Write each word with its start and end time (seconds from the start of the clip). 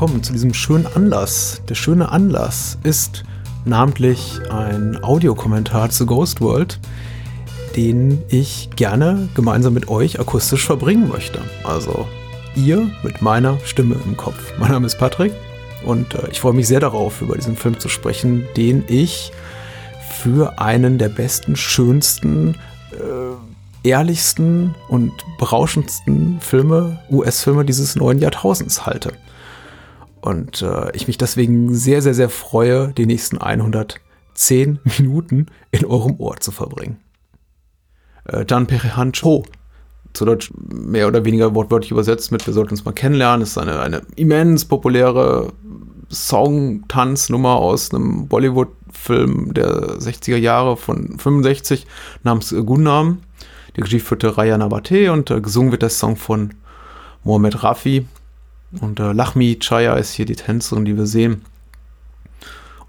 willkommen 0.00 0.22
zu 0.22 0.32
diesem 0.32 0.54
schönen 0.54 0.86
Anlass. 0.86 1.60
Der 1.68 1.74
schöne 1.74 2.12
Anlass 2.12 2.78
ist 2.84 3.24
namentlich 3.64 4.38
ein 4.48 4.96
Audiokommentar 5.02 5.90
zu 5.90 6.06
Ghost 6.06 6.40
World, 6.40 6.78
den 7.74 8.22
ich 8.28 8.70
gerne 8.76 9.28
gemeinsam 9.34 9.74
mit 9.74 9.88
euch 9.88 10.20
akustisch 10.20 10.64
verbringen 10.64 11.08
möchte. 11.08 11.40
Also 11.64 12.06
ihr 12.54 12.88
mit 13.02 13.22
meiner 13.22 13.58
Stimme 13.64 13.96
im 14.04 14.16
Kopf. 14.16 14.38
Mein 14.60 14.70
Name 14.70 14.86
ist 14.86 14.98
Patrick 14.98 15.32
und 15.84 16.14
äh, 16.14 16.28
ich 16.30 16.38
freue 16.38 16.52
mich 16.52 16.68
sehr 16.68 16.78
darauf, 16.78 17.20
über 17.20 17.34
diesen 17.34 17.56
Film 17.56 17.80
zu 17.80 17.88
sprechen, 17.88 18.46
den 18.56 18.84
ich 18.86 19.32
für 20.20 20.60
einen 20.60 20.98
der 20.98 21.08
besten, 21.08 21.56
schönsten, 21.56 22.54
äh, 22.92 23.88
ehrlichsten 23.88 24.76
und 24.86 25.12
berauschendsten 25.40 26.38
Filme, 26.40 27.00
US-Filme 27.10 27.64
dieses 27.64 27.96
neuen 27.96 28.20
Jahrtausends 28.20 28.86
halte. 28.86 29.12
Und 30.20 30.62
äh, 30.62 30.94
ich 30.94 31.06
mich 31.06 31.18
deswegen 31.18 31.74
sehr, 31.74 32.02
sehr, 32.02 32.14
sehr 32.14 32.28
freue, 32.28 32.92
die 32.92 33.06
nächsten 33.06 33.38
110 33.38 34.80
Minuten 34.98 35.46
in 35.70 35.84
eurem 35.84 36.18
Ohr 36.18 36.36
zu 36.38 36.50
verbringen. 36.50 36.98
Äh, 38.24 38.44
John 38.48 38.66
Perihan 38.66 39.12
Cho, 39.12 39.44
zu 40.12 40.24
Deutsch 40.24 40.52
mehr 40.56 41.06
oder 41.06 41.24
weniger 41.24 41.54
wortwörtlich 41.54 41.90
übersetzt 41.90 42.32
mit 42.32 42.46
Wir 42.46 42.54
sollten 42.54 42.72
uns 42.72 42.84
mal 42.84 42.92
kennenlernen, 42.92 43.42
ist 43.42 43.58
eine, 43.58 43.80
eine 43.80 44.02
immens 44.16 44.64
populäre 44.64 45.52
Song-Tanznummer 46.10 47.56
aus 47.56 47.92
einem 47.92 48.28
Bollywood-Film 48.28 49.52
der 49.54 49.98
60er 49.98 50.36
Jahre 50.36 50.76
von 50.76 51.18
65 51.18 51.86
namens 52.22 52.54
Gunnam. 52.64 53.20
Die 53.76 53.82
Regie 53.82 54.00
führte 54.00 54.36
Raya 54.36 54.56
Nabate 54.58 55.12
und 55.12 55.30
äh, 55.30 55.40
gesungen 55.40 55.70
wird 55.70 55.82
der 55.82 55.90
Song 55.90 56.16
von 56.16 56.54
Mohamed 57.24 57.62
Rafi. 57.62 58.06
Und 58.80 59.00
äh, 59.00 59.12
Lachmi 59.12 59.58
Chaya 59.58 59.94
ist 59.94 60.12
hier 60.12 60.26
die 60.26 60.36
Tänzerin, 60.36 60.84
die 60.84 60.96
wir 60.96 61.06
sehen. 61.06 61.42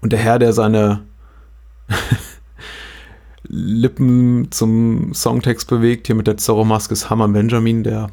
Und 0.00 0.12
der 0.12 0.18
Herr, 0.18 0.38
der 0.38 0.52
seine 0.52 1.02
Lippen 3.42 4.50
zum 4.50 5.12
Songtext 5.14 5.68
bewegt, 5.68 6.06
hier 6.06 6.16
mit 6.16 6.26
der 6.26 6.36
Zorro-Maske 6.36 6.92
ist 6.92 7.10
Hammer 7.10 7.28
Benjamin, 7.28 7.82
der 7.82 8.10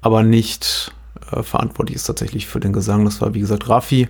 aber 0.00 0.22
nicht 0.22 0.92
äh, 1.30 1.42
verantwortlich 1.42 1.96
ist 1.96 2.04
tatsächlich 2.04 2.46
für 2.46 2.60
den 2.60 2.72
Gesang. 2.72 3.04
Das 3.04 3.20
war, 3.20 3.34
wie 3.34 3.40
gesagt, 3.40 3.68
Rafi, 3.68 4.08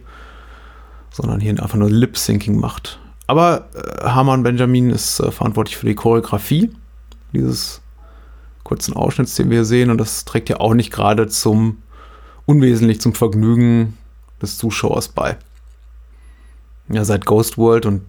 sondern 1.11 1.41
hier 1.41 1.51
einfach 1.63 1.79
nur 1.79 1.91
Lip-Syncing 1.91 2.59
macht. 2.59 2.99
Aber 3.27 3.69
äh, 3.75 4.09
Hamann 4.09 4.43
Benjamin 4.43 4.91
ist 4.91 5.21
äh, 5.21 5.31
verantwortlich 5.31 5.77
für 5.77 5.87
die 5.87 5.95
Choreografie 5.95 6.71
dieses 7.33 7.83
kurzen 8.65 8.95
Ausschnitts, 8.95 9.35
den 9.35 9.51
wir 9.51 9.59
hier 9.59 9.65
sehen. 9.65 9.91
Und 9.91 9.99
das 9.99 10.25
trägt 10.25 10.49
ja 10.49 10.61
auch 10.61 10.75
nicht 10.75 10.91
gerade 10.91 11.29
zum 11.29 11.79
unwesentlich 12.49 12.99
zum 13.01 13.15
Vergnügen 13.15 13.99
des 14.41 14.57
Zuschauers 14.57 15.09
bei. 15.09 15.37
Ja, 16.89 17.05
seit 17.05 17.27
Ghost 17.27 17.59
World 17.59 17.85
und 17.85 18.03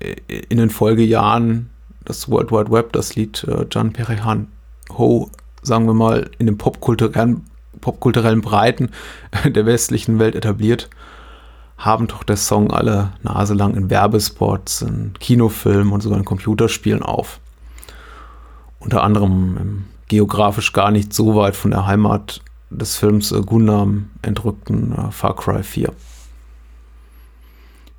äh, 0.00 0.16
in 0.48 0.56
den 0.56 0.70
Folgejahren 0.70 1.68
das 2.06 2.30
World 2.30 2.50
Wide 2.50 2.70
Web, 2.70 2.92
das 2.94 3.14
Lied 3.14 3.44
äh, 3.44 3.66
John 3.70 3.92
Perihan 3.92 4.48
Ho, 4.96 5.30
sagen 5.62 5.86
wir 5.86 5.92
mal, 5.92 6.30
in 6.38 6.46
den 6.46 6.56
popkulturellen 6.56 7.42
popkulturellen 7.82 8.40
Breiten 8.40 8.90
der 9.44 9.66
westlichen 9.66 10.18
Welt 10.18 10.34
etabliert, 10.34 10.88
haben 11.76 12.06
doch 12.06 12.22
der 12.22 12.38
Song 12.38 12.70
alle 12.70 13.12
Nase 13.22 13.52
lang 13.52 13.74
in 13.74 13.90
Werbespots, 13.90 14.80
in 14.80 15.12
Kinofilmen 15.20 15.92
und 15.92 16.00
sogar 16.00 16.18
in 16.18 16.24
Computerspielen 16.24 17.02
auf. 17.02 17.38
Unter 18.78 19.02
anderem 19.02 19.58
im 19.60 19.84
geografisch 20.08 20.72
gar 20.72 20.90
nicht 20.90 21.12
so 21.12 21.34
weit 21.34 21.56
von 21.56 21.72
der 21.72 21.86
Heimat 21.86 22.40
des 22.76 22.96
Films 22.96 23.32
äh, 23.32 23.40
Gundam 23.40 24.10
entrückten 24.22 24.92
äh, 24.92 25.10
Far 25.10 25.36
Cry 25.36 25.62
4. 25.62 25.92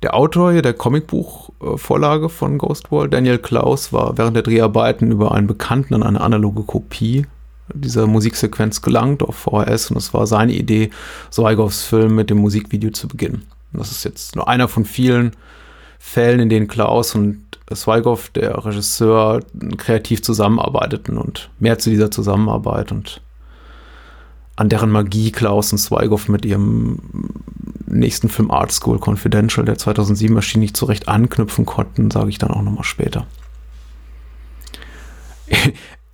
Der 0.02 0.14
Autor 0.14 0.52
hier 0.52 0.62
der 0.62 0.74
Comicbuchvorlage 0.74 2.28
von 2.28 2.58
Ghost 2.58 2.90
World, 2.90 3.14
Daniel 3.14 3.38
Klaus, 3.38 3.92
war 3.92 4.16
während 4.18 4.36
der 4.36 4.42
Dreharbeiten 4.42 5.10
über 5.10 5.32
einen 5.32 5.46
Bekannten 5.46 5.94
an 5.94 6.02
eine 6.02 6.20
analoge 6.20 6.62
Kopie 6.62 7.26
dieser 7.74 8.06
Musiksequenz 8.06 8.82
gelangt 8.82 9.22
auf 9.22 9.36
VHS 9.36 9.90
und 9.90 9.96
es 9.96 10.14
war 10.14 10.26
seine 10.26 10.52
Idee, 10.52 10.90
Zweigoffs 11.30 11.84
Film 11.84 12.14
mit 12.14 12.30
dem 12.30 12.38
Musikvideo 12.38 12.90
zu 12.90 13.08
beginnen. 13.08 13.42
Das 13.72 13.90
ist 13.90 14.04
jetzt 14.04 14.36
nur 14.36 14.48
einer 14.48 14.68
von 14.68 14.84
vielen 14.84 15.32
Fällen, 15.98 16.40
in 16.40 16.48
denen 16.48 16.68
Klaus 16.68 17.14
und 17.14 17.42
Zweigoff, 17.74 18.28
der 18.28 18.64
Regisseur, 18.64 19.40
kreativ 19.76 20.22
zusammenarbeiteten 20.22 21.18
und 21.18 21.50
mehr 21.58 21.78
zu 21.78 21.90
dieser 21.90 22.10
Zusammenarbeit 22.10 22.92
und 22.92 23.20
an 24.56 24.68
deren 24.68 24.90
Magie 24.90 25.30
Klaus 25.30 25.72
und 25.72 25.78
Zweigoff 25.78 26.28
mit 26.28 26.44
ihrem 26.44 26.98
nächsten 27.86 28.28
Film 28.28 28.50
Art 28.50 28.72
School 28.72 28.98
Confidential, 28.98 29.64
der 29.64 29.78
2007 29.78 30.34
erschien, 30.36 30.60
nicht 30.60 30.76
so 30.76 30.86
recht 30.86 31.08
anknüpfen 31.08 31.66
konnten, 31.66 32.10
sage 32.10 32.30
ich 32.30 32.38
dann 32.38 32.50
auch 32.50 32.62
nochmal 32.62 32.84
später. 32.84 33.26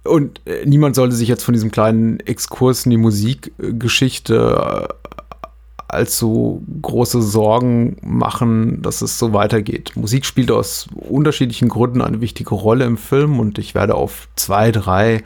Und 0.05 0.41
äh, 0.47 0.67
niemand 0.67 0.97
sollte 0.97 1.15
sich 1.15 1.29
jetzt 1.29 1.45
von 1.45 1.55
diesem 1.55 1.71
kleinen 1.71 2.19
Exkurs 2.21 2.85
in 2.87 2.91
die 2.91 2.97
Musikgeschichte 2.97 4.89
äh, 4.91 5.09
allzu 5.87 6.65
große 6.81 7.23
Sorgen 7.23 7.97
machen, 8.03 8.83
dass 8.83 9.03
es 9.03 9.19
so 9.19 9.33
weitergeht. 9.33 9.93
Musik 9.95 10.25
spielt 10.25 10.51
aus 10.51 10.89
unterschiedlichen 10.95 11.69
Gründen 11.69 12.01
eine 12.01 12.21
wichtige 12.21 12.55
Rolle 12.55 12.85
im 12.85 12.97
Film 12.97 13.39
und 13.39 13.59
ich 13.59 13.75
werde 13.75 13.95
auf 13.95 14.29
zwei, 14.35 14.73
drei 14.73 15.23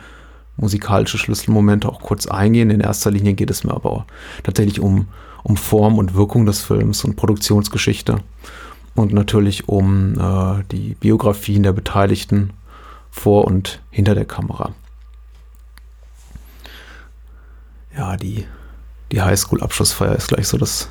musikalische 0.56 1.18
Schlüsselmomente 1.18 1.88
auch 1.88 2.00
kurz 2.00 2.26
eingehen. 2.26 2.70
In 2.70 2.80
erster 2.80 3.10
Linie 3.10 3.34
geht 3.34 3.50
es 3.50 3.64
mir 3.64 3.74
aber 3.74 4.06
tatsächlich 4.42 4.80
um, 4.80 5.08
um 5.42 5.56
Form 5.56 5.98
und 5.98 6.14
Wirkung 6.14 6.46
des 6.46 6.62
Films 6.62 7.04
und 7.04 7.16
Produktionsgeschichte 7.16 8.20
und 8.94 9.12
natürlich 9.12 9.68
um 9.68 10.18
äh, 10.18 10.64
die 10.72 10.94
Biografien 10.94 11.62
der 11.62 11.72
Beteiligten 11.72 12.50
vor 13.10 13.44
und 13.44 13.80
hinter 13.90 14.14
der 14.14 14.24
Kamera. 14.24 14.74
Ja, 17.96 18.16
die, 18.16 18.46
die 19.10 19.22
Highschool-Abschlussfeier 19.22 20.14
ist 20.16 20.28
gleich 20.28 20.48
so 20.48 20.58
das 20.58 20.90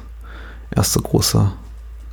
erste 0.72 1.02
große, 1.02 1.52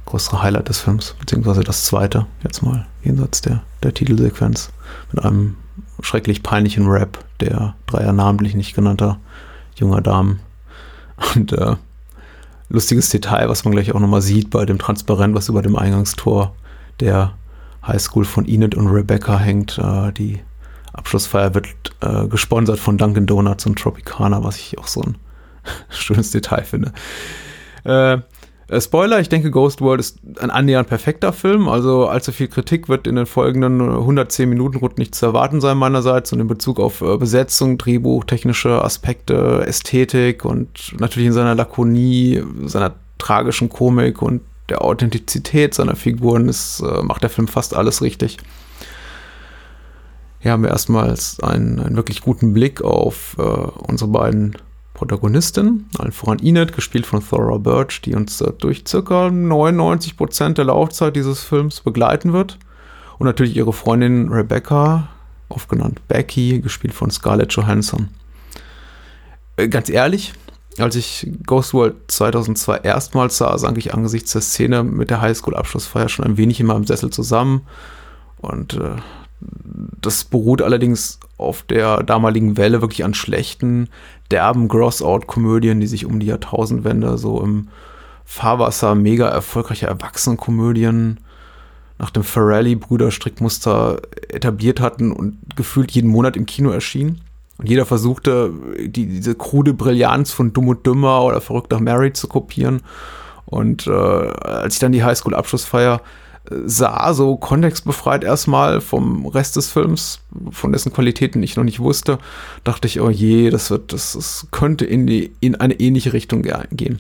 größere 0.04 0.42
Highlight 0.42 0.68
des 0.68 0.80
Films, 0.80 1.14
beziehungsweise 1.18 1.62
das 1.62 1.84
zweite, 1.84 2.26
jetzt 2.42 2.62
mal 2.62 2.86
jenseits 3.02 3.40
der, 3.40 3.62
der 3.82 3.94
Titelsequenz, 3.94 4.70
mit 5.12 5.24
einem 5.24 5.56
schrecklich 6.02 6.42
peinlichen 6.42 6.86
Rap 6.86 7.24
der 7.40 7.74
dreier 7.86 8.12
namentlich 8.12 8.54
nicht 8.54 8.74
genannter 8.74 9.18
junger 9.76 10.02
Damen. 10.02 10.40
Und 11.34 11.52
äh, 11.52 11.76
lustiges 12.68 13.08
Detail, 13.08 13.48
was 13.48 13.64
man 13.64 13.72
gleich 13.72 13.92
auch 13.92 14.00
nochmal 14.00 14.22
sieht 14.22 14.50
bei 14.50 14.64
dem 14.64 14.78
Transparent, 14.78 15.34
was 15.34 15.48
über 15.48 15.62
dem 15.62 15.76
Eingangstor 15.76 16.54
der 17.00 17.34
Highschool 17.86 18.24
von 18.24 18.46
Enid 18.46 18.74
und 18.74 18.88
Rebecca 18.88 19.38
hängt. 19.38 19.78
Äh, 19.78 20.12
die 20.12 20.40
Abschlussfeier 20.92 21.54
wird 21.54 21.66
äh, 22.00 22.26
gesponsert 22.28 22.78
von 22.78 22.98
Dunkin' 22.98 23.26
Donuts 23.26 23.66
und 23.66 23.78
Tropicana, 23.78 24.44
was 24.44 24.58
ich 24.58 24.78
auch 24.78 24.86
so 24.86 25.02
ein 25.02 25.16
schönes 25.88 26.30
Detail 26.30 26.64
finde. 26.64 26.92
Äh, 27.84 28.18
Spoiler, 28.80 29.20
ich 29.20 29.28
denke, 29.28 29.50
Ghost 29.50 29.80
World 29.82 30.00
ist 30.00 30.18
ein 30.40 30.50
annähernd 30.50 30.88
perfekter 30.88 31.32
Film. 31.32 31.68
Also 31.68 32.06
allzu 32.06 32.32
viel 32.32 32.48
Kritik 32.48 32.88
wird 32.88 33.06
in 33.06 33.16
den 33.16 33.26
folgenden 33.26 33.80
110 33.80 34.48
Minuten 34.48 34.78
rund 34.78 34.98
nicht 34.98 35.14
zu 35.14 35.26
erwarten 35.26 35.60
sein 35.60 35.76
meinerseits 35.76 36.32
und 36.32 36.40
in 36.40 36.46
Bezug 36.46 36.80
auf 36.80 37.02
äh, 37.02 37.16
Besetzung, 37.18 37.76
Drehbuch, 37.76 38.24
technische 38.24 38.82
Aspekte, 38.82 39.64
Ästhetik 39.66 40.44
und 40.44 40.94
natürlich 40.98 41.26
in 41.26 41.34
seiner 41.34 41.54
Lakonie, 41.54 42.42
seiner 42.64 42.94
tragischen 43.18 43.68
Komik 43.68 44.22
und 44.22 44.40
der 44.68 44.82
Authentizität 44.82 45.74
seiner 45.74 45.96
Figuren 45.96 46.48
ist, 46.48 46.80
äh, 46.80 47.02
macht 47.02 47.22
der 47.22 47.30
Film 47.30 47.48
fast 47.48 47.74
alles 47.74 48.00
richtig. 48.00 48.38
Hier 50.38 50.52
haben 50.52 50.62
wir 50.62 50.70
erstmals 50.70 51.40
einen, 51.40 51.78
einen 51.78 51.96
wirklich 51.96 52.22
guten 52.22 52.52
Blick 52.52 52.82
auf 52.82 53.36
äh, 53.38 53.42
unsere 53.42 54.10
beiden 54.10 54.56
Protagonistinnen, 54.94 55.88
allen 55.98 56.12
voran 56.12 56.38
Enid, 56.38 56.72
gespielt 56.72 57.06
von 57.06 57.26
Thora 57.26 57.58
Birch, 57.58 58.02
die 58.02 58.14
uns 58.14 58.40
äh, 58.40 58.52
durch 58.58 58.84
circa 58.86 59.30
99 59.30 60.16
Prozent 60.16 60.58
der 60.58 60.66
Laufzeit 60.66 61.16
dieses 61.16 61.42
Films 61.42 61.80
begleiten 61.80 62.32
wird. 62.32 62.58
Und 63.18 63.26
natürlich 63.26 63.56
ihre 63.56 63.72
Freundin 63.72 64.28
Rebecca, 64.28 65.08
oft 65.48 65.68
genannt 65.68 66.00
Becky, 66.08 66.60
gespielt 66.60 66.94
von 66.94 67.10
Scarlett 67.10 67.52
Johansson. 67.52 68.08
Äh, 69.56 69.68
ganz 69.68 69.88
ehrlich, 69.88 70.34
als 70.78 70.96
ich 70.96 71.30
Ghost 71.46 71.74
World 71.74 71.96
2002 72.08 72.78
erstmals 72.78 73.38
sah, 73.38 73.56
sank 73.58 73.78
ich 73.78 73.94
angesichts 73.94 74.32
der 74.32 74.40
Szene 74.40 74.82
mit 74.82 75.10
der 75.10 75.20
Highschool-Abschlussfeier 75.20 76.08
schon 76.08 76.24
ein 76.24 76.36
wenig 76.36 76.60
in 76.60 76.66
meinem 76.66 76.86
Sessel 76.86 77.10
zusammen. 77.10 77.62
Und 78.38 78.74
äh, 78.74 78.96
das 80.00 80.24
beruht 80.24 80.62
allerdings 80.62 81.20
auf 81.36 81.62
der 81.62 82.02
damaligen 82.02 82.56
Welle 82.56 82.80
wirklich 82.80 83.04
an 83.04 83.14
schlechten, 83.14 83.88
derben 84.32 84.66
Gross-Out-Komödien, 84.66 85.80
die 85.80 85.86
sich 85.86 86.06
um 86.06 86.18
die 86.18 86.26
Jahrtausendwende 86.26 87.18
so 87.18 87.40
im 87.40 87.68
Fahrwasser 88.24 88.94
mega 88.94 89.28
erfolgreicher 89.28 89.88
Erwachsenenkomödien 89.88 91.20
nach 91.98 92.10
dem 92.10 92.24
Ferrelli-Brüder-Strickmuster 92.24 94.00
etabliert 94.28 94.80
hatten 94.80 95.12
und 95.12 95.38
gefühlt 95.54 95.92
jeden 95.92 96.10
Monat 96.10 96.36
im 96.36 96.46
Kino 96.46 96.70
erschienen. 96.70 97.20
Und 97.58 97.68
jeder 97.68 97.86
versuchte, 97.86 98.52
die, 98.78 99.06
diese 99.06 99.34
krude 99.34 99.74
Brillanz 99.74 100.32
von 100.32 100.52
Dumm 100.52 100.68
und 100.68 100.86
Dümmer 100.86 101.22
oder 101.22 101.40
Verrückter 101.40 101.78
Mary 101.78 102.12
zu 102.12 102.26
kopieren. 102.26 102.80
Und 103.44 103.86
äh, 103.86 103.90
als 103.92 104.74
ich 104.74 104.80
dann 104.80 104.92
die 104.92 105.04
Highschool-Abschlussfeier 105.04 106.00
sah, 106.50 107.14
so 107.14 107.36
kontextbefreit 107.36 108.24
erstmal 108.24 108.80
vom 108.80 109.26
Rest 109.26 109.56
des 109.56 109.70
Films, 109.70 110.20
von 110.50 110.72
dessen 110.72 110.92
Qualitäten 110.92 111.42
ich 111.42 111.56
noch 111.56 111.64
nicht 111.64 111.80
wusste, 111.80 112.18
dachte 112.64 112.88
ich, 112.88 113.00
oh 113.00 113.10
je, 113.10 113.50
das 113.50 113.70
wird, 113.70 113.92
das, 113.92 114.12
das 114.12 114.48
könnte 114.50 114.84
in 114.84 115.06
die, 115.06 115.32
in 115.40 115.54
eine 115.54 115.74
ähnliche 115.74 116.12
Richtung 116.12 116.42
gehen. 116.72 116.98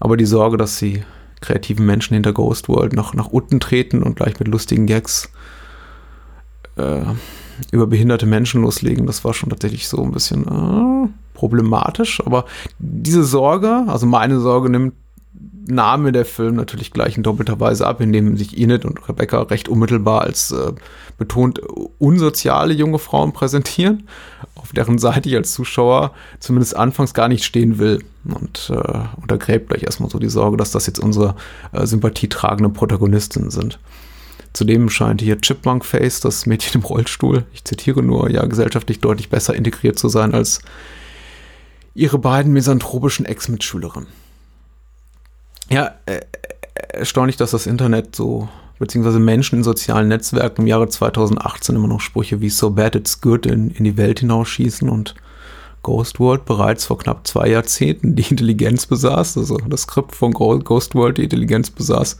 Aber 0.00 0.16
die 0.16 0.26
Sorge, 0.26 0.56
dass 0.56 0.78
die 0.78 1.02
kreativen 1.40 1.84
Menschen 1.84 2.14
hinter 2.14 2.32
Ghost 2.32 2.68
World 2.68 2.94
noch 2.94 3.14
nach 3.14 3.28
unten 3.28 3.60
treten 3.60 4.02
und 4.02 4.16
gleich 4.16 4.38
mit 4.38 4.48
lustigen 4.48 4.86
Gags 4.86 5.30
äh, 6.76 7.02
über 7.70 7.86
behinderte 7.86 8.26
Menschen 8.26 8.62
loslegen, 8.62 9.06
das 9.06 9.24
war 9.24 9.34
schon 9.34 9.50
tatsächlich 9.50 9.88
so 9.88 10.02
ein 10.02 10.12
bisschen 10.12 10.46
äh, 10.46 11.08
problematisch. 11.34 12.22
Aber 12.24 12.46
diese 12.78 13.24
Sorge, 13.24 13.84
also 13.88 14.06
meine 14.06 14.40
Sorge 14.40 14.70
nimmt 14.70 14.94
mir 15.68 16.12
der 16.12 16.24
Film 16.24 16.56
natürlich 16.56 16.92
gleich 16.92 17.16
in 17.16 17.22
doppelter 17.22 17.60
Weise 17.60 17.86
ab, 17.86 18.00
indem 18.00 18.36
sich 18.36 18.58
Enid 18.58 18.84
und 18.84 19.08
Rebecca 19.08 19.42
recht 19.42 19.68
unmittelbar 19.68 20.22
als 20.22 20.50
äh, 20.50 20.72
betont 21.18 21.60
unsoziale 21.98 22.74
junge 22.74 22.98
Frauen 22.98 23.32
präsentieren, 23.32 24.08
auf 24.54 24.72
deren 24.72 24.98
Seite 24.98 25.28
ich 25.28 25.36
als 25.36 25.52
Zuschauer 25.52 26.12
zumindest 26.40 26.76
anfangs 26.76 27.14
gar 27.14 27.28
nicht 27.28 27.44
stehen 27.44 27.78
will. 27.78 28.04
Und 28.24 28.70
äh, 28.72 29.20
untergräbt 29.20 29.68
gleich 29.68 29.82
erstmal 29.82 30.10
so 30.10 30.18
die 30.18 30.28
Sorge, 30.28 30.56
dass 30.56 30.70
das 30.70 30.86
jetzt 30.86 31.00
unsere 31.00 31.34
äh, 31.72 31.86
sympathietragenden 31.86 32.72
Protagonistinnen 32.72 33.50
sind. 33.50 33.78
Zudem 34.52 34.90
scheint 34.90 35.20
hier 35.22 35.40
Chipmunk 35.40 35.84
Face, 35.84 36.20
das 36.20 36.46
Mädchen 36.46 36.82
im 36.82 36.86
Rollstuhl, 36.86 37.46
ich 37.52 37.64
zitiere 37.64 38.02
nur, 38.02 38.30
ja, 38.30 38.44
gesellschaftlich 38.44 39.00
deutlich 39.00 39.30
besser 39.30 39.54
integriert 39.54 39.98
zu 39.98 40.08
sein 40.08 40.34
als 40.34 40.60
ihre 41.94 42.18
beiden 42.18 42.52
misanthropischen 42.52 43.26
Ex-Mitschülerinnen. 43.26 44.21
Ja, 45.70 45.94
äh, 46.06 46.16
äh, 46.16 46.22
erstaunlich, 46.92 47.36
dass 47.36 47.52
das 47.52 47.66
Internet 47.66 48.16
so, 48.16 48.48
beziehungsweise 48.78 49.18
Menschen 49.18 49.58
in 49.58 49.64
sozialen 49.64 50.08
Netzwerken 50.08 50.62
im 50.62 50.66
Jahre 50.66 50.88
2018 50.88 51.76
immer 51.76 51.88
noch 51.88 52.00
Sprüche 52.00 52.40
wie 52.40 52.50
So 52.50 52.70
bad 52.70 52.94
it's 52.94 53.20
good 53.20 53.46
in, 53.46 53.70
in 53.70 53.84
die 53.84 53.96
Welt 53.96 54.20
hinausschießen 54.20 54.88
und 54.88 55.14
Ghost 55.82 56.20
World 56.20 56.44
bereits 56.44 56.86
vor 56.86 56.98
knapp 56.98 57.26
zwei 57.26 57.48
Jahrzehnten 57.48 58.14
die 58.14 58.28
Intelligenz 58.30 58.86
besaß, 58.86 59.36
also 59.36 59.58
das 59.68 59.82
Skript 59.82 60.14
von 60.14 60.32
Ghost 60.32 60.94
World 60.94 61.18
die 61.18 61.24
Intelligenz 61.24 61.70
besaß, 61.70 62.18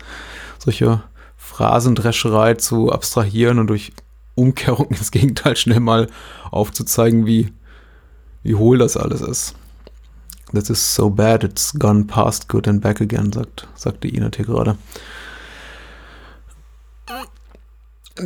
solche 0.58 1.02
Phrasendrescherei 1.36 2.54
zu 2.54 2.90
abstrahieren 2.90 3.58
und 3.58 3.68
durch 3.68 3.92
Umkehrung 4.34 4.86
ins 4.90 5.10
Gegenteil 5.10 5.56
schnell 5.56 5.80
mal 5.80 6.08
aufzuzeigen, 6.50 7.26
wie, 7.26 7.52
wie 8.42 8.54
hohl 8.54 8.78
das 8.78 8.96
alles 8.96 9.20
ist. 9.20 9.54
This 10.52 10.70
is 10.70 10.94
so 10.94 11.08
bad, 11.08 11.44
it's 11.44 11.72
gone 11.78 12.06
past 12.06 12.49
good 12.49 12.69
and 12.69 12.81
back 12.81 13.00
again, 13.00 13.32
sagt, 13.32 13.66
sagte 13.75 14.08
Inet 14.08 14.37
hier 14.37 14.44
gerade. 14.44 14.76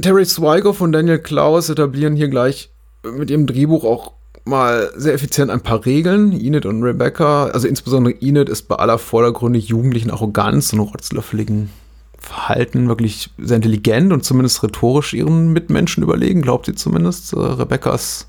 Terry 0.03 0.25
Swigoff 0.25 0.81
und 0.81 0.93
Daniel 0.93 1.19
Klaus 1.19 1.69
etablieren 1.69 2.17
hier 2.17 2.29
gleich 2.29 2.71
mit 3.05 3.31
ihrem 3.31 3.47
Drehbuch 3.47 3.85
auch 3.85 4.13
mal 4.45 4.91
sehr 4.97 5.15
effizient 5.15 5.51
ein 5.51 5.61
paar 5.61 5.85
Regeln. 5.85 6.33
Enid 6.33 6.67
und 6.67 6.83
Rebecca, 6.83 7.47
also 7.47 7.69
insbesondere 7.69 8.15
Enid 8.21 8.49
ist 8.49 8.69
bei 8.69 8.77
aller 8.77 8.99
vordergründig 8.99 9.69
jugendlichen 9.69 10.11
Arroganz 10.11 10.73
und 10.73 10.81
rotzlöffeligen 10.81 11.71
Verhalten 12.19 12.89
wirklich 12.89 13.31
sehr 13.39 13.57
intelligent 13.57 14.13
und 14.13 14.25
zumindest 14.25 14.63
rhetorisch 14.63 15.15
ihren 15.15 15.53
Mitmenschen 15.53 16.03
überlegen, 16.03 16.43
glaubt 16.43 16.67
sie 16.67 16.75
zumindest. 16.75 17.33
Äh, 17.33 17.39
Rebeccas 17.39 18.27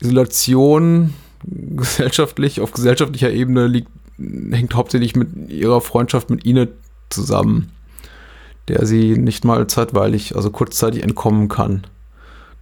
Isolation 0.00 1.14
gesellschaftlich, 1.46 2.60
auf 2.60 2.72
gesellschaftlicher 2.72 3.30
Ebene 3.30 3.66
liegt, 3.66 3.88
hängt 4.18 4.74
hauptsächlich 4.74 5.16
mit 5.16 5.50
ihrer 5.50 5.80
Freundschaft 5.80 6.30
mit 6.30 6.44
Ine 6.44 6.68
zusammen, 7.10 7.70
der 8.68 8.86
sie 8.86 9.18
nicht 9.18 9.44
mal 9.44 9.66
zeitweilig, 9.66 10.36
also 10.36 10.50
kurzzeitig 10.50 11.02
entkommen 11.02 11.48
kann. 11.48 11.86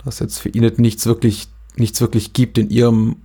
Dass 0.05 0.19
jetzt 0.19 0.39
für 0.39 0.49
Inet 0.49 0.79
nichts 0.79 1.07
wirklich, 1.07 1.49
nichts 1.77 2.01
wirklich 2.01 2.33
gibt 2.33 2.59
in 2.59 2.71
ihrem 2.71 3.17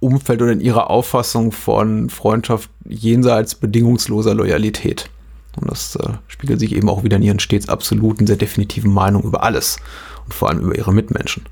Umfeld 0.00 0.42
oder 0.42 0.52
in 0.52 0.60
ihrer 0.60 0.90
Auffassung 0.90 1.52
von 1.52 2.10
Freundschaft 2.10 2.70
jenseits 2.84 3.54
bedingungsloser 3.54 4.34
Loyalität. 4.34 5.08
Und 5.56 5.70
das 5.70 5.96
äh, 5.96 6.14
spiegelt 6.26 6.60
sich 6.60 6.74
eben 6.74 6.88
auch 6.88 7.04
wieder 7.04 7.16
in 7.16 7.22
ihren 7.22 7.38
stets 7.38 7.68
absoluten, 7.68 8.26
sehr 8.26 8.36
definitiven 8.36 8.92
Meinungen 8.92 9.24
über 9.24 9.42
alles 9.42 9.78
und 10.24 10.34
vor 10.34 10.48
allem 10.48 10.60
über 10.60 10.76
ihre 10.76 10.92
Mitmenschen. 10.92 11.44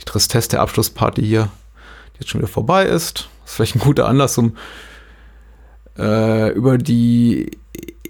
Die 0.00 0.04
Tristesse 0.04 0.50
der 0.50 0.60
Abschlussparty 0.62 1.22
hier 1.22 1.50
jetzt 2.18 2.30
schon 2.30 2.40
wieder 2.40 2.50
vorbei 2.50 2.84
ist. 2.86 3.28
Das 3.42 3.52
ist 3.52 3.56
vielleicht 3.56 3.76
ein 3.76 3.80
guter 3.80 4.08
Anlass, 4.08 4.36
um 4.38 4.56
äh, 5.98 6.52
über 6.52 6.78
die 6.78 7.50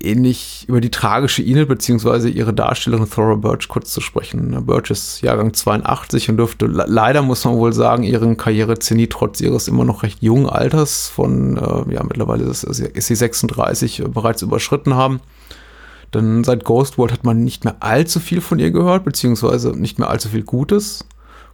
ähnlich 0.03 0.65
über 0.69 0.81
die 0.81 0.91
tragische 0.91 1.43
Enid 1.43 1.69
beziehungsweise 1.69 2.29
ihre 2.29 2.55
Darstellerin 2.55 3.09
Thora 3.09 3.35
Birch 3.35 3.69
kurz 3.69 3.93
zu 3.93 4.01
sprechen. 4.01 4.65
Birch 4.67 4.91
ist 4.91 5.21
Jahrgang 5.21 5.53
82 5.53 6.31
und 6.31 6.37
dürfte 6.39 6.67
leider, 6.67 7.23
muss 7.23 7.45
man 7.45 7.57
wohl 7.57 7.73
sagen, 7.73 8.03
ihren 8.03 8.37
Karrierezenit 8.37 9.11
trotz 9.11 9.41
ihres 9.41 9.69
immer 9.69 9.85
noch 9.85 10.03
recht 10.03 10.23
jungen 10.23 10.49
Alters 10.49 11.09
von, 11.09 11.57
äh, 11.57 11.95
ja, 11.95 12.03
mittlerweile 12.03 12.45
ist, 12.45 12.65
ist 12.65 13.07
sie 13.07 13.15
36, 13.15 14.01
äh, 14.01 14.09
bereits 14.09 14.43
überschritten 14.43 14.95
haben. 14.95 15.21
Denn 16.15 16.43
seit 16.43 16.65
Ghost 16.65 16.99
World 16.99 17.13
hat 17.13 17.25
man 17.25 17.45
nicht 17.45 17.65
mehr 17.65 17.77
allzu 17.81 18.19
viel 18.19 18.41
von 18.41 18.59
ihr 18.59 18.73
gehört, 18.73 19.05
beziehungsweise 19.05 19.71
nicht 19.71 19.99
mehr 19.99 20.11
allzu 20.11 20.29
viel 20.29 20.43
Gutes. 20.43 21.05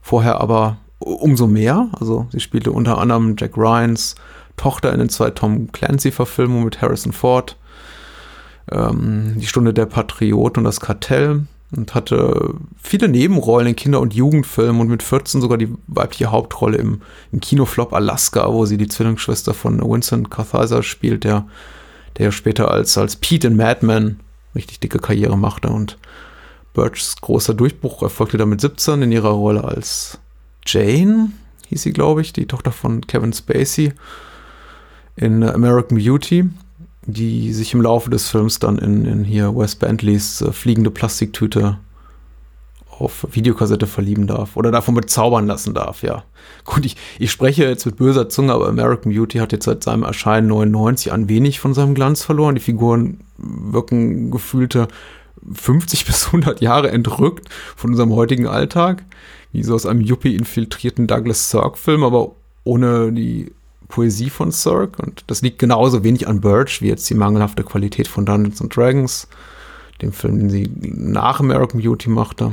Vorher 0.06 0.40
aber 0.40 0.76
umso 1.00 1.48
mehr. 1.48 1.88
Also 1.98 2.28
sie 2.30 2.38
spielte 2.38 2.70
unter 2.70 2.98
anderem 2.98 3.34
Jack 3.36 3.56
Ryans 3.56 4.14
Tochter 4.56 4.92
in 4.92 5.00
den 5.00 5.08
zwei 5.08 5.30
Tom 5.32 5.72
Clancy-Verfilmungen 5.72 6.64
mit 6.64 6.80
Harrison 6.80 7.10
Ford, 7.10 7.56
ähm, 8.70 9.34
Die 9.36 9.48
Stunde 9.48 9.74
der 9.74 9.86
Patrioten 9.86 10.60
und 10.60 10.64
das 10.64 10.78
Kartell 10.78 11.46
und 11.74 11.96
hatte 11.96 12.54
viele 12.80 13.08
Nebenrollen 13.08 13.66
in 13.66 13.74
Kinder- 13.74 13.98
und 13.98 14.14
Jugendfilmen 14.14 14.80
und 14.80 14.86
mit 14.86 15.02
14 15.02 15.40
sogar 15.40 15.58
die 15.58 15.74
weibliche 15.88 16.30
Hauptrolle 16.30 16.78
im, 16.78 17.02
im 17.32 17.40
Kinoflop 17.40 17.92
Alaska, 17.92 18.52
wo 18.52 18.64
sie 18.64 18.76
die 18.76 18.86
Zwillingsschwester 18.86 19.54
von 19.54 19.80
Winston 19.80 20.30
Carthizer 20.30 20.84
spielt, 20.84 21.24
der, 21.24 21.48
der 22.18 22.30
später 22.30 22.70
als, 22.70 22.96
als 22.96 23.16
Pete 23.16 23.48
in 23.48 23.56
Mad 23.56 23.84
Men 23.84 24.20
richtig 24.54 24.78
dicke 24.78 25.00
Karriere 25.00 25.36
machte 25.36 25.66
und 25.68 25.98
Birchs 26.76 27.16
großer 27.22 27.54
Durchbruch 27.54 28.02
erfolgte 28.02 28.36
damit 28.36 28.60
17 28.60 29.00
in 29.00 29.10
ihrer 29.10 29.30
Rolle 29.30 29.64
als 29.64 30.18
Jane, 30.66 31.30
hieß 31.68 31.82
sie, 31.82 31.92
glaube 31.94 32.20
ich, 32.20 32.34
die 32.34 32.46
Tochter 32.46 32.70
von 32.70 33.00
Kevin 33.06 33.32
Spacey 33.32 33.94
in 35.16 35.42
American 35.42 35.96
Beauty, 35.96 36.44
die 37.06 37.54
sich 37.54 37.72
im 37.72 37.80
Laufe 37.80 38.10
des 38.10 38.28
Films 38.28 38.58
dann 38.58 38.76
in, 38.76 39.06
in 39.06 39.24
hier 39.24 39.56
Wes 39.56 39.74
Bentleys 39.74 40.42
äh, 40.42 40.52
fliegende 40.52 40.90
Plastiktüte 40.90 41.78
auf 42.90 43.26
Videokassette 43.30 43.86
verlieben 43.86 44.26
darf 44.26 44.56
oder 44.56 44.70
davon 44.70 44.94
bezaubern 44.94 45.46
lassen 45.46 45.72
darf, 45.72 46.02
ja. 46.02 46.24
Gut, 46.64 46.84
ich, 46.84 46.96
ich 47.18 47.30
spreche 47.30 47.64
jetzt 47.64 47.86
mit 47.86 47.96
böser 47.96 48.28
Zunge, 48.28 48.52
aber 48.52 48.68
American 48.68 49.12
Beauty 49.12 49.38
hat 49.38 49.52
jetzt 49.52 49.64
seit 49.64 49.82
seinem 49.82 50.02
Erscheinen 50.02 50.48
99 50.48 51.10
an 51.12 51.28
wenig 51.28 51.58
von 51.58 51.72
seinem 51.72 51.94
Glanz 51.94 52.22
verloren. 52.22 52.54
Die 52.54 52.60
Figuren 52.60 53.20
wirken 53.38 54.30
gefühlte 54.30 54.88
50 55.52 56.04
bis 56.06 56.26
100 56.26 56.60
Jahre 56.60 56.90
entrückt 56.90 57.48
von 57.76 57.90
unserem 57.90 58.14
heutigen 58.14 58.46
Alltag 58.46 59.04
wie 59.52 59.62
so 59.62 59.74
aus 59.74 59.86
einem 59.86 60.02
Yuppie 60.02 60.34
infiltrierten 60.36 61.06
Douglas 61.06 61.50
Sirk-Film, 61.50 62.04
aber 62.04 62.32
ohne 62.64 63.10
die 63.10 63.52
Poesie 63.88 64.28
von 64.28 64.50
Sirk. 64.50 64.98
Und 64.98 65.24
das 65.28 65.42
liegt 65.42 65.58
genauso 65.58 66.04
wenig 66.04 66.28
an 66.28 66.40
Birch 66.40 66.82
wie 66.82 66.88
jetzt 66.88 67.08
die 67.08 67.14
mangelhafte 67.14 67.64
Qualität 67.64 68.08
von 68.08 68.26
Dungeons 68.26 68.60
and 68.60 68.76
Dragons, 68.76 69.28
dem 70.02 70.12
Film, 70.12 70.38
den 70.38 70.50
sie 70.50 70.70
nach 70.80 71.40
American 71.40 71.80
Beauty 71.80 72.10
machte. 72.10 72.52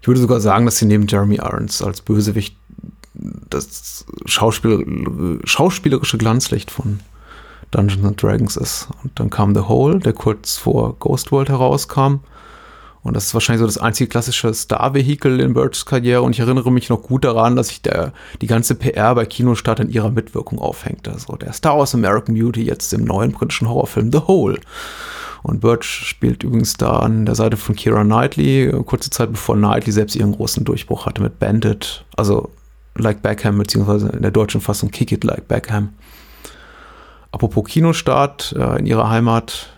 Ich 0.00 0.06
würde 0.06 0.20
sogar 0.20 0.40
sagen, 0.40 0.66
dass 0.66 0.78
sie 0.78 0.86
neben 0.86 1.08
Jeremy 1.08 1.36
Irons 1.36 1.82
als 1.82 2.02
Bösewicht 2.02 2.56
das 3.14 4.04
Schauspiel 4.26 5.40
schauspielerische 5.44 6.18
Glanzlicht 6.18 6.70
von 6.70 7.00
Dungeons 7.70 8.04
and 8.04 8.22
Dragons 8.22 8.56
ist. 8.56 8.88
Und 9.02 9.18
dann 9.18 9.30
kam 9.30 9.54
The 9.54 9.62
Hole, 9.62 9.98
der 9.98 10.12
kurz 10.12 10.56
vor 10.56 10.96
Ghost 10.98 11.32
World 11.32 11.48
herauskam 11.48 12.20
und 13.06 13.14
das 13.14 13.26
ist 13.26 13.34
wahrscheinlich 13.34 13.60
so 13.60 13.66
das 13.66 13.78
einzige 13.78 14.08
klassische 14.08 14.52
Star-Vehikel 14.52 15.38
in 15.38 15.54
Birds 15.54 15.86
Karriere. 15.86 16.22
Und 16.22 16.32
ich 16.32 16.40
erinnere 16.40 16.72
mich 16.72 16.88
noch 16.88 17.02
gut 17.02 17.24
daran, 17.24 17.54
dass 17.54 17.68
sich 17.68 17.80
die 17.80 18.46
ganze 18.48 18.74
PR 18.74 19.14
bei 19.14 19.24
Kinostart 19.24 19.78
in 19.78 19.90
ihrer 19.90 20.10
Mitwirkung 20.10 20.58
aufhängte. 20.58 21.16
So 21.16 21.36
der 21.36 21.52
Star 21.52 21.78
Wars 21.78 21.94
American 21.94 22.34
Beauty 22.34 22.64
jetzt 22.64 22.92
im 22.92 23.04
neuen 23.04 23.30
britischen 23.30 23.68
Horrorfilm 23.68 24.10
The 24.10 24.22
Hole. 24.26 24.58
Und 25.44 25.60
Birch 25.60 25.84
spielt 25.84 26.42
übrigens 26.42 26.74
da 26.74 26.98
an 26.98 27.26
der 27.26 27.36
Seite 27.36 27.56
von 27.56 27.76
Kira 27.76 28.02
Knightley, 28.02 28.72
kurze 28.84 29.10
Zeit 29.10 29.30
bevor 29.30 29.54
Knightley 29.54 29.92
selbst 29.92 30.16
ihren 30.16 30.32
großen 30.32 30.64
Durchbruch 30.64 31.06
hatte 31.06 31.22
mit 31.22 31.38
Bandit, 31.38 32.04
also 32.16 32.50
Like 32.96 33.22
Beckham, 33.22 33.58
beziehungsweise 33.58 34.08
in 34.08 34.22
der 34.22 34.32
deutschen 34.32 34.60
Fassung 34.60 34.90
Kick 34.90 35.12
It 35.12 35.22
Like 35.22 35.46
Beckham. 35.46 35.90
Apropos 37.32 37.64
Kinostart, 37.64 38.54
äh, 38.56 38.78
in 38.78 38.86
ihrer 38.86 39.10
Heimat 39.10 39.70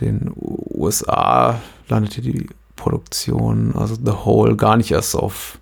den 0.00 0.32
USA 0.36 1.60
landete 1.88 2.22
die 2.22 2.46
Produktion, 2.76 3.74
also 3.76 3.94
The 3.94 4.24
Whole, 4.24 4.56
gar 4.56 4.76
nicht 4.76 4.90
erst 4.90 5.14
auf 5.14 5.58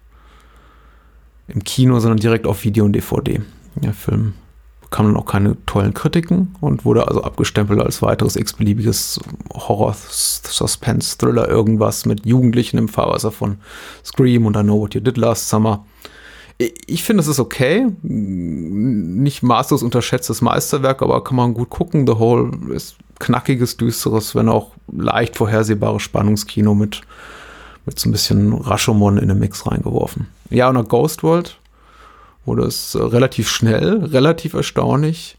im 1.48 1.64
Kino, 1.64 1.98
sondern 1.98 2.18
direkt 2.18 2.46
auf 2.46 2.62
Video 2.64 2.84
und 2.84 2.92
DVD. 2.92 3.40
Der 3.76 3.94
Film 3.94 4.34
bekam 4.82 5.06
dann 5.06 5.16
auch 5.16 5.26
keine 5.26 5.56
tollen 5.66 5.94
Kritiken 5.94 6.54
und 6.60 6.84
wurde 6.84 7.08
also 7.08 7.22
abgestempelt 7.22 7.80
als 7.80 8.02
weiteres 8.02 8.36
x-beliebiges 8.36 9.20
Horror-Suspense-Thriller, 9.54 11.48
irgendwas 11.48 12.06
mit 12.06 12.26
Jugendlichen 12.26 12.78
im 12.78 12.88
Fahrwasser 12.88 13.32
von 13.32 13.58
Scream 14.04 14.46
und 14.46 14.56
I 14.56 14.62
Know 14.62 14.80
What 14.80 14.94
You 14.94 15.00
Did 15.00 15.16
Last 15.16 15.48
Summer. 15.48 15.84
Ich 16.58 17.04
finde, 17.04 17.20
es 17.20 17.28
ist 17.28 17.38
okay. 17.38 17.86
Nicht 18.02 19.42
maßlos 19.42 19.82
unterschätztes 19.82 20.40
Meisterwerk, 20.42 21.02
aber 21.02 21.22
kann 21.22 21.36
man 21.36 21.54
gut 21.54 21.70
gucken. 21.70 22.06
The 22.06 22.18
Whole 22.18 22.50
ist 22.74 22.96
knackiges, 23.20 23.76
düsteres, 23.76 24.34
wenn 24.34 24.48
auch 24.48 24.72
leicht 24.92 25.36
vorhersehbares 25.36 26.02
Spannungskino 26.02 26.74
mit, 26.74 27.02
mit 27.86 27.98
so 27.98 28.08
ein 28.08 28.12
bisschen 28.12 28.52
Rashomon 28.52 29.18
in 29.18 29.28
den 29.28 29.38
Mix 29.38 29.66
reingeworfen. 29.66 30.26
Ja, 30.50 30.68
und 30.68 30.74
nach 30.74 30.88
Ghost 30.88 31.22
World 31.22 31.58
wurde 32.44 32.64
es 32.64 32.94
äh, 32.94 33.02
relativ 33.02 33.48
schnell, 33.48 34.04
relativ 34.04 34.54
erstaunlich 34.54 35.38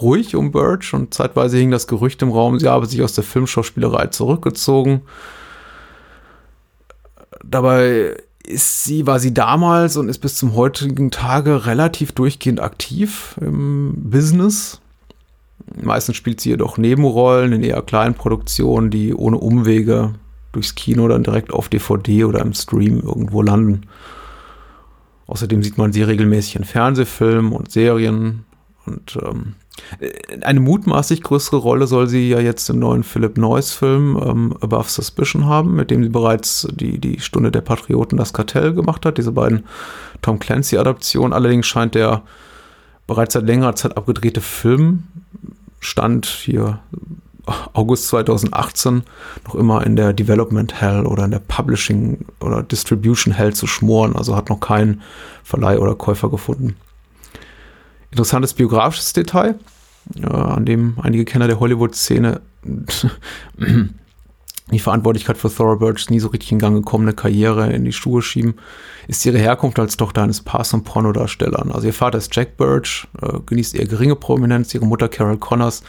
ruhig 0.00 0.34
um 0.34 0.50
Birch 0.50 0.92
und 0.92 1.14
zeitweise 1.14 1.58
hing 1.58 1.70
das 1.70 1.86
Gerücht 1.86 2.22
im 2.22 2.30
Raum, 2.30 2.58
sie 2.58 2.68
habe 2.68 2.86
sich 2.86 3.02
aus 3.02 3.14
der 3.14 3.24
Filmschauspielerei 3.24 4.08
zurückgezogen. 4.08 5.02
Dabei 7.44 8.16
ist 8.46 8.84
sie, 8.84 9.06
war 9.06 9.18
sie 9.18 9.32
damals 9.32 9.96
und 9.96 10.08
ist 10.08 10.18
bis 10.18 10.36
zum 10.36 10.54
heutigen 10.54 11.10
Tage 11.10 11.66
relativ 11.66 12.12
durchgehend 12.12 12.60
aktiv 12.60 13.36
im 13.40 13.94
Business. 14.10 14.80
Meistens 15.82 16.16
spielt 16.16 16.40
sie 16.40 16.50
jedoch 16.50 16.76
Nebenrollen 16.76 17.52
in 17.52 17.62
eher 17.62 17.80
kleinen 17.82 18.14
Produktionen, 18.14 18.90
die 18.90 19.14
ohne 19.14 19.38
Umwege 19.38 20.14
durchs 20.52 20.74
Kino 20.74 21.08
dann 21.08 21.24
direkt 21.24 21.52
auf 21.52 21.68
DVD 21.68 22.24
oder 22.24 22.40
im 22.40 22.52
Stream 22.52 23.00
irgendwo 23.00 23.42
landen. 23.42 23.82
Außerdem 25.26 25.62
sieht 25.62 25.78
man 25.78 25.92
sie 25.92 26.02
regelmäßig 26.02 26.56
in 26.56 26.64
Fernsehfilmen 26.64 27.52
und 27.52 27.70
Serien. 27.70 28.44
Und 28.84 29.18
ähm, 29.24 29.54
eine 30.42 30.60
mutmaßlich 30.60 31.22
größere 31.22 31.56
Rolle 31.56 31.86
soll 31.86 32.08
sie 32.08 32.28
ja 32.28 32.40
jetzt 32.40 32.68
im 32.70 32.78
neuen 32.78 33.02
Philip 33.02 33.36
Noyce-Film 33.36 34.20
ähm, 34.24 34.56
Above 34.60 34.88
Suspicion 34.88 35.46
haben, 35.46 35.74
mit 35.74 35.90
dem 35.90 36.02
sie 36.02 36.10
bereits 36.10 36.68
die, 36.72 36.98
die 36.98 37.20
Stunde 37.20 37.50
der 37.50 37.60
Patrioten 37.60 38.16
das 38.16 38.32
Kartell 38.32 38.72
gemacht 38.72 39.04
hat, 39.04 39.18
diese 39.18 39.32
beiden 39.32 39.64
Tom 40.22 40.38
Clancy-Adaptionen. 40.38 41.32
Allerdings 41.32 41.66
scheint 41.66 41.94
der 41.94 42.22
bereits 43.06 43.34
seit 43.34 43.46
längerer 43.46 43.74
Zeit 43.74 43.96
abgedrehte 43.96 44.40
Film, 44.40 45.04
stand 45.80 46.26
hier 46.26 46.78
August 47.74 48.08
2018 48.08 49.02
noch 49.44 49.54
immer 49.54 49.84
in 49.84 49.96
der 49.96 50.12
Development 50.12 50.80
Hell 50.80 51.04
oder 51.04 51.24
in 51.24 51.30
der 51.30 51.40
Publishing 51.40 52.24
oder 52.40 52.62
Distribution 52.62 53.34
Hell 53.34 53.52
zu 53.52 53.66
schmoren, 53.66 54.16
also 54.16 54.34
hat 54.34 54.48
noch 54.48 54.60
keinen 54.60 55.02
Verleih 55.42 55.78
oder 55.78 55.94
Käufer 55.94 56.30
gefunden. 56.30 56.76
Interessantes 58.14 58.54
biografisches 58.54 59.12
Detail, 59.12 59.58
äh, 60.16 60.26
an 60.28 60.64
dem 60.64 60.96
einige 61.02 61.24
Kenner 61.24 61.48
der 61.48 61.58
Hollywood-Szene 61.58 62.42
die 64.70 64.78
Verantwortlichkeit 64.78 65.36
für 65.36 65.52
Thora 65.52 65.74
Birchs 65.74 66.10
nie 66.10 66.20
so 66.20 66.28
richtig 66.28 66.52
in 66.52 66.60
Gang 66.60 66.76
gekommene 66.76 67.12
Karriere 67.12 67.72
in 67.72 67.84
die 67.84 67.92
Schuhe 67.92 68.22
schieben, 68.22 68.54
ist 69.08 69.26
ihre 69.26 69.38
Herkunft 69.38 69.80
als 69.80 69.96
Tochter 69.96 70.22
eines 70.22 70.42
Pars- 70.42 70.72
und 70.72 70.84
Pornodarstellern. 70.84 71.72
Also 71.72 71.88
ihr 71.88 71.92
Vater 71.92 72.18
ist 72.18 72.34
Jack 72.36 72.56
Birch, 72.56 73.08
äh, 73.20 73.40
genießt 73.44 73.74
eher 73.74 73.88
geringe 73.88 74.14
Prominenz, 74.14 74.72
ihre 74.74 74.86
Mutter 74.86 75.08
Carol 75.08 75.38
Connors 75.38 75.82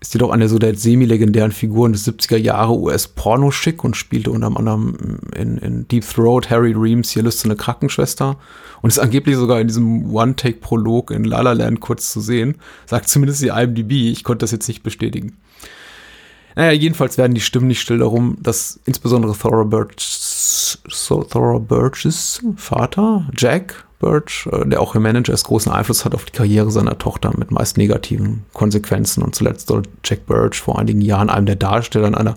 ist 0.00 0.14
jedoch 0.14 0.30
eine 0.30 0.48
so 0.48 0.58
der 0.58 0.76
semi-legendären 0.76 1.52
Figuren 1.52 1.92
des 1.92 2.06
70er 2.06 2.36
Jahre 2.36 2.78
US-Porno-Schick 2.78 3.82
und 3.82 3.96
spielte 3.96 4.30
unter 4.30 4.48
anderem 4.48 5.18
in, 5.34 5.58
in 5.58 5.88
Deep 5.88 6.04
Throat 6.08 6.50
Harry 6.50 6.72
Reams 6.72 7.10
hier 7.10 7.22
lüsterne 7.22 7.56
Krankenschwester 7.56 8.36
und 8.82 8.88
ist 8.88 8.98
angeblich 8.98 9.36
sogar 9.36 9.60
in 9.60 9.68
diesem 9.68 10.14
One-Take-Prolog 10.14 11.10
in 11.10 11.24
La 11.24 11.40
La 11.40 11.52
Land 11.52 11.80
kurz 11.80 12.12
zu 12.12 12.20
sehen. 12.20 12.56
Sagt 12.84 13.08
zumindest 13.08 13.42
die 13.42 13.48
IMDb, 13.48 14.12
ich 14.12 14.22
konnte 14.22 14.44
das 14.44 14.50
jetzt 14.50 14.68
nicht 14.68 14.82
bestätigen. 14.82 15.38
Naja, 16.56 16.72
jedenfalls 16.72 17.18
werden 17.18 17.34
die 17.34 17.40
Stimmen 17.40 17.66
nicht 17.66 17.80
still 17.80 17.98
darum, 17.98 18.38
dass 18.40 18.80
insbesondere 18.86 19.36
Thora 19.36 19.64
Birch's, 19.64 20.78
Thora 21.30 21.58
Birch's 21.58 22.42
Vater, 22.56 23.28
Jack, 23.36 23.84
Birch, 23.98 24.48
äh, 24.52 24.66
der 24.66 24.80
auch 24.80 24.94
im 24.94 25.02
Manager 25.02 25.32
ist, 25.32 25.44
großen 25.44 25.72
Einfluss 25.72 26.04
hat 26.04 26.14
auf 26.14 26.24
die 26.24 26.32
Karriere 26.32 26.70
seiner 26.70 26.98
Tochter 26.98 27.32
mit 27.36 27.50
meist 27.50 27.76
negativen 27.76 28.44
Konsequenzen. 28.52 29.22
Und 29.22 29.34
zuletzt 29.34 29.68
soll 29.68 29.82
Jack 30.04 30.26
Birch 30.26 30.60
vor 30.60 30.78
einigen 30.78 31.00
Jahren 31.00 31.30
einem 31.30 31.46
der 31.46 31.56
Darsteller 31.56 32.08
in 32.08 32.14
einer 32.14 32.36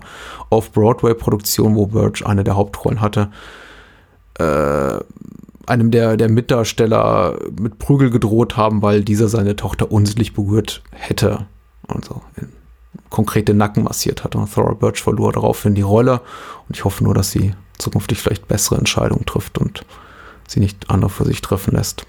Off-Broadway-Produktion, 0.50 1.74
wo 1.74 1.86
Birch 1.86 2.26
eine 2.26 2.44
der 2.44 2.56
Hauptrollen 2.56 3.00
hatte, 3.00 3.30
äh, 4.38 4.98
einem 5.66 5.90
der, 5.90 6.16
der 6.16 6.28
Mitdarsteller 6.28 7.38
mit 7.60 7.78
Prügel 7.78 8.10
gedroht 8.10 8.56
haben, 8.56 8.82
weil 8.82 9.04
dieser 9.04 9.28
seine 9.28 9.56
Tochter 9.56 9.92
unsittlich 9.92 10.34
berührt 10.34 10.82
hätte. 10.92 11.46
Und 11.86 12.04
so 12.04 12.22
konkrete 13.10 13.54
Nacken 13.54 13.84
massiert 13.84 14.24
hat. 14.24 14.36
Und 14.36 14.52
Thora 14.52 14.72
Birch 14.74 15.02
verlor 15.02 15.32
daraufhin 15.32 15.74
die 15.74 15.82
Rolle. 15.82 16.20
Und 16.68 16.76
ich 16.76 16.84
hoffe 16.84 17.04
nur, 17.04 17.14
dass 17.14 17.30
sie 17.30 17.54
zukünftig 17.78 18.18
vielleicht 18.18 18.48
bessere 18.48 18.78
Entscheidungen 18.78 19.26
trifft 19.26 19.58
und 19.58 19.84
sie 20.50 20.60
nicht 20.60 20.90
andere 20.90 21.10
für 21.10 21.24
sich 21.24 21.40
treffen 21.40 21.74
lässt. 21.74 22.06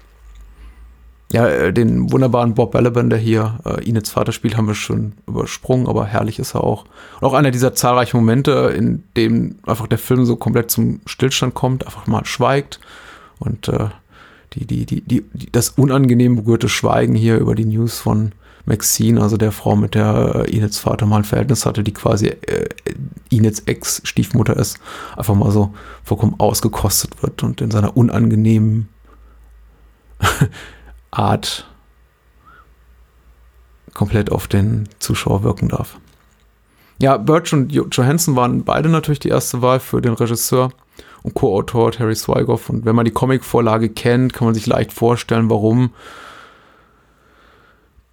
Ja, 1.32 1.48
äh, 1.48 1.72
den 1.72 2.12
wunderbaren 2.12 2.54
Bob 2.54 2.72
Balaban, 2.72 3.08
der 3.08 3.18
hier 3.18 3.58
äh, 3.64 3.82
Inets 3.88 4.10
Vater 4.10 4.32
spielt, 4.32 4.56
haben 4.56 4.66
wir 4.66 4.74
schon 4.74 5.12
übersprungen, 5.26 5.86
aber 5.86 6.04
herrlich 6.04 6.38
ist 6.38 6.54
er 6.54 6.62
auch. 6.62 6.84
Und 7.20 7.26
auch 7.26 7.32
einer 7.32 7.50
dieser 7.50 7.74
zahlreichen 7.74 8.18
Momente, 8.18 8.74
in 8.76 9.04
dem 9.16 9.56
einfach 9.66 9.86
der 9.86 9.98
Film 9.98 10.26
so 10.26 10.36
komplett 10.36 10.70
zum 10.70 11.00
Stillstand 11.06 11.54
kommt, 11.54 11.86
einfach 11.86 12.06
mal 12.06 12.26
schweigt 12.26 12.80
und 13.38 13.68
äh, 13.68 13.88
die, 14.52 14.66
die, 14.66 14.84
die, 14.84 15.00
die, 15.00 15.24
das 15.50 15.70
unangenehm 15.70 16.36
berührte 16.36 16.68
Schweigen 16.68 17.14
hier 17.14 17.38
über 17.38 17.54
die 17.54 17.64
News 17.64 17.98
von 17.98 18.32
Maxine, 18.64 19.20
also 19.20 19.36
der 19.36 19.52
Frau, 19.52 19.76
mit 19.76 19.94
der 19.94 20.46
äh, 20.46 20.50
Inets 20.50 20.78
Vater 20.78 21.06
mal 21.06 21.18
ein 21.18 21.24
Verhältnis 21.24 21.66
hatte, 21.66 21.82
die 21.82 21.92
quasi 21.92 22.28
äh, 22.28 22.68
Inets 23.28 23.60
Ex-Stiefmutter 23.60 24.56
ist, 24.56 24.78
einfach 25.16 25.34
mal 25.34 25.50
so 25.50 25.74
vollkommen 26.04 26.34
ausgekostet 26.38 27.22
wird 27.22 27.42
und 27.42 27.60
in 27.60 27.70
seiner 27.70 27.96
unangenehmen 27.96 28.88
Art 31.10 31.66
komplett 33.94 34.30
auf 34.30 34.48
den 34.48 34.88
Zuschauer 34.98 35.42
wirken 35.42 35.68
darf. 35.68 35.98
Ja, 36.98 37.16
Birch 37.16 37.52
und 37.52 37.72
Johansson 37.72 38.36
waren 38.36 38.64
beide 38.64 38.88
natürlich 38.88 39.18
die 39.18 39.28
erste 39.28 39.60
Wahl 39.60 39.80
für 39.80 40.00
den 40.00 40.12
Regisseur 40.12 40.70
und 41.22 41.34
Co-Autor 41.34 41.92
Terry 41.92 42.14
Swigoff. 42.14 42.70
Und 42.70 42.84
wenn 42.84 42.94
man 42.94 43.04
die 43.04 43.10
Comicvorlage 43.10 43.88
kennt, 43.88 44.32
kann 44.32 44.46
man 44.46 44.54
sich 44.54 44.66
leicht 44.66 44.92
vorstellen, 44.92 45.50
warum 45.50 45.90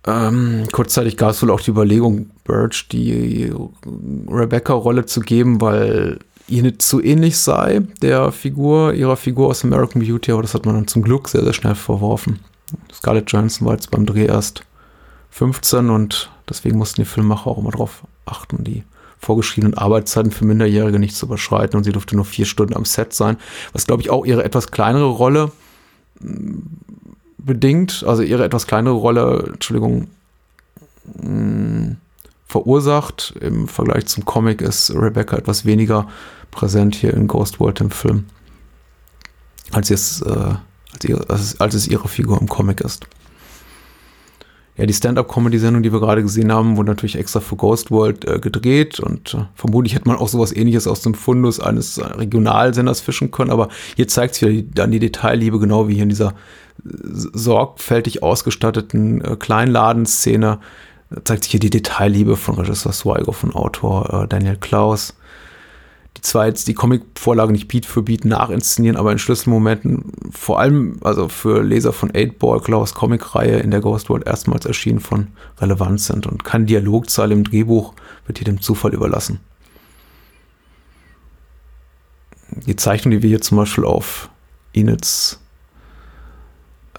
ähm, 0.07 0.65
kurzzeitig 0.71 1.17
gab 1.17 1.31
es 1.31 1.41
wohl 1.41 1.51
auch 1.51 1.61
die 1.61 1.71
Überlegung, 1.71 2.29
Birch 2.45 2.87
die 2.89 3.53
Rebecca-Rolle 4.27 5.05
zu 5.05 5.19
geben, 5.19 5.59
weil 5.61 6.19
ihr 6.47 6.63
nicht 6.63 6.81
zu 6.81 7.01
ähnlich 7.03 7.37
sei, 7.37 7.81
der 8.01 8.31
Figur, 8.31 8.93
ihrer 8.93 9.17
Figur 9.17 9.47
aus 9.47 9.63
American 9.63 10.01
Beauty, 10.01 10.31
aber 10.31 10.41
das 10.41 10.53
hat 10.53 10.65
man 10.65 10.75
dann 10.75 10.87
zum 10.87 11.03
Glück 11.03 11.27
sehr, 11.27 11.43
sehr 11.43 11.53
schnell 11.53 11.75
verworfen. 11.75 12.39
Scarlett 12.93 13.31
Johansson 13.31 13.67
war 13.67 13.73
jetzt 13.73 13.91
beim 13.91 14.05
Dreh 14.05 14.25
erst 14.25 14.63
15 15.31 15.89
und 15.89 16.31
deswegen 16.47 16.77
mussten 16.77 17.01
die 17.01 17.05
Filmmacher 17.05 17.47
auch 17.47 17.57
immer 17.57 17.71
darauf 17.71 18.03
achten, 18.25 18.63
die 18.63 18.83
vorgeschriebenen 19.19 19.77
Arbeitszeiten 19.77 20.31
für 20.31 20.45
Minderjährige 20.45 20.97
nicht 20.97 21.15
zu 21.15 21.25
überschreiten 21.25 21.77
und 21.77 21.83
sie 21.83 21.91
durfte 21.91 22.15
nur 22.15 22.25
vier 22.25 22.45
Stunden 22.45 22.75
am 22.75 22.85
Set 22.85 23.13
sein, 23.13 23.37
was 23.73 23.85
glaube 23.85 24.01
ich 24.01 24.09
auch 24.09 24.25
ihre 24.25 24.43
etwas 24.43 24.71
kleinere 24.71 25.09
Rolle 25.09 25.51
bedingt, 27.39 28.03
also 28.07 28.21
ihre 28.21 28.43
etwas 28.43 28.67
kleinere 28.67 28.95
Rolle, 28.95 29.51
Entschuldigung, 29.53 30.07
mh, 31.21 31.29
mm, 31.29 31.97
verursacht. 32.45 33.33
Im 33.39 33.67
Vergleich 33.67 34.07
zum 34.07 34.25
Comic 34.25 34.61
ist 34.61 34.91
Rebecca 34.93 35.37
etwas 35.37 35.65
weniger 35.65 36.07
präsent 36.51 36.95
hier 36.95 37.13
in 37.13 37.27
Ghost 37.27 37.59
World 37.59 37.79
im 37.79 37.91
Film, 37.91 38.25
als 39.71 39.91
es, 39.91 40.21
äh, 40.21 40.29
als, 40.93 41.05
ihre, 41.05 41.29
als, 41.29 41.61
als 41.61 41.75
es 41.75 41.87
ihre 41.87 42.07
Figur 42.07 42.41
im 42.41 42.47
Comic 42.47 42.81
ist. 42.81 43.05
Ja, 44.77 44.85
die 44.85 44.93
Stand-up-Comedy-Sendung, 44.93 45.83
die 45.83 45.91
wir 45.91 45.99
gerade 45.99 46.23
gesehen 46.23 46.53
haben, 46.53 46.77
wurde 46.77 46.91
natürlich 46.91 47.17
extra 47.17 47.41
für 47.41 47.57
Ghost 47.57 47.91
World 47.91 48.25
äh, 48.25 48.39
gedreht 48.39 48.99
und 49.01 49.33
äh, 49.33 49.45
vermutlich 49.53 49.93
hätte 49.93 50.07
man 50.07 50.17
auch 50.17 50.29
sowas 50.29 50.55
ähnliches 50.55 50.87
aus 50.87 51.01
dem 51.01 51.13
Fundus 51.13 51.59
eines 51.59 51.99
Regionalsenders 52.01 53.01
fischen 53.01 53.29
können, 53.29 53.51
aber 53.51 53.67
hier 53.97 54.07
zeigt 54.07 54.35
sich 54.35 54.65
dann 54.73 54.91
die 54.91 54.99
Detailliebe, 54.99 55.59
genau 55.59 55.89
wie 55.89 55.95
hier 55.95 56.03
in 56.03 56.09
dieser 56.09 56.33
sorgfältig 56.83 58.23
ausgestatteten 58.23 59.21
äh, 59.23 59.35
Kleinladenszene 59.35 60.59
zeigt 61.23 61.43
sich 61.43 61.51
hier 61.51 61.59
die 61.59 61.71
Detailliebe 61.71 62.35
von 62.35 62.55
Regisseur 62.55 62.93
Swigo, 62.93 63.31
von 63.31 63.53
Autor 63.55 64.23
äh, 64.23 64.27
Daniel 64.27 64.57
Klaus. 64.57 65.15
Die 66.17 66.21
zwar 66.21 66.47
jetzt 66.47 66.67
die 66.67 66.73
Comic-Vorlage 66.73 67.51
nicht 67.51 67.67
Beat 67.67 67.85
für 67.85 68.03
Beat 68.03 68.25
nachinszenieren, 68.25 68.97
aber 68.97 69.11
in 69.11 69.19
Schlüsselmomenten, 69.19 70.11
vor 70.31 70.59
allem 70.59 70.97
also 71.01 71.29
für 71.29 71.63
Leser 71.63 71.93
von 71.93 72.11
8-Ball 72.11 72.59
Klaus 72.61 72.93
Comic-Reihe 72.93 73.59
in 73.59 73.71
der 73.71 73.79
Ghost 73.79 74.09
World 74.09 74.27
erstmals 74.27 74.65
erschienen 74.65 74.99
von 74.99 75.27
Relevanz 75.59 76.07
sind 76.07 76.27
und 76.27 76.43
kein 76.43 76.65
Dialogzahl 76.65 77.31
im 77.31 77.43
Drehbuch 77.43 77.93
wird 78.25 78.39
hier 78.39 78.45
dem 78.45 78.61
Zufall 78.61 78.93
überlassen. 78.93 79.39
die 82.65 82.75
Zeichnung, 82.75 83.11
die 83.11 83.21
wir 83.21 83.29
hier 83.29 83.41
zum 83.41 83.57
Beispiel 83.57 83.85
auf 83.85 84.29
Enets 84.73 85.39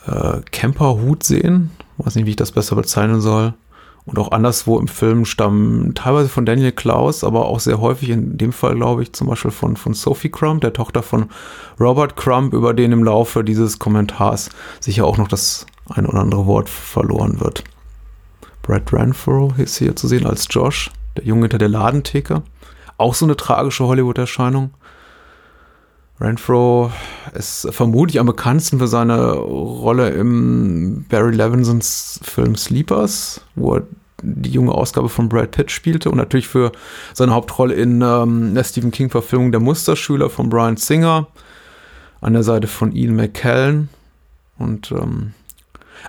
äh, 0.07 0.41
Camperhut 0.51 1.23
sehen, 1.23 1.71
weiß 1.99 2.15
nicht, 2.15 2.27
wie 2.27 2.31
ich 2.31 2.37
das 2.37 2.53
besser 2.53 2.77
bezeichnen 2.77 3.21
soll, 3.21 3.55
und 4.07 4.19
auch 4.19 4.33
anderswo 4.33 4.79
im 4.79 4.89
Film 4.89 5.25
stammen 5.25 5.95
teilweise 5.95 6.29
von 6.29 6.47
Daniel 6.47 6.73
Klaus, 6.73 7.23
aber 7.23 7.47
auch 7.47 7.61
sehr 7.61 7.81
häufig 7.81 8.11
in 8.11 8.39
dem 8.39 8.53
Fall, 8.53 8.75
glaube 8.75 9.03
ich, 9.03 9.13
zum 9.13 9.29
Beispiel 9.29 9.51
von, 9.51 9.77
von 9.77 9.95
Sophie 9.95 10.31
Crumb, 10.31 10.63
der 10.63 10.73
Tochter 10.73 11.03
von 11.03 11.27
Robert 11.79 12.17
Crumb, 12.17 12.55
über 12.55 12.75
den 12.75 12.93
im 12.93 13.05
Laufe 13.05 13.45
dieses 13.45 13.79
Kommentars 13.79 14.49
sicher 14.81 15.05
auch 15.05 15.19
noch 15.19 15.29
das 15.29 15.67
ein 15.91 16.07
oder 16.07 16.21
andere 16.21 16.47
Wort 16.47 16.69
verloren 16.69 17.41
wird. 17.41 17.63
Brad 18.63 18.93
Renfro 18.93 19.53
ist 19.59 19.77
hier 19.77 19.97
zu 19.97 20.09
sehen 20.09 20.27
als 20.27 20.47
Josh, 20.51 20.91
der 21.17 21.25
Junge 21.25 21.43
hinter 21.43 21.59
der 21.59 21.69
Ladentheke. 21.69 22.43
Auch 22.97 23.15
so 23.15 23.27
eine 23.27 23.37
tragische 23.37 23.85
Hollywood-Erscheinung. 23.87 24.71
Renfro 26.21 26.93
ist 27.33 27.69
vermutlich 27.71 28.21
am 28.21 28.27
bekanntesten 28.27 28.79
für 28.79 28.89
seine 28.89 29.33
Rolle 29.33 30.11
im 30.11 31.07
Barry 31.09 31.35
Levinsons 31.35 32.21
Film 32.23 32.57
Sleepers, 32.57 33.41
wo 33.55 33.77
er 33.77 33.83
die 34.23 34.51
junge 34.51 34.73
Ausgabe 34.73 35.09
von 35.09 35.31
Brad 35.31 35.53
Pitt 35.53 35.71
spielte 35.71 36.11
und 36.11 36.19
natürlich 36.19 36.47
für 36.47 36.73
seine 37.15 37.33
Hauptrolle 37.33 37.73
in 37.75 38.03
ähm, 38.03 38.55
der 38.55 38.65
Stephen 38.65 38.91
King-Verfilmung 38.91 39.51
Der 39.51 39.61
Musterschüler 39.61 40.29
von 40.29 40.51
Brian 40.51 40.77
Singer 40.77 41.27
an 42.21 42.35
der 42.35 42.43
Seite 42.43 42.67
von 42.67 42.93
Ian 42.93 43.17
McKellen. 43.17 43.89
Und 44.59 44.93
ähm, 44.93 45.33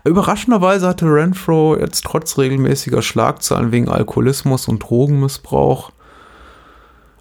überraschenderweise 0.04 0.90
hatte 0.90 1.06
Renfro 1.06 1.78
jetzt 1.78 2.04
trotz 2.04 2.38
regelmäßiger 2.38 3.02
Schlagzeilen 3.02 3.72
wegen 3.72 3.88
Alkoholismus 3.88 4.68
und 4.68 4.80
Drogenmissbrauch 4.80 5.92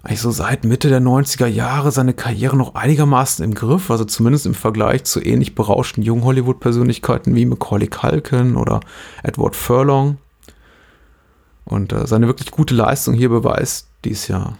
eigentlich 0.03 0.21
so 0.21 0.31
seit 0.31 0.63
Mitte 0.63 0.89
der 0.89 1.01
90er 1.01 1.45
Jahre 1.45 1.91
seine 1.91 2.13
Karriere 2.13 2.57
noch 2.57 2.73
einigermaßen 2.73 3.45
im 3.45 3.53
Griff, 3.53 3.91
also 3.91 4.03
zumindest 4.03 4.47
im 4.47 4.55
Vergleich 4.55 5.03
zu 5.03 5.23
ähnlich 5.23 5.53
berauschten 5.53 6.01
jungen 6.01 6.23
Hollywood-Persönlichkeiten 6.23 7.35
wie 7.35 7.45
Macaulay 7.45 7.87
Culkin 7.87 8.55
oder 8.55 8.79
Edward 9.21 9.55
Furlong. 9.55 10.17
Und 11.65 11.93
äh, 11.93 12.07
seine 12.07 12.25
wirklich 12.25 12.49
gute 12.49 12.73
Leistung 12.73 13.13
hier 13.13 13.29
beweist 13.29 13.87
dies 14.03 14.27
Jahr. 14.27 14.57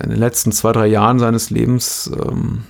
In 0.00 0.10
den 0.10 0.18
letzten 0.18 0.52
zwei, 0.52 0.72
drei 0.72 0.86
Jahren 0.86 1.18
seines 1.18 1.48
Lebens, 1.48 2.10
ähm, 2.26 2.64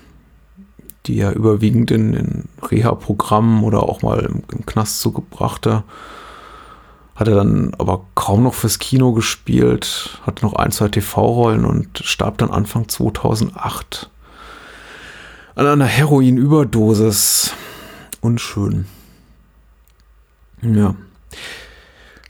die 1.07 1.19
er 1.19 1.35
überwiegend 1.35 1.91
in, 1.91 2.15
in 2.15 2.45
Reha-Programmen 2.63 3.65
oder 3.65 3.83
auch 3.83 4.03
mal 4.03 4.21
im, 4.21 4.43
im 4.53 4.67
Knast 4.67 5.01
zugebrachte, 5.01 5.83
hat 7.15 7.29
er 7.29 7.35
dann 7.35 7.75
aber 7.79 8.07
kaum 8.15 8.43
noch 8.43 8.55
fürs 8.55 8.79
Kino 8.79 9.13
gespielt, 9.13 10.19
hatte 10.25 10.45
noch 10.45 10.55
ein, 10.55 10.73
zwei 10.73 10.89
TV-Rollen 10.89 11.65
und 11.65 11.99
starb 12.05 12.39
dann 12.39 12.51
Anfang 12.51 12.89
2008 12.89 14.11
an 15.55 15.67
einer 15.67 15.87
Heroinüberdosis. 15.87 17.53
Unschön. 18.21 18.87
Ja. 20.63 20.95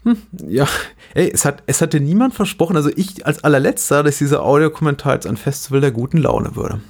Hm, 0.05 0.17
ja, 0.49 0.67
ey, 1.15 1.31
es, 1.33 1.45
hat, 1.45 1.63
es 1.67 1.81
hatte 1.81 2.01
niemand 2.01 2.35
versprochen, 2.35 2.77
also 2.77 2.91
ich 2.97 3.25
als 3.25 3.45
allerletzter, 3.45 4.03
dass 4.03 4.19
dieser 4.19 4.43
Audiokommentar 4.43 5.15
jetzt 5.15 5.27
ein 5.27 5.37
Festival 5.37 5.81
der 5.81 5.93
guten 5.93 6.19
Laune 6.19 6.57
würde. 6.57 6.81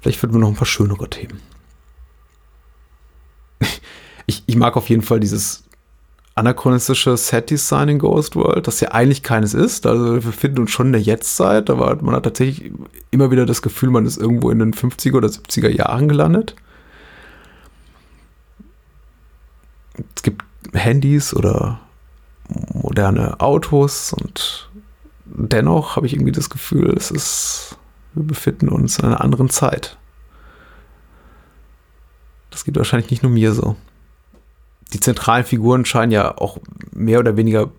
Vielleicht 0.00 0.20
finden 0.20 0.36
wir 0.36 0.40
noch 0.40 0.48
ein 0.48 0.54
paar 0.54 0.66
schönere 0.66 1.08
Themen. 1.10 1.40
Ich, 4.26 4.44
ich 4.46 4.54
mag 4.54 4.76
auf 4.76 4.88
jeden 4.88 5.02
Fall 5.02 5.18
dieses 5.18 5.64
anachronistische 6.34 7.16
Set-Design 7.16 7.88
in 7.90 7.98
Ghost 7.98 8.36
World, 8.36 8.66
das 8.66 8.80
ja 8.80 8.92
eigentlich 8.92 9.22
keines 9.22 9.54
ist. 9.54 9.86
Also 9.86 10.14
wir 10.14 10.20
befinden 10.20 10.60
uns 10.60 10.70
schon 10.70 10.86
in 10.86 10.92
der 10.92 11.02
Jetztzeit, 11.02 11.68
aber 11.68 11.96
man 12.02 12.14
hat 12.14 12.24
tatsächlich 12.24 12.72
immer 13.10 13.30
wieder 13.30 13.44
das 13.44 13.60
Gefühl, 13.60 13.90
man 13.90 14.06
ist 14.06 14.16
irgendwo 14.16 14.50
in 14.50 14.58
den 14.58 14.72
50er 14.72 15.16
oder 15.16 15.28
70er 15.28 15.68
Jahren 15.68 16.08
gelandet. 16.08 16.56
Es 20.16 20.22
gibt 20.22 20.42
Handys 20.72 21.34
oder 21.34 21.80
moderne 22.48 23.40
Autos 23.40 24.12
und 24.14 24.70
dennoch 25.26 25.96
habe 25.96 26.06
ich 26.06 26.14
irgendwie 26.14 26.32
das 26.32 26.48
Gefühl, 26.48 26.94
es 26.96 27.10
ist, 27.10 27.76
wir 28.14 28.24
befinden 28.24 28.68
uns 28.68 28.98
in 28.98 29.04
einer 29.04 29.20
anderen 29.20 29.50
Zeit. 29.50 29.98
Das 32.50 32.64
geht 32.64 32.76
wahrscheinlich 32.76 33.10
nicht 33.10 33.22
nur 33.22 33.32
mir 33.32 33.52
so 33.52 33.76
die 34.92 35.00
zentralen 35.00 35.44
Figuren 35.44 35.84
scheinen 35.84 36.12
ja 36.12 36.36
auch 36.36 36.58
mehr 36.92 37.20
oder 37.20 37.36
weniger 37.36 37.70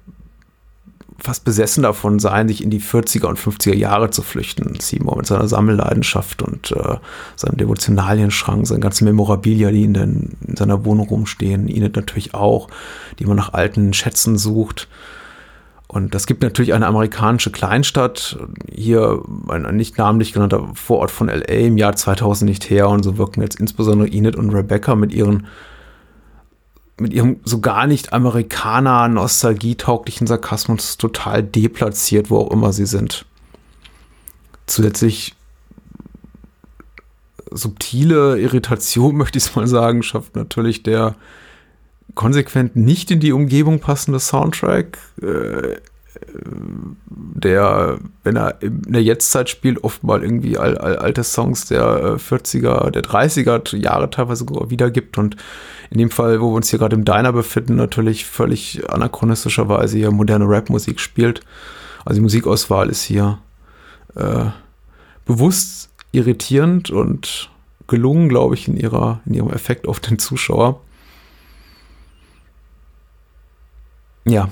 fast 1.24 1.46
besessen 1.46 1.84
davon 1.84 2.20
sein, 2.20 2.50
sich 2.50 2.62
in 2.62 2.70
die 2.70 2.82
40er 2.82 3.28
und 3.28 3.40
50er 3.40 3.74
Jahre 3.74 4.10
zu 4.10 4.22
flüchten. 4.22 4.78
Seymour 4.80 5.16
mit 5.18 5.26
seiner 5.26 5.48
Sammelleidenschaft 5.48 6.42
und 6.42 6.72
äh, 6.72 6.98
seinem 7.38 7.58
Devotionalienschrank, 7.58 8.68
seine 8.68 8.82
ganzen 8.82 9.06
Memorabilia, 9.06 9.72
die 9.72 9.84
in, 9.84 9.94
den, 9.94 10.38
in 10.46 10.58
seiner 10.58 10.84
Wohnung 10.84 11.08
rumstehen, 11.08 11.70
Enid 11.70 11.96
natürlich 11.96 12.34
auch, 12.34 12.68
die 13.20 13.26
man 13.26 13.38
nach 13.38 13.54
alten 13.54 13.94
Schätzen 13.94 14.38
sucht. 14.38 14.90
Und 15.88 16.14
das 16.14 16.26
gibt 16.26 16.42
natürlich 16.42 16.74
eine 16.74 16.88
amerikanische 16.88 17.52
Kleinstadt, 17.52 18.38
hier 18.70 19.22
ein 19.48 19.76
nicht 19.78 19.98
namentlich 19.98 20.34
genannter 20.34 20.72
Vorort 20.74 21.12
von 21.12 21.28
LA 21.28 21.68
im 21.68 21.78
Jahr 21.78 21.96
2000 21.96 22.50
nicht 22.50 22.70
her. 22.70 22.90
Und 22.90 23.04
so 23.04 23.18
wirken 23.18 23.42
jetzt 23.42 23.60
insbesondere 23.60 24.10
Enid 24.10 24.36
und 24.36 24.50
Rebecca 24.50 24.96
mit 24.96 25.14
ihren 25.14 25.46
mit 27.00 27.14
ihrem 27.14 27.40
so 27.44 27.60
gar 27.60 27.88
nicht 27.88 28.14
Amerikaner 28.14 29.08
nostalgietauglichen 29.08 30.28
Sarkasmus 30.28 30.98
total 30.98 31.44
deplatziert, 31.44 32.30
wo 32.30 32.38
auch 32.38 32.52
immer 32.52 32.72
sie 32.72 32.86
sind. 32.86 33.26
Zusätzlich 34.68 35.36
subtile 37.52 38.40
Irritation, 38.40 39.16
möchte 39.18 39.38
ich 39.38 39.46
es 39.46 39.56
mal 39.56 39.68
sagen, 39.68 40.04
schafft 40.04 40.36
natürlich 40.36 40.84
der 40.84 41.16
konsequent 42.16 42.76
nicht 42.76 43.10
in 43.10 43.20
die 43.20 43.32
Umgebung 43.32 43.80
passende 43.80 44.20
Soundtrack. 44.20 44.98
Äh, 45.22 45.78
der, 47.10 48.00
wenn 48.24 48.36
er 48.36 48.62
in 48.62 48.82
der 48.84 49.04
Jetztzeit 49.04 49.50
spielt, 49.50 49.84
oft 49.84 50.04
mal 50.04 50.24
irgendwie 50.24 50.58
all, 50.58 50.78
all, 50.78 50.96
alte 50.98 51.24
Songs 51.24 51.66
der 51.66 52.18
40er, 52.18 52.88
äh, 52.88 52.92
der 52.92 53.04
30er 53.04 53.76
Jahre 53.78 54.10
teilweise 54.10 54.46
wiedergibt 54.46 55.18
und 55.18 55.36
in 55.94 56.00
dem 56.00 56.10
Fall, 56.10 56.42
wo 56.42 56.50
wir 56.50 56.56
uns 56.56 56.72
hier 56.72 56.80
gerade 56.80 56.96
im 56.96 57.06
Diner 57.06 57.32
befinden, 57.32 57.76
natürlich 57.76 58.26
völlig 58.26 58.90
anachronistischerweise 58.90 59.96
hier 59.96 60.10
moderne 60.10 60.46
Rapmusik 60.48 61.00
spielt. 61.00 61.42
Also 62.04 62.16
die 62.16 62.24
Musikauswahl 62.24 62.90
ist 62.90 63.04
hier 63.04 63.38
äh, 64.16 64.46
bewusst 65.26 65.92
irritierend 66.12 66.90
und 66.90 67.52
gelungen, 67.86 68.28
glaube 68.28 68.56
ich, 68.56 68.68
in, 68.68 68.76
ihrer, 68.76 69.22
in 69.28 69.36
ihrem 69.36 69.52
Effekt 69.52 69.88
auf 69.88 70.00
den 70.00 70.18
Zuschauer. 70.18 70.82
Ja, 74.26 74.50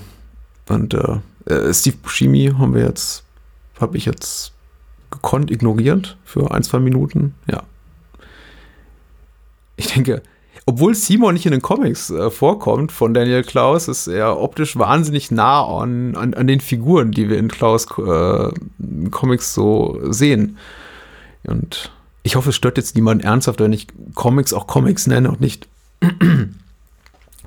und 0.70 0.94
äh, 0.94 1.18
äh, 1.46 1.74
Steve 1.74 1.98
Buscemi 2.04 2.54
haben 2.56 2.76
wir 2.76 2.84
jetzt, 2.84 3.24
habe 3.80 3.98
ich 3.98 4.06
jetzt 4.06 4.54
gekonnt 5.10 5.50
ignoriert 5.50 6.18
für 6.24 6.52
ein, 6.52 6.62
zwei 6.62 6.78
Minuten. 6.78 7.34
Ja. 7.50 7.64
Ich 9.76 9.88
denke, 9.88 10.22
obwohl 10.66 10.94
Simon 10.94 11.34
nicht 11.34 11.46
in 11.46 11.52
den 11.52 11.62
Comics 11.62 12.10
äh, 12.12 12.30
vorkommt 12.30 12.92
von 12.92 13.14
Daniel 13.14 13.44
Klaus, 13.44 13.88
ist 13.88 14.08
er 14.08 14.40
optisch 14.40 14.78
wahnsinnig 14.78 15.32
nah 15.32 15.66
an, 15.66 16.16
an, 16.16 16.34
an 16.34 16.48
den 16.48 16.62
Figuren, 16.62 17.12
die 17.12 17.30
wir 17.30 17.38
in 17.38 17.48
Klaus 17.48 17.88
äh, 17.98 19.10
Comics 19.10 19.54
so 19.54 20.00
sehen. 20.12 20.58
Und 21.44 21.92
ich 22.24 22.36
hoffe, 22.36 22.50
es 22.50 22.56
stört 22.56 22.78
jetzt 22.78 22.96
niemand 22.96 23.24
ernsthaft, 23.24 23.60
wenn 23.60 23.74
ich 23.74 23.88
Comics 24.14 24.54
auch 24.54 24.68
Comics 24.68 25.08
nenne 25.08 25.30
und 25.30 25.42
nicht 25.42 25.68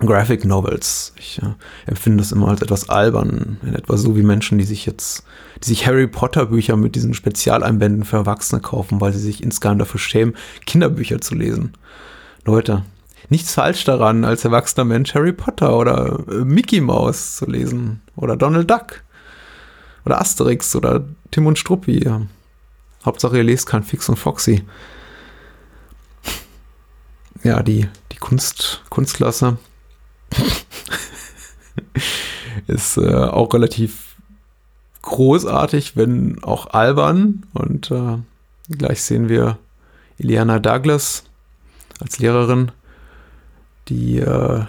Graphic 0.01 0.45
Novels. 0.45 1.13
Ich 1.17 1.41
äh, 1.41 1.55
empfinde 1.87 2.19
das 2.19 2.33
immer 2.33 2.49
als 2.49 2.63
etwas 2.63 2.89
albern, 2.89 3.59
in 3.63 3.77
etwa 3.77 3.97
so 3.97 4.17
wie 4.17 4.25
Menschen, 4.25 4.59
die 4.59 4.65
sich 4.65 4.87
jetzt, 4.87 5.23
die 5.63 5.69
sich 5.69 5.87
Harry 5.87 6.09
Potter 6.09 6.47
Bücher 6.47 6.77
mit 6.77 6.97
diesen 6.97 7.15
Spezialeinbänden 7.15 8.05
für 8.05 8.17
Erwachsene 8.17 8.61
kaufen, 8.61 9.01
weil 9.01 9.13
sie 9.13 9.21
sich 9.21 9.41
insgeheim 9.41 9.79
dafür 9.79 10.01
schämen, 10.01 10.35
Kinderbücher 10.67 11.21
zu 11.21 11.37
lesen. 11.37 11.75
Leute, 12.45 12.83
nichts 13.29 13.55
falsch 13.55 13.85
daran, 13.85 14.25
als 14.25 14.45
erwachsener 14.45 14.85
Mensch 14.85 15.15
Harry 15.15 15.33
Potter 15.33 15.77
oder 15.77 16.25
äh, 16.29 16.45
Mickey 16.45 16.81
Mouse 16.81 17.37
zu 17.37 17.47
lesen 17.47 18.03
oder 18.17 18.37
Donald 18.37 18.71
Duck 18.71 19.03
oder 20.05 20.21
Asterix 20.21 20.75
oder 20.77 21.05
Tim 21.31 21.47
und 21.47 21.59
Struppi. 21.59 22.09
Hauptsache 23.05 23.37
ihr 23.37 23.45
lest 23.45 23.67
kein 23.67 23.83
Fix 23.83 24.09
und 24.09 24.17
Foxy. 24.17 24.65
Ja, 27.43 27.63
die, 27.63 27.89
die 28.13 28.17
Kunst, 28.17 28.83
Kunstklasse 28.89 29.59
ist 32.67 32.97
äh, 32.97 33.15
auch 33.15 33.53
relativ 33.53 34.17
großartig, 35.03 35.97
wenn 35.97 36.43
auch 36.43 36.69
albern. 36.69 37.45
Und 37.53 37.91
äh, 37.91 38.19
gleich 38.71 39.03
sehen 39.03 39.29
wir 39.29 39.59
Eliana 40.19 40.59
Douglas 40.59 41.25
als 42.01 42.19
Lehrerin, 42.19 42.73
die 43.89 44.19
äh, 44.19 44.65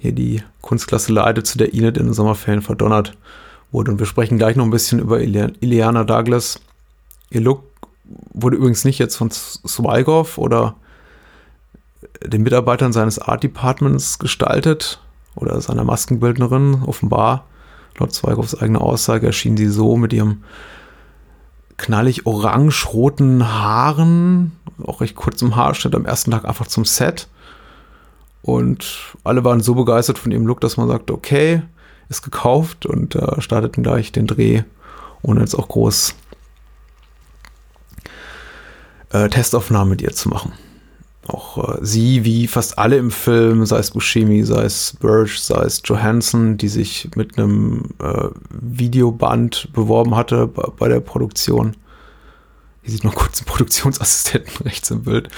hier 0.00 0.12
die 0.12 0.42
Kunstklasse 0.60 1.12
leitet, 1.12 1.46
zu 1.46 1.58
der 1.58 1.74
Enid 1.74 1.96
in 1.96 2.06
den 2.06 2.14
Sommerferien 2.14 2.62
verdonnert 2.62 3.16
wurde. 3.70 3.90
Und 3.90 3.98
wir 3.98 4.06
sprechen 4.06 4.38
gleich 4.38 4.56
noch 4.56 4.64
ein 4.64 4.70
bisschen 4.70 4.98
über 4.98 5.20
Ileana 5.20 6.04
Douglas. 6.04 6.60
Ihr 7.30 7.40
Look 7.40 7.64
wurde 8.32 8.56
übrigens 8.56 8.84
nicht 8.84 8.98
jetzt 8.98 9.16
von 9.16 9.30
Swigoff 9.30 10.38
oder 10.38 10.76
den 12.22 12.42
Mitarbeitern 12.42 12.92
seines 12.92 13.18
Art 13.18 13.42
Departments 13.42 14.18
gestaltet 14.18 15.00
oder 15.34 15.60
seiner 15.60 15.84
Maskenbildnerin. 15.84 16.82
Offenbar, 16.86 17.46
laut 17.98 18.12
Zweigoffs 18.12 18.54
eigener 18.54 18.82
Aussage, 18.82 19.26
erschien 19.26 19.56
sie 19.56 19.68
so 19.68 19.96
mit 19.96 20.12
ihrem 20.12 20.44
knallig 21.76 22.26
orange-roten 22.26 23.52
Haaren, 23.52 24.52
auch 24.84 25.00
recht 25.00 25.16
kurzem 25.16 25.56
Haarschnitt 25.56 25.94
am 25.94 26.06
ersten 26.06 26.30
Tag 26.30 26.44
einfach 26.44 26.66
zum 26.66 26.84
Set. 26.84 27.28
Und 28.44 29.16
alle 29.24 29.42
waren 29.42 29.62
so 29.62 29.74
begeistert 29.74 30.18
von 30.18 30.30
ihrem 30.30 30.46
Look, 30.46 30.60
dass 30.60 30.76
man 30.76 30.86
sagt, 30.86 31.10
okay, 31.10 31.62
ist 32.10 32.22
gekauft 32.22 32.84
und 32.84 33.16
äh, 33.16 33.40
starteten 33.40 33.82
gleich 33.82 34.12
den 34.12 34.26
Dreh, 34.26 34.64
ohne 35.22 35.40
jetzt 35.40 35.54
auch 35.54 35.66
groß 35.66 36.14
äh, 39.12 39.30
Testaufnahmen 39.30 39.88
mit 39.88 40.02
ihr 40.02 40.12
zu 40.12 40.28
machen. 40.28 40.52
Auch 41.26 41.76
äh, 41.76 41.78
sie, 41.80 42.26
wie 42.26 42.46
fast 42.46 42.78
alle 42.78 42.98
im 42.98 43.10
Film, 43.10 43.64
sei 43.64 43.78
es 43.78 43.92
Buscemi, 43.92 44.44
sei 44.44 44.64
es 44.64 44.94
Burge, 45.00 45.38
sei 45.38 45.62
es 45.62 45.80
Johansson, 45.82 46.58
die 46.58 46.68
sich 46.68 47.08
mit 47.16 47.38
einem 47.38 47.94
äh, 47.98 48.28
Videoband 48.50 49.70
beworben 49.72 50.16
hatte 50.16 50.48
bei, 50.48 50.68
bei 50.78 50.88
der 50.88 51.00
Produktion. 51.00 51.76
Hier 52.84 52.92
sieht 52.92 53.04
man 53.04 53.14
kurz 53.14 53.40
einen 53.40 53.46
Produktionsassistenten 53.46 54.56
rechts 54.64 54.90
im 54.90 55.02
Bild. 55.04 55.30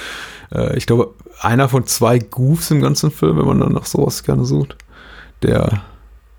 Äh, 0.52 0.76
ich 0.76 0.86
glaube, 0.86 1.14
einer 1.40 1.68
von 1.68 1.86
zwei 1.86 2.18
Goofs 2.18 2.72
im 2.72 2.82
ganzen 2.82 3.12
Film, 3.12 3.38
wenn 3.38 3.46
man 3.46 3.60
dann 3.60 3.72
nach 3.72 3.86
sowas 3.86 4.24
gerne 4.24 4.44
sucht, 4.44 4.76
der 5.42 5.82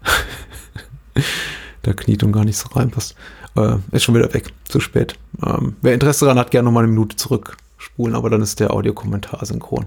da 1.84 1.94
kniet 1.94 2.24
und 2.24 2.34
gar 2.34 2.44
nicht 2.44 2.58
so 2.58 2.68
reinpasst. 2.70 3.16
Äh, 3.56 3.78
ist 3.92 4.04
schon 4.04 4.16
wieder 4.16 4.34
weg. 4.34 4.52
Zu 4.66 4.82
spät. 4.82 5.16
Ähm, 5.46 5.78
wer 5.82 5.94
Interesse 5.94 6.26
daran 6.26 6.40
hat, 6.40 6.52
gerne 6.52 6.66
noch 6.66 6.74
mal 6.74 6.84
eine 6.84 6.92
Minute 6.92 7.16
zurückspulen, 7.16 8.14
aber 8.14 8.30
dann 8.30 8.42
ist 8.42 8.60
der 8.60 8.72
Audiokommentar 8.72 9.46
synchron. 9.46 9.86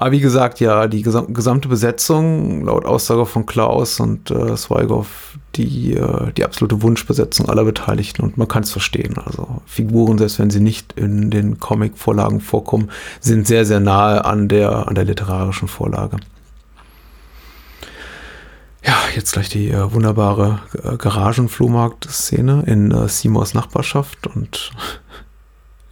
Aber 0.00 0.12
wie 0.12 0.20
gesagt, 0.20 0.60
ja, 0.60 0.86
die 0.86 1.02
gesam 1.02 1.34
gesamte 1.34 1.68
Besetzung, 1.68 2.64
laut 2.64 2.86
Aussage 2.86 3.26
von 3.26 3.44
Klaus 3.44 4.00
und 4.00 4.30
äh, 4.30 4.56
Swigoff, 4.56 5.36
die, 5.56 5.92
äh, 5.92 6.32
die 6.32 6.42
absolute 6.42 6.80
Wunschbesetzung 6.80 7.50
aller 7.50 7.64
Beteiligten 7.64 8.22
und 8.22 8.38
man 8.38 8.48
kann 8.48 8.62
es 8.62 8.72
verstehen. 8.72 9.18
Also 9.22 9.60
Figuren, 9.66 10.16
selbst 10.16 10.38
wenn 10.38 10.48
sie 10.48 10.60
nicht 10.60 10.94
in 10.94 11.30
den 11.30 11.60
Comic-Vorlagen 11.60 12.40
vorkommen, 12.40 12.90
sind 13.20 13.46
sehr, 13.46 13.66
sehr 13.66 13.78
nahe 13.78 14.24
an 14.24 14.48
der, 14.48 14.88
an 14.88 14.94
der 14.94 15.04
literarischen 15.04 15.68
Vorlage. 15.68 16.16
Ja, 18.82 18.96
jetzt 19.14 19.32
gleich 19.32 19.50
die 19.50 19.68
äh, 19.68 19.92
wunderbare 19.92 20.60
äh, 20.82 20.96
Garagenflohmarkt-Szene 20.96 22.62
in 22.66 22.90
äh, 22.90 23.06
Seymours 23.06 23.52
Nachbarschaft 23.52 24.28
und 24.28 24.70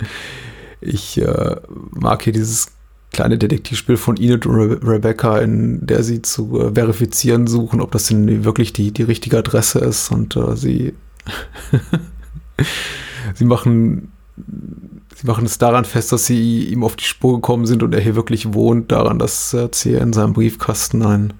ich 0.80 1.20
äh, 1.20 1.56
mag 1.90 2.22
hier 2.22 2.32
dieses 2.32 2.68
kleine 3.12 3.38
Detektivspiel 3.38 3.96
von 3.96 4.16
Enid 4.16 4.46
und 4.46 4.54
Re 4.54 4.80
Rebecca, 4.82 5.38
in 5.38 5.86
der 5.86 6.02
sie 6.02 6.22
zu 6.22 6.60
äh, 6.60 6.74
verifizieren 6.74 7.46
suchen, 7.46 7.80
ob 7.80 7.92
das 7.92 8.06
denn 8.06 8.44
wirklich 8.44 8.72
die, 8.72 8.92
die 8.92 9.02
richtige 9.02 9.38
Adresse 9.38 9.78
ist. 9.78 10.10
Und 10.10 10.36
äh, 10.36 10.56
sie 10.56 10.94
sie 13.34 13.44
machen 13.44 14.12
sie 15.14 15.26
machen 15.26 15.46
es 15.46 15.58
daran 15.58 15.84
fest, 15.84 16.12
dass 16.12 16.26
sie 16.26 16.64
ihm 16.68 16.84
auf 16.84 16.94
die 16.94 17.04
Spur 17.04 17.36
gekommen 17.36 17.66
sind 17.66 17.82
und 17.82 17.92
er 17.92 18.00
hier 18.00 18.14
wirklich 18.14 18.54
wohnt, 18.54 18.92
daran, 18.92 19.18
dass 19.18 19.56
hier 19.74 20.00
in 20.00 20.12
seinem 20.12 20.32
Briefkasten. 20.32 21.02
Ein 21.02 21.32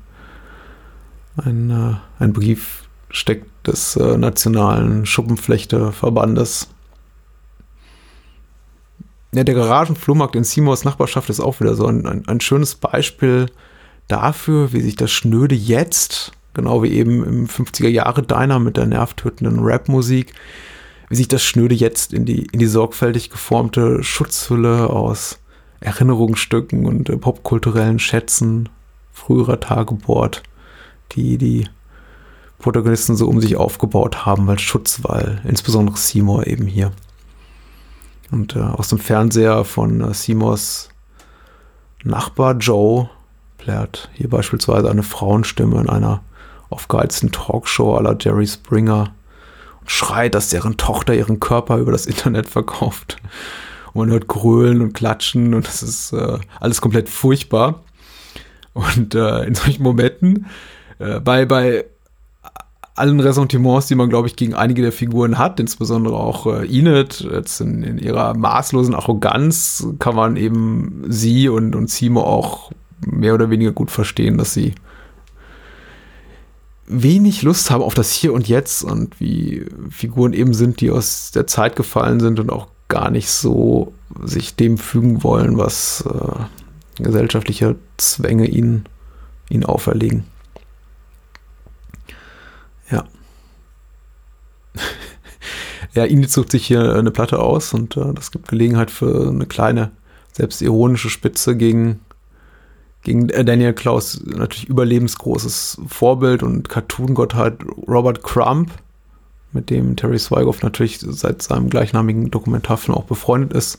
ein, 1.44 1.70
äh, 1.70 2.22
ein 2.22 2.32
Brief 2.32 2.88
steckt 3.10 3.66
des 3.66 3.96
äh, 3.96 4.16
Nationalen 4.16 5.06
Schuppenflechteverbandes. 5.06 6.68
Ja, 9.34 9.44
der 9.44 9.54
Garagenflohmarkt 9.54 10.36
in 10.36 10.44
Seymours 10.44 10.84
Nachbarschaft 10.84 11.28
ist 11.28 11.40
auch 11.40 11.60
wieder 11.60 11.74
so 11.74 11.86
ein, 11.86 12.06
ein, 12.06 12.26
ein 12.26 12.40
schönes 12.40 12.74
Beispiel 12.74 13.46
dafür, 14.08 14.72
wie 14.72 14.80
sich 14.80 14.96
das 14.96 15.10
Schnöde 15.10 15.54
jetzt, 15.54 16.32
genau 16.54 16.82
wie 16.82 16.92
eben 16.92 17.24
im 17.24 17.46
50er 17.46 17.88
Jahre 17.88 18.22
Diner 18.22 18.58
mit 18.58 18.76
der 18.76 18.86
nervtötenden 18.86 19.58
Rapmusik, 19.60 20.32
wie 21.10 21.16
sich 21.16 21.28
das 21.28 21.44
Schnöde 21.44 21.74
jetzt 21.74 22.14
in 22.14 22.24
die, 22.24 22.46
in 22.52 22.58
die 22.58 22.66
sorgfältig 22.66 23.30
geformte 23.30 24.02
Schutzhülle 24.02 24.88
aus 24.88 25.38
Erinnerungsstücken 25.80 26.86
und 26.86 27.08
äh, 27.08 27.16
popkulturellen 27.16 27.98
Schätzen 27.98 28.68
früherer 29.12 29.60
Tage 29.60 29.94
bohrt 29.94 30.42
die 31.12 31.38
die 31.38 31.68
Protagonisten 32.58 33.16
so 33.16 33.28
um 33.28 33.40
sich 33.40 33.56
aufgebaut 33.56 34.26
haben 34.26 34.48
als 34.50 34.62
Schutzwall, 34.62 35.40
insbesondere 35.44 35.96
Seymour 35.96 36.46
eben 36.46 36.66
hier. 36.66 36.90
Und 38.30 38.56
äh, 38.56 38.60
aus 38.60 38.88
dem 38.88 38.98
Fernseher 38.98 39.64
von 39.64 40.00
äh, 40.00 40.14
Seymours 40.14 40.90
Nachbar 42.04 42.54
Joe 42.54 43.10
plärt 43.56 44.10
hier 44.14 44.28
beispielsweise 44.28 44.90
eine 44.90 45.02
Frauenstimme 45.02 45.80
in 45.80 45.88
einer 45.88 46.22
aufgeheizten 46.70 47.32
Talkshow 47.32 47.98
la 48.00 48.16
Jerry 48.18 48.46
Springer 48.46 49.12
und 49.80 49.90
schreit, 49.90 50.34
dass 50.34 50.50
deren 50.50 50.76
Tochter 50.76 51.14
ihren 51.14 51.40
Körper 51.40 51.78
über 51.78 51.92
das 51.92 52.06
Internet 52.06 52.48
verkauft. 52.48 53.16
Und 53.92 54.02
man 54.02 54.10
hört 54.10 54.28
grölen 54.28 54.80
und 54.80 54.92
klatschen 54.92 55.54
und 55.54 55.66
das 55.66 55.82
ist 55.82 56.12
äh, 56.12 56.38
alles 56.60 56.80
komplett 56.80 57.08
furchtbar. 57.08 57.82
Und 58.74 59.14
äh, 59.14 59.44
in 59.44 59.54
solchen 59.54 59.82
Momenten 59.82 60.46
äh, 60.98 61.18
bei, 61.18 61.46
bei 61.46 61.84
allen 62.98 63.20
Ressentiments, 63.20 63.86
die 63.86 63.94
man, 63.94 64.08
glaube 64.08 64.28
ich, 64.28 64.36
gegen 64.36 64.54
einige 64.54 64.82
der 64.82 64.92
Figuren 64.92 65.38
hat, 65.38 65.60
insbesondere 65.60 66.16
auch 66.16 66.46
äh, 66.46 66.66
Enid, 66.66 67.20
jetzt 67.20 67.60
in, 67.60 67.82
in, 67.82 67.98
ihrer 67.98 68.34
maßlosen 68.36 68.94
Arroganz, 68.94 69.86
kann 69.98 70.16
man 70.16 70.36
eben 70.36 71.04
sie 71.08 71.48
und, 71.48 71.74
und 71.74 71.90
Simo 71.90 72.22
auch 72.22 72.72
mehr 73.06 73.34
oder 73.34 73.50
weniger 73.50 73.72
gut 73.72 73.90
verstehen, 73.90 74.38
dass 74.38 74.54
sie 74.54 74.74
wenig 76.86 77.42
Lust 77.42 77.70
haben 77.70 77.82
auf 77.82 77.94
das 77.94 78.12
Hier 78.12 78.32
und 78.32 78.48
Jetzt 78.48 78.82
und 78.82 79.20
wie 79.20 79.66
Figuren 79.90 80.32
eben 80.32 80.54
sind, 80.54 80.80
die 80.80 80.90
aus 80.90 81.30
der 81.30 81.46
Zeit 81.46 81.76
gefallen 81.76 82.18
sind 82.18 82.40
und 82.40 82.50
auch 82.50 82.68
gar 82.88 83.10
nicht 83.10 83.30
so 83.30 83.92
sich 84.24 84.56
dem 84.56 84.78
fügen 84.78 85.22
wollen, 85.22 85.58
was 85.58 86.04
äh, 86.06 87.02
gesellschaftliche 87.02 87.76
Zwänge 87.98 88.46
ihnen, 88.46 88.86
ihnen 89.50 89.64
auferlegen. 89.64 90.24
ja, 95.94 96.04
Init 96.04 96.30
sucht 96.30 96.50
sich 96.52 96.66
hier 96.66 96.94
eine 96.94 97.10
Platte 97.10 97.38
aus 97.38 97.72
und 97.74 97.96
äh, 97.96 98.12
das 98.14 98.30
gibt 98.30 98.48
Gelegenheit 98.48 98.90
für 98.90 99.28
eine 99.28 99.46
kleine, 99.46 99.90
selbstironische 100.32 101.10
Spitze 101.10 101.56
gegen, 101.56 102.00
gegen 103.02 103.28
äh, 103.30 103.44
Daniel 103.44 103.72
Klaus 103.72 104.20
natürlich 104.24 104.68
überlebensgroßes 104.68 105.80
Vorbild 105.88 106.42
und 106.42 106.68
Cartoon-Gottheit 106.68 107.58
Robert 107.86 108.22
Crump, 108.22 108.70
mit 109.52 109.70
dem 109.70 109.96
Terry 109.96 110.18
Swigoff 110.18 110.62
natürlich 110.62 110.98
seit 111.00 111.42
seinem 111.42 111.70
gleichnamigen 111.70 112.30
Dokumentarfilm 112.30 112.96
auch 112.96 113.04
befreundet 113.04 113.52
ist. 113.52 113.78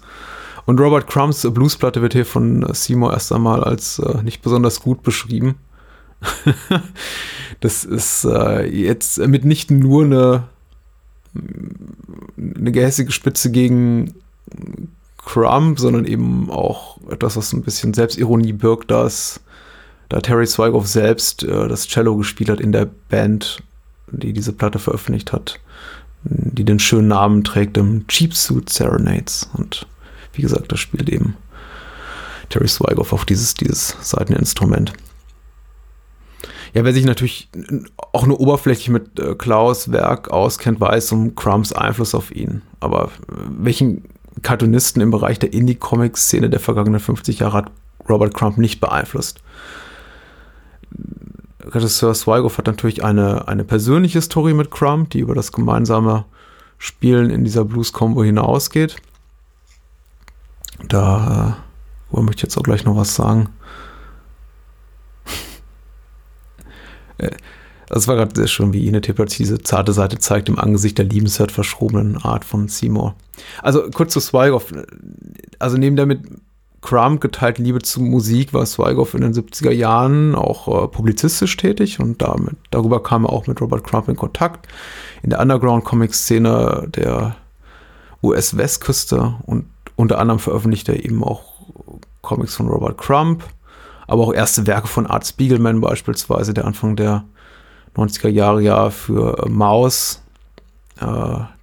Und 0.66 0.80
Robert 0.80 1.08
Crumps 1.08 1.48
Bluesplatte 1.52 2.02
wird 2.02 2.14
hier 2.14 2.26
von 2.26 2.68
Seymour 2.74 3.14
erst 3.14 3.32
einmal 3.32 3.64
als 3.64 4.00
äh, 4.00 4.22
nicht 4.24 4.42
besonders 4.42 4.82
gut 4.82 5.04
beschrieben. 5.04 5.56
das 7.60 7.86
ist 7.86 8.26
äh, 8.26 8.66
jetzt 8.66 9.18
mitnichten 9.20 9.80
nur 9.80 10.04
eine, 10.04 10.44
eine 11.36 12.72
gehässige 12.72 13.12
Spitze 13.12 13.52
gegen 13.52 14.14
Crump, 15.18 15.80
sondern 15.80 16.06
eben 16.06 16.50
auch 16.50 16.98
etwas, 17.10 17.38
was 17.38 17.54
ein 17.54 17.62
bisschen 17.62 17.94
Selbstironie 17.94 18.54
birgt, 18.54 18.90
dass 18.92 19.42
da 20.10 20.20
Terry 20.22 20.48
Swigoff 20.48 20.88
selbst 20.88 21.44
äh, 21.44 21.68
das 21.68 21.88
Cello 21.88 22.18
gespielt 22.18 22.50
hat 22.50 22.60
in 22.60 22.72
der 22.72 22.88
Band, 23.10 23.62
die 24.08 24.34
diese 24.34 24.54
Platte 24.54 24.80
veröffentlicht 24.80 25.32
hat, 25.32 25.60
die 26.24 26.64
den 26.64 26.80
schönen 26.80 27.10
Namen 27.10 27.44
trägt, 27.44 27.78
im 27.78 28.08
Cheap 28.08 28.34
Suit 28.34 28.70
Serenades. 28.70 29.50
Und 29.54 29.86
wie 30.34 30.42
gesagt, 30.42 30.72
das 30.72 30.80
spielt 30.80 31.10
eben 31.10 31.36
Terry 32.50 32.68
Swigoff 32.68 33.14
auf 33.14 33.26
dieses, 33.26 33.54
dieses 33.54 33.96
Seiteninstrument. 34.02 34.94
Ja, 36.74 36.84
wer 36.84 36.94
sich 36.94 37.06
natürlich 37.06 37.50
auch 38.14 38.26
nur 38.26 38.40
oberflächlich 38.40 38.90
mit 38.90 39.20
äh, 39.20 39.36
Klaus 39.36 39.92
Werk 39.92 40.30
auskennt, 40.30 40.80
weiß 40.80 41.12
um 41.12 41.36
Crumps 41.36 41.74
Einfluss 41.74 42.14
auf 42.14 42.32
ihn. 42.32 42.62
Aber 42.80 43.06
äh, 43.06 43.10
welchen 43.50 44.04
Cartoonisten 44.42 45.02
im 45.02 45.12
Bereich 45.12 45.40
der 45.40 45.54
Indie-Comic-Szene 45.54 46.50
der 46.50 46.60
vergangenen 46.60 47.00
50 47.00 47.40
Jahre 47.40 47.58
hat 47.58 47.72
Robert 48.08 48.34
Crump 48.34 48.58
nicht 48.58 48.80
beeinflusst? 48.80 49.42
Regisseur 51.62 52.14
Swigoff 52.14 52.58
hat 52.58 52.68
natürlich 52.68 53.04
eine, 53.04 53.48
eine 53.48 53.64
persönliche 53.64 54.22
Story 54.22 54.54
mit 54.54 54.72
Crump, 54.72 55.12
die 55.12 55.20
über 55.20 55.36
das 55.36 55.52
gemeinsame 55.52 56.26
Spielen 56.78 57.30
in 57.30 57.44
dieser 57.44 57.66
Blues-Combo 57.66 58.24
hinausgeht. 58.24 58.96
Da 60.88 61.58
äh, 62.14 62.22
möchte 62.22 62.38
ich 62.38 62.44
jetzt 62.44 62.58
auch 62.58 62.64
gleich 62.64 62.86
noch 62.86 62.96
was 62.96 63.16
sagen. 63.16 63.50
Äh, 65.28 67.09
Das 67.88 68.08
war 68.08 68.16
gerade 68.16 68.36
sehr 68.36 68.48
schön, 68.48 68.72
wie 68.72 68.86
Ine 68.88 69.02
plötzlich 69.02 69.40
diese 69.40 69.60
zarte 69.60 69.94
Seite 69.94 70.20
zeigt 70.20 70.48
im 70.48 70.60
Angesicht 70.60 70.98
der 70.98 71.06
liebenswert 71.06 71.52
verschrobenen 71.52 72.18
Art 72.18 72.46
von 72.46 72.68
Seymour. 72.68 73.16
Also 73.64 73.90
kurz 73.90 74.14
zu 74.14 74.20
Swigoff. 74.20 74.72
Also 75.58 75.78
neben 75.78 75.96
der 75.96 76.06
mit 76.06 76.22
Crump 76.82 77.20
geteilten 77.20 77.66
Liebe 77.66 77.80
zu 77.80 78.02
Musik 78.02 78.54
war 78.54 78.66
Swigoff 78.66 79.14
in 79.14 79.22
den 79.22 79.34
70er 79.34 79.72
Jahren 79.72 80.36
auch 80.36 80.84
äh, 80.84 80.88
publizistisch 80.88 81.58
tätig 81.58 82.00
und 82.00 82.22
damit, 82.22 82.56
darüber 82.72 83.04
kam 83.04 83.26
er 83.26 83.34
auch 83.34 83.48
mit 83.48 83.60
Robert 83.60 83.84
Crump 83.84 84.08
in 84.08 84.16
Kontakt. 84.16 84.68
In 85.22 85.30
der 85.30 85.42
Underground-Comic-Szene 85.42 86.88
der 86.88 87.36
US-Westküste 88.24 89.36
und 89.46 89.66
unter 89.96 90.20
anderem 90.20 90.40
veröffentlichte 90.40 90.94
er 90.94 91.04
eben 91.04 91.24
auch 91.24 91.60
Comics 92.22 92.56
von 92.56 92.68
Robert 92.68 92.98
Crump, 92.98 93.44
aber 94.10 94.24
auch 94.24 94.34
erste 94.34 94.66
Werke 94.66 94.88
von 94.88 95.06
Art 95.06 95.26
Spiegelman 95.26 95.82
beispielsweise, 95.82 96.54
der 96.54 96.66
Anfang 96.66 96.96
der 96.96 97.26
90er 97.96 98.28
Jahre 98.30 98.62
ja 98.62 98.90
für 98.90 99.46
äh, 99.46 99.50
Maus 99.50 100.22
äh, 101.00 101.06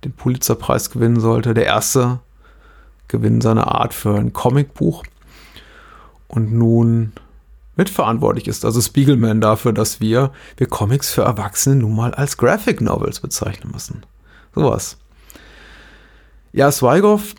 den 0.04 0.12
Pulitzerpreis 0.12 0.90
gewinnen 0.90 1.18
sollte. 1.18 1.54
Der 1.54 1.66
erste 1.66 2.20
Gewinn 3.09 3.40
seiner 3.40 3.74
Art 3.74 3.94
für 3.94 4.14
ein 4.14 4.32
Comicbuch. 4.32 5.02
Und 6.28 6.52
nun 6.52 7.12
mitverantwortlich 7.74 8.46
ist, 8.46 8.64
also 8.64 8.80
Spiegelman 8.80 9.40
dafür, 9.40 9.72
dass 9.72 10.00
wir, 10.00 10.32
wir 10.56 10.68
Comics 10.68 11.11
für 11.11 11.22
Erwachsene 11.22 11.76
nun 11.76 11.96
mal 11.96 12.14
als 12.14 12.37
Graphic 12.37 12.80
Novels 12.80 13.20
bezeichnen 13.20 13.72
müssen. 13.72 14.04
Sowas. 14.54 14.98
Ja, 16.52 16.70
Swigoff, 16.70 17.35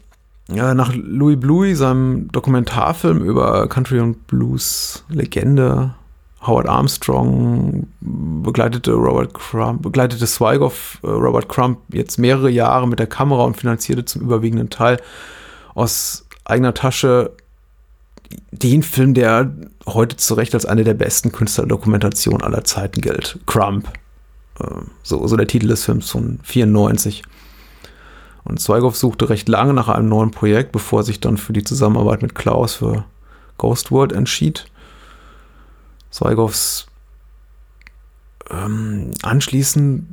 nach 0.50 0.94
Louis 0.96 1.40
Bluey, 1.40 1.76
seinem 1.76 2.32
Dokumentarfilm 2.32 3.24
über 3.24 3.68
Country 3.68 4.00
und 4.00 4.28
Blues 4.28 5.04
Legende, 5.10 5.94
Howard 6.42 6.70
Armstrong 6.70 7.88
begleitete 8.00 8.94
Robert 8.94 9.34
Crump, 9.34 9.82
begleitete 9.82 10.26
Swigoff 10.26 11.00
äh, 11.04 11.08
Robert 11.08 11.50
Crump 11.50 11.80
jetzt 11.90 12.18
mehrere 12.18 12.50
Jahre 12.50 12.88
mit 12.88 13.00
der 13.00 13.08
Kamera 13.08 13.44
und 13.44 13.58
finanzierte 13.58 14.06
zum 14.06 14.22
überwiegenden 14.22 14.70
Teil 14.70 14.98
aus 15.74 16.26
eigener 16.46 16.74
Tasche 16.74 17.32
den 18.52 18.84
Film, 18.84 19.14
der 19.14 19.54
heute 19.86 20.18
zu 20.18 20.34
Recht 20.34 20.54
als 20.54 20.66
eine 20.66 20.84
der 20.84 20.94
besten 20.94 21.32
Künstlerdokumentationen 21.32 22.44
aller 22.44 22.64
Zeiten 22.64 23.02
gilt. 23.02 23.40
Crump. 23.46 23.92
Äh, 24.60 24.66
so, 25.04 25.26
so 25.28 25.36
der 25.36 25.48
Titel 25.48 25.68
des 25.68 25.86
Films 25.86 26.10
von 26.10 26.40
94. 26.44 27.24
Und 28.48 28.62
Zweigoff 28.62 28.96
suchte 28.96 29.30
recht 29.30 29.50
lange 29.50 29.74
nach 29.74 29.90
einem 29.90 30.08
neuen 30.08 30.32
Projekt, 30.32 30.72
bevor 30.72 31.02
er 31.02 31.04
sich 31.04 31.20
dann 31.20 31.38
für 31.38 31.52
die 31.52 31.66
Zusammenarbeit 31.66 32.22
mit 32.22 32.34
Klaus 32.34 32.76
für 32.76 33.04
Ghost 33.58 33.92
World 33.92 34.14
entschied. 34.14 34.66
Zweigoffs 36.12 36.88
ähm, 38.50 39.12
anschließend 39.22 40.06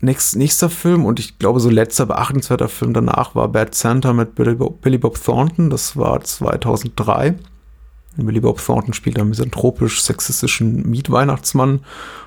nächst, 0.00 0.36
nächster 0.36 0.68
Film 0.68 1.06
und 1.06 1.18
ich 1.18 1.38
glaube 1.38 1.60
so 1.60 1.70
letzter 1.70 2.04
beachtenswerter 2.04 2.68
Film 2.68 2.92
danach 2.92 3.34
war 3.34 3.48
Bad 3.48 3.74
Santa 3.74 4.12
mit 4.12 4.34
Billy 4.34 4.56
Bob, 4.56 4.82
Billy 4.82 4.98
Bob 4.98 5.22
Thornton. 5.22 5.70
Das 5.70 5.96
war 5.96 6.20
2003. 6.20 7.36
Billy 8.16 8.40
Bob 8.40 8.62
Thornton 8.62 8.92
spielt 8.92 9.18
einen 9.18 9.30
misanthropisch-sexistischen 9.30 10.90
Mietweihnachtsmann 10.90 11.80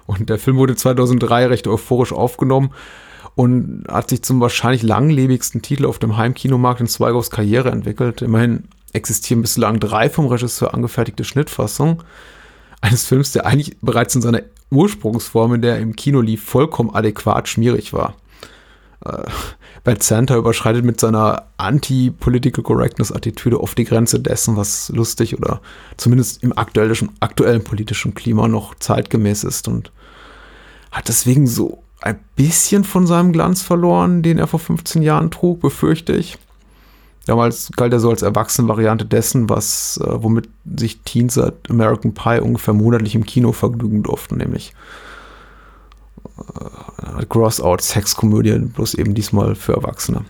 und 0.08 0.30
der 0.30 0.40
Film 0.40 0.58
wurde 0.58 0.76
2003 0.76 1.46
recht 1.48 1.68
euphorisch 1.68 2.12
aufgenommen 2.14 2.72
und 3.36 3.86
hat 3.88 4.10
sich 4.10 4.22
zum 4.24 4.40
wahrscheinlich 4.40 4.84
langlebigsten 4.84 5.62
Titel 5.62 5.86
auf 5.86 6.00
dem 6.00 6.18
Heimkinomarkt 6.18 6.82
in 6.82 6.88
Zweigows 6.88 7.30
Karriere 7.30 7.72
entwickelt. 7.72 8.22
Immerhin 8.22 8.66
existieren 8.94 9.42
bislang 9.42 9.80
drei 9.80 10.10
vom 10.10 10.28
Regisseur 10.28 10.74
angefertigte 10.74 11.24
Schnittfassungen 11.24 12.04
eines 12.82 13.06
Films, 13.06 13.32
der 13.32 13.46
eigentlich 13.46 13.78
bereits 13.82 14.14
in 14.16 14.22
seiner 14.22 14.42
Ursprungsform, 14.70 15.56
in 15.56 15.62
der 15.62 15.80
im 15.80 15.96
Kino 15.96 16.22
lief, 16.22 16.44
vollkommen 16.44 16.94
adäquat 16.94 17.48
schmierig 17.48 17.94
war. 17.94 18.16
Äh, 19.06 19.24
Bad 19.84 20.02
Santa 20.02 20.38
überschreitet 20.38 20.86
mit 20.86 21.00
seiner 21.00 21.48
Anti-Political 21.58 22.64
Correctness-Attitüde 22.64 23.60
oft 23.60 23.78
die 23.78 23.84
Grenze 23.84 24.20
dessen, 24.20 24.56
was 24.56 24.90
lustig 24.90 25.38
oder 25.38 25.62
zumindest 25.98 26.42
im 26.42 26.58
aktuellen, 26.58 27.10
aktuellen 27.20 27.64
politischen 27.64 28.14
Klima 28.14 28.48
noch 28.48 28.76
zeitgemäß 28.76 29.44
ist 29.44 29.68
und 29.68 29.92
hat 30.92 31.10
deswegen 31.10 31.48
so 31.48 31.83
ein 32.04 32.20
bisschen 32.36 32.84
von 32.84 33.08
seinem 33.08 33.32
Glanz 33.32 33.62
verloren, 33.62 34.22
den 34.24 34.38
er 34.38 34.48
vor 34.48 34.60
15 34.60 35.02
Jahren 35.02 35.32
trug, 35.32 35.62
befürchte 35.62 36.14
ich. 36.14 36.38
Damals 37.26 37.72
galt 37.78 37.94
er 37.94 38.02
so 38.02 38.10
als 38.10 38.22
Erwachsenenvariante 38.22 39.06
dessen, 39.06 39.50
was, 39.50 39.98
äh, 40.04 40.22
womit 40.22 40.50
sich 40.78 41.00
Teens 41.04 41.36
seit 41.36 41.70
American 41.70 42.14
Pie 42.14 42.42
ungefähr 42.42 42.74
monatlich 42.74 43.16
im 43.16 43.26
Kino 43.26 43.54
vergnügen 43.54 44.04
durften, 44.04 44.38
nämlich 44.38 44.74
äh, 46.38 47.26
Gross-Out-Sexkomödie, 47.26 48.60
bloß 48.60 48.96
eben 48.96 49.14
diesmal 49.14 49.56
für 49.56 49.72
Erwachsene. 49.72 50.26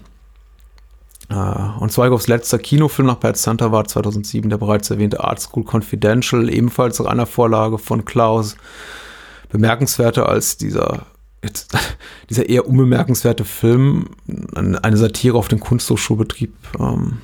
Äh, 1.29 1.35
und 1.79 1.91
Zweigoffs 1.91 2.27
letzter 2.27 2.59
Kinofilm 2.59 3.07
nach 3.07 3.15
Bad 3.15 3.37
Santa 3.37 3.71
war 3.71 3.85
2007 3.85 4.51
der 4.51 4.57
bereits 4.57 4.91
erwähnte 4.91 5.23
Art 5.23 5.39
School 5.39 5.65
Confidential, 5.65 6.53
ebenfalls 6.53 6.99
nach 6.99 7.07
einer 7.07 7.25
Vorlage 7.25 7.79
von 7.79 8.05
Klaus. 8.05 8.55
Bemerkenswerter 9.49 10.29
als 10.29 10.57
dieser 10.57 11.07
jetzt, 11.43 11.77
dieser 12.29 12.49
eher 12.49 12.67
unbemerkenswerte 12.67 13.45
Film, 13.45 14.07
eine 14.55 14.97
Satire 14.97 15.37
auf 15.37 15.47
den 15.47 15.59
Kunsthochschulbetrieb, 15.59 16.53
ähm, 16.79 17.19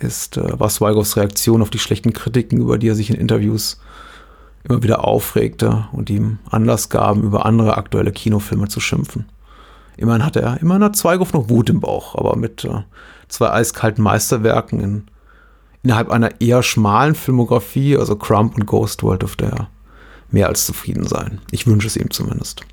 ist, 0.00 0.36
äh, 0.36 0.58
war 0.58 0.68
Sweigows 0.68 1.16
Reaktion 1.16 1.62
auf 1.62 1.70
die 1.70 1.78
schlechten 1.78 2.12
Kritiken, 2.12 2.58
über 2.58 2.78
die 2.78 2.88
er 2.88 2.94
sich 2.94 3.10
in 3.10 3.16
Interviews 3.16 3.80
immer 4.64 4.82
wieder 4.82 5.04
aufregte 5.04 5.88
und 5.92 6.10
ihm 6.10 6.38
Anlass 6.50 6.88
gaben, 6.88 7.22
über 7.22 7.46
andere 7.46 7.76
aktuelle 7.76 8.12
Kinofilme 8.12 8.68
zu 8.68 8.80
schimpfen. 8.80 9.26
Immerhin 9.96 10.24
hatte 10.24 10.40
er, 10.40 10.60
immerhin 10.60 10.84
hat 10.84 10.96
Zweigow 10.96 11.32
noch 11.32 11.48
Wut 11.48 11.68
im 11.70 11.80
Bauch, 11.80 12.14
aber 12.14 12.36
mit 12.36 12.64
äh, 12.64 12.82
zwei 13.28 13.50
eiskalten 13.50 14.02
Meisterwerken 14.02 14.80
in, 14.80 15.04
innerhalb 15.82 16.10
einer 16.10 16.40
eher 16.40 16.62
schmalen 16.62 17.14
Filmografie, 17.14 17.96
also 17.96 18.16
Crump 18.16 18.56
und 18.56 18.66
Ghost 18.66 19.02
World, 19.02 19.22
dürfte 19.22 19.46
er 19.46 19.68
mehr 20.30 20.48
als 20.48 20.64
zufrieden 20.64 21.06
sein. 21.06 21.40
Ich 21.50 21.66
wünsche 21.66 21.86
es 21.86 21.96
ihm 21.96 22.10
zumindest 22.10 22.64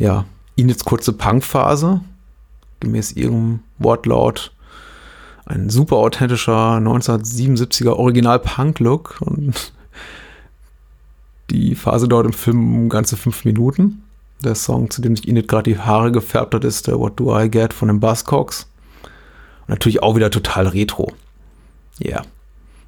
ja, 0.00 0.24
Inits 0.56 0.84
kurze 0.84 1.12
Punkphase, 1.12 2.00
gemäß 2.80 3.12
ihrem 3.12 3.60
Wortlaut 3.78 4.52
ein 5.44 5.68
super 5.68 5.96
authentischer 5.96 6.76
1977er 6.78 7.92
Original-Punk-Look 7.92 9.20
und 9.20 9.72
die 11.50 11.74
Phase 11.74 12.08
dauert 12.08 12.26
im 12.26 12.32
Film 12.32 12.88
ganze 12.88 13.16
fünf 13.16 13.44
Minuten. 13.44 14.04
Der 14.42 14.54
Song, 14.54 14.90
zu 14.90 15.02
dem 15.02 15.16
sich 15.16 15.28
Init 15.28 15.48
gerade 15.48 15.70
die 15.70 15.78
Haare 15.78 16.12
gefärbt 16.12 16.54
hat, 16.54 16.64
ist 16.64 16.86
der 16.86 16.98
What 16.98 17.18
Do 17.20 17.38
I 17.38 17.50
Get 17.50 17.74
von 17.74 17.88
den 17.88 18.00
Buzzcocks. 18.00 18.68
Und 19.62 19.68
natürlich 19.68 20.02
auch 20.02 20.16
wieder 20.16 20.30
total 20.30 20.68
retro. 20.68 21.12
Ja. 21.98 22.10
Yeah. 22.10 22.26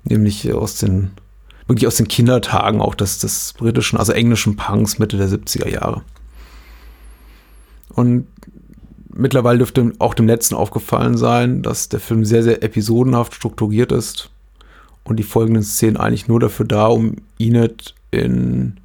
Nämlich 0.05 0.53
aus 0.53 0.77
den, 0.77 1.11
wirklich 1.67 1.87
aus 1.87 1.97
den 1.97 2.09
Kindertagen 2.09 2.81
auch 2.81 2.95
des, 2.95 3.19
des 3.19 3.53
britischen, 3.55 3.99
also 3.99 4.13
englischen 4.13 4.57
Punks 4.57 4.99
Mitte 4.99 5.17
der 5.17 5.29
70er 5.29 5.69
Jahre. 5.69 6.03
Und 7.95 8.27
mittlerweile 9.15 9.59
dürfte 9.59 9.93
auch 9.99 10.15
dem 10.15 10.27
Letzten 10.27 10.55
aufgefallen 10.55 11.17
sein, 11.17 11.63
dass 11.63 11.89
der 11.89 12.01
Film 12.01 12.25
sehr, 12.25 12.43
sehr 12.43 12.63
episodenhaft 12.63 13.35
strukturiert 13.35 13.93
ist 13.93 14.31
und 15.05 15.17
die 15.17 15.25
folgenden 15.25 15.63
Szenen 15.63 15.97
eigentlich 15.97 16.29
nur 16.29 16.41
dafür 16.41 16.67
da, 16.67 16.87
um 16.87 17.17
Enid 17.39 17.95
in 18.11 18.81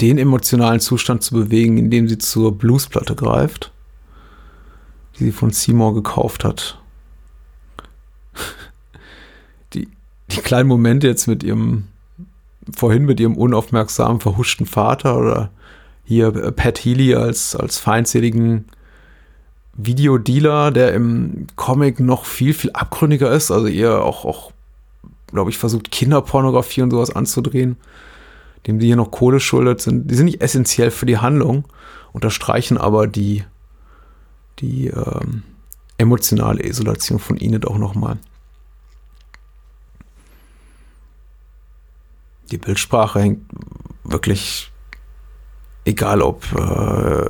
den 0.00 0.18
emotionalen 0.18 0.80
Zustand 0.80 1.22
zu 1.22 1.34
bewegen, 1.34 1.78
in 1.78 1.90
dem 1.90 2.08
sie 2.08 2.18
zur 2.18 2.56
Bluesplatte 2.58 3.14
greift, 3.14 3.72
die 5.18 5.24
sie 5.24 5.32
von 5.32 5.50
Seymour 5.50 5.94
gekauft 5.94 6.44
hat. 6.44 6.78
Die, 9.72 9.88
die 10.30 10.36
kleinen 10.36 10.68
Momente 10.68 11.08
jetzt 11.08 11.26
mit 11.26 11.42
ihrem, 11.42 11.88
vorhin 12.72 13.06
mit 13.06 13.18
ihrem 13.18 13.36
unaufmerksamen, 13.36 14.20
verhuschten 14.20 14.66
Vater 14.66 15.18
oder 15.18 15.50
hier 16.04 16.34
äh, 16.34 16.52
Pat 16.52 16.84
Healy 16.84 17.14
als, 17.14 17.56
als 17.56 17.78
feindseligen 17.78 18.66
Videodealer, 19.76 20.70
der 20.70 20.94
im 20.94 21.46
Comic 21.56 21.98
noch 22.00 22.24
viel, 22.24 22.54
viel 22.54 22.70
abgründiger 22.72 23.32
ist, 23.32 23.50
also 23.50 23.66
eher 23.66 24.04
auch, 24.04 24.24
auch 24.24 24.52
glaube 25.26 25.50
ich, 25.50 25.58
versucht 25.58 25.90
Kinderpornografie 25.90 26.82
und 26.82 26.90
sowas 26.90 27.14
anzudrehen, 27.14 27.76
dem 28.66 28.78
die 28.78 28.86
hier 28.86 28.96
noch 28.96 29.10
Kohle 29.10 29.40
schuldet, 29.40 29.80
sind, 29.80 30.10
die 30.10 30.14
sind 30.14 30.26
nicht 30.26 30.42
essentiell 30.42 30.90
für 30.90 31.06
die 31.06 31.18
Handlung, 31.18 31.64
unterstreichen 32.12 32.78
aber 32.78 33.06
die, 33.08 33.44
die 34.60 34.86
ähm, 34.88 35.42
emotionale 35.98 36.64
Isolation 36.64 37.18
von 37.18 37.36
Enid 37.36 37.66
auch 37.66 37.78
nochmal. 37.78 38.18
Die 42.50 42.58
Bildsprache 42.58 43.20
hängt 43.20 43.40
wirklich 44.04 44.70
egal 45.84 46.22
ob 46.22 46.44
äh, 46.52 47.28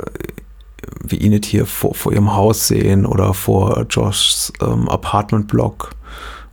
wir 1.06 1.20
ihn 1.20 1.30
nicht 1.30 1.44
hier 1.44 1.66
vor, 1.66 1.94
vor 1.94 2.12
ihrem 2.12 2.34
Haus 2.34 2.68
sehen 2.68 3.06
oder 3.06 3.34
vor 3.34 3.86
Joshs 3.90 4.52
ähm, 4.60 4.88
Apartmentblock 4.88 5.90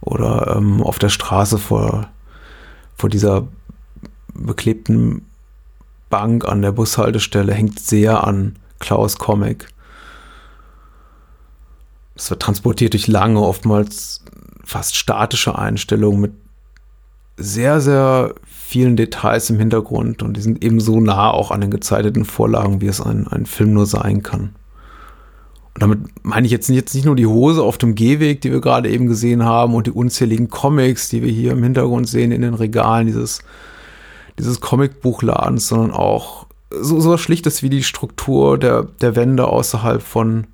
oder 0.02 0.56
ähm, 0.56 0.82
auf 0.82 1.00
der 1.00 1.10
Straße 1.10 1.58
vor, 1.58 2.10
vor 2.96 3.10
dieser 3.10 3.48
beklebten 4.34 5.26
Bank 6.10 6.46
an 6.46 6.62
der 6.62 6.72
Bushaltestelle 6.72 7.54
hängt 7.54 7.80
sehr 7.80 8.26
an 8.26 8.58
Klaus 8.80 9.18
Comic. 9.18 9.68
Es 12.16 12.30
wird 12.30 12.42
transportiert 12.42 12.94
durch 12.94 13.08
lange, 13.08 13.40
oftmals 13.40 14.24
fast 14.64 14.96
statische 14.96 15.58
Einstellungen 15.58 16.20
mit 16.20 16.34
sehr, 17.38 17.82
sehr 17.82 18.36
vielen 18.46 18.96
Details 18.96 19.50
im 19.50 19.60
Hintergrund 19.60 20.24
und 20.24 20.38
die 20.38 20.41
sind 20.41 20.63
eben 20.63 20.80
so 20.80 21.02
nah 21.02 21.32
auch 21.32 21.52
an 21.52 21.62
den 21.62 21.72
gezeichneten 21.72 22.26
Vorlagen, 22.26 22.82
wie 22.82 22.88
es 22.88 23.02
ein, 23.02 23.28
ein 23.28 23.46
Film 23.46 23.74
nur 23.74 23.86
sein 23.86 24.24
kann. 24.24 24.56
Und 25.74 25.84
damit 25.84 26.00
meine 26.24 26.46
ich 26.46 26.52
jetzt 26.52 26.70
nicht, 26.70 26.78
jetzt 26.78 26.94
nicht 26.94 27.06
nur 27.06 27.15
die 27.15 27.26
Hose 27.26 27.63
auf 27.63 27.78
dem 27.78 27.96
Gehweg, 27.96 28.41
die 28.41 28.52
wir 28.52 28.62
gerade 28.62 28.89
eben 28.89 29.08
gesehen 29.08 29.44
haben 29.44 29.74
und 29.74 29.88
die 29.88 29.91
unzähligen 29.91 30.50
Comics, 30.50 31.10
die 31.10 31.22
wir 31.22 31.32
hier 31.32 31.54
im 31.54 31.63
Hintergrund 31.63 32.08
sehen 32.08 32.32
in 32.32 32.41
den 32.41 32.54
Regalen 32.54 33.08
dieses, 33.08 33.41
dieses 34.38 34.62
Comicbuchladens, 34.62 35.67
sondern 35.67 35.91
auch 35.91 36.48
so, 36.70 37.00
so 37.00 37.17
Schlichtes 37.17 37.63
wie 37.63 37.70
die 37.70 37.84
Struktur 37.84 38.58
der, 38.58 38.84
der 39.02 39.15
Wände 39.15 39.48
außerhalb 39.48 40.02
von 40.02 40.48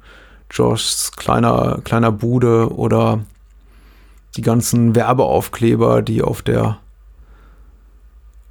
Joshs 0.51 1.11
kleiner, 1.15 1.81
kleiner 1.83 2.11
Bude 2.11 2.73
oder 2.73 3.19
die 4.37 4.41
ganzen 4.43 4.95
Werbeaufkleber, 4.95 6.01
die 6.01 6.21
auf 6.21 6.41
der 6.41 6.77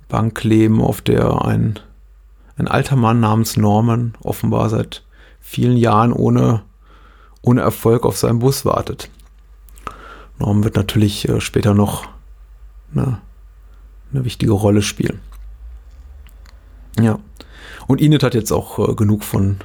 Bank 0.08 0.34
kleben, 0.34 0.80
auf 0.80 1.00
der 1.00 1.44
ein, 1.44 1.78
ein 2.58 2.68
alter 2.68 2.96
Mann 2.96 3.20
namens 3.20 3.56
Norman 3.56 4.14
offenbar 4.20 4.68
seit 4.68 5.04
vielen 5.40 5.76
Jahren 5.76 6.12
ohne, 6.12 6.62
ohne 7.40 7.60
Erfolg 7.60 8.04
auf 8.04 8.16
seinen 8.16 8.40
Bus 8.40 8.64
wartet. 8.64 9.10
Norman 10.38 10.64
wird 10.64 10.76
natürlich 10.76 11.28
äh, 11.28 11.40
später 11.40 11.72
noch 11.72 12.06
eine, 12.92 13.20
eine 14.12 14.24
wichtige 14.24 14.52
Rolle 14.52 14.82
spielen. 14.82 15.20
Ja. 17.00 17.18
Und 17.86 18.00
Enid 18.00 18.22
hat 18.22 18.34
jetzt 18.34 18.52
auch 18.52 18.78
äh, 18.78 18.94
genug 18.94 19.22
von, 19.22 19.58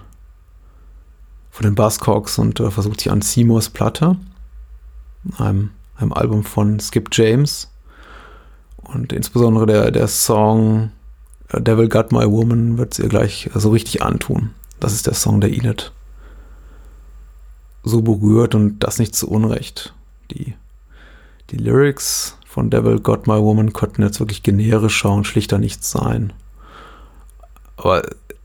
von 1.49 1.63
den 1.63 1.75
Buzzcocks 1.75 2.37
und 2.37 2.59
äh, 2.59 2.69
versucht 2.69 3.01
sich 3.01 3.11
an 3.11 3.21
Seymours 3.21 3.69
Platte, 3.69 4.17
einem, 5.37 5.71
einem 6.01 6.13
Album 6.13 6.43
von 6.43 6.79
Skip 6.79 7.09
James. 7.11 7.69
Und 8.77 9.13
insbesondere 9.13 9.65
der, 9.65 9.91
der 9.91 10.07
Song 10.07 10.91
Devil 11.53 11.89
Got 11.89 12.11
My 12.11 12.29
Woman 12.29 12.77
wird 12.77 12.93
es 12.93 12.99
ihr 12.99 13.09
gleich 13.09 13.49
so 13.53 13.71
richtig 13.71 14.01
antun. 14.01 14.51
Das 14.79 14.93
ist 14.93 15.07
der 15.07 15.13
Song, 15.13 15.41
der 15.41 15.51
Enid 15.51 15.91
so 17.83 18.01
berührt 18.01 18.55
und 18.55 18.79
das 18.79 18.99
nicht 18.99 19.15
zu 19.15 19.29
Unrecht. 19.29 19.93
Die, 20.31 20.53
die 21.49 21.57
Lyrics 21.57 22.37
von 22.45 22.69
Devil 22.69 22.99
Got 22.99 23.27
My 23.27 23.39
Woman 23.39 23.73
könnten 23.73 24.03
jetzt 24.03 24.19
wirklich 24.19 24.43
generischer 24.43 25.11
und 25.11 25.25
schlichter 25.25 25.57
nicht 25.57 25.83
sein. 25.83 26.33
Aber 27.77 28.03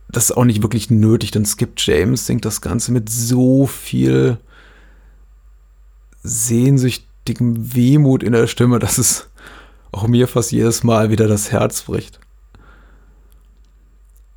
das 0.09 0.31
ist 0.31 0.37
auch 0.37 0.45
nicht 0.45 0.63
wirklich 0.63 0.91
nötig, 0.91 1.33
denn 1.33 1.45
Skip 1.45 1.73
James 1.77 2.27
singt 2.27 2.45
das 2.45 2.61
Ganze 2.61 2.93
mit 2.93 3.11
so 3.11 3.67
viel 3.67 4.39
sehnsüchtigem 7.27 7.75
Wehmut 7.75 8.23
in 8.23 8.33
der 8.33 8.47
Stimme, 8.47 8.79
dass 8.79 8.99
es 8.99 9.29
auch 9.93 10.07
mir 10.07 10.29
fast 10.29 10.53
jedes 10.53 10.85
Mal 10.85 11.11
wieder 11.11 11.27
das 11.27 11.53
Herz 11.53 11.83
bricht. 11.83 12.21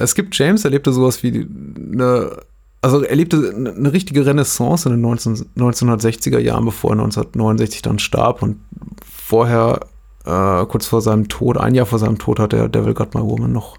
Skip 0.06 0.30
James 0.32 0.64
erlebte 0.64 0.94
sowas 0.94 1.24
wie 1.24 1.46
eine, 1.92 2.38
also 2.82 3.02
er 3.02 3.10
erlebte 3.10 3.54
eine 3.54 3.92
richtige 3.92 4.26
Renaissance 4.26 4.88
in 4.88 4.96
den 4.96 5.02
19, 5.02 5.50
1960er 5.58 6.40
Jahren, 6.40 6.66
bevor 6.66 6.92
er 6.92 7.02
1969 7.02 7.82
dann 7.82 8.00
starb 8.00 8.42
und 8.42 8.62
vorher, 9.06 9.82
äh, 10.26 10.66
kurz 10.68 10.88
vor 10.88 11.02
seinem 11.02 11.28
Tod, 11.28 11.58
ein 11.58 11.76
Jahr 11.76 11.86
vor 11.86 12.00
seinem 12.00 12.18
Tod, 12.18 12.40
hat 12.40 12.54
er 12.54 12.70
Devil 12.70 12.94
Got 12.94 13.14
My 13.14 13.22
Woman 13.22 13.52
noch 13.52 13.78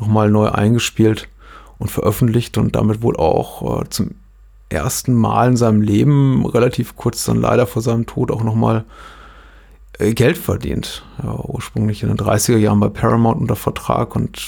nochmal 0.00 0.28
neu 0.28 0.48
eingespielt 0.48 1.28
und 1.78 1.88
veröffentlicht 1.88 2.58
und 2.58 2.74
damit 2.74 3.00
wohl 3.00 3.16
auch 3.16 3.82
äh, 3.82 3.88
zum 3.90 4.16
ersten 4.68 5.14
Mal 5.14 5.50
in 5.50 5.56
seinem 5.56 5.80
Leben, 5.80 6.44
relativ 6.46 6.96
kurz 6.96 7.24
dann 7.24 7.40
leider 7.40 7.66
vor 7.66 7.82
seinem 7.82 8.06
Tod, 8.06 8.30
auch 8.30 8.42
nochmal 8.42 8.84
äh, 9.98 10.14
Geld 10.14 10.38
verdient. 10.38 11.04
Ja, 11.22 11.38
ursprünglich 11.44 12.02
in 12.02 12.08
den 12.08 12.18
30er 12.18 12.56
Jahren 12.56 12.80
bei 12.80 12.88
Paramount 12.88 13.40
unter 13.40 13.56
Vertrag 13.56 14.16
und 14.16 14.38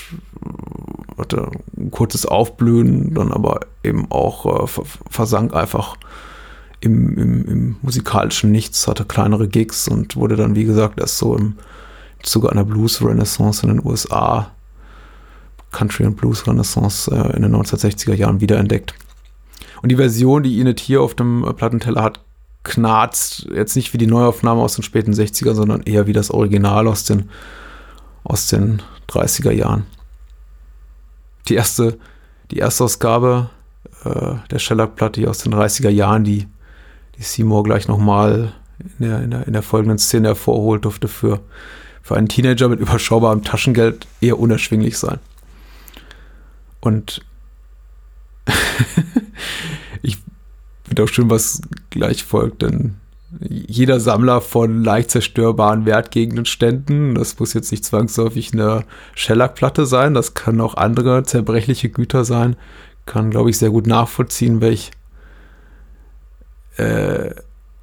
äh, 0.43 1.21
hatte 1.21 1.51
ein 1.77 1.91
kurzes 1.91 2.27
Aufblühen, 2.27 3.15
dann 3.15 3.33
aber 3.33 3.61
eben 3.83 4.11
auch 4.11 4.65
äh, 4.65 4.83
versank 5.11 5.55
einfach 5.55 5.97
im, 6.81 7.17
im, 7.17 7.45
im, 7.47 7.77
musikalischen 7.83 8.53
Nichts, 8.53 8.87
hatte 8.87 9.05
kleinere 9.05 9.49
Gigs 9.49 9.89
und 9.89 10.17
wurde 10.17 10.37
dann, 10.37 10.55
wie 10.55 10.65
gesagt, 10.65 11.01
erst 11.01 11.19
so 11.19 11.37
im 11.37 11.57
Zuge 12.23 12.51
einer 12.51 12.65
Blues-Renaissance 12.65 13.67
in 13.67 13.77
den 13.77 13.87
USA 13.87 14.51
Country 15.73 16.07
und 16.07 16.17
Blues 16.17 16.47
Renaissance 16.47 17.11
äh, 17.11 17.37
in 17.37 17.43
den 17.43 17.55
1960er 17.55 18.15
Jahren 18.15 18.41
wiederentdeckt. 18.41 18.95
Und 19.87 19.91
die 19.91 19.97
Version, 19.99 20.43
die 20.43 20.59
Inet 20.59 20.81
hier 20.81 21.01
auf 21.01 21.15
dem 21.15 21.45
äh, 21.45 21.53
Plattenteller 21.53 22.03
hat, 22.03 22.19
knarzt 22.65 23.47
jetzt 23.55 23.77
nicht 23.77 23.93
wie 23.93 23.99
die 23.99 24.09
Neuaufnahme 24.09 24.61
aus 24.61 24.75
den 24.75 24.83
späten 24.83 25.13
60er, 25.13 25.55
sondern 25.55 25.85
eher 25.85 26.09
wie 26.09 26.13
das 26.13 26.33
Original 26.33 26.89
aus 26.89 27.05
den, 27.05 27.31
aus 28.25 28.49
den 28.49 28.83
30er 29.09 29.53
Jahren. 29.53 29.87
Die 31.47 31.55
erste, 31.55 31.99
die 32.51 32.57
erste 32.57 32.83
Ausgabe 32.83 33.49
äh, 34.05 34.35
der 34.51 34.59
Shellac-Platte 34.59 35.31
aus 35.31 35.39
den 35.39 35.55
30er 35.55 35.91
Jahren, 35.91 36.25
die, 36.25 36.49
die 37.17 37.23
Seymour 37.23 37.63
gleich 37.63 37.87
nochmal 37.87 38.55
in 38.99 39.07
der, 39.07 39.23
in, 39.23 39.31
der, 39.31 39.47
in 39.47 39.53
der 39.53 39.63
folgenden 39.63 39.99
Szene 39.99 40.27
hervorholt, 40.27 40.85
durfte 40.85 41.07
für, 41.07 41.39
für 42.03 42.17
einen 42.17 42.27
Teenager 42.27 42.69
mit 42.69 42.81
überschaubarem 42.81 43.45
Taschengeld 43.45 44.09
eher 44.21 44.41
unerschwinglich 44.41 44.99
sein. 44.99 45.21
Und 46.81 47.25
ich 50.03 50.19
finde 50.85 51.05
auch 51.05 51.09
schön, 51.09 51.31
was 51.31 51.61
gleich 51.91 52.25
folgt, 52.25 52.63
denn 52.63 52.97
jeder 53.41 54.01
Sammler 54.01 54.41
von 54.41 54.83
leicht 54.85 55.11
zerstörbaren 55.11 55.85
Wertgegenständen, 55.85 57.15
das 57.15 57.39
muss 57.39 57.55
jetzt 57.55 57.71
nicht 57.71 57.85
zwangsläufig 57.85 58.53
eine 58.53 58.85
Shellac-Platte 59.15 59.85
sein, 59.85 60.15
das 60.15 60.35
kann 60.35 60.61
auch 60.61 60.75
andere 60.77 61.25
zerbrechliche 61.25 61.91
Güter 61.91 62.25
sein, 62.25 62.57
kann, 63.05 63.31
glaube 63.31 63.51
ich, 63.51 63.59
sehr 63.59 63.71
gut 63.71 63.87
nachvollziehen, 63.87 64.61
welch 64.61 64.91
äh, 66.77 67.35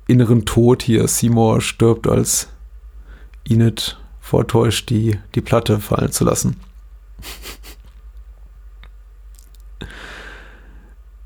inneren 0.07 0.45
Tod 0.45 0.83
hier 0.83 1.07
Seymour 1.07 1.61
stirbt, 1.61 2.07
als 2.07 2.49
Enid 3.47 3.97
vortäuscht, 4.19 4.89
die, 4.89 5.19
die 5.35 5.41
Platte 5.41 5.79
fallen 5.79 6.11
zu 6.11 6.23
lassen. 6.23 6.57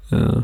Ja. 0.09 0.43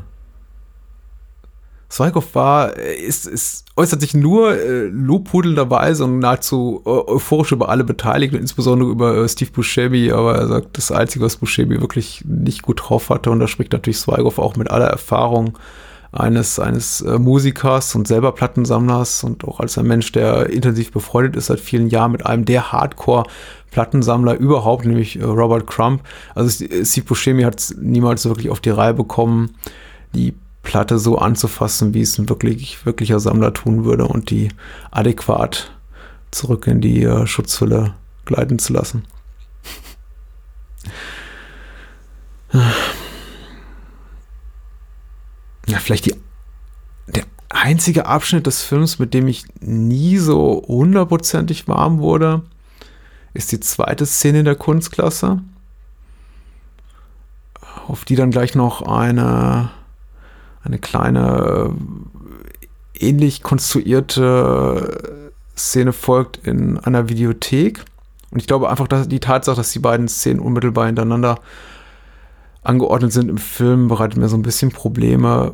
Zweighoff 1.94 2.34
war, 2.34 2.76
ist, 2.76 3.28
ist, 3.28 3.66
äußert 3.76 4.02
sich 4.02 4.16
nur 4.16 4.58
äh, 4.58 4.86
lobhudelnderweise 4.86 6.06
und 6.06 6.18
nahezu 6.18 6.82
äh, 6.86 6.90
euphorisch 6.90 7.52
über 7.52 7.70
alle 7.70 7.84
Beteiligten, 7.84 8.38
insbesondere 8.38 8.90
über 8.90 9.16
äh, 9.16 9.30
Steve 9.30 9.52
Buscemi, 9.52 10.12
aber 10.12 10.36
er 10.36 10.48
sagt, 10.48 10.76
das 10.76 10.92
Einzige, 10.92 11.24
was 11.24 11.38
Buscemi 11.38 11.80
wirklich 11.82 12.24
nicht 12.26 12.64
gut 12.64 12.82
drauf 12.84 13.12
hatte, 13.12 13.30
und 13.30 13.40
da 13.40 13.48
spricht 13.48 13.74
natürlich 13.74 14.00
Zweighoff 14.00 14.40
auch 14.40 14.56
mit 14.56 14.72
aller 14.72 14.88
Erfahrung 14.88 15.60
eines, 16.14 16.60
eines 16.60 17.02
äh, 17.02 17.18
Musikers 17.18 17.96
und 17.96 18.08
selber 18.08 18.32
Plattensammlers 18.32 19.24
und 19.24 19.44
auch 19.46 19.60
als 19.60 19.78
ein 19.78 19.88
Mensch, 19.88 20.12
der 20.12 20.50
intensiv 20.50 20.92
befreundet 20.92 21.36
ist 21.36 21.48
seit 21.48 21.60
vielen 21.60 21.88
Jahren 21.88 22.12
mit 22.12 22.26
einem 22.26 22.46
der 22.46 22.72
Hardcore-Plattensammler 22.72 24.36
überhaupt, 24.36 24.86
nämlich 24.86 25.20
äh, 25.20 25.24
Robert 25.24 25.68
Crump. 25.68 26.04
Also 26.36 26.66
Steve 26.86 27.06
Buscemi 27.06 27.44
hat 27.44 27.60
es 27.60 27.76
niemals 27.78 28.26
wirklich 28.26 28.50
auf 28.50 28.62
die 28.62 28.70
Reihe 28.70 28.94
bekommen, 28.94 29.56
die 30.14 30.36
Platte 30.62 31.00
so 31.00 31.18
anzufassen, 31.18 31.94
wie 31.94 32.02
es 32.02 32.18
ein 32.18 32.30
wirklich, 32.30 32.86
wirklicher 32.86 33.20
Sammler 33.20 33.54
tun 33.54 33.84
würde 33.84 34.06
und 34.06 34.30
die 34.30 34.50
adäquat 34.92 35.72
zurück 36.32 36.68
in 36.68 36.80
die 36.80 37.04
äh, 37.04 37.28
Schutzhülle 37.28 37.94
gleiten 38.26 38.60
zu 38.60 38.74
lassen. 38.74 39.06
Ja, 45.66 45.78
vielleicht 45.80 46.06
die, 46.06 46.16
der 47.08 47.24
einzige 47.50 48.06
Abschnitt 48.06 48.48
des 48.48 48.62
Films, 48.62 49.00
mit 49.00 49.14
dem 49.14 49.28
ich 49.28 49.46
nie 49.60 50.18
so 50.18 50.64
hundertprozentig 50.68 51.68
warm 51.68 52.00
wurde, 52.00 52.42
ist 53.34 53.52
die 53.52 53.60
zweite 53.60 54.06
Szene 54.06 54.40
in 54.40 54.46
der 54.46 54.56
Kunstklasse, 54.56 55.42
auf 57.88 58.06
die 58.06 58.16
dann 58.16 58.32
gleich 58.32 58.56
noch 58.56 58.82
eine, 58.82 59.72
eine 60.64 60.80
kleine 60.80 61.76
ähnlich 62.94 63.44
konstruierte 63.44 65.32
Szene 65.58 65.94
folgt 65.94 66.46
in 66.46 66.78
einer 66.80 67.10
Videothek. 67.10 67.84
Und 68.32 68.40
ich 68.40 68.48
glaube 68.48 68.70
einfach, 68.70 68.88
dass 68.88 69.08
die 69.08 69.20
Tatsache, 69.20 69.58
dass 69.58 69.72
die 69.72 69.80
beiden 69.80 70.08
Szenen 70.08 70.40
unmittelbar 70.40 70.88
hintereinander 70.88 71.40
angeordnet 72.64 73.12
sind 73.12 73.30
im 73.30 73.38
Film, 73.38 73.88
bereitet 73.88 74.18
mir 74.18 74.30
so 74.30 74.38
ein 74.38 74.42
bisschen 74.42 74.72
Probleme, 74.72 75.54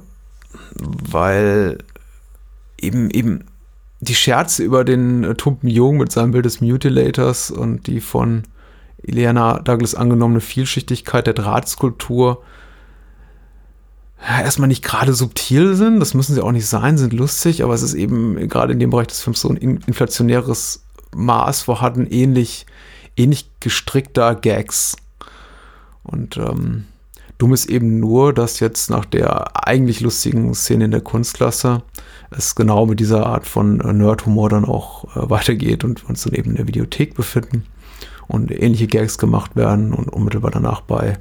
weil 0.76 1.80
eben, 2.80 3.10
eben 3.10 3.46
die 4.00 4.16
Scherze 4.16 4.64
über 4.64 4.84
den 4.84 5.24
äh, 5.24 5.36
tumpen 5.36 5.70
Jungen 5.70 6.00
mit 6.00 6.12
seinem 6.12 6.32
Bild 6.32 6.46
des 6.46 6.62
Mutilators 6.62 7.52
und 7.52 7.88
die 7.88 8.00
von 8.00 8.44
Ileana 9.02 9.60
Douglas 9.60 9.96
angenommene 9.96 10.42
Vielschichtigkeit 10.42 11.28
der 11.28 11.34
Drahtskulptur 11.34 12.44
ja, 14.22 14.42
erstmal 14.42 14.68
nicht 14.68 14.84
gerade 14.84 15.14
subtil 15.14 15.76
sind, 15.76 16.00
das 16.00 16.14
müssen 16.14 16.36
sie 16.36 16.42
auch 16.42 16.52
nicht 16.52 16.68
sein, 16.68 16.98
sind 16.98 17.14
lustig, 17.14 17.64
aber 17.64 17.74
es 17.74 17.82
ist 17.82 17.94
eben 17.94 18.50
gerade 18.50 18.74
in 18.74 18.80
dem 18.80 18.90
Bereich 18.90 19.08
des 19.08 19.22
Films 19.22 19.42
so 19.42 19.50
ein 19.50 19.56
inflationäres 19.56 20.84
Maß 21.16 21.62
vorhanden, 21.62 22.06
ähnlich, 22.06 22.66
ähnlich 23.16 23.50
gestrickter 23.60 24.36
Gags. 24.36 24.98
Und 26.04 26.38
ähm, 26.38 26.86
dumm 27.40 27.54
ist 27.54 27.66
eben 27.66 28.00
nur, 28.00 28.34
dass 28.34 28.60
jetzt 28.60 28.92
nach 28.92 29.06
der 29.06 29.68
eigentlich 29.68 30.02
lustigen 30.02 30.54
Szene 30.54 30.86
in 30.86 30.92
der 30.92 31.02
Kunstklasse 31.02 31.82
es 32.30 32.54
genau 32.54 32.86
mit 32.86 33.00
dieser 33.00 33.26
Art 33.26 33.48
von 33.48 33.82
äh, 33.82 33.92
Nerd-Humor 33.92 34.50
dann 34.50 34.66
auch 34.66 35.06
äh, 35.16 35.30
weitergeht 35.30 35.84
und 35.84 36.04
wir 36.04 36.10
uns 36.10 36.24
dann 36.24 36.34
eben 36.34 36.52
in 36.52 36.58
der 36.58 36.68
Videothek 36.68 37.16
befinden 37.16 37.64
und 38.28 38.52
ähnliche 38.52 38.86
Gags 38.86 39.18
gemacht 39.18 39.56
werden 39.56 39.94
und 39.94 40.10
unmittelbar 40.10 40.52
danach 40.52 40.82
bei 40.82 41.18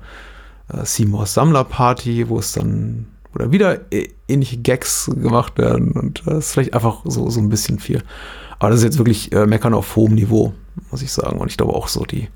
äh, 0.68 0.84
Seymours 0.84 1.32
Sammlerparty, 1.32 2.28
wo 2.28 2.38
es 2.38 2.52
dann 2.52 3.06
oder 3.34 3.52
wieder 3.52 3.80
ähnliche 4.26 4.56
Gags 4.58 5.10
gemacht 5.14 5.56
werden 5.56 5.92
und 5.92 6.22
das 6.26 6.46
ist 6.46 6.52
vielleicht 6.52 6.74
einfach 6.74 7.02
so, 7.04 7.30
so 7.30 7.40
ein 7.40 7.48
bisschen 7.48 7.78
viel. 7.78 8.02
Aber 8.58 8.70
das 8.70 8.80
ist 8.80 8.84
jetzt 8.84 8.98
wirklich 8.98 9.32
äh, 9.32 9.46
Meckern 9.46 9.74
auf 9.74 9.94
hohem 9.94 10.14
Niveau, 10.14 10.54
muss 10.90 11.02
ich 11.02 11.12
sagen. 11.12 11.38
Und 11.38 11.50
ich 11.50 11.56
glaube 11.56 11.74
auch 11.74 11.88
so 11.88 12.04
die, 12.04 12.28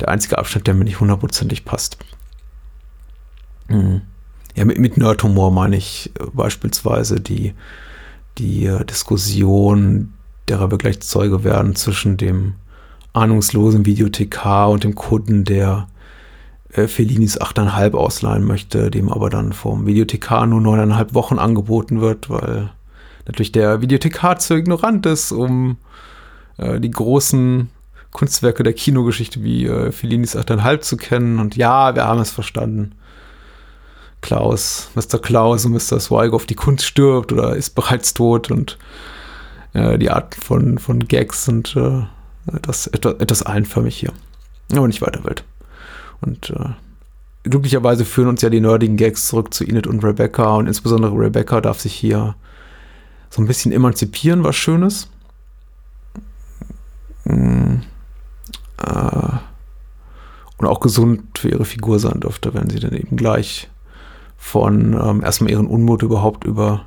der 0.00 0.08
einzige 0.08 0.38
Abschnitt, 0.38 0.66
der 0.66 0.74
mir 0.74 0.84
nicht 0.84 1.00
hundertprozentig 1.00 1.64
passt. 1.64 1.98
Mhm. 3.72 4.02
Ja, 4.54 4.64
mit, 4.64 4.78
mit 4.78 4.96
Nerd-Humor 4.96 5.50
meine 5.50 5.76
ich 5.76 6.10
äh, 6.20 6.24
beispielsweise 6.32 7.20
die, 7.20 7.54
die 8.38 8.66
äh, 8.66 8.84
Diskussion, 8.84 10.12
derer 10.48 10.70
wir 10.70 10.78
gleich 10.78 11.00
Zeuge 11.00 11.44
werden, 11.44 11.74
zwischen 11.74 12.16
dem 12.16 12.54
ahnungslosen 13.12 13.86
Videothekar 13.86 14.70
und 14.70 14.84
dem 14.84 14.94
Kunden, 14.94 15.44
der 15.44 15.88
äh, 16.72 16.86
Fellinis 16.86 17.40
8,5 17.40 17.94
ausleihen 17.94 18.44
möchte, 18.44 18.90
dem 18.90 19.10
aber 19.10 19.30
dann 19.30 19.52
vom 19.52 19.86
Videothekar 19.86 20.46
nur 20.46 20.60
9,5 20.60 21.14
Wochen 21.14 21.38
angeboten 21.38 22.00
wird, 22.00 22.30
weil 22.30 22.70
natürlich 23.26 23.52
der 23.52 23.80
Videothekar 23.80 24.38
zu 24.38 24.54
ignorant 24.54 25.06
ist, 25.06 25.32
um 25.32 25.76
äh, 26.58 26.80
die 26.80 26.90
großen 26.90 27.70
Kunstwerke 28.10 28.62
der 28.62 28.74
Kinogeschichte 28.74 29.42
wie 29.42 29.66
äh, 29.66 29.92
Fellinis 29.92 30.36
8,5 30.36 30.80
zu 30.80 30.96
kennen. 30.96 31.38
Und 31.38 31.56
ja, 31.56 31.94
wir 31.94 32.04
haben 32.04 32.20
es 32.20 32.30
verstanden. 32.30 32.92
Klaus, 34.22 34.88
Mr. 34.94 35.18
Klaus 35.20 35.66
und 35.66 35.72
Mr. 35.72 36.00
Swigoff, 36.00 36.46
die 36.46 36.54
Kunst 36.54 36.86
stirbt 36.86 37.32
oder 37.32 37.54
ist 37.54 37.74
bereits 37.74 38.14
tot 38.14 38.50
und 38.50 38.78
äh, 39.74 39.98
die 39.98 40.10
Art 40.10 40.34
von, 40.34 40.78
von 40.78 41.06
Gags 41.06 41.44
sind 41.44 41.76
äh, 41.76 42.04
etwas, 42.46 42.86
etwas, 42.86 43.14
etwas 43.20 43.42
einförmig 43.42 43.96
hier. 43.96 44.12
Aber 44.72 44.86
nicht 44.86 45.02
weiter 45.02 45.22
wild. 45.24 45.44
Und 46.20 46.50
äh, 46.50 46.70
glücklicherweise 47.42 48.04
führen 48.04 48.28
uns 48.28 48.42
ja 48.42 48.48
die 48.48 48.60
nerdigen 48.60 48.96
Gags 48.96 49.26
zurück 49.26 49.52
zu 49.52 49.64
Enid 49.64 49.86
und 49.86 50.04
Rebecca 50.04 50.54
und 50.54 50.68
insbesondere 50.68 51.14
Rebecca 51.14 51.60
darf 51.60 51.80
sich 51.80 51.92
hier 51.92 52.36
so 53.28 53.42
ein 53.42 53.46
bisschen 53.46 53.72
emanzipieren, 53.72 54.44
was 54.44 54.56
Schönes. 54.56 55.08
Mhm. 57.24 57.82
Äh, 58.78 59.36
und 60.58 60.66
auch 60.68 60.80
gesund 60.80 61.38
für 61.38 61.48
ihre 61.48 61.64
Figur 61.64 61.98
sein 61.98 62.20
dürfte, 62.20 62.54
wenn 62.54 62.70
sie 62.70 62.78
dann 62.78 62.92
eben 62.92 63.16
gleich 63.16 63.68
von 64.42 65.00
ähm, 65.00 65.22
erstmal 65.22 65.52
ihren 65.52 65.68
Unmut 65.68 66.02
überhaupt 66.02 66.42
über, 66.42 66.84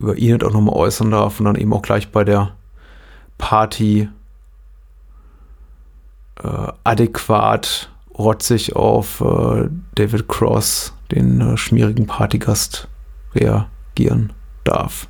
über 0.00 0.18
Enid 0.18 0.42
auch 0.42 0.52
nochmal 0.52 0.74
äußern 0.74 1.12
darf 1.12 1.38
und 1.38 1.46
dann 1.46 1.54
eben 1.54 1.72
auch 1.72 1.80
gleich 1.80 2.10
bei 2.10 2.24
der 2.24 2.50
Party 3.38 4.08
äh, 6.42 6.72
adäquat 6.82 7.88
rotzig 8.18 8.74
auf 8.74 9.20
äh, 9.20 9.68
David 9.94 10.26
Cross, 10.28 10.92
den 11.12 11.40
äh, 11.40 11.56
schmierigen 11.56 12.08
Partygast, 12.08 12.88
reagieren 13.32 14.32
darf. 14.64 15.06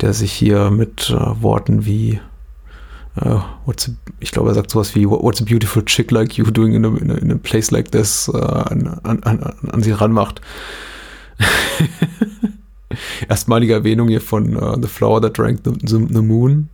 Der 0.00 0.12
sich 0.12 0.32
hier 0.32 0.70
mit 0.70 1.08
äh, 1.08 1.40
Worten 1.40 1.86
wie 1.86 2.20
Uh, 3.14 3.42
a, 3.66 3.90
ich 4.20 4.30
glaube, 4.30 4.50
er 4.50 4.54
sagt 4.54 4.70
sowas 4.70 4.94
wie 4.94 5.06
What's 5.06 5.42
a 5.42 5.44
beautiful 5.44 5.84
chick 5.84 6.10
like 6.10 6.38
you 6.38 6.50
doing 6.50 6.72
in 6.72 6.84
a, 6.84 6.88
in 6.88 7.10
a, 7.10 7.14
in 7.14 7.30
a 7.30 7.36
place 7.36 7.70
like 7.70 7.90
this 7.90 8.30
uh, 8.30 8.64
an, 8.70 8.98
an, 9.04 9.22
an, 9.24 9.54
an, 9.70 9.82
sie 9.82 9.92
ranmacht. 9.92 10.40
Erstmalige 13.28 13.74
Erwähnung 13.74 14.08
hier 14.08 14.22
von 14.22 14.56
uh, 14.56 14.78
The 14.80 14.88
Flower 14.88 15.20
That 15.20 15.36
Drank 15.36 15.60
the, 15.64 15.72
the, 15.86 16.06
the, 16.08 16.22
Moon. 16.22 16.70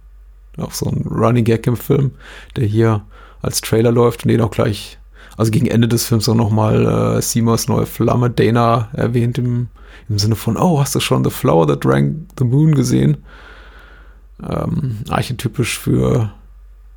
Auch 0.58 0.72
so 0.72 0.86
ein 0.86 1.04
Running 1.08 1.44
Gag 1.44 1.66
im 1.66 1.76
Film, 1.76 2.12
der 2.54 2.66
hier 2.66 3.04
als 3.42 3.60
Trailer 3.60 3.90
läuft 3.90 4.24
und 4.24 4.28
den 4.28 4.40
auch 4.40 4.50
gleich 4.50 4.98
also 5.36 5.50
gegen 5.52 5.66
Ende 5.66 5.88
des 5.88 6.04
Films 6.04 6.28
auch 6.28 6.34
nochmal 6.34 7.16
äh, 7.16 7.22
Seamers 7.22 7.68
neue 7.68 7.86
Flamme 7.86 8.28
Dana 8.28 8.88
erwähnt 8.92 9.38
im, 9.38 9.68
im 10.08 10.18
Sinne 10.18 10.34
von, 10.34 10.56
oh, 10.56 10.80
hast 10.80 10.94
du 10.94 11.00
schon 11.00 11.24
The 11.24 11.30
Flower 11.30 11.66
That 11.66 11.84
Drank 11.84 12.28
the 12.38 12.44
Moon 12.44 12.74
gesehen? 12.74 13.18
Ähm, 14.42 14.98
archetypisch 15.08 15.78
für 15.78 16.32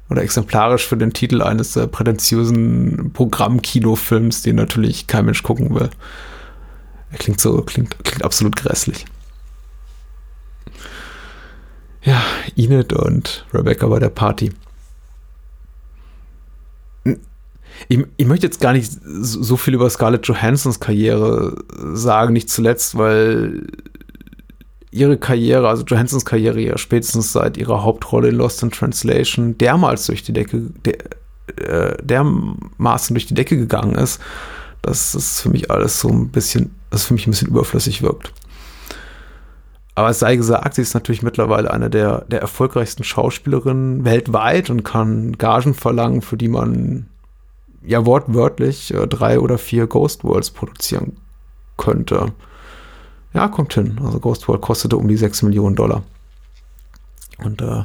oder 0.09 0.23
exemplarisch 0.23 0.85
für 0.85 0.97
den 0.97 1.13
Titel 1.13 1.41
eines 1.41 1.75
äh, 1.77 1.87
prätentiösen 1.87 3.11
Programmkinofilms, 3.13 4.41
den 4.41 4.57
natürlich 4.57 5.07
kein 5.07 5.25
Mensch 5.25 5.41
gucken 5.41 5.73
will. 5.73 5.89
Er 7.11 7.17
klingt 7.17 7.39
so, 7.39 7.61
klingt, 7.61 7.97
klingt 8.03 8.23
absolut 8.23 8.57
grässlich. 8.57 9.05
Ja, 12.03 12.21
Enid 12.55 12.93
und 12.93 13.45
Rebecca 13.53 13.87
bei 13.87 13.99
der 13.99 14.09
Party. 14.09 14.51
Ich, 17.87 17.99
ich, 18.17 18.25
möchte 18.27 18.45
jetzt 18.45 18.59
gar 18.59 18.73
nicht 18.73 18.91
so 19.03 19.57
viel 19.57 19.73
über 19.73 19.89
Scarlett 19.89 20.27
Johansons 20.27 20.79
Karriere 20.79 21.55
sagen, 21.93 22.33
nicht 22.33 22.49
zuletzt, 22.49 22.97
weil 22.97 23.67
ihre 24.91 25.17
Karriere, 25.17 25.69
also 25.69 25.83
Johansons 25.83 26.25
Karriere 26.25 26.59
ja 26.59 26.77
spätestens 26.77 27.31
seit 27.31 27.57
ihrer 27.57 27.83
Hauptrolle 27.83 28.29
in 28.29 28.35
Lost 28.35 28.61
in 28.61 28.71
Translation 28.71 29.57
dermals 29.57 30.05
durch 30.05 30.23
die 30.23 30.33
Decke, 30.33 30.63
der, 30.85 30.97
äh, 31.57 31.97
dermaßen 32.03 33.13
durch 33.13 33.25
die 33.25 33.33
Decke 33.33 33.57
gegangen 33.57 33.95
ist, 33.95 34.21
dass 34.81 35.13
es 35.13 35.41
für 35.41 35.49
mich 35.49 35.71
alles 35.71 35.99
so 35.99 36.09
ein 36.09 36.29
bisschen, 36.29 36.75
das 36.89 37.05
für 37.05 37.13
mich 37.13 37.25
ein 37.25 37.31
bisschen 37.31 37.47
überflüssig 37.47 38.01
wirkt. 38.01 38.33
Aber 39.95 40.09
es 40.09 40.19
sei 40.19 40.35
gesagt, 40.35 40.75
sie 40.75 40.81
ist 40.81 40.93
natürlich 40.93 41.21
mittlerweile 41.21 41.71
eine 41.71 41.89
der, 41.89 42.25
der 42.25 42.41
erfolgreichsten 42.41 43.03
Schauspielerinnen 43.03 44.05
weltweit 44.05 44.69
und 44.69 44.83
kann 44.83 45.37
Gagen 45.37 45.73
verlangen, 45.73 46.21
für 46.21 46.37
die 46.37 46.47
man 46.47 47.07
ja 47.83 48.05
wortwörtlich 48.05 48.93
äh, 48.93 49.07
drei 49.07 49.39
oder 49.39 49.57
vier 49.57 49.87
Ghost 49.87 50.23
Worlds 50.23 50.51
produzieren 50.51 51.17
könnte. 51.77 52.33
Ja, 53.33 53.47
kommt 53.47 53.73
hin. 53.73 53.99
Also 54.03 54.19
Ghost 54.19 54.47
World 54.47 54.61
kostete 54.61 54.97
um 54.97 55.07
die 55.07 55.17
6 55.17 55.43
Millionen 55.43 55.75
Dollar. 55.75 56.03
Und 57.43 57.61
äh, 57.61 57.83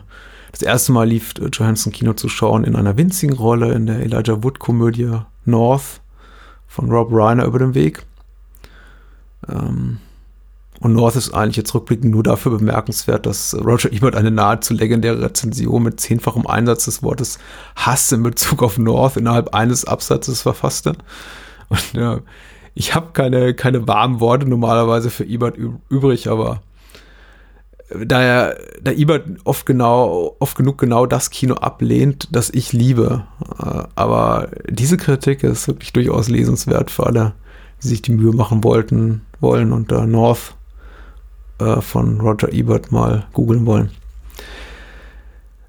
das 0.53 0.62
erste 0.62 0.92
Mal 0.92 1.09
lief 1.09 1.34
äh, 1.38 1.49
Johansson 1.53 1.92
Kino 1.92 2.12
zu 2.14 2.28
schauen 2.28 2.64
in 2.64 2.76
einer 2.76 2.97
winzigen 2.97 3.36
Rolle 3.36 3.72
in 3.72 3.86
der 3.86 4.01
Elijah 4.01 4.42
Wood-Komödie 4.42 5.20
North 5.44 6.01
von 6.66 6.90
Rob 6.90 7.09
Reiner 7.12 7.44
über 7.44 7.59
den 7.59 7.74
Weg. 7.74 8.05
Ähm, 9.49 9.99
und 10.80 10.92
North 10.92 11.16
ist 11.16 11.32
eigentlich 11.32 11.57
jetzt 11.57 11.74
rückblickend 11.74 12.12
nur 12.12 12.22
dafür 12.22 12.53
bemerkenswert, 12.53 13.24
dass 13.24 13.55
Roger 13.55 13.92
Ebert 13.92 14.14
eine 14.14 14.30
nahezu 14.30 14.74
legendäre 14.74 15.22
Rezension 15.22 15.82
mit 15.82 16.01
zehnfachem 16.01 16.47
Einsatz 16.47 16.84
des 16.84 17.03
Wortes 17.03 17.38
Hass 17.76 18.12
in 18.12 18.22
Bezug 18.22 18.62
auf 18.62 18.76
North 18.76 19.16
innerhalb 19.16 19.55
eines 19.55 19.86
Absatzes 19.86 20.42
verfasste. 20.42 20.92
Und 21.68 21.92
ja, 21.94 22.20
ich 22.77 22.95
habe 22.95 23.12
keine, 23.12 23.55
keine 23.55 23.89
warmen 23.89 24.20
Worte 24.20 24.47
normalerweise 24.47 25.09
für 25.09 25.24
Ebert 25.24 25.57
übrig, 25.89 26.29
aber 26.29 26.61
da 28.05 28.20
er, 28.20 28.59
da 28.83 28.93
Ebert 28.93 29.27
oft 29.45 29.64
genau, 29.64 30.37
oft 30.41 30.57
genug 30.59 30.77
genau 30.77 31.07
das 31.07 31.31
Kino 31.31 31.55
ablehnt, 31.55 32.29
das 32.33 32.51
ich 32.51 32.74
liebe. 32.74 33.24
Äh, 33.59 33.85
aber 33.95 34.51
diese 34.68 34.99
Kritik 34.99 35.43
ist 35.43 35.68
wirklich 35.68 35.95
durchaus 35.95 36.29
lesenswert 36.29 36.91
für 36.91 37.07
alle, 37.07 37.33
die 37.83 37.89
sich 37.89 38.03
die 38.03 38.12
Mühe 38.12 38.33
machen 38.33 38.62
wollten, 38.62 39.22
wollen 39.41 39.72
und 39.72 39.91
da 39.91 40.05
North 40.05 40.55
äh, 41.59 41.81
von 41.81 42.20
Roger 42.20 42.53
Ebert 42.53 42.93
mal 42.93 43.27
googeln 43.33 43.64
wollen. 43.64 43.91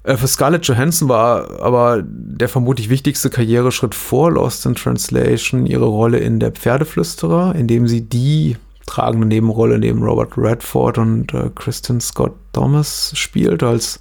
Äh, 0.08 0.16
für 0.16 0.26
Scarlett 0.26 0.66
Johansson 0.66 1.08
war 1.08 1.60
aber 1.60 2.02
der 2.02 2.48
vermutlich 2.48 2.88
wichtigste 2.88 3.28
Karriereschritt 3.28 3.94
vor 3.94 4.32
Lost 4.32 4.64
in 4.64 4.74
Translation 4.74 5.66
ihre 5.66 5.84
Rolle 5.84 6.18
in 6.18 6.40
Der 6.40 6.52
Pferdeflüsterer, 6.52 7.54
in 7.54 7.68
dem 7.68 7.86
sie 7.86 8.00
die 8.00 8.56
tragende 8.86 9.26
Nebenrolle 9.26 9.78
neben 9.78 10.02
Robert 10.02 10.38
Redford 10.38 10.96
und 10.96 11.34
äh, 11.34 11.50
Kristen 11.54 12.00
Scott 12.00 12.34
Thomas 12.54 13.12
spielt, 13.14 13.62
als, 13.62 14.00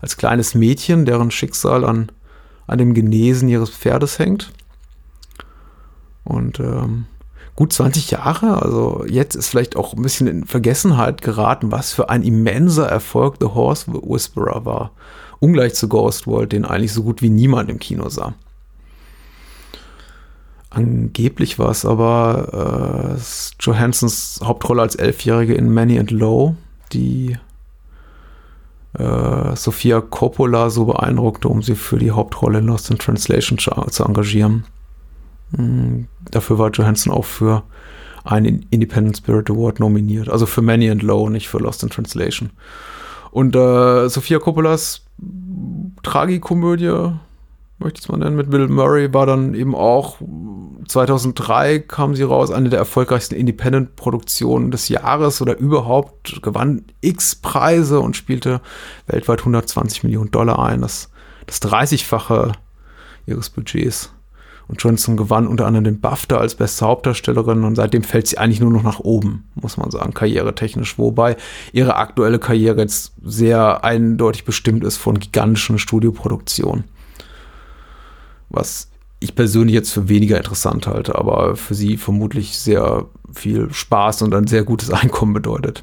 als 0.00 0.16
kleines 0.16 0.56
Mädchen, 0.56 1.04
deren 1.04 1.30
Schicksal 1.30 1.84
an, 1.84 2.10
an 2.66 2.78
dem 2.78 2.92
Genesen 2.92 3.48
ihres 3.48 3.70
Pferdes 3.70 4.18
hängt. 4.18 4.52
Und 6.24 6.58
ähm, 6.58 7.06
gut 7.54 7.72
20 7.72 8.10
Jahre. 8.10 8.60
Also 8.60 9.04
jetzt 9.06 9.36
ist 9.36 9.50
vielleicht 9.50 9.76
auch 9.76 9.94
ein 9.94 10.02
bisschen 10.02 10.26
in 10.26 10.46
Vergessenheit 10.46 11.22
geraten, 11.22 11.70
was 11.70 11.92
für 11.92 12.08
ein 12.08 12.24
immenser 12.24 12.88
Erfolg 12.88 13.36
The 13.38 13.46
Horse 13.46 13.92
Whisperer 13.92 14.64
war. 14.64 14.90
Ungleich 15.40 15.74
zu 15.74 15.88
Ghost 15.88 16.26
World, 16.26 16.52
den 16.52 16.64
eigentlich 16.64 16.92
so 16.92 17.02
gut 17.02 17.22
wie 17.22 17.30
niemand 17.30 17.70
im 17.70 17.78
Kino 17.78 18.08
sah. 18.08 18.34
Angeblich 20.70 21.58
war 21.60 21.70
es 21.70 21.84
aber 21.84 23.14
äh, 23.16 23.20
Johansons 23.60 24.40
Hauptrolle 24.42 24.82
als 24.82 24.96
Elfjährige 24.96 25.54
in 25.54 25.72
Many 25.72 25.98
and 26.00 26.10
Low, 26.10 26.56
die 26.92 27.38
äh, 28.94 29.54
Sophia 29.54 30.00
Coppola 30.00 30.70
so 30.70 30.86
beeindruckte, 30.86 31.48
um 31.48 31.62
sie 31.62 31.76
für 31.76 31.98
die 31.98 32.10
Hauptrolle 32.10 32.58
in 32.58 32.66
Lost 32.66 32.90
in 32.90 32.98
Translation 32.98 33.58
zu, 33.58 34.04
engagieren. 34.04 34.64
Mhm. 35.52 36.08
Dafür 36.30 36.58
war 36.58 36.70
Johansson 36.70 37.12
auch 37.12 37.24
für 37.24 37.62
einen 38.24 38.66
Independent 38.70 39.16
Spirit 39.16 39.50
Award 39.50 39.78
nominiert. 39.78 40.28
Also 40.28 40.46
für 40.46 40.62
Many 40.62 40.90
and 40.90 41.02
Low, 41.02 41.28
nicht 41.28 41.48
für 41.48 41.58
Lost 41.58 41.84
in 41.84 41.90
Translation. 41.90 42.50
Und 43.30 43.54
äh, 43.54 44.08
Sophia 44.08 44.38
Coppolas 44.38 45.03
Tragikomödie 46.02 47.12
möchte 47.78 47.98
ich 47.98 48.04
es 48.04 48.08
mal 48.08 48.18
nennen, 48.18 48.36
mit 48.36 48.50
Bill 48.50 48.68
Murray 48.68 49.12
war 49.12 49.26
dann 49.26 49.54
eben 49.54 49.74
auch 49.74 50.18
2003 50.88 51.80
kam 51.80 52.14
sie 52.14 52.22
raus, 52.22 52.50
eine 52.50 52.68
der 52.68 52.78
erfolgreichsten 52.78 53.34
Independent-Produktionen 53.34 54.70
des 54.70 54.88
Jahres 54.88 55.42
oder 55.42 55.58
überhaupt, 55.58 56.40
gewann 56.42 56.84
x 57.00 57.36
Preise 57.36 58.00
und 58.00 58.16
spielte 58.16 58.60
weltweit 59.06 59.40
120 59.40 60.04
Millionen 60.04 60.30
Dollar 60.30 60.58
ein, 60.58 60.80
das, 60.80 61.10
das 61.46 61.60
30-fache 61.62 62.52
ihres 63.26 63.50
Budgets. 63.50 64.13
Und 64.66 64.82
Johnson 64.82 65.16
gewann 65.16 65.46
unter 65.46 65.66
anderem 65.66 65.84
den 65.84 66.00
BAFTA 66.00 66.38
als 66.38 66.54
beste 66.54 66.86
Hauptdarstellerin 66.86 67.64
und 67.64 67.74
seitdem 67.74 68.02
fällt 68.02 68.26
sie 68.26 68.38
eigentlich 68.38 68.60
nur 68.60 68.70
noch 68.70 68.82
nach 68.82 69.00
oben, 69.00 69.44
muss 69.54 69.76
man 69.76 69.90
sagen, 69.90 70.14
karrieretechnisch. 70.14 70.98
Wobei 70.98 71.36
ihre 71.72 71.96
aktuelle 71.96 72.38
Karriere 72.38 72.80
jetzt 72.80 73.12
sehr 73.22 73.84
eindeutig 73.84 74.44
bestimmt 74.44 74.84
ist 74.84 74.96
von 74.96 75.18
gigantischen 75.18 75.78
Studioproduktionen 75.78 76.84
was 78.54 78.88
ich 79.20 79.34
persönlich 79.34 79.74
jetzt 79.74 79.92
für 79.92 80.08
weniger 80.08 80.36
interessant 80.36 80.86
halte, 80.86 81.16
aber 81.16 81.56
für 81.56 81.74
sie 81.74 81.96
vermutlich 81.96 82.58
sehr 82.58 83.06
viel 83.32 83.72
Spaß 83.72 84.22
und 84.22 84.34
ein 84.34 84.46
sehr 84.46 84.64
gutes 84.64 84.90
Einkommen 84.92 85.32
bedeutet. 85.32 85.82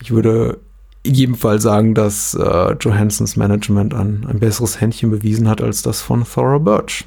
Ich 0.00 0.10
würde 0.10 0.58
in 1.02 1.14
jedem 1.14 1.34
Fall 1.34 1.60
sagen, 1.60 1.94
dass 1.94 2.34
äh, 2.34 2.76
Johansons 2.80 3.36
Management 3.36 3.92
ein, 3.92 4.24
ein 4.28 4.38
besseres 4.38 4.80
Händchen 4.80 5.10
bewiesen 5.10 5.48
hat 5.48 5.60
als 5.60 5.82
das 5.82 6.00
von 6.00 6.24
Thora 6.24 6.58
Birch. 6.58 7.04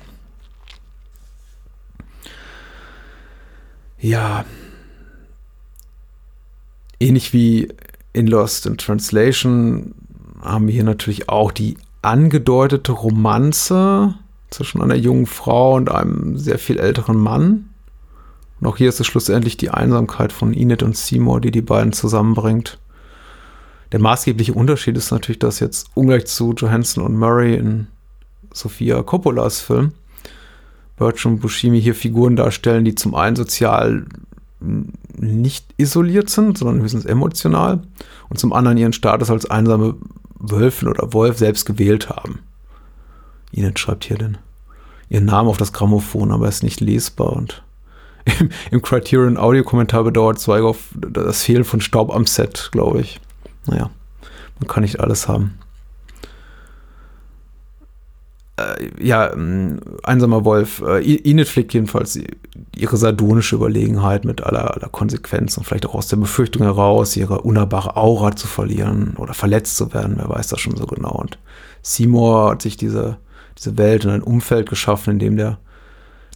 Ja, 3.99 4.45
ähnlich 6.99 7.33
wie 7.33 7.69
in 8.13 8.27
Lost 8.27 8.65
in 8.65 8.77
Translation 8.77 9.95
haben 10.41 10.67
wir 10.67 10.73
hier 10.73 10.83
natürlich 10.83 11.29
auch 11.29 11.51
die 11.51 11.77
angedeutete 12.01 12.91
Romanze 12.91 14.15
zwischen 14.51 14.81
einer 14.81 14.95
jungen 14.95 15.25
Frau 15.25 15.75
und 15.75 15.89
einem 15.89 16.37
sehr 16.37 16.59
viel 16.59 16.77
älteren 16.77 17.17
Mann. 17.17 17.69
Und 18.59 18.67
auch 18.67 18.77
hier 18.77 18.89
ist 18.89 18.99
es 18.99 19.07
schlussendlich 19.07 19.57
die 19.57 19.71
Einsamkeit 19.71 20.31
von 20.31 20.53
Enid 20.53 20.83
und 20.83 20.95
Seymour, 20.95 21.41
die 21.41 21.51
die 21.51 21.61
beiden 21.61 21.93
zusammenbringt. 21.93 22.79
Der 23.91 23.99
maßgebliche 23.99 24.53
Unterschied 24.53 24.97
ist 24.97 25.11
natürlich, 25.11 25.39
dass 25.39 25.59
jetzt 25.59 25.87
ungleich 25.93 26.25
zu 26.25 26.53
Johansson 26.53 27.03
und 27.03 27.17
Murray 27.17 27.55
in 27.55 27.87
Sofia 28.53 29.01
Coppolas 29.03 29.61
Film 29.61 29.93
Birch 30.97 31.25
und 31.25 31.39
Bushimi 31.39 31.81
hier 31.81 31.95
Figuren 31.95 32.35
darstellen, 32.35 32.85
die 32.85 32.95
zum 32.95 33.15
einen 33.15 33.35
sozial 33.35 34.05
nicht 35.17 35.65
isoliert 35.77 36.29
sind, 36.29 36.57
sondern 36.57 36.81
höchstens 36.81 37.05
emotional 37.05 37.81
und 38.29 38.39
zum 38.39 38.53
anderen 38.53 38.77
ihren 38.77 38.93
Status 38.93 39.29
als 39.29 39.49
einsame 39.49 39.95
Wölfin 40.39 40.87
oder 40.87 41.13
Wolf 41.13 41.37
selbst 41.37 41.65
gewählt 41.65 42.09
haben. 42.09 42.39
Enid 43.51 43.79
schreibt 43.79 44.05
hier 44.05 44.17
denn 44.17 44.37
ihren 45.09 45.25
Namen 45.25 45.49
auf 45.49 45.57
das 45.57 45.73
Grammophon, 45.73 46.31
aber 46.31 46.45
er 46.45 46.49
ist 46.49 46.63
nicht 46.63 46.81
lesbar 46.81 47.33
und 47.33 47.63
im, 48.39 48.49
im 48.71 48.81
Criterion 48.81 49.37
Audio-Kommentar 49.37 50.03
bedauert 50.03 50.39
Zweigoff 50.39 50.89
das 50.95 51.43
Fehlen 51.43 51.63
von 51.63 51.79
Staub 51.79 52.13
am 52.13 52.25
Set, 52.25 52.69
glaube 52.71 53.01
ich. 53.01 53.21
Naja, 53.67 53.91
man 54.59 54.67
kann 54.67 54.81
nicht 54.81 54.99
alles 54.99 55.27
haben. 55.27 55.59
Äh, 58.57 58.89
ja, 59.05 59.31
ähm, 59.33 59.79
einsamer 60.03 60.45
Wolf. 60.45 60.81
Äh, 60.81 61.01
Enid 61.03 61.47
pflegt 61.47 61.73
jedenfalls 61.73 62.19
ihre 62.75 62.97
sardonische 62.97 63.55
Überlegenheit 63.55 64.25
mit 64.25 64.41
aller, 64.41 64.73
aller 64.75 64.89
Konsequenz 64.89 65.57
und 65.57 65.65
vielleicht 65.65 65.85
auch 65.85 65.95
aus 65.95 66.07
der 66.07 66.17
Befürchtung 66.17 66.63
heraus, 66.63 67.15
ihre 67.17 67.41
unnahbare 67.41 67.97
Aura 67.97 68.35
zu 68.35 68.47
verlieren 68.47 69.15
oder 69.17 69.33
verletzt 69.33 69.77
zu 69.77 69.93
werden. 69.93 70.15
Wer 70.17 70.29
weiß 70.29 70.47
das 70.47 70.59
schon 70.61 70.77
so 70.77 70.85
genau. 70.85 71.11
Und 71.11 71.37
Seymour 71.81 72.51
hat 72.51 72.61
sich 72.61 72.77
diese 72.77 73.17
diese 73.57 73.77
Welt 73.77 74.05
und 74.05 74.11
ein 74.11 74.23
Umfeld 74.23 74.69
geschaffen, 74.69 75.11
in 75.11 75.19
dem 75.19 75.37
der 75.37 75.57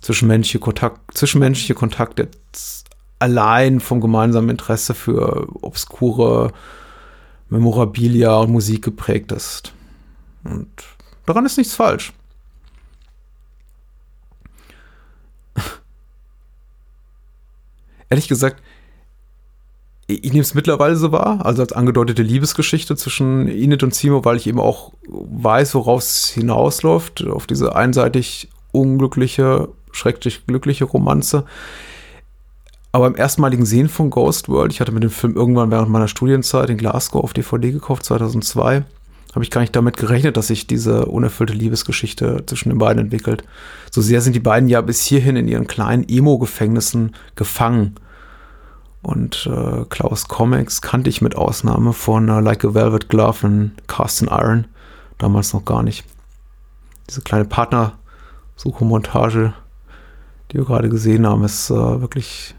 zwischenmenschliche 0.02 0.60
Kontakt, 0.60 1.18
zwischenmenschliche 1.18 1.74
Kontakt 1.74 2.20
jetzt 2.20 2.86
allein 3.20 3.80
vom 3.80 4.00
gemeinsamen 4.00 4.50
Interesse 4.50 4.94
für 4.94 5.48
obskure 5.62 6.54
Memorabilia 7.50 8.38
und 8.38 8.52
Musik 8.52 8.84
geprägt 8.84 9.32
ist. 9.32 9.74
Und 10.44 10.70
daran 11.30 11.46
ist 11.46 11.58
nichts 11.58 11.76
falsch. 11.76 12.12
Ehrlich 18.10 18.28
gesagt, 18.28 18.62
ich 20.08 20.32
nehme 20.32 20.42
es 20.42 20.56
mittlerweile 20.56 20.96
so 20.96 21.12
wahr, 21.12 21.46
also 21.46 21.62
als 21.62 21.72
angedeutete 21.72 22.24
Liebesgeschichte 22.24 22.96
zwischen 22.96 23.48
Enid 23.48 23.84
und 23.84 23.94
Simo, 23.94 24.26
weil 24.26 24.38
ich 24.38 24.48
eben 24.48 24.60
auch 24.60 24.92
weiß, 25.08 25.76
worauf 25.76 26.02
es 26.02 26.30
hinausläuft, 26.30 27.28
auf 27.28 27.46
diese 27.46 27.76
einseitig 27.76 28.50
unglückliche, 28.72 29.70
schrecklich 29.92 30.48
glückliche 30.48 30.86
Romanze. 30.86 31.46
Aber 32.92 33.06
im 33.06 33.16
erstmaligen 33.16 33.68
Sehen 33.68 33.88
von 33.88 34.10
Ghost 34.10 34.50
World, 34.50 34.74
ich 34.74 34.82
hatte 34.82 34.92
mir 34.92 35.00
den 35.00 35.12
Film 35.12 35.36
irgendwann 35.36 35.70
während 35.70 35.90
meiner 35.90 36.08
Studienzeit 36.08 36.72
in 36.72 36.78
Glasgow 36.78 37.24
auf 37.24 37.34
DVD 37.34 37.72
gekauft, 37.72 38.04
2002, 38.06 38.84
habe 39.34 39.44
ich 39.44 39.52
gar 39.52 39.62
nicht 39.62 39.76
damit 39.76 39.98
gerechnet, 39.98 40.38
dass 40.38 40.48
sich 40.48 40.68
diese 40.68 41.06
unerfüllte 41.06 41.54
Liebesgeschichte 41.54 42.44
zwischen 42.48 42.70
den 42.70 42.80
beiden 42.80 43.04
entwickelt. 43.04 43.44
So 43.92 44.02
sehr 44.02 44.22
sind 44.22 44.36
die 44.36 44.40
beiden 44.40 44.70
ja 44.70 44.82
bis 44.82 45.04
hierhin 45.04 45.36
in 45.36 45.48
ihren 45.48 45.68
kleinen 45.68 46.08
Emo-Gefängnissen 46.08 47.16
gefangen 47.36 47.96
und 49.02 49.48
äh, 49.48 49.86
Klaus 49.90 50.28
Comics 50.28 50.82
kannte 50.82 51.10
ich 51.10 51.22
mit 51.22 51.36
Ausnahme 51.36 51.94
von 51.94 52.28
äh, 52.28 52.42
Like 52.42 52.66
a 52.66 52.74
Velvet 52.74 53.08
Glove 53.10 53.48
und 53.48 53.72
Cast 53.88 54.22
in 54.22 54.28
Iron 54.28 54.68
damals 55.18 55.54
noch 55.54 55.64
gar 55.66 55.82
nicht. 55.84 56.04
Diese 57.10 57.22
kleine 57.22 57.46
Partnersuche-Montage, 57.46 59.54
die 60.52 60.58
wir 60.58 60.66
gerade 60.66 60.90
gesehen 60.90 61.26
haben, 61.26 61.46
ist 61.46 61.70
äh, 61.70 62.02
wirklich 62.02 62.56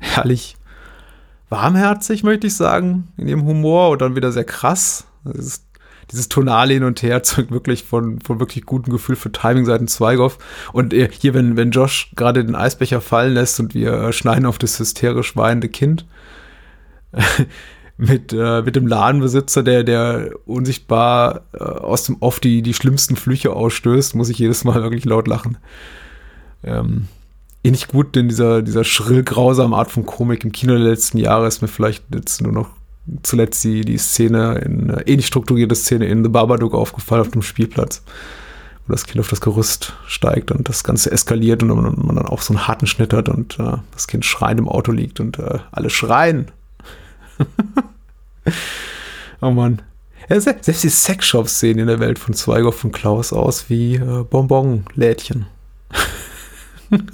herrlich 0.00 0.56
warmherzig, 1.50 2.24
möchte 2.24 2.46
ich 2.46 2.56
sagen, 2.56 3.08
in 3.16 3.28
ihrem 3.28 3.44
Humor 3.44 3.90
und 3.90 4.00
dann 4.00 4.16
wieder 4.16 4.32
sehr 4.32 4.44
krass. 4.44 5.04
Es 5.24 5.46
ist 5.46 5.64
dieses 6.10 6.28
Tonale 6.28 6.74
hin 6.74 6.84
und 6.84 7.02
her 7.02 7.22
zeugt 7.22 7.50
wirklich 7.50 7.84
von, 7.84 8.20
von 8.20 8.40
wirklich 8.40 8.64
gutem 8.64 8.92
Gefühl 8.92 9.16
für 9.16 9.32
Timing 9.32 9.64
seiten 9.64 9.88
Zweigoff. 9.88 10.38
Und 10.72 10.94
äh, 10.94 11.08
hier, 11.10 11.34
wenn, 11.34 11.56
wenn 11.56 11.70
Josh 11.70 12.12
gerade 12.16 12.44
den 12.44 12.54
Eisbecher 12.54 13.00
fallen 13.00 13.34
lässt 13.34 13.60
und 13.60 13.74
wir 13.74 13.92
äh, 13.92 14.12
schneiden 14.12 14.46
auf 14.46 14.58
das 14.58 14.78
hysterisch 14.78 15.36
weinende 15.36 15.68
Kind, 15.68 16.06
mit, 17.96 18.32
äh, 18.32 18.62
mit 18.62 18.76
dem 18.76 18.86
Ladenbesitzer, 18.86 19.62
der, 19.62 19.84
der 19.84 20.30
unsichtbar 20.46 21.42
äh, 21.52 21.58
aus 21.58 22.04
dem 22.04 22.16
Off 22.20 22.40
die, 22.40 22.62
die 22.62 22.74
schlimmsten 22.74 23.16
Flüche 23.16 23.52
ausstößt, 23.52 24.14
muss 24.14 24.28
ich 24.28 24.38
jedes 24.38 24.64
Mal 24.64 24.82
wirklich 24.82 25.04
laut 25.04 25.26
lachen. 25.26 25.58
Ähm, 26.62 27.08
nicht 27.64 27.88
gut, 27.88 28.14
denn 28.16 28.28
dieser, 28.28 28.62
dieser 28.62 28.84
schrill 28.84 29.22
grausame 29.22 29.76
Art 29.76 29.90
von 29.90 30.06
Komik 30.06 30.44
im 30.44 30.52
Kino 30.52 30.74
der 30.74 30.84
letzten 30.84 31.18
Jahre 31.18 31.46
ist 31.46 31.60
mir 31.60 31.68
vielleicht 31.68 32.04
jetzt 32.14 32.40
nur 32.40 32.52
noch 32.52 32.70
zuletzt 33.22 33.62
die, 33.64 33.82
die 33.82 33.98
Szene, 33.98 34.60
in, 34.64 34.90
äh, 34.90 35.02
ähnlich 35.02 35.26
strukturierte 35.26 35.74
Szene 35.74 36.06
in 36.06 36.22
The 36.22 36.30
Babadook 36.30 36.74
aufgefallen 36.74 37.22
auf 37.22 37.30
dem 37.30 37.42
Spielplatz, 37.42 38.02
wo 38.86 38.92
das 38.92 39.06
Kind 39.06 39.20
auf 39.20 39.28
das 39.28 39.40
Gerüst 39.40 39.94
steigt 40.06 40.50
und 40.50 40.68
das 40.68 40.84
Ganze 40.84 41.10
eskaliert 41.10 41.62
und 41.62 41.68
man, 41.68 41.94
man 41.96 42.16
dann 42.16 42.26
auch 42.26 42.42
so 42.42 42.54
einen 42.54 42.66
harten 42.66 42.86
Schnitt 42.86 43.12
hat 43.12 43.28
und 43.28 43.58
äh, 43.58 43.76
das 43.92 44.06
Kind 44.06 44.24
schreiend 44.24 44.60
im 44.60 44.68
Auto 44.68 44.92
liegt 44.92 45.20
und 45.20 45.38
äh, 45.38 45.58
alle 45.72 45.90
schreien. 45.90 46.50
oh 49.40 49.50
Mann. 49.50 49.82
Ja, 50.28 50.40
selbst 50.40 50.84
die 50.84 50.90
Sexshops 50.90 51.58
sehen 51.58 51.78
in 51.78 51.86
der 51.86 52.00
Welt 52.00 52.18
von 52.18 52.34
Zweigoff 52.34 52.84
und 52.84 52.92
Klaus 52.92 53.32
aus 53.32 53.70
wie 53.70 53.94
äh, 53.94 54.24
Bonbon-Lädchen. 54.28 55.46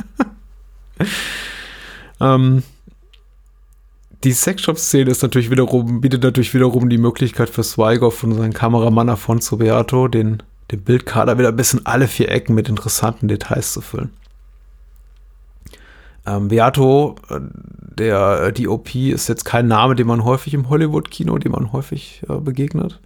ähm, 2.21 2.65
die 4.25 4.33
Sexshop-Szene 4.33 5.11
ist 5.11 5.23
natürlich 5.23 5.51
wiederum, 5.51 6.01
bietet 6.01 6.23
natürlich 6.23 6.55
wiederum 6.55 6.89
die 6.89 6.99
Möglichkeit 6.99 7.51
für 7.51 7.63
Swigoff 7.63 8.23
und 8.25 8.35
seinen 8.35 8.55
Kameramann 8.55 9.11
Afonso 9.11 9.59
Beato, 9.59 10.09
den, 10.09 10.43
den 10.71 10.83
Bildkader 10.83 11.39
wieder 11.39 11.53
bis 11.53 11.75
in 11.75 11.85
alle 11.85 12.09
vier 12.09 12.31
Ecken 12.31 12.55
mit 12.55 12.69
interessanten 12.69 13.29
Details 13.29 13.75
zu 13.75 13.83
füllen. 13.83 14.11
Ähm, 16.27 16.49
Beato, 16.49 17.17
äh, 17.29 17.41
der 17.99 18.51
DOP, 18.53 18.95
ist 18.95 19.29
jetzt 19.29 19.45
kein 19.45 19.69
Name, 19.69 19.95
den 19.95 20.07
man 20.07 20.25
häufig 20.25 20.55
im 20.55 20.71
Hollywood-Kino, 20.71 21.37
dem 21.39 21.53
man 21.53 21.73
häufig 21.73 22.23
äh, 22.29 22.35
begegnet. 22.37 23.01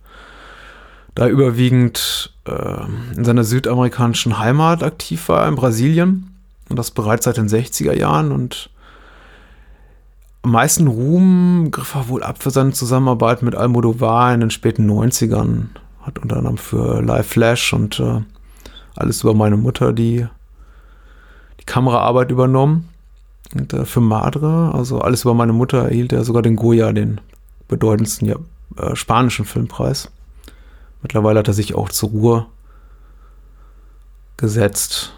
Da 1.16 1.24
er 1.24 1.30
überwiegend 1.30 2.32
äh, 2.44 2.84
in 3.16 3.24
seiner 3.24 3.42
südamerikanischen 3.42 4.38
Heimat 4.38 4.84
aktiv 4.84 5.28
war, 5.28 5.48
in 5.48 5.56
Brasilien 5.56 6.36
Und 6.68 6.76
das 6.76 6.92
bereits 6.92 7.24
seit 7.24 7.38
den 7.38 7.48
60er 7.48 7.92
Jahren 7.92 8.30
und 8.30 8.70
am 10.42 10.52
meisten 10.52 10.86
Ruhm 10.86 11.70
griff 11.70 11.94
er 11.94 12.08
wohl 12.08 12.22
ab 12.22 12.42
für 12.42 12.50
seine 12.50 12.72
Zusammenarbeit 12.72 13.42
mit 13.42 13.54
Almodovar 13.54 14.34
in 14.34 14.40
den 14.40 14.50
späten 14.50 14.90
90ern. 14.90 15.66
Hat 16.02 16.18
unter 16.18 16.36
anderem 16.36 16.58
für 16.58 17.02
Live 17.02 17.26
Flash 17.26 17.72
und 17.72 18.00
äh, 18.00 18.20
alles 18.96 19.22
über 19.22 19.34
meine 19.34 19.56
Mutter 19.56 19.92
die, 19.92 20.26
die 21.60 21.64
Kameraarbeit 21.64 22.30
übernommen. 22.30 22.88
Und 23.54 23.72
äh, 23.72 23.84
für 23.84 24.00
Madre, 24.00 24.72
also 24.74 25.00
alles 25.00 25.22
über 25.22 25.34
meine 25.34 25.52
Mutter, 25.52 25.84
erhielt 25.84 26.12
er 26.12 26.24
sogar 26.24 26.42
den 26.42 26.56
Goya, 26.56 26.92
den 26.92 27.20
bedeutendsten 27.66 28.28
ja, 28.28 28.36
äh, 28.76 28.94
spanischen 28.94 29.44
Filmpreis. 29.44 30.10
Mittlerweile 31.02 31.40
hat 31.40 31.48
er 31.48 31.54
sich 31.54 31.74
auch 31.74 31.88
zur 31.90 32.10
Ruhe 32.10 32.46
gesetzt. 34.36 35.14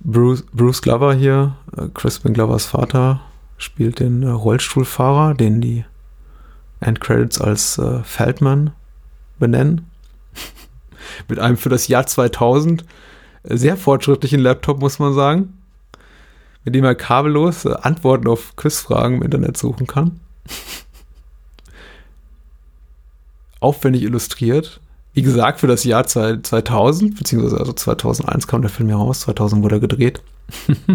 Bruce, 0.00 0.44
Bruce 0.52 0.82
Glover 0.82 1.14
hier, 1.14 1.56
äh, 1.76 1.88
Crispin 1.92 2.32
Glovers 2.32 2.66
Vater, 2.66 3.20
spielt 3.56 4.00
den 4.00 4.22
äh, 4.22 4.28
Rollstuhlfahrer, 4.28 5.34
den 5.34 5.60
die 5.60 5.84
Endcredits 6.80 7.40
als 7.40 7.78
äh, 7.78 8.02
Feldman 8.04 8.72
benennen. 9.38 9.90
Mit 11.28 11.38
einem 11.38 11.56
für 11.56 11.68
das 11.68 11.88
Jahr 11.88 12.06
2000 12.06 12.84
sehr 13.44 13.76
fortschrittlichen 13.76 14.40
Laptop, 14.40 14.80
muss 14.80 14.98
man 14.98 15.14
sagen. 15.14 15.54
Mit 16.64 16.74
dem 16.74 16.84
er 16.84 16.94
kabellos 16.94 17.66
Antworten 17.66 18.28
auf 18.28 18.56
Quizfragen 18.56 19.16
im 19.16 19.22
Internet 19.22 19.56
suchen 19.56 19.86
kann. 19.86 20.20
Aufwendig 23.60 24.02
illustriert. 24.02 24.80
Wie 25.18 25.22
gesagt, 25.22 25.58
für 25.58 25.66
das 25.66 25.82
Jahr 25.82 26.06
2000, 26.06 27.18
beziehungsweise 27.18 27.58
also 27.58 27.72
2001 27.72 28.46
kam 28.46 28.62
der 28.62 28.70
Film 28.70 28.88
ja 28.88 28.94
raus, 28.94 29.22
2000 29.22 29.64
wurde 29.64 29.74
er 29.74 29.80
gedreht. 29.80 30.22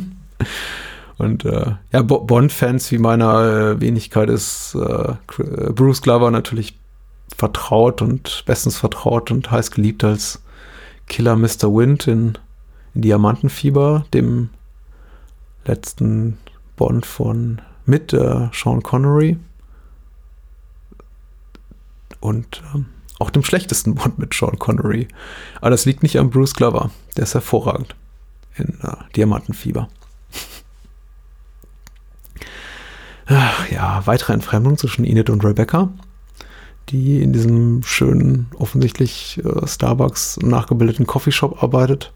Und 1.18 1.44
äh, 1.44 1.74
ja, 1.92 2.02
Bond-Fans 2.02 2.90
wie 2.94 3.00
meiner 3.00 3.74
äh, 3.74 3.82
Wenigkeit 3.82 4.30
ist 4.30 4.76
äh, 4.76 5.16
Bruce 5.74 6.02
Glover 6.02 6.32
natürlich 6.32 6.80
vertraut 7.36 8.02
und 8.02 8.44
bestens 8.46 8.78
vertraut 8.78 9.30
und 9.30 9.52
heiß 9.52 9.72
geliebt 9.72 10.06
als 10.06 10.42
Killer 11.10 11.36
Mr. 11.36 11.76
Wind 11.76 12.08
in, 12.08 12.38
in 12.94 13.02
Diamantenfieber, 13.02 14.06
dem 14.14 14.52
letzten 15.66 16.38
Bond 16.78 17.06
von 17.06 17.62
mit 17.86 18.14
äh, 18.14 18.48
Sean 18.54 18.82
Connery. 18.84 19.38
Und 22.22 22.64
ähm, 22.74 22.86
auch 23.24 23.30
dem 23.30 23.44
schlechtesten 23.44 23.96
Bond 23.96 24.20
mit 24.20 24.34
Sean 24.34 24.60
Connery. 24.60 25.08
Aber 25.62 25.70
das 25.70 25.86
liegt 25.86 26.04
nicht 26.04 26.20
an 26.20 26.30
Bruce 26.30 26.54
Glover. 26.54 26.92
Der 27.16 27.24
ist 27.24 27.34
hervorragend 27.34 27.96
in 28.58 28.78
äh, 28.84 28.96
Diamantenfieber. 29.16 29.88
Ach, 33.26 33.72
ja, 33.72 34.06
weitere 34.06 34.34
Entfremdung 34.34 34.78
zwischen 34.78 35.06
Enid 35.06 35.30
und 35.30 35.46
Rebecca, 35.46 35.90
die 36.90 37.24
in 37.24 37.32
diesem 37.32 37.82
schönen, 37.84 38.48
offensichtlich 38.60 39.42
äh, 39.46 39.66
Starbucks 39.66 40.40
nachgebildeten 40.42 41.08
Coffeeshop 41.08 41.64
arbeitet. 41.64 42.12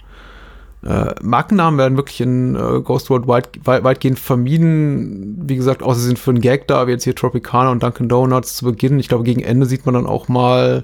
Äh, 0.86 1.16
Markennamen 1.22 1.80
werden 1.80 1.98
wirklich 1.98 2.22
in 2.22 2.56
äh, 2.56 2.82
Ghost 2.82 3.10
World 3.10 3.28
weit, 3.28 3.50
weit, 3.66 3.84
weitgehend 3.84 4.20
vermieden. 4.20 5.38
Wie 5.48 5.56
gesagt, 5.56 5.82
außer 5.82 6.00
sie 6.00 6.08
sind 6.08 6.20
für 6.20 6.32
einen 6.32 6.42
Gag 6.42 6.68
da, 6.68 6.88
wie 6.88 6.92
jetzt 6.92 7.04
hier 7.04 7.16
Tropicana 7.16 7.72
und 7.72 7.84
Dunkin' 7.84 8.10
Donuts 8.10 8.56
zu 8.58 8.66
Beginn. 8.66 9.00
Ich 9.00 9.08
glaube, 9.08 9.24
gegen 9.24 9.42
Ende 9.42 9.66
sieht 9.66 9.86
man 9.86 9.96
dann 9.96 10.06
auch 10.06 10.28
mal 10.28 10.84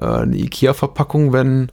äh, 0.00 0.06
eine 0.06 0.36
Ikea-Verpackung, 0.36 1.32
wenn 1.32 1.70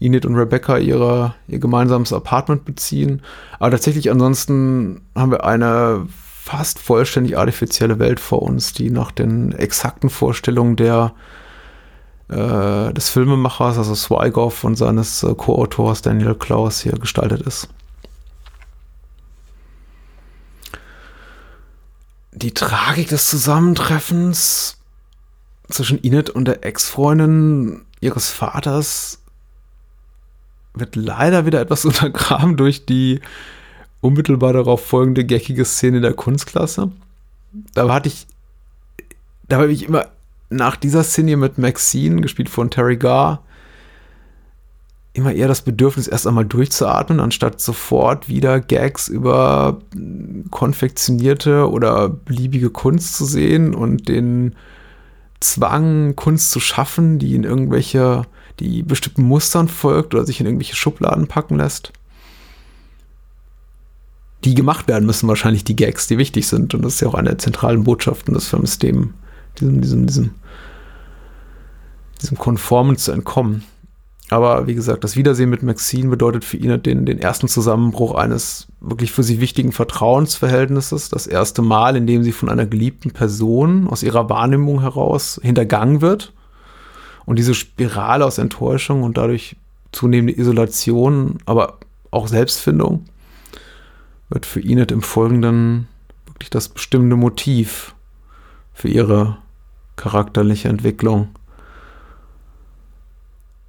Enid 0.00 0.26
und 0.26 0.34
Rebecca 0.34 0.78
ihre, 0.78 1.34
ihr 1.46 1.58
gemeinsames 1.58 2.12
Apartment 2.12 2.64
beziehen. 2.64 3.22
Aber 3.58 3.70
tatsächlich 3.70 4.10
ansonsten 4.10 5.02
haben 5.14 5.30
wir 5.30 5.44
eine 5.44 6.06
fast 6.08 6.78
vollständig 6.78 7.38
artifizielle 7.38 7.98
Welt 7.98 8.20
vor 8.20 8.42
uns, 8.42 8.72
die 8.72 8.90
nach 8.90 9.12
den 9.12 9.52
exakten 9.52 10.10
Vorstellungen 10.10 10.76
der 10.76 11.12
äh, 12.28 12.92
des 12.92 13.10
Filmemachers, 13.10 13.78
also 13.78 13.94
Swigoff 13.94 14.64
und 14.64 14.76
seines 14.76 15.22
äh, 15.22 15.34
Co-Autors 15.34 16.02
Daniel 16.02 16.34
Klaus 16.34 16.80
hier 16.80 16.92
gestaltet 16.92 17.42
ist. 17.42 17.68
Die 22.32 22.52
Tragik 22.52 23.08
des 23.08 23.26
Zusammentreffens 23.28 24.78
zwischen 25.68 26.02
Enid 26.02 26.30
und 26.30 26.46
der 26.46 26.64
Ex-Freundin 26.64 27.84
ihres 28.00 28.30
Vaters 28.30 29.20
wird 30.74 30.96
leider 30.96 31.46
wieder 31.46 31.60
etwas 31.60 31.84
untergraben 31.84 32.56
durch 32.56 32.86
die 32.86 33.20
unmittelbar 34.00 34.52
darauf 34.52 34.84
folgende 34.84 35.24
geckige 35.24 35.64
Szene 35.64 36.00
der 36.00 36.12
Kunstklasse. 36.12 36.90
Da 37.72 37.92
hatte 37.92 38.08
ich, 38.08 38.26
da 39.48 39.56
habe 39.56 39.72
ich 39.72 39.84
immer 39.84 40.06
nach 40.54 40.76
dieser 40.76 41.04
Szene 41.04 41.36
mit 41.36 41.58
Maxine, 41.58 42.20
gespielt 42.20 42.48
von 42.48 42.70
Terry 42.70 42.96
Garr, 42.96 43.42
immer 45.14 45.32
eher 45.32 45.48
das 45.48 45.62
Bedürfnis, 45.62 46.08
erst 46.08 46.26
einmal 46.26 46.44
durchzuatmen, 46.44 47.20
anstatt 47.20 47.60
sofort 47.60 48.28
wieder 48.28 48.60
Gags 48.60 49.08
über 49.08 49.78
konfektionierte 50.50 51.70
oder 51.70 52.08
beliebige 52.08 52.70
Kunst 52.70 53.16
zu 53.16 53.24
sehen 53.24 53.74
und 53.74 54.08
den 54.08 54.56
Zwang, 55.40 56.16
Kunst 56.16 56.50
zu 56.50 56.58
schaffen, 56.58 57.18
die 57.18 57.34
in 57.34 57.44
irgendwelche, 57.44 58.22
die 58.58 58.82
bestimmten 58.82 59.22
Mustern 59.22 59.68
folgt 59.68 60.14
oder 60.14 60.24
sich 60.24 60.40
in 60.40 60.46
irgendwelche 60.46 60.74
Schubladen 60.74 61.28
packen 61.28 61.56
lässt. 61.56 61.92
Die 64.44 64.54
gemacht 64.54 64.88
werden 64.88 65.06
müssen 65.06 65.28
wahrscheinlich 65.28 65.64
die 65.64 65.76
Gags, 65.76 66.06
die 66.06 66.18
wichtig 66.18 66.48
sind. 66.48 66.74
Und 66.74 66.82
das 66.82 66.94
ist 66.94 67.00
ja 67.00 67.08
auch 67.08 67.14
eine 67.14 67.30
der 67.30 67.38
zentralen 67.38 67.84
Botschaften 67.84 68.34
des 68.34 68.48
Films, 68.48 68.78
dem, 68.78 69.14
diesem, 69.58 69.80
diesem, 69.80 70.06
diesem 70.06 70.30
diesem 72.22 72.38
Konformen 72.38 72.96
zu 72.96 73.12
entkommen. 73.12 73.64
Aber 74.30 74.66
wie 74.66 74.74
gesagt, 74.74 75.04
das 75.04 75.16
Wiedersehen 75.16 75.50
mit 75.50 75.62
Maxine 75.62 76.08
bedeutet 76.08 76.44
für 76.44 76.56
ihn 76.56 76.82
den, 76.82 77.04
den 77.04 77.18
ersten 77.18 77.46
Zusammenbruch 77.46 78.14
eines 78.14 78.68
wirklich 78.80 79.12
für 79.12 79.22
sie 79.22 79.40
wichtigen 79.40 79.70
Vertrauensverhältnisses. 79.70 81.10
Das 81.10 81.26
erste 81.26 81.60
Mal, 81.60 81.94
in 81.94 82.06
dem 82.06 82.22
sie 82.22 82.32
von 82.32 82.48
einer 82.48 82.66
geliebten 82.66 83.10
Person 83.10 83.86
aus 83.86 84.02
ihrer 84.02 84.30
Wahrnehmung 84.30 84.80
heraus 84.80 85.38
hintergangen 85.42 86.00
wird. 86.00 86.32
Und 87.26 87.38
diese 87.38 87.54
Spirale 87.54 88.24
aus 88.24 88.38
Enttäuschung 88.38 89.02
und 89.02 89.18
dadurch 89.18 89.56
zunehmende 89.92 90.38
Isolation, 90.38 91.38
aber 91.44 91.78
auch 92.10 92.26
Selbstfindung, 92.26 93.04
wird 94.30 94.46
für 94.46 94.60
Enid 94.60 94.90
im 94.90 95.02
Folgenden 95.02 95.86
wirklich 96.26 96.50
das 96.50 96.68
bestimmende 96.68 97.16
Motiv 97.16 97.94
für 98.72 98.88
ihre 98.88 99.36
charakterliche 99.96 100.68
Entwicklung. 100.68 101.28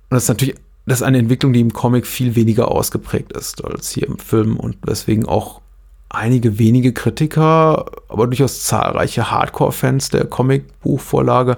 Und 0.10 0.16
das 0.16 0.24
ist 0.24 0.30
natürlich, 0.30 0.56
das 0.86 1.00
ist 1.00 1.04
eine 1.04 1.18
Entwicklung, 1.18 1.54
die 1.54 1.62
im 1.62 1.74
Comic 1.74 2.06
viel 2.06 2.36
weniger 2.36 2.72
ausgeprägt 2.72 3.34
ist 3.34 3.64
als 3.64 3.92
hier 3.92 4.08
im 4.08 4.20
Film 4.20 4.58
und 4.58 4.78
weswegen 4.86 5.26
auch 5.26 5.62
einige 6.10 6.60
wenige 6.60 6.94
Kritiker, 6.94 7.86
aber 8.08 8.28
durchaus 8.28 8.64
zahlreiche 8.64 9.32
Hardcore-Fans 9.32 10.10
der 10.10 10.26
Comic-Buchvorlage 10.26 11.58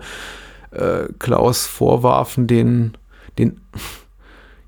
äh, 0.72 1.06
Klaus 1.20 1.66
vorwarfen, 1.66 2.48
den, 2.48 2.98
den, 3.38 3.62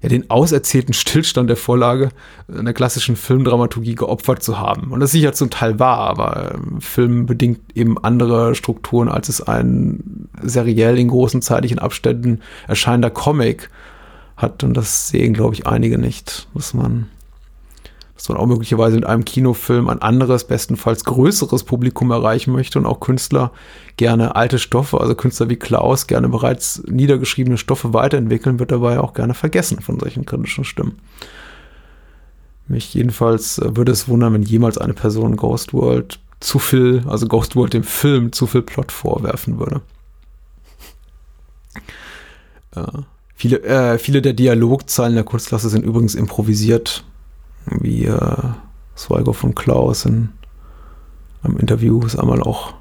ja, 0.02 0.10
den 0.10 0.30
auserzählten 0.30 0.93
Stillstand 0.93 1.50
der 1.50 1.58
Vorlage 1.58 2.10
in 2.47 2.66
der 2.66 2.74
klassischen 2.74 3.16
Filmdramaturgie 3.16 3.95
geopfert 3.95 4.41
zu 4.41 4.60
haben. 4.60 4.91
Und 4.91 5.02
das 5.02 5.12
sicher 5.12 5.34
zum 5.34 5.50
Teil 5.50 5.80
wahr, 5.80 6.00
aber 6.00 6.54
äh, 6.54 6.82
Film 6.82 7.26
bedingt 7.26 7.60
eben 7.76 7.97
andere 7.97 8.56
Strukturen, 8.56 9.10
als 9.10 9.30
es 9.30 9.41
ein 9.41 10.30
seriell 10.41 10.97
in 10.97 11.10
großen 11.10 11.41
zeitlichen 11.41 11.80
Abständen 11.80 12.41
erscheinender 12.68 13.10
Comic 13.10 13.70
hat. 14.38 14.64
Und 14.64 14.76
das 14.76 15.10
sehen, 15.10 15.34
glaube 15.34 15.56
ich, 15.56 15.68
einige 15.68 15.97
nicht. 15.97 16.47
Muss 16.54 16.74
man, 16.74 17.08
dass 18.20 18.28
man 18.28 18.38
auch 18.38 18.47
möglicherweise 18.47 18.97
mit 18.97 19.05
einem 19.05 19.24
Kinofilm 19.24 19.88
ein 19.88 20.01
anderes, 20.01 20.43
bestenfalls 20.43 21.05
größeres 21.05 21.63
Publikum 21.63 22.11
erreichen 22.11 22.51
möchte 22.51 22.78
und 22.78 22.86
auch 22.86 22.99
Künstler 22.99 23.53
gerne 23.95 24.36
alte 24.36 24.59
Stoffe, 24.59 24.99
also 24.99 25.15
Künstler 25.15 25.47
wie 25.47 25.55
Klaus, 25.55 26.05
gerne 26.05 26.28
bereits 26.28 26.84
niedergeschriebene 26.86 27.57
Stoffe 27.57 27.93
weiterentwickeln, 27.93 28.59
wird 28.59 28.72
dabei 28.72 28.99
auch 28.99 29.13
gerne 29.13 29.36
vergessen 29.36 29.80
von 29.80 30.01
solchen 30.01 30.26
kritischen 30.26 30.65
Stimmen. 30.65 30.99
Mich 32.67 32.93
jedenfalls 32.93 33.57
äh, 33.59 33.78
würde 33.78 33.93
es 33.93 34.09
wundern, 34.09 34.34
wenn 34.34 34.43
jemals 34.43 34.78
eine 34.78 34.93
Person 34.93 35.38
Ghost 35.38 35.74
World 35.74 36.20
zu 36.41 36.59
viel, 36.59 37.03
also 37.07 37.26
Ghost 37.26 37.55
World 37.55 37.72
dem 37.72 37.84
Film 37.84 38.34
zu 38.34 38.47
viel 38.47 38.63
Plot 38.63 38.91
vorwerfen 38.91 39.59
würde. 39.59 39.80
Äh, 42.76 42.82
viele, 43.34 43.63
äh, 43.63 43.97
viele 43.97 44.22
der 44.22 44.34
Dialogzeilen 44.34 45.15
der 45.15 45.24
Kunstklasse 45.24 45.70
sind 45.70 45.86
übrigens 45.86 46.15
improvisiert, 46.15 47.05
wie 47.66 48.05
äh, 48.05 48.38
Sweiger 48.95 49.34
von 49.34 49.55
Klaus 49.55 50.05
in 50.05 50.30
einem 51.41 51.57
Interview 51.57 52.01
es 52.05 52.18
einmal 52.18 52.41
auch 52.41 52.74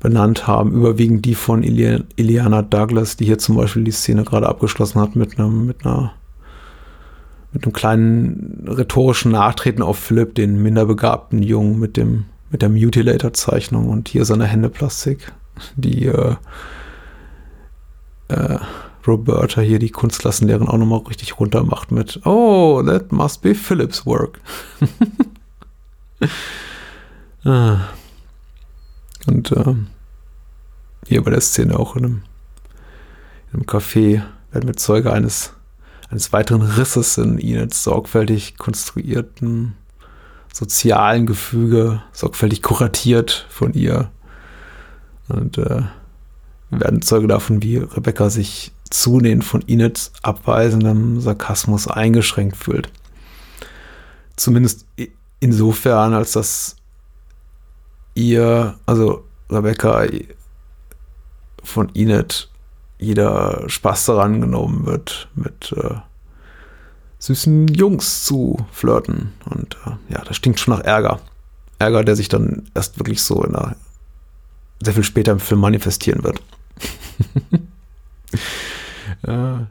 benannt 0.00 0.46
haben, 0.46 0.72
überwiegend 0.72 1.24
die 1.24 1.34
von 1.34 1.62
Ili 1.62 2.04
Iliana 2.16 2.62
Douglas, 2.62 3.16
die 3.16 3.24
hier 3.24 3.38
zum 3.38 3.56
Beispiel 3.56 3.84
die 3.84 3.90
Szene 3.90 4.24
gerade 4.24 4.48
abgeschlossen 4.48 5.00
hat 5.00 5.16
mit 5.16 5.38
einem, 5.38 5.66
mit 5.66 5.86
einer 5.86 6.12
mit 7.52 7.64
einem 7.64 7.72
kleinen 7.72 8.66
rhetorischen 8.68 9.32
Nachtreten 9.32 9.82
auf 9.82 9.98
Philipp, 9.98 10.34
den 10.34 10.62
minderbegabten 10.62 11.42
Jungen 11.42 11.78
mit 11.78 11.96
dem 11.96 12.26
mit 12.50 12.62
der 12.62 12.68
Mutilator-Zeichnung 12.68 13.88
und 13.88 14.08
hier 14.08 14.24
seine 14.24 14.44
Händeplastik, 14.44 15.32
die 15.76 16.06
äh, 16.06 16.36
äh, 18.28 18.58
Roberta 19.06 19.60
hier 19.60 19.78
die 19.78 19.90
Kunstklassenlehrerin 19.90 20.68
auch 20.68 20.78
nochmal 20.78 21.00
richtig 21.00 21.38
runter 21.38 21.64
macht 21.64 21.92
mit 21.92 22.20
Oh, 22.24 22.82
that 22.84 23.12
must 23.12 23.42
be 23.42 23.54
Philips 23.54 24.04
work. 24.06 24.40
ah. 27.44 27.78
Und 29.26 29.52
äh, 29.52 29.74
hier 31.06 31.22
bei 31.22 31.30
der 31.30 31.40
Szene 31.40 31.78
auch 31.78 31.96
in 31.96 32.04
einem, 32.04 32.22
in 33.52 33.54
einem 33.54 33.62
Café 33.64 34.22
werden 34.52 34.68
wir 34.68 34.76
Zeuge 34.76 35.12
eines, 35.12 35.52
eines 36.08 36.32
weiteren 36.32 36.62
Risses 36.62 37.18
in 37.18 37.38
Inets 37.38 37.82
sorgfältig 37.82 38.56
konstruierten 38.56 39.74
sozialen 40.56 41.26
Gefüge, 41.26 42.02
sorgfältig 42.12 42.62
kuratiert 42.62 43.46
von 43.50 43.74
ihr. 43.74 44.10
Und 45.28 45.58
äh, 45.58 45.82
wir 46.70 46.80
werden 46.80 47.02
Zeuge 47.02 47.26
davon, 47.26 47.62
wie 47.62 47.76
Rebecca 47.76 48.30
sich 48.30 48.72
zunehmend 48.90 49.44
von 49.44 49.62
Inets 49.62 50.12
abweisendem 50.22 51.20
Sarkasmus 51.20 51.88
eingeschränkt 51.88 52.56
fühlt. 52.56 52.90
Zumindest 54.36 54.86
insofern, 55.40 56.14
als 56.14 56.32
dass 56.32 56.76
ihr, 58.14 58.78
also 58.86 59.24
Rebecca 59.50 60.06
von 61.62 61.88
Inet 61.90 62.48
jeder 62.98 63.68
Spaß 63.68 64.06
daran 64.06 64.40
genommen 64.40 64.86
wird, 64.86 65.28
mit 65.34 65.72
äh, 65.76 65.96
süßen 67.18 67.68
Jungs 67.68 68.24
zu 68.24 68.64
flirten. 68.72 69.32
Und 69.44 69.76
äh, 69.86 70.14
ja, 70.14 70.24
das 70.24 70.36
stinkt 70.36 70.60
schon 70.60 70.74
nach 70.74 70.84
Ärger. 70.84 71.20
Ärger, 71.78 72.04
der 72.04 72.16
sich 72.16 72.28
dann 72.28 72.70
erst 72.74 72.98
wirklich 72.98 73.22
so 73.22 73.42
in 73.42 73.54
einer, 73.54 73.76
sehr 74.82 74.94
viel 74.94 75.04
später 75.04 75.32
im 75.32 75.40
Film 75.40 75.60
manifestieren 75.60 76.22
wird. 76.24 76.40
Ja. 79.26 79.66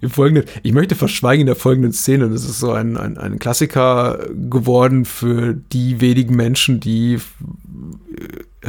Im 0.00 0.10
Folgenden, 0.10 0.44
ich 0.62 0.72
möchte 0.72 0.94
verschweigen 0.94 1.40
in 1.40 1.46
der 1.46 1.56
folgenden 1.56 1.92
Szene. 1.92 2.28
Das 2.28 2.44
ist 2.44 2.60
so 2.60 2.70
ein, 2.72 2.96
ein, 2.96 3.18
ein 3.18 3.38
Klassiker 3.40 4.20
geworden 4.32 5.04
für 5.04 5.54
die 5.54 6.00
wenigen 6.00 6.36
Menschen, 6.36 6.78
die 6.78 7.14
äh, 7.14 8.68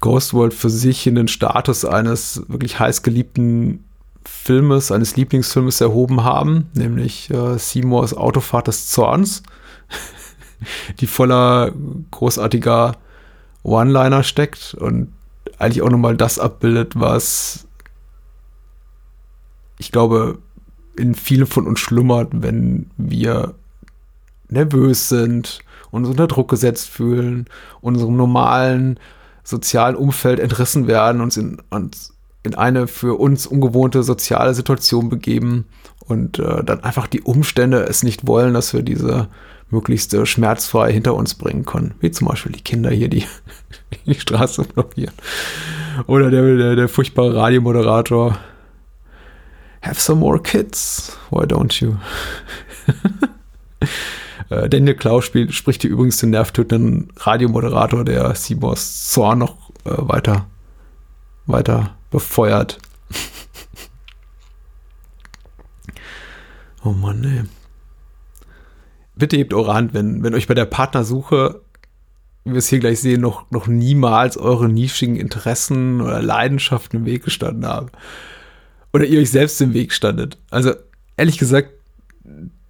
Ghost 0.00 0.34
World 0.34 0.52
für 0.52 0.68
sich 0.68 1.06
in 1.06 1.14
den 1.14 1.28
Status 1.28 1.86
eines 1.86 2.42
wirklich 2.48 2.78
heißgeliebten 2.78 3.82
Filmes, 4.26 4.92
eines 4.92 5.16
Lieblingsfilmes 5.16 5.80
erhoben 5.80 6.22
haben, 6.22 6.68
nämlich 6.74 7.30
äh, 7.30 7.58
Seymours 7.58 8.14
Autofahrt 8.14 8.68
des 8.68 8.88
Zorns, 8.88 9.42
die 11.00 11.06
voller 11.06 11.72
großartiger 12.10 12.96
One-Liner 13.62 14.22
steckt 14.22 14.74
und 14.74 15.08
eigentlich 15.58 15.82
auch 15.82 15.90
nochmal 15.90 16.16
das 16.16 16.38
abbildet, 16.38 16.92
was 16.96 17.66
ich 19.84 19.92
glaube, 19.92 20.38
in 20.96 21.14
vielen 21.14 21.46
von 21.46 21.66
uns 21.66 21.78
schlummert, 21.78 22.30
wenn 22.32 22.90
wir 22.96 23.54
nervös 24.48 25.08
sind, 25.08 25.60
uns 25.90 26.08
unter 26.08 26.26
Druck 26.26 26.48
gesetzt 26.48 26.88
fühlen, 26.88 27.46
unserem 27.80 28.16
normalen 28.16 28.98
sozialen 29.42 29.94
Umfeld 29.94 30.40
entrissen 30.40 30.86
werden, 30.86 31.20
uns 31.20 31.36
in, 31.36 31.60
uns 31.70 32.14
in 32.42 32.54
eine 32.54 32.86
für 32.86 33.18
uns 33.20 33.46
ungewohnte 33.46 34.02
soziale 34.02 34.54
Situation 34.54 35.10
begeben 35.10 35.66
und 36.06 36.38
äh, 36.38 36.64
dann 36.64 36.82
einfach 36.82 37.06
die 37.06 37.20
Umstände 37.20 37.82
es 37.82 38.02
nicht 38.02 38.26
wollen, 38.26 38.54
dass 38.54 38.72
wir 38.72 38.82
diese 38.82 39.28
möglichst 39.70 40.14
äh, 40.14 40.24
schmerzfrei 40.24 40.92
hinter 40.92 41.14
uns 41.14 41.34
bringen 41.34 41.66
können. 41.66 41.94
Wie 42.00 42.10
zum 42.10 42.28
Beispiel 42.28 42.52
die 42.52 42.62
Kinder 42.62 42.90
hier, 42.90 43.08
die 43.08 43.24
die 44.06 44.18
Straße 44.18 44.62
blockieren. 44.62 45.14
Oder 46.06 46.30
der, 46.30 46.56
der, 46.56 46.76
der 46.76 46.88
furchtbare 46.88 47.34
Radiomoderator, 47.34 48.38
have 49.84 50.00
some 50.00 50.20
more 50.20 50.40
kids. 50.40 51.16
Why 51.30 51.46
don't 51.46 51.80
you? 51.80 51.96
Äh, 54.50 54.68
Daniel 54.68 54.94
Klaus 54.94 55.24
spiel, 55.24 55.50
spricht 55.52 55.80
hier 55.80 55.90
übrigens 55.90 56.18
den 56.18 56.28
nervtötenden 56.30 57.10
Radiomoderator, 57.16 58.04
der 58.04 58.34
Seymours 58.34 59.08
Zorn 59.08 59.38
noch 59.38 59.70
äh, 59.86 59.92
weiter, 59.96 60.46
weiter 61.46 61.96
befeuert. 62.10 62.78
oh 66.84 66.92
Mann, 66.92 67.24
ey. 67.24 67.44
Bitte 69.16 69.38
hebt 69.38 69.54
eure 69.54 69.72
Hand, 69.72 69.94
wenn, 69.94 70.22
wenn 70.22 70.34
euch 70.34 70.46
bei 70.46 70.52
der 70.52 70.66
Partnersuche 70.66 71.62
wie 72.44 72.52
wir 72.52 72.58
es 72.58 72.68
hier 72.68 72.78
gleich 72.78 73.00
sehen, 73.00 73.22
noch, 73.22 73.50
noch 73.50 73.66
niemals 73.66 74.36
eure 74.36 74.68
nischigen 74.68 75.16
Interessen 75.16 76.02
oder 76.02 76.20
Leidenschaften 76.20 77.00
im 77.00 77.06
Weg 77.06 77.24
gestanden 77.24 77.66
haben 77.66 77.88
oder 78.94 79.04
ihr 79.04 79.20
euch 79.20 79.30
selbst 79.30 79.60
im 79.60 79.74
Weg 79.74 79.92
standet. 79.92 80.38
Also 80.50 80.72
ehrlich 81.16 81.36
gesagt 81.36 81.70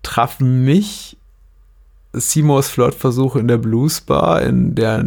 trafen 0.02 0.64
mich 0.64 1.16
Seymours 2.12 2.68
Flirtversuche 2.68 3.38
in 3.38 3.48
der 3.48 3.58
Blues 3.58 4.00
Bar, 4.00 4.42
in 4.42 4.74
der, 4.74 5.00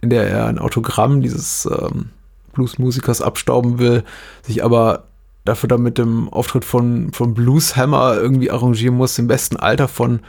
in 0.00 0.10
der 0.10 0.28
er 0.28 0.46
ein 0.46 0.58
Autogramm 0.58 1.22
dieses 1.22 1.66
ähm, 1.66 2.10
Bluesmusikers 2.52 3.22
abstauben 3.22 3.78
will, 3.78 4.02
sich 4.42 4.64
aber 4.64 5.04
dafür 5.44 5.68
dann 5.68 5.82
mit 5.82 5.98
dem 5.98 6.28
Auftritt 6.28 6.64
von, 6.64 7.12
von 7.12 7.34
Blues 7.34 7.74
irgendwie 7.76 8.50
arrangieren 8.50 8.96
muss, 8.96 9.18
im 9.18 9.26
besten 9.28 9.56
Alter 9.56 9.88
von 9.88 10.20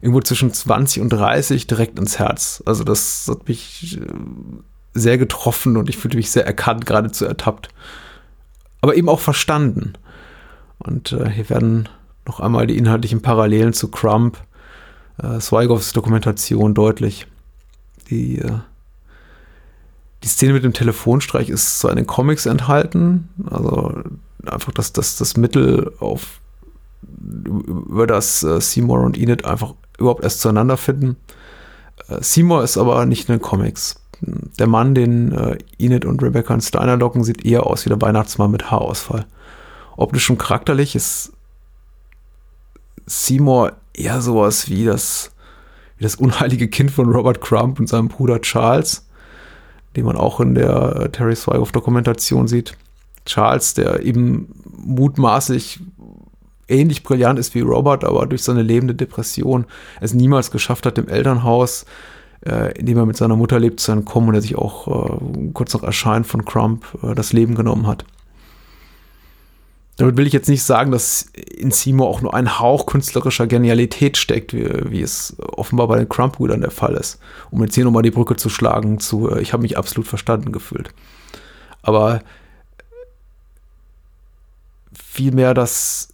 irgendwo 0.00 0.20
zwischen 0.20 0.52
20 0.52 1.02
und 1.02 1.10
30 1.10 1.66
direkt 1.66 1.98
ins 1.98 2.18
Herz. 2.18 2.62
Also 2.64 2.84
das 2.84 3.26
hat 3.28 3.48
mich 3.48 3.98
äh, 4.00 4.06
sehr 4.94 5.18
getroffen 5.18 5.76
und 5.76 5.90
ich 5.90 5.98
fühlte 5.98 6.16
mich 6.16 6.30
sehr 6.30 6.46
erkannt, 6.46 6.86
geradezu 6.86 7.26
ertappt 7.26 7.68
aber 8.80 8.96
eben 8.96 9.08
auch 9.08 9.20
verstanden. 9.20 9.94
Und 10.78 11.12
äh, 11.12 11.28
hier 11.30 11.50
werden 11.50 11.88
noch 12.26 12.40
einmal 12.40 12.66
die 12.66 12.78
inhaltlichen 12.78 13.22
Parallelen 13.22 13.72
zu 13.72 13.88
Crump, 13.88 14.38
äh, 15.22 15.38
Zweigoffs 15.38 15.92
Dokumentation 15.92 16.74
deutlich. 16.74 17.26
Die, 18.08 18.38
äh, 18.38 18.58
die 20.22 20.28
Szene 20.28 20.54
mit 20.54 20.64
dem 20.64 20.72
Telefonstreich 20.72 21.48
ist 21.48 21.80
so 21.80 21.88
in 21.88 21.96
den 21.96 22.06
Comics 22.06 22.46
enthalten. 22.46 23.28
Also 23.50 24.02
einfach 24.46 24.72
das, 24.72 24.92
das, 24.92 25.16
das 25.16 25.36
Mittel, 25.36 25.92
auf, 25.98 26.40
über 27.02 28.06
das 28.06 28.42
äh, 28.42 28.60
Seymour 28.60 29.00
und 29.00 29.18
Enid 29.18 29.44
einfach 29.44 29.74
überhaupt 29.98 30.24
erst 30.24 30.40
zueinander 30.40 30.76
finden. 30.76 31.16
Äh, 32.08 32.22
Seymour 32.22 32.64
ist 32.64 32.78
aber 32.78 33.04
nicht 33.06 33.28
in 33.28 33.34
den 33.36 33.42
Comics. 33.42 33.99
Der 34.22 34.66
Mann, 34.66 34.94
den 34.94 35.32
äh, 35.32 35.58
Enid 35.78 36.04
und 36.04 36.22
Rebecca 36.22 36.54
in 36.54 36.60
Steiner 36.60 36.96
locken, 36.96 37.24
sieht 37.24 37.44
eher 37.44 37.66
aus 37.66 37.84
wie 37.84 37.88
der 37.88 38.00
Weihnachtsmann 38.00 38.50
mit 38.50 38.70
Haarausfall. 38.70 39.26
Optisch 39.96 40.30
und 40.30 40.38
charakterlich 40.38 40.94
ist 40.94 41.32
Seymour 43.06 43.72
eher 43.94 44.20
sowas 44.20 44.68
wie 44.68 44.84
das, 44.84 45.32
wie 45.98 46.04
das 46.04 46.16
unheilige 46.16 46.68
Kind 46.68 46.90
von 46.90 47.10
Robert 47.10 47.40
Crumb 47.40 47.80
und 47.80 47.88
seinem 47.88 48.08
Bruder 48.08 48.40
Charles, 48.40 49.06
den 49.96 50.04
man 50.04 50.16
auch 50.16 50.40
in 50.40 50.54
der 50.54 50.96
äh, 50.96 51.08
Terry 51.10 51.34
Swigoff-Dokumentation 51.34 52.46
sieht. 52.46 52.76
Charles, 53.24 53.74
der 53.74 54.00
eben 54.02 54.54
mutmaßlich 54.64 55.80
ähnlich 56.68 57.02
brillant 57.02 57.38
ist 57.38 57.54
wie 57.54 57.60
Robert, 57.60 58.04
aber 58.04 58.26
durch 58.26 58.42
seine 58.42 58.62
lebende 58.62 58.94
Depression 58.94 59.66
es 60.00 60.14
niemals 60.14 60.50
geschafft 60.50 60.86
hat, 60.86 60.98
im 60.98 61.08
Elternhaus 61.08 61.84
äh, 62.46 62.78
indem 62.78 62.98
er 62.98 63.06
mit 63.06 63.16
seiner 63.16 63.36
Mutter 63.36 63.58
lebt, 63.58 63.80
sein 63.80 64.04
Kommen 64.04 64.28
und 64.28 64.34
er 64.34 64.42
sich 64.42 64.56
auch 64.56 64.88
äh, 64.88 65.50
kurz 65.52 65.74
nach 65.74 65.82
Erscheinen 65.82 66.24
von 66.24 66.44
Crump 66.44 66.86
äh, 67.02 67.14
das 67.14 67.32
Leben 67.32 67.54
genommen 67.54 67.86
hat. 67.86 68.04
Damit 69.96 70.16
will 70.16 70.26
ich 70.26 70.32
jetzt 70.32 70.48
nicht 70.48 70.62
sagen, 70.62 70.92
dass 70.92 71.26
in 71.34 71.72
Seymour 71.72 72.08
auch 72.08 72.22
nur 72.22 72.32
ein 72.32 72.58
Hauch 72.58 72.86
künstlerischer 72.86 73.46
Genialität 73.46 74.16
steckt, 74.16 74.54
wie, 74.54 74.66
wie 74.90 75.02
es 75.02 75.36
offenbar 75.38 75.88
bei 75.88 75.98
den 75.98 76.08
Crump-Brüdern 76.08 76.62
der 76.62 76.70
Fall 76.70 76.94
ist. 76.94 77.20
Um 77.50 77.62
jetzt 77.62 77.74
hier 77.74 77.84
nochmal 77.84 78.02
die 78.02 78.10
Brücke 78.10 78.36
zu 78.36 78.48
schlagen 78.48 78.98
zu, 78.98 79.30
äh, 79.30 79.42
ich 79.42 79.52
habe 79.52 79.62
mich 79.62 79.76
absolut 79.76 80.08
verstanden 80.08 80.52
gefühlt. 80.52 80.94
Aber 81.82 82.20
vielmehr 84.92 85.54
dass 85.54 86.08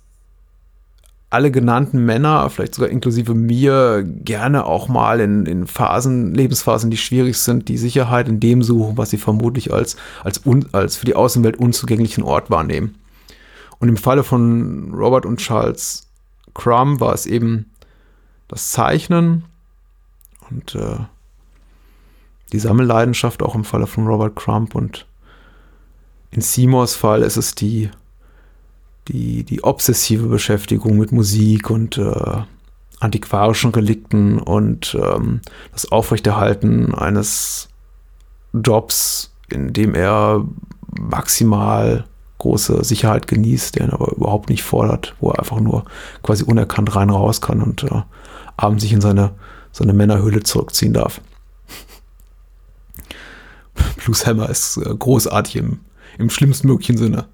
alle 1.36 1.50
genannten 1.50 2.02
Männer, 2.02 2.48
vielleicht 2.48 2.74
sogar 2.74 2.88
inklusive 2.88 3.34
mir, 3.34 4.02
gerne 4.06 4.64
auch 4.64 4.88
mal 4.88 5.20
in, 5.20 5.44
in 5.44 5.66
Phasen, 5.66 6.34
Lebensphasen, 6.34 6.90
die 6.90 6.96
schwierig 6.96 7.36
sind, 7.36 7.68
die 7.68 7.76
Sicherheit 7.76 8.26
in 8.26 8.40
dem 8.40 8.62
suchen, 8.62 8.96
was 8.96 9.10
sie 9.10 9.18
vermutlich 9.18 9.70
als, 9.70 9.98
als, 10.24 10.46
un, 10.46 10.64
als 10.72 10.96
für 10.96 11.04
die 11.04 11.14
Außenwelt 11.14 11.58
unzugänglichen 11.58 12.24
Ort 12.24 12.48
wahrnehmen. 12.48 12.94
Und 13.78 13.90
im 13.90 13.98
Falle 13.98 14.24
von 14.24 14.94
Robert 14.94 15.26
und 15.26 15.36
Charles 15.36 16.06
Crumb 16.54 17.00
war 17.00 17.12
es 17.12 17.26
eben 17.26 17.66
das 18.48 18.70
Zeichnen 18.70 19.44
und 20.48 20.74
äh, 20.74 21.00
die 22.54 22.58
Sammelleidenschaft 22.58 23.42
auch 23.42 23.54
im 23.54 23.64
Falle 23.64 23.86
von 23.86 24.06
Robert 24.06 24.36
Crumb 24.36 24.74
und 24.74 25.06
in 26.30 26.40
Seymours 26.40 26.96
Fall 26.96 27.20
ist 27.20 27.36
es 27.36 27.54
die 27.54 27.90
die 29.44 29.62
obsessive 29.62 30.26
Beschäftigung 30.26 30.98
mit 30.98 31.12
Musik 31.12 31.70
und 31.70 31.98
äh, 31.98 32.42
antiquarischen 33.00 33.70
Relikten 33.70 34.38
und 34.38 34.96
ähm, 35.00 35.40
das 35.72 35.90
Aufrechterhalten 35.92 36.94
eines 36.94 37.68
Jobs, 38.52 39.32
in 39.50 39.72
dem 39.72 39.94
er 39.94 40.46
maximal 40.98 42.04
große 42.38 42.84
Sicherheit 42.84 43.26
genießt, 43.26 43.76
der 43.76 43.86
ihn 43.86 43.90
aber 43.90 44.12
überhaupt 44.12 44.48
nicht 44.48 44.62
fordert, 44.62 45.14
wo 45.20 45.30
er 45.30 45.38
einfach 45.38 45.60
nur 45.60 45.84
quasi 46.22 46.44
unerkannt 46.44 46.94
rein 46.94 47.10
raus 47.10 47.40
kann 47.40 47.62
und 47.62 47.84
äh, 47.84 48.02
abends 48.56 48.82
sich 48.82 48.92
in 48.92 49.00
seine, 49.00 49.32
seine 49.72 49.92
Männerhöhle 49.92 50.42
zurückziehen 50.42 50.92
darf. 50.92 51.20
Blues 54.04 54.26
Hammer 54.26 54.48
ist 54.48 54.78
äh, 54.78 54.94
großartig 54.94 55.56
im, 55.56 55.80
im 56.18 56.30
schlimmsten 56.30 56.68
möglichen 56.68 56.96
Sinne. 56.96 57.26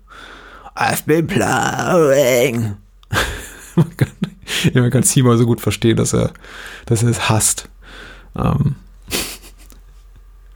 I've 0.74 1.04
been 1.06 1.26
plowing. 1.26 2.76
man, 3.76 3.96
kann, 3.96 4.08
ja, 4.72 5.02
Seymour 5.02 5.36
so 5.36 5.46
gut 5.46 5.60
verstehen, 5.60 5.96
dass 5.96 6.14
er, 6.14 6.32
dass 6.86 7.02
er 7.02 7.10
es 7.10 7.28
hasst. 7.28 7.68
Ähm 8.36 8.76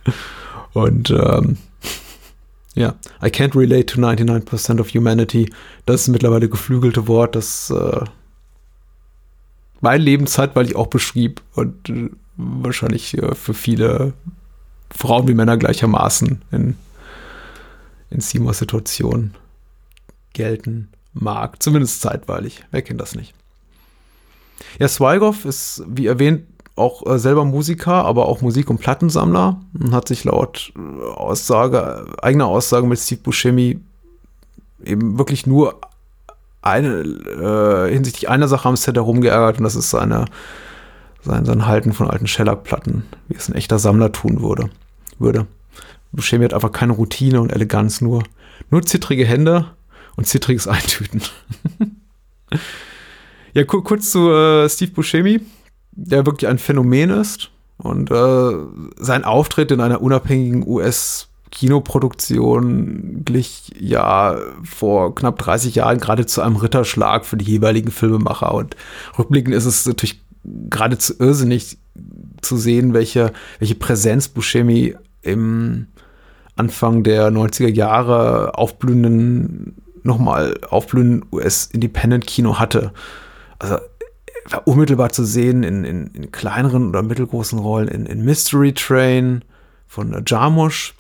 und 0.72 1.10
ähm, 1.10 1.58
ja, 2.74 2.94
I 3.22 3.26
can't 3.26 3.54
relate 3.56 3.86
to 3.86 4.00
99% 4.00 4.80
of 4.80 4.88
humanity. 4.94 5.50
Das 5.86 6.02
ist 6.02 6.08
mittlerweile 6.08 6.48
geflügelte 6.48 7.08
Wort, 7.08 7.34
das 7.34 7.70
äh, 7.70 8.04
mein 9.80 10.00
Leben 10.00 10.26
zeitweilig 10.26 10.76
auch 10.76 10.86
beschrieb 10.88 11.42
und 11.54 11.88
äh, 11.90 12.10
wahrscheinlich 12.36 13.16
äh, 13.16 13.34
für 13.34 13.54
viele 13.54 14.14
Frauen 14.90 15.28
wie 15.28 15.34
Männer 15.34 15.56
gleichermaßen 15.56 16.42
in, 16.52 16.76
in 18.10 18.20
Seymours 18.20 18.58
Situation 18.58 19.34
gelten 20.36 20.88
mag. 21.14 21.62
Zumindest 21.62 22.00
zeitweilig. 22.02 22.64
Wer 22.70 22.82
kennt 22.82 23.00
das 23.00 23.14
nicht? 23.14 23.34
Ja, 24.78 24.86
Swigoff 24.86 25.44
ist, 25.44 25.82
wie 25.86 26.06
erwähnt, 26.06 26.44
auch 26.76 27.06
äh, 27.06 27.18
selber 27.18 27.44
Musiker, 27.44 28.04
aber 28.04 28.26
auch 28.26 28.42
Musik- 28.42 28.68
und 28.68 28.78
Plattensammler 28.78 29.60
und 29.80 29.94
hat 29.94 30.08
sich 30.08 30.24
laut 30.24 30.72
äh, 30.76 31.04
Aussage, 31.04 32.06
eigener 32.20 32.46
Aussage 32.46 32.86
mit 32.86 32.98
Steve 32.98 33.22
Buscemi 33.22 33.80
eben 34.84 35.18
wirklich 35.18 35.46
nur 35.46 35.80
eine, 36.60 37.00
äh, 37.00 37.92
hinsichtlich 37.92 38.28
einer 38.28 38.48
Sache 38.48 38.68
am 38.68 38.76
Set 38.76 38.96
herumgeärgert 38.96 39.58
und 39.58 39.64
das 39.64 39.74
ist 39.74 39.88
seine, 39.88 40.26
sein, 41.22 41.46
sein 41.46 41.66
Halten 41.66 41.94
von 41.94 42.10
alten 42.10 42.26
Shellac-Platten, 42.26 43.04
wie 43.28 43.36
es 43.36 43.48
ein 43.48 43.54
echter 43.54 43.78
Sammler 43.78 44.12
tun 44.12 44.42
würde. 44.42 44.68
würde. 45.18 45.46
Buscemi 46.12 46.44
hat 46.44 46.54
einfach 46.54 46.72
keine 46.72 46.92
Routine 46.92 47.40
und 47.40 47.52
Eleganz, 47.52 48.02
nur, 48.02 48.22
nur 48.70 48.82
zittrige 48.82 49.24
Hände 49.24 49.66
und 50.16 50.26
zittriges 50.26 50.66
Eintüten. 50.68 51.22
ja, 53.52 53.64
kurz 53.64 54.10
zu 54.10 54.30
äh, 54.30 54.68
Steve 54.68 54.92
Buscemi 54.92 55.40
der 55.96 56.26
wirklich 56.26 56.48
ein 56.48 56.58
Phänomen 56.58 57.10
ist. 57.10 57.50
Und 57.78 58.10
äh, 58.10 58.52
sein 58.96 59.24
Auftritt 59.24 59.70
in 59.70 59.80
einer 59.80 60.00
unabhängigen 60.00 60.66
US- 60.66 61.28
Kinoproduktion 61.52 63.22
glich 63.24 63.70
ja 63.78 64.36
vor 64.64 65.14
knapp 65.14 65.38
30 65.38 65.76
Jahren 65.76 65.98
gerade 65.98 66.26
zu 66.26 66.42
einem 66.42 66.56
Ritterschlag 66.56 67.24
für 67.24 67.36
die 67.36 67.44
jeweiligen 67.44 67.92
Filmemacher. 67.92 68.52
Und 68.52 68.76
rückblickend 69.16 69.54
ist 69.54 69.64
es 69.64 69.86
natürlich 69.86 70.20
geradezu 70.44 71.14
irrsinnig 71.18 71.78
zu 72.42 72.56
sehen, 72.56 72.92
welche, 72.94 73.32
welche 73.60 73.76
Präsenz 73.76 74.28
Buscemi 74.28 74.96
im 75.22 75.86
Anfang 76.56 77.04
der 77.04 77.30
90er 77.30 77.68
Jahre 77.68 78.58
aufblühenden, 78.58 79.76
nochmal 80.06 80.58
aufblühenden 80.68 81.26
US-Independent-Kino 81.32 82.58
hatte. 82.58 82.92
Also 83.58 83.78
war 84.48 84.66
unmittelbar 84.66 85.10
zu 85.10 85.24
sehen 85.24 85.62
in, 85.62 85.84
in, 85.84 86.06
in 86.08 86.32
kleineren 86.32 86.88
oder 86.88 87.02
mittelgroßen 87.02 87.58
Rollen 87.58 87.88
in, 87.88 88.06
in 88.06 88.24
Mystery 88.24 88.72
Train 88.72 89.44
von 89.86 90.22
Jarmusch, 90.26 90.94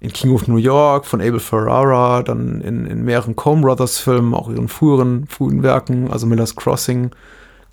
in 0.00 0.12
King 0.12 0.32
of 0.32 0.48
New 0.48 0.56
York 0.56 1.04
von 1.04 1.20
Abel 1.20 1.40
Ferrara, 1.40 2.22
dann 2.22 2.60
in, 2.60 2.86
in 2.86 3.04
mehreren 3.04 3.36
Coen 3.36 3.60
Brothers 3.60 3.98
Filmen, 3.98 4.34
auch 4.34 4.48
ihren 4.48 4.68
früheren, 4.68 5.26
frühen 5.26 5.62
Werken, 5.62 6.10
also 6.10 6.26
Miller's 6.26 6.56
Crossing, 6.56 7.10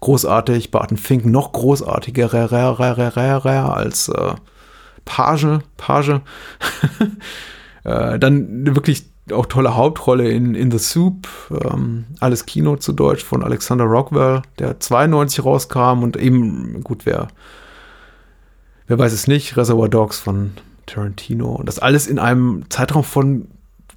großartig, 0.02 0.72
Barton 0.72 0.98
Fink 0.98 1.26
noch 1.26 1.54
großartiger 1.54 2.34
als 3.76 4.10
äh, 4.10 4.34
Page, 5.06 5.60
Page. 5.78 6.22
äh, 7.86 8.20
dann 8.20 8.76
wirklich 8.76 9.06
auch 9.32 9.46
tolle 9.46 9.76
Hauptrolle 9.76 10.30
in, 10.30 10.56
in 10.56 10.72
The 10.72 10.80
Soup, 10.80 11.28
ähm, 11.52 12.06
alles 12.20 12.46
Kino 12.46 12.76
zu 12.78 12.94
Deutsch 12.94 13.24
von 13.24 13.44
Alexander 13.44 13.86
Rockwell, 13.86 14.42
der 14.60 14.80
92 14.80 15.44
rauskam 15.44 16.04
und 16.04 16.18
eben, 16.18 16.84
gut, 16.84 17.06
wer, 17.06 17.28
wer 18.88 19.00
weiß 19.00 19.14
es 19.14 19.28
nicht, 19.28 19.58
Reservoir 19.58 19.90
Dogs 19.90 20.20
von 20.20 20.52
Tarantino 20.86 21.56
und 21.56 21.68
das 21.68 21.80
alles 21.80 22.08
in 22.08 22.20
einem 22.20 22.66
Zeitraum 22.70 23.04
von 23.04 23.48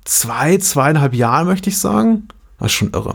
zwei, 0.04 0.58
zweieinhalb 0.58 1.14
Jahren, 1.14 1.46
möchte 1.46 1.70
ich 1.70 1.78
sagen. 1.78 2.28
Das 2.58 2.66
ist 2.66 2.72
schon 2.72 2.92
irre. 2.92 3.14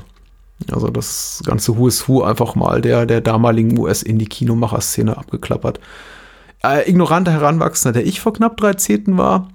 Also 0.72 0.88
das 0.88 1.44
ganze 1.46 1.78
Who 1.78 1.88
is 1.88 2.08
Who 2.08 2.24
einfach 2.24 2.56
mal 2.56 2.82
der, 2.82 3.06
der 3.06 3.22
damaligen 3.22 3.78
US-Indie-Kinomacher-Szene 3.78 5.18
abgeklappert. 5.18 5.80
Äh, 6.64 6.90
ignoranter 6.90 7.32
Heranwachsender, 7.32 8.00
der 8.00 8.08
ich 8.08 8.22
vor 8.22 8.34
knapp 8.34 8.58
drei 8.58 8.74
Zehnten 8.74 9.18
war. 9.18 9.50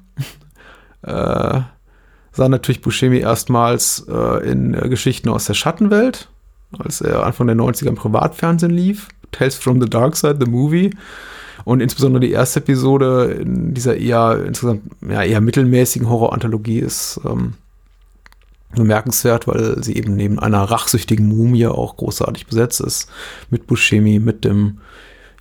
äh, 1.03 1.63
sah 2.33 2.49
natürlich 2.49 2.81
Buscemi 2.81 3.19
erstmals 3.19 4.07
äh, 4.09 4.51
in 4.51 4.75
äh, 4.75 4.89
Geschichten 4.89 5.29
aus 5.29 5.47
der 5.47 5.55
Schattenwelt, 5.55 6.29
als 6.79 7.01
er 7.01 7.25
Anfang 7.25 7.47
der 7.47 7.57
90er 7.57 7.89
im 7.89 7.97
Privatfernsehen 7.97 8.73
lief. 8.73 9.09
Tales 9.33 9.57
from 9.57 9.81
the 9.81 9.89
Dark 9.89 10.17
Side, 10.17 10.39
the 10.41 10.51
Movie. 10.51 10.91
Und 11.65 11.81
insbesondere 11.81 12.21
die 12.21 12.33
erste 12.33 12.61
Episode 12.61 13.39
in 13.41 13.75
dieser 13.75 13.97
eher 13.97 14.45
insgesamt 14.47 14.83
ja, 15.09 15.23
eher 15.23 15.41
mittelmäßigen 15.41 16.09
Horror-Anthologie 16.09 16.79
ist 16.79 17.21
ähm, 17.25 17.55
bemerkenswert, 18.75 19.47
weil 19.47 19.83
sie 19.83 19.97
eben 19.97 20.17
neben 20.17 20.39
einer 20.39 20.63
rachsüchtigen 20.63 21.29
Mumie 21.29 21.67
auch 21.67 21.97
großartig 21.97 22.47
besetzt 22.47 22.81
ist. 22.81 23.11
Mit 23.51 23.67
Buscemi, 23.67 24.19
mit 24.19 24.45
dem 24.45 24.79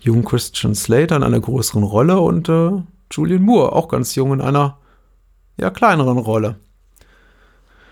jungen 0.02 0.26
Christian 0.26 0.76
Slater 0.76 1.16
in 1.16 1.24
einer 1.24 1.40
größeren 1.40 1.84
Rolle 1.84 2.20
und 2.20 2.50
äh, 2.50 2.72
Julian 3.12 3.42
Moore, 3.42 3.74
auch 3.74 3.88
ganz 3.88 4.16
jung 4.16 4.34
in 4.34 4.42
einer 4.42 4.78
ja, 5.58 5.70
kleineren 5.70 6.18
Rolle. 6.18 6.56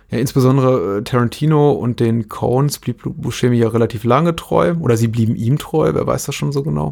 Ja, 0.09 0.19
insbesondere 0.19 0.99
äh, 0.99 1.03
Tarantino 1.03 1.71
und 1.71 1.99
den 1.99 2.29
Coens 2.29 2.79
blieb 2.79 3.01
Buscemi 3.03 3.57
ja 3.57 3.67
relativ 3.67 4.03
lange 4.05 4.35
treu. 4.35 4.75
Oder 4.79 4.95
sie 4.95 5.07
blieben 5.07 5.35
ihm 5.35 5.57
treu, 5.57 5.91
wer 5.93 6.07
weiß 6.07 6.25
das 6.25 6.35
schon 6.35 6.51
so 6.51 6.63
genau. 6.63 6.91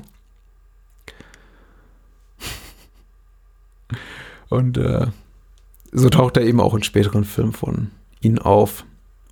Und 4.49 4.77
äh, 4.77 5.07
so 5.91 6.09
taucht 6.09 6.37
er 6.37 6.43
eben 6.43 6.59
auch 6.59 6.73
in 6.73 6.83
späteren 6.83 7.23
Filmen 7.23 7.53
von 7.53 7.91
ihnen 8.21 8.39
auf. 8.39 8.83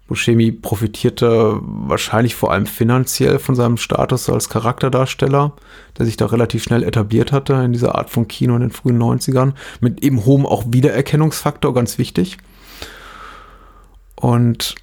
Buscemi 0.07 0.51
profitierte 0.51 1.59
wahrscheinlich 1.61 2.35
vor 2.35 2.51
allem 2.51 2.65
finanziell 2.65 3.39
von 3.39 3.55
seinem 3.55 3.77
Status 3.77 4.29
als 4.29 4.49
Charakterdarsteller, 4.49 5.53
der 5.97 6.05
sich 6.05 6.17
da 6.17 6.25
relativ 6.25 6.63
schnell 6.63 6.83
etabliert 6.83 7.31
hatte 7.31 7.53
in 7.53 7.71
dieser 7.73 7.95
Art 7.95 8.09
von 8.09 8.27
Kino 8.27 8.55
in 8.55 8.61
den 8.61 8.71
frühen 8.71 9.01
90ern, 9.01 9.53
mit 9.79 10.03
eben 10.03 10.25
hohem 10.25 10.45
auch 10.45 10.65
Wiedererkennungsfaktor, 10.67 11.73
ganz 11.73 11.97
wichtig. 11.97 12.37
Und 14.23 14.75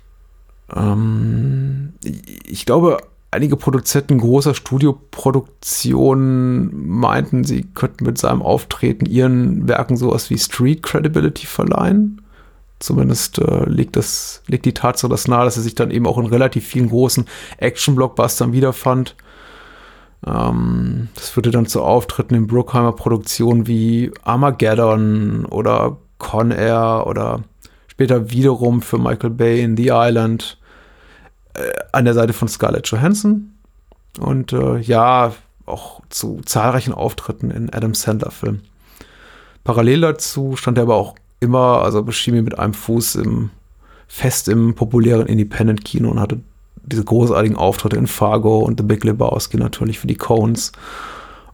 ähm, 0.76 1.94
ich 2.02 2.66
glaube, 2.66 2.98
einige 3.30 3.56
Produzenten 3.56 4.18
großer 4.18 4.54
Studioproduktionen 4.54 6.86
meinten, 6.86 7.44
sie 7.44 7.62
könnten 7.62 8.04
mit 8.04 8.18
seinem 8.18 8.42
Auftreten 8.42 9.06
ihren 9.06 9.66
Werken 9.66 9.96
sowas 9.96 10.28
wie 10.28 10.36
Street 10.36 10.82
Credibility 10.82 11.46
verleihen. 11.46 12.20
Zumindest 12.80 13.38
äh, 13.38 13.64
legt, 13.64 13.96
das, 13.96 14.42
legt 14.46 14.66
die 14.66 14.74
Tatsache 14.74 15.08
das 15.08 15.26
nahe, 15.26 15.46
dass 15.46 15.56
er 15.56 15.62
sich 15.62 15.74
dann 15.74 15.90
eben 15.90 16.06
auch 16.06 16.18
in 16.18 16.26
relativ 16.26 16.66
vielen 16.66 16.90
großen 16.90 17.24
Action-Blockbustern 17.56 18.52
wiederfand. 18.52 19.16
Ähm, 20.26 21.08
das 21.14 21.30
führte 21.30 21.50
dann 21.50 21.64
zu 21.64 21.82
Auftritten 21.82 22.34
in 22.34 22.46
Brookheimer 22.46 22.92
Produktionen 22.92 23.66
wie 23.66 24.12
Armageddon 24.22 25.46
oder 25.46 25.96
Con 26.18 26.50
Air 26.50 27.04
oder 27.06 27.42
Später 28.00 28.30
wiederum 28.30 28.80
für 28.80 28.96
Michael 28.96 29.28
Bay 29.28 29.60
in 29.60 29.76
The 29.76 29.90
Island 29.92 30.56
äh, 31.52 31.60
an 31.92 32.06
der 32.06 32.14
Seite 32.14 32.32
von 32.32 32.48
Scarlett 32.48 32.86
Johansson. 32.86 33.52
Und 34.18 34.54
äh, 34.54 34.78
ja, 34.78 35.34
auch 35.66 36.00
zu 36.08 36.40
zahlreichen 36.46 36.94
Auftritten 36.94 37.50
in 37.50 37.68
Adam 37.74 37.92
Sandler-Filmen. 37.92 38.62
Parallel 39.64 40.00
dazu 40.00 40.56
stand 40.56 40.78
er 40.78 40.84
aber 40.84 40.94
auch 40.94 41.14
immer, 41.40 41.82
also 41.82 42.02
beschien 42.02 42.32
mir 42.32 42.42
mit 42.42 42.58
einem 42.58 42.72
Fuß 42.72 43.16
im, 43.16 43.50
fest 44.08 44.48
im 44.48 44.74
populären 44.74 45.26
Independent-Kino 45.26 46.08
und 46.08 46.20
hatte 46.20 46.40
diese 46.76 47.04
großartigen 47.04 47.58
Auftritte 47.58 47.96
in 47.96 48.06
Fargo 48.06 48.60
und 48.60 48.80
The 48.80 48.86
Big 48.86 49.04
Lebowski 49.04 49.58
natürlich 49.58 49.98
für 49.98 50.06
die 50.06 50.16
Cones 50.16 50.72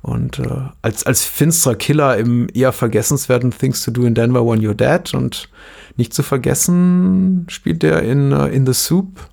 Und 0.07 0.39
äh, 0.39 0.61
als, 0.83 1.05
als 1.05 1.25
finsterer 1.25 1.75
Killer 1.75 2.17
im 2.17 2.47
eher 2.55 2.71
vergessenswerten 2.71 3.51
Things 3.51 3.85
to 3.85 3.91
Do 3.91 4.05
in 4.05 4.15
Denver 4.15 4.47
When 4.47 4.61
You're 4.61 4.73
Dead 4.73 5.13
und 5.15 5.49
nicht 5.97 6.15
zu 6.15 6.23
vergessen 6.23 7.45
spielt 7.49 7.83
er 7.83 8.03
in 8.03 8.33
uh, 8.33 8.45
In 8.45 8.65
the 8.67 8.73
Soup. 8.73 9.29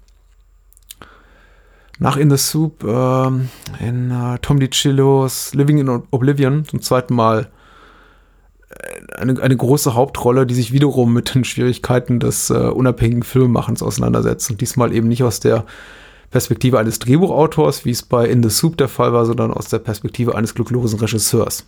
Nach 1.99 2.17
In 2.17 2.32
the 2.32 2.38
Soup 2.38 2.84
äh, 2.84 3.28
in 3.88 4.11
uh, 4.11 4.38
Tom 4.41 4.59
DiCillos 4.59 5.53
Living 5.53 5.78
in 5.78 5.89
Oblivion 6.09 6.65
zum 6.65 6.82
zweiten 6.82 7.13
Mal 7.13 7.51
äh, 8.69 9.15
eine, 9.15 9.39
eine 9.39 9.55
große 9.55 9.93
Hauptrolle, 9.93 10.47
die 10.47 10.55
sich 10.55 10.74
wiederum 10.74 11.13
mit 11.13 11.36
den 11.36 11.43
Schwierigkeiten 11.43 12.19
des 12.19 12.49
äh, 12.49 12.53
unabhängigen 12.55 13.21
Filmemachens 13.21 13.84
auseinandersetzt. 13.84 14.49
Und 14.49 14.59
diesmal 14.59 14.91
eben 14.91 15.07
nicht 15.07 15.21
aus 15.21 15.39
der 15.39 15.65
Perspektive 16.34 16.79
eines 16.79 16.97
Drehbuchautors, 16.97 17.86
wie 17.86 17.91
es 17.91 18.01
bei 18.01 18.25
In 18.27 18.41
the 18.41 18.49
Soup 18.49 18.75
der 18.75 18.88
Fall 18.88 19.13
war, 19.13 19.23
sondern 19.27 19.53
aus 19.53 19.67
der 19.67 19.77
Perspektive 19.77 20.34
eines 20.34 20.55
glücklosen 20.55 20.97
Regisseurs. 20.99 21.67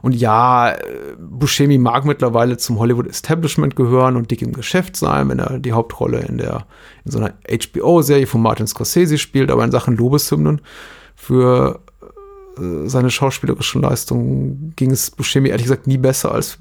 Und 0.00 0.14
ja, 0.14 0.74
Buscemi 1.18 1.76
mag 1.76 2.06
mittlerweile 2.06 2.56
zum 2.56 2.78
Hollywood-Establishment 2.78 3.76
gehören 3.76 4.16
und 4.16 4.30
dick 4.30 4.40
im 4.40 4.54
Geschäft 4.54 4.96
sein, 4.96 5.28
wenn 5.28 5.38
er 5.38 5.58
die 5.58 5.74
Hauptrolle 5.74 6.20
in 6.20 6.38
der 6.38 6.64
in 7.04 7.10
so 7.10 7.18
einer 7.18 7.34
HBO-Serie 7.46 8.26
von 8.26 8.40
Martin 8.40 8.66
Scorsese 8.66 9.18
spielt, 9.18 9.50
aber 9.50 9.64
in 9.64 9.70
Sachen 9.70 9.98
Lobeshymnen 9.98 10.62
für 11.14 11.80
äh, 12.56 12.88
seine 12.88 13.10
schauspielerischen 13.10 13.82
Leistungen 13.82 14.72
ging 14.76 14.92
es 14.92 15.10
Buscemi 15.10 15.50
ehrlich 15.50 15.64
gesagt 15.64 15.86
nie 15.86 15.98
besser 15.98 16.32
als 16.32 16.56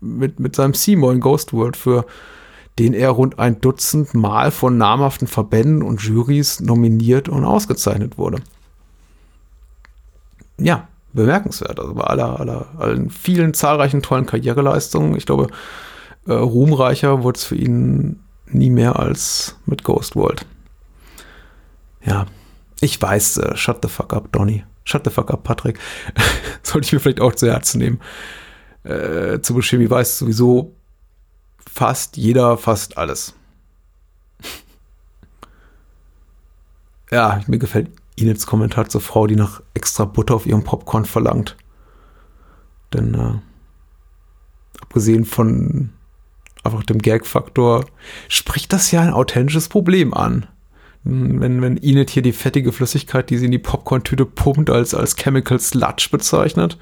mit, 0.00 0.40
mit 0.40 0.56
seinem 0.56 0.74
Seymour 0.74 1.12
in 1.12 1.20
Ghost 1.20 1.52
World, 1.52 1.76
für 1.76 2.04
den 2.78 2.94
er 2.94 3.10
rund 3.10 3.38
ein 3.38 3.60
Dutzend 3.60 4.14
Mal 4.14 4.50
von 4.50 4.78
namhaften 4.78 5.26
Verbänden 5.26 5.82
und 5.82 6.00
Juries 6.00 6.60
nominiert 6.60 7.28
und 7.28 7.44
ausgezeichnet 7.44 8.18
wurde. 8.18 8.40
Ja, 10.58 10.88
bemerkenswert. 11.12 11.78
Also 11.80 11.94
bei 11.94 12.04
aller, 12.04 12.38
aller, 12.38 12.66
allen 12.78 13.10
vielen 13.10 13.54
zahlreichen 13.54 14.02
tollen 14.02 14.26
Karriereleistungen. 14.26 15.16
Ich 15.16 15.26
glaube, 15.26 15.48
äh, 16.26 16.32
ruhmreicher 16.32 17.22
wurde 17.22 17.38
es 17.38 17.44
für 17.44 17.56
ihn 17.56 18.20
nie 18.46 18.70
mehr 18.70 18.98
als 18.98 19.56
mit 19.66 19.84
Ghost 19.84 20.16
World. 20.16 20.46
Ja, 22.04 22.26
ich 22.80 23.00
weiß, 23.00 23.38
äh, 23.38 23.56
shut 23.56 23.78
the 23.82 23.88
fuck 23.88 24.12
up, 24.12 24.32
Donny. 24.32 24.64
Shut 24.84 25.04
the 25.04 25.10
fuck 25.10 25.30
up, 25.30 25.44
Patrick. 25.44 25.78
Sollte 26.62 26.86
ich 26.86 26.92
mir 26.92 27.00
vielleicht 27.00 27.20
auch 27.20 27.34
zu 27.34 27.46
Herzen 27.46 27.78
nehmen. 27.78 28.00
Äh, 28.84 29.40
zu 29.40 29.54
Buscemi 29.54 29.90
weiß 29.90 30.18
sowieso 30.18 30.74
fast 31.78 32.16
jeder 32.16 32.58
fast 32.58 32.98
alles. 32.98 33.34
ja, 37.12 37.40
mir 37.46 37.58
gefällt 37.58 37.92
Inets 38.16 38.46
Kommentar 38.46 38.88
zur 38.88 39.00
Frau, 39.00 39.28
die 39.28 39.36
nach 39.36 39.62
extra 39.74 40.04
Butter 40.04 40.34
auf 40.34 40.44
ihrem 40.44 40.64
Popcorn 40.64 41.04
verlangt. 41.04 41.56
Denn 42.92 43.14
äh, 43.14 43.34
abgesehen 44.80 45.24
von 45.24 45.90
einfach 46.64 46.82
dem 46.82 46.98
Gag-Faktor 46.98 47.86
spricht 48.26 48.72
das 48.72 48.90
ja 48.90 49.00
ein 49.00 49.12
authentisches 49.12 49.68
Problem 49.68 50.12
an. 50.12 50.48
Wenn, 51.04 51.62
wenn 51.62 51.76
Inet 51.76 52.10
hier 52.10 52.22
die 52.22 52.32
fettige 52.32 52.72
Flüssigkeit, 52.72 53.30
die 53.30 53.38
sie 53.38 53.46
in 53.46 53.52
die 53.52 53.60
Popcorn-Tüte 53.60 54.26
pumpt, 54.26 54.68
als, 54.68 54.94
als 54.94 55.14
Chemical 55.14 55.60
Sludge 55.60 56.08
bezeichnet. 56.10 56.76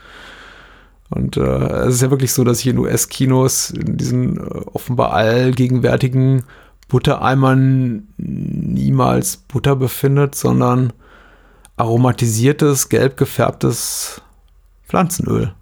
Und 1.10 1.36
äh, 1.36 1.40
es 1.40 1.96
ist 1.96 2.02
ja 2.02 2.10
wirklich 2.10 2.32
so, 2.32 2.42
dass 2.44 2.58
sich 2.58 2.68
in 2.68 2.78
US-Kinos 2.78 3.70
in 3.70 3.96
diesen 3.96 4.38
äh, 4.38 4.60
offenbar 4.72 5.12
allgegenwärtigen 5.12 6.44
Buttereimern 6.88 8.08
niemals 8.16 9.36
Butter 9.36 9.76
befindet, 9.76 10.34
sondern 10.34 10.92
aromatisiertes, 11.76 12.88
gelb 12.88 13.16
gefärbtes 13.16 14.22
Pflanzenöl. 14.86 15.52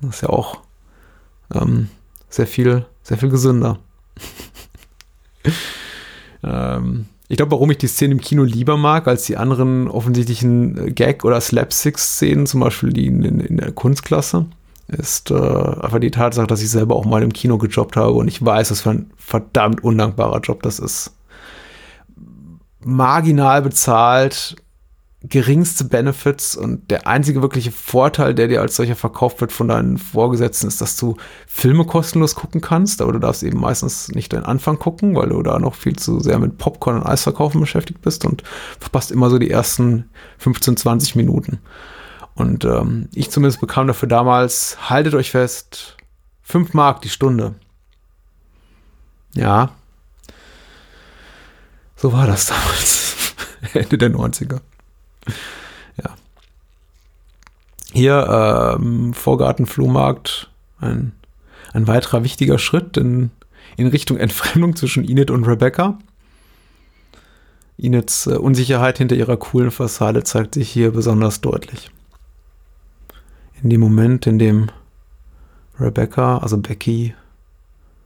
Das 0.00 0.16
ist 0.16 0.20
ja 0.22 0.28
auch 0.28 0.60
ähm, 1.54 1.88
sehr 2.28 2.46
viel, 2.46 2.86
sehr 3.02 3.18
viel 3.18 3.30
gesünder. 3.30 3.78
ähm, 6.42 7.06
ich 7.28 7.36
glaube, 7.36 7.52
warum 7.52 7.70
ich 7.70 7.78
die 7.78 7.86
Szene 7.86 8.12
im 8.12 8.20
Kino 8.20 8.42
lieber 8.42 8.76
mag 8.76 9.08
als 9.08 9.24
die 9.24 9.38
anderen 9.38 9.88
offensichtlichen 9.88 10.94
Gag- 10.94 11.24
oder 11.24 11.40
Slapstick-Szenen, 11.40 12.46
zum 12.46 12.60
Beispiel 12.60 12.92
die 12.92 13.06
in, 13.06 13.22
in 13.40 13.56
der 13.56 13.72
Kunstklasse, 13.72 14.46
ist 14.92 15.30
äh, 15.30 15.34
einfach 15.34 16.00
die 16.00 16.10
Tatsache, 16.10 16.46
dass 16.46 16.62
ich 16.62 16.70
selber 16.70 16.96
auch 16.96 17.04
mal 17.04 17.22
im 17.22 17.32
Kino 17.32 17.58
gejobbt 17.58 17.96
habe 17.96 18.12
und 18.12 18.28
ich 18.28 18.44
weiß, 18.44 18.70
was 18.70 18.82
für 18.82 18.90
ein 18.90 19.10
verdammt 19.16 19.82
undankbarer 19.82 20.40
Job 20.40 20.62
das 20.62 20.78
ist. 20.78 21.16
Marginal 22.84 23.62
bezahlt, 23.62 24.56
geringste 25.24 25.84
Benefits 25.84 26.56
und 26.56 26.90
der 26.90 27.06
einzige 27.06 27.42
wirkliche 27.42 27.70
Vorteil, 27.70 28.34
der 28.34 28.48
dir 28.48 28.60
als 28.60 28.74
solcher 28.74 28.96
verkauft 28.96 29.40
wird 29.40 29.52
von 29.52 29.68
deinen 29.68 29.98
Vorgesetzten, 29.98 30.66
ist, 30.66 30.80
dass 30.80 30.96
du 30.96 31.16
Filme 31.46 31.84
kostenlos 31.84 32.34
gucken 32.34 32.60
kannst, 32.60 33.00
aber 33.00 33.12
du 33.12 33.20
darfst 33.20 33.44
eben 33.44 33.60
meistens 33.60 34.08
nicht 34.08 34.32
den 34.32 34.44
Anfang 34.44 34.78
gucken, 34.78 35.14
weil 35.14 35.28
du 35.28 35.42
da 35.42 35.60
noch 35.60 35.76
viel 35.76 35.94
zu 35.94 36.18
sehr 36.18 36.38
mit 36.40 36.58
Popcorn 36.58 36.96
und 36.96 37.06
Eisverkaufen 37.06 37.60
beschäftigt 37.60 38.02
bist 38.02 38.24
und 38.24 38.42
verpasst 38.80 39.12
immer 39.12 39.30
so 39.30 39.38
die 39.38 39.50
ersten 39.50 40.10
15, 40.38 40.76
20 40.76 41.14
Minuten. 41.14 41.60
Und 42.34 42.64
ähm, 42.64 43.08
ich 43.14 43.30
zumindest 43.30 43.60
bekam 43.60 43.86
dafür 43.86 44.08
damals, 44.08 44.88
haltet 44.88 45.14
euch 45.14 45.30
fest, 45.30 45.96
5 46.42 46.74
Mark 46.74 47.02
die 47.02 47.08
Stunde. 47.08 47.54
Ja. 49.34 49.72
So 51.96 52.12
war 52.12 52.26
das 52.26 52.46
damals. 52.46 53.34
Ende 53.74 53.98
der 53.98 54.10
90er. 54.10 54.60
Ja. 56.02 56.16
Hier 57.92 58.76
ähm, 58.78 59.14
Vorgarten-Flohmarkt, 59.14 60.50
ein, 60.80 61.12
ein 61.72 61.86
weiterer 61.86 62.24
wichtiger 62.24 62.58
Schritt 62.58 62.96
in, 62.96 63.30
in 63.76 63.86
Richtung 63.86 64.16
Entfremdung 64.16 64.74
zwischen 64.74 65.08
Enid 65.08 65.30
und 65.30 65.44
Rebecca. 65.44 65.98
Enids 67.78 68.26
äh, 68.26 68.36
Unsicherheit 68.36 68.98
hinter 68.98 69.16
ihrer 69.16 69.36
coolen 69.36 69.70
Fassade 69.70 70.24
zeigt 70.24 70.54
sich 70.54 70.70
hier 70.70 70.92
besonders 70.92 71.40
deutlich. 71.40 71.90
In 73.62 73.70
dem 73.70 73.80
Moment, 73.80 74.26
in 74.26 74.38
dem 74.38 74.70
Rebecca, 75.78 76.38
also 76.38 76.58
Becky, 76.58 77.14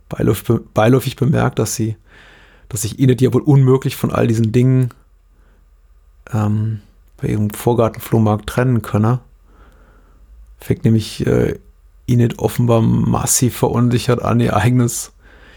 beiläufig, 0.09 1.17
bemerkt, 1.17 1.59
dass 1.59 1.75
sie, 1.75 1.97
dass 2.69 2.83
sich 2.83 2.99
Enid 2.99 3.21
ja 3.21 3.33
wohl 3.33 3.43
unmöglich 3.43 3.97
von 3.97 4.13
all 4.13 4.27
diesen 4.27 4.53
Dingen 4.53 4.91
ähm, 6.33 6.81
bei 7.17 7.29
ihrem 7.29 7.51
Vorgartenflohmarkt 7.51 8.47
trennen 8.47 8.83
könne. 8.83 9.21
Fängt 10.59 10.85
nämlich 10.85 11.27
äh, 11.27 11.59
Enid 12.07 12.39
offenbar 12.39 12.83
massiv 12.83 13.57
verunsichert 13.57 14.23
an, 14.23 14.41
ihr 14.41 14.57
eigenes, 14.57 15.13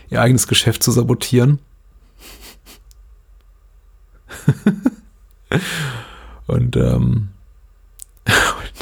ihr 0.09 0.21
eigenes 0.21 0.47
Geschäft 0.47 0.81
zu 0.81 0.91
sabotieren. 0.91 1.59
Und 6.47 6.75
ähm, 6.77 7.29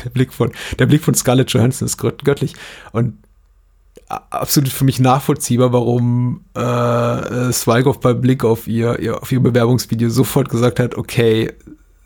der 0.07 0.13
Blick 0.13 0.33
von 0.33 0.51
der 0.79 0.85
Blick 0.85 1.03
von 1.03 1.13
Scarlett 1.13 1.51
Johansson 1.51 1.85
ist 1.85 1.97
göttlich 1.97 2.55
und 2.93 3.13
absolut 4.29 4.69
für 4.69 4.85
mich 4.85 5.01
nachvollziehbar, 5.01 5.73
warum 5.73 6.45
äh, 6.53 7.51
Sweigoff 7.51 7.99
bei 7.99 8.13
Blick 8.13 8.45
auf 8.45 8.67
ihr, 8.67 8.99
ihr 8.99 9.21
auf 9.21 9.31
ihr 9.31 9.41
Bewerbungsvideo 9.41 10.09
sofort 10.09 10.49
gesagt 10.49 10.79
hat, 10.79 10.95
okay, 10.95 11.51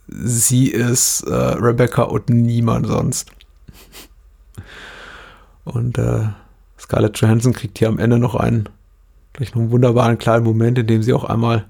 sie 0.08 0.68
ist 0.68 1.22
äh, 1.22 1.34
Rebecca 1.34 2.04
und 2.04 2.30
niemand 2.30 2.88
sonst. 2.88 3.30
Und 5.64 5.99
äh, 5.99 6.30
Scarlett 6.80 7.20
Johansson 7.20 7.54
kriegt 7.54 7.78
hier 7.78 7.88
am 7.88 7.99
Ende 7.99 8.18
noch 8.18 8.34
einen, 8.34 8.68
gleich 9.34 9.54
noch 9.54 9.62
einen 9.62 9.72
wunderbaren 9.72 10.18
kleinen 10.18 10.43
Moment, 10.43 10.80
in 10.80 10.88
dem 10.88 11.04
sie 11.04 11.14
auch 11.14 11.24
einmal 11.24 11.68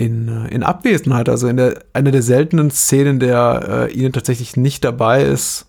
in, 0.00 0.28
äh, 0.28 0.48
in 0.48 0.62
Abwesenheit, 0.62 1.28
also 1.28 1.46
in 1.46 1.58
der, 1.58 1.84
einer 1.92 2.10
der 2.10 2.22
seltenen 2.22 2.70
Szenen, 2.70 3.14
in 3.14 3.20
der 3.20 3.88
äh, 3.90 3.92
ihnen 3.92 4.12
tatsächlich 4.14 4.56
nicht 4.56 4.82
dabei 4.82 5.22
ist, 5.22 5.66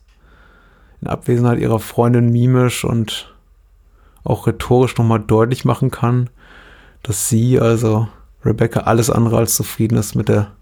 in 1.01 1.09
Abwesenheit 1.09 1.59
ihrer 1.59 1.79
Freundin 1.79 2.32
mimisch 2.32 2.86
und 2.86 3.36
auch 4.23 4.47
rhetorisch 4.47 4.97
nochmal 4.97 5.19
deutlich 5.19 5.65
machen 5.65 5.91
kann, 5.91 6.29
dass 7.03 7.27
sie, 7.27 7.59
also 7.59 8.07
Rebecca, 8.45 8.82
alles 8.82 9.09
andere 9.09 9.38
als 9.38 9.55
zufrieden 9.55 9.97
ist 9.97 10.15
mit 10.15 10.29
der 10.29 10.53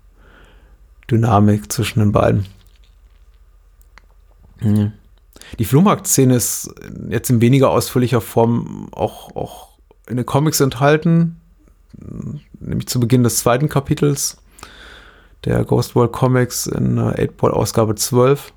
Dynamik 1.11 1.71
zwischen 1.71 1.99
den 1.99 2.11
beiden. 2.11 2.45
Mhm. 4.61 4.93
Die 5.59 5.65
Flohmarkt-Szene 5.65 6.35
ist 6.35 6.73
jetzt 7.09 7.29
in 7.29 7.41
weniger 7.41 7.69
ausführlicher 7.69 8.21
Form 8.21 8.87
auch, 8.91 9.35
auch 9.35 9.69
in 10.07 10.17
den 10.17 10.25
Comics 10.25 10.59
enthalten, 10.59 11.38
nämlich 12.59 12.87
zu 12.87 12.99
Beginn 12.99 13.23
des 13.23 13.37
zweiten 13.37 13.69
Kapitels 13.69 14.37
der 15.45 15.63
Ghost 15.63 15.95
World 15.95 16.11
Comics 16.11 16.67
in 16.67 16.99
8-Ball 16.99 17.51
Ausgabe 17.51 17.95
12. 17.95 18.53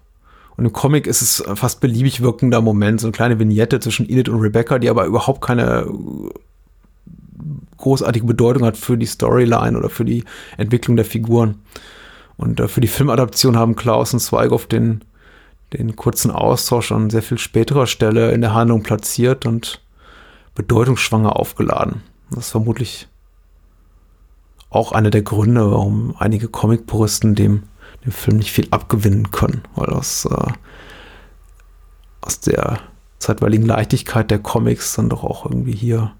Und 0.57 0.66
im 0.66 0.72
Comic 0.72 1.07
ist 1.07 1.22
es 1.22 1.43
fast 1.55 1.80
beliebig 1.80 2.22
wirkender 2.22 2.61
Moment, 2.61 3.01
so 3.01 3.07
eine 3.07 3.12
kleine 3.12 3.39
Vignette 3.39 3.80
zwischen 3.80 4.09
Enid 4.09 4.28
und 4.28 4.41
Rebecca, 4.41 4.78
die 4.78 4.91
aber 4.91 5.07
überhaupt 5.07 5.41
keine 5.41 5.87
großartige 7.78 8.26
Bedeutung 8.26 8.64
hat 8.64 8.76
für 8.76 8.97
die 8.97 9.07
Storyline 9.07 9.76
oder 9.76 9.89
für 9.89 10.05
die 10.05 10.24
Entwicklung 10.57 10.97
der 10.97 11.05
Figuren. 11.05 11.62
Und 12.37 12.61
äh, 12.61 12.68
für 12.68 12.80
die 12.80 12.89
Filmadaption 12.89 13.57
haben 13.57 13.76
Klaus 13.76 14.12
und 14.14 14.20
Zweigoff 14.20 14.66
den, 14.66 15.03
den 15.72 15.97
kurzen 15.97 16.30
Austausch 16.30 16.93
an 16.93 17.11
sehr 17.11 17.22
viel 17.22 17.39
späterer 17.39 17.87
Stelle 17.87 18.33
in 18.33 18.41
der 18.41 18.55
Handlung 18.55 18.83
platziert 18.83 19.47
und 19.47 19.80
bedeutungsschwanger 20.55 21.37
aufgeladen. 21.37 22.03
Das 22.30 22.47
ist 22.47 22.51
vermutlich 22.51 23.09
auch 24.72 24.92
einer 24.92 25.10
der 25.10 25.22
Gründe, 25.22 25.70
warum 25.70 26.14
einige 26.18 26.48
Comic-Puristen 26.48 27.34
dem, 27.34 27.64
dem 28.04 28.12
Film 28.12 28.38
nicht 28.38 28.52
viel 28.52 28.66
abgewinnen 28.70 29.30
können, 29.30 29.62
weil 29.74 29.90
aus, 29.90 30.24
äh, 30.24 30.52
aus 32.22 32.40
der 32.40 32.80
zeitweiligen 33.18 33.66
Leichtigkeit 33.66 34.30
der 34.30 34.38
Comics 34.38 34.94
dann 34.94 35.10
doch 35.10 35.24
auch 35.24 35.44
irgendwie 35.44 35.74
hier 35.74 36.12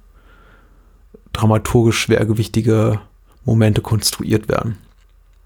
dramaturgisch 1.33 1.99
schwergewichtige 1.99 3.01
Momente 3.45 3.81
konstruiert 3.81 4.49
werden. 4.49 4.77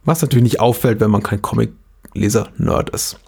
Was 0.04 0.22
natürlich 0.22 0.42
nicht 0.42 0.60
auffällt, 0.60 1.00
wenn 1.00 1.10
man 1.10 1.22
kein 1.22 1.42
Comic-Leser-Nerd 1.42 2.90
ist. 2.90 3.18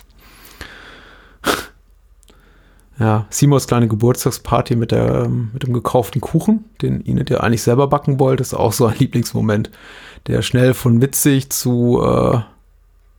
Ja, 2.99 3.27
Simons 3.31 3.69
kleine 3.69 3.87
Geburtstagsparty 3.87 4.75
mit, 4.75 4.91
der, 4.91 5.25
ähm, 5.25 5.51
mit 5.53 5.63
dem 5.63 5.73
gekauften 5.73 6.21
Kuchen, 6.21 6.65
den 6.83 7.01
Inet 7.03 7.31
ja 7.31 7.39
eigentlich 7.41 7.63
selber 7.63 7.87
backen 7.87 8.19
wollte, 8.19 8.43
ist 8.43 8.55
auch 8.55 8.73
so 8.73 8.87
ein 8.87 8.97
Lieblingsmoment, 8.99 9.71
der 10.27 10.43
schnell 10.43 10.75
von 10.75 11.01
witzig 11.01 11.51
zu 11.51 12.03
äh, 12.03 12.41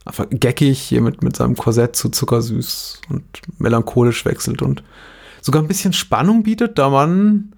einfach 0.03 0.25
geckig 0.29 0.79
hier 0.79 1.01
mit, 1.01 1.23
mit 1.23 1.37
seinem 1.37 1.55
Korsett 1.55 1.95
zu 1.95 2.09
zuckersüß 2.09 3.01
und 3.09 3.23
melancholisch 3.57 4.25
wechselt 4.25 4.61
und 4.61 4.83
sogar 5.41 5.61
ein 5.61 5.67
bisschen 5.67 5.93
Spannung 5.93 6.43
bietet, 6.43 6.77
da 6.77 6.89
man, 6.89 7.53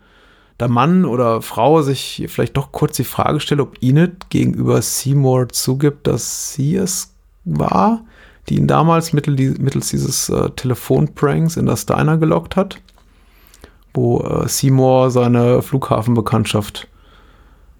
da 0.59 0.67
Mann 0.67 1.05
oder 1.05 1.41
Frau 1.41 1.82
sich 1.82 2.26
vielleicht 2.28 2.55
doch 2.55 2.72
kurz 2.72 2.97
die 2.97 3.03
Frage 3.03 3.39
stellt, 3.39 3.61
ob 3.61 3.82
Enid 3.82 4.30
gegenüber 4.30 4.82
Seymour 4.82 5.49
zugibt, 5.49 6.05
dass 6.05 6.53
sie 6.53 6.76
es 6.76 7.15
war 7.45 8.03
die 8.51 8.57
ihn 8.57 8.67
damals 8.67 9.13
mittels, 9.13 9.89
dieses 9.89 10.27
äh, 10.27 10.49
Telefonpranks 10.49 11.55
in 11.55 11.65
das 11.65 11.85
Diner 11.85 12.17
gelockt 12.17 12.57
hat, 12.57 12.81
wo 13.93 14.19
äh, 14.19 14.49
Seymour 14.49 15.09
seine 15.09 15.61
Flughafenbekanntschaft 15.61 16.89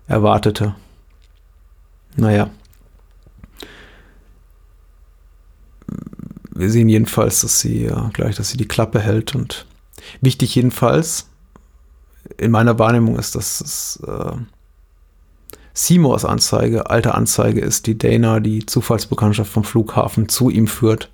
erwartete. 0.07 0.74
Naja. 2.15 2.49
Wir 6.51 6.69
sehen 6.69 6.88
jedenfalls, 6.88 7.41
dass 7.41 7.59
sie 7.59 7.88
äh, 7.88 8.09
gleich, 8.13 8.38
dass 8.38 8.51
sie 8.51 8.57
die 8.57 8.67
Klappe 8.67 9.01
hält 9.01 9.36
und 9.36 9.65
wichtig 10.22 10.55
jedenfalls 10.55 11.28
in 12.38 12.51
meiner 12.51 12.80
Wahrnehmung 12.80 13.19
ist, 13.19 13.36
dass 13.36 13.59
es 13.59 14.01
äh, 14.07 14.38
Seymours 15.74 16.26
Anzeige, 16.26 16.89
alte 16.89 17.15
Anzeige 17.15 17.61
ist, 17.61 17.88
die 17.88 17.97
Dana 17.97 18.39
die 18.39 18.65
Zufallsbekanntschaft 18.65 19.51
vom 19.51 19.63
Flughafen 19.63 20.30
zu 20.30 20.49
ihm 20.49 20.67
führt. 20.67 21.09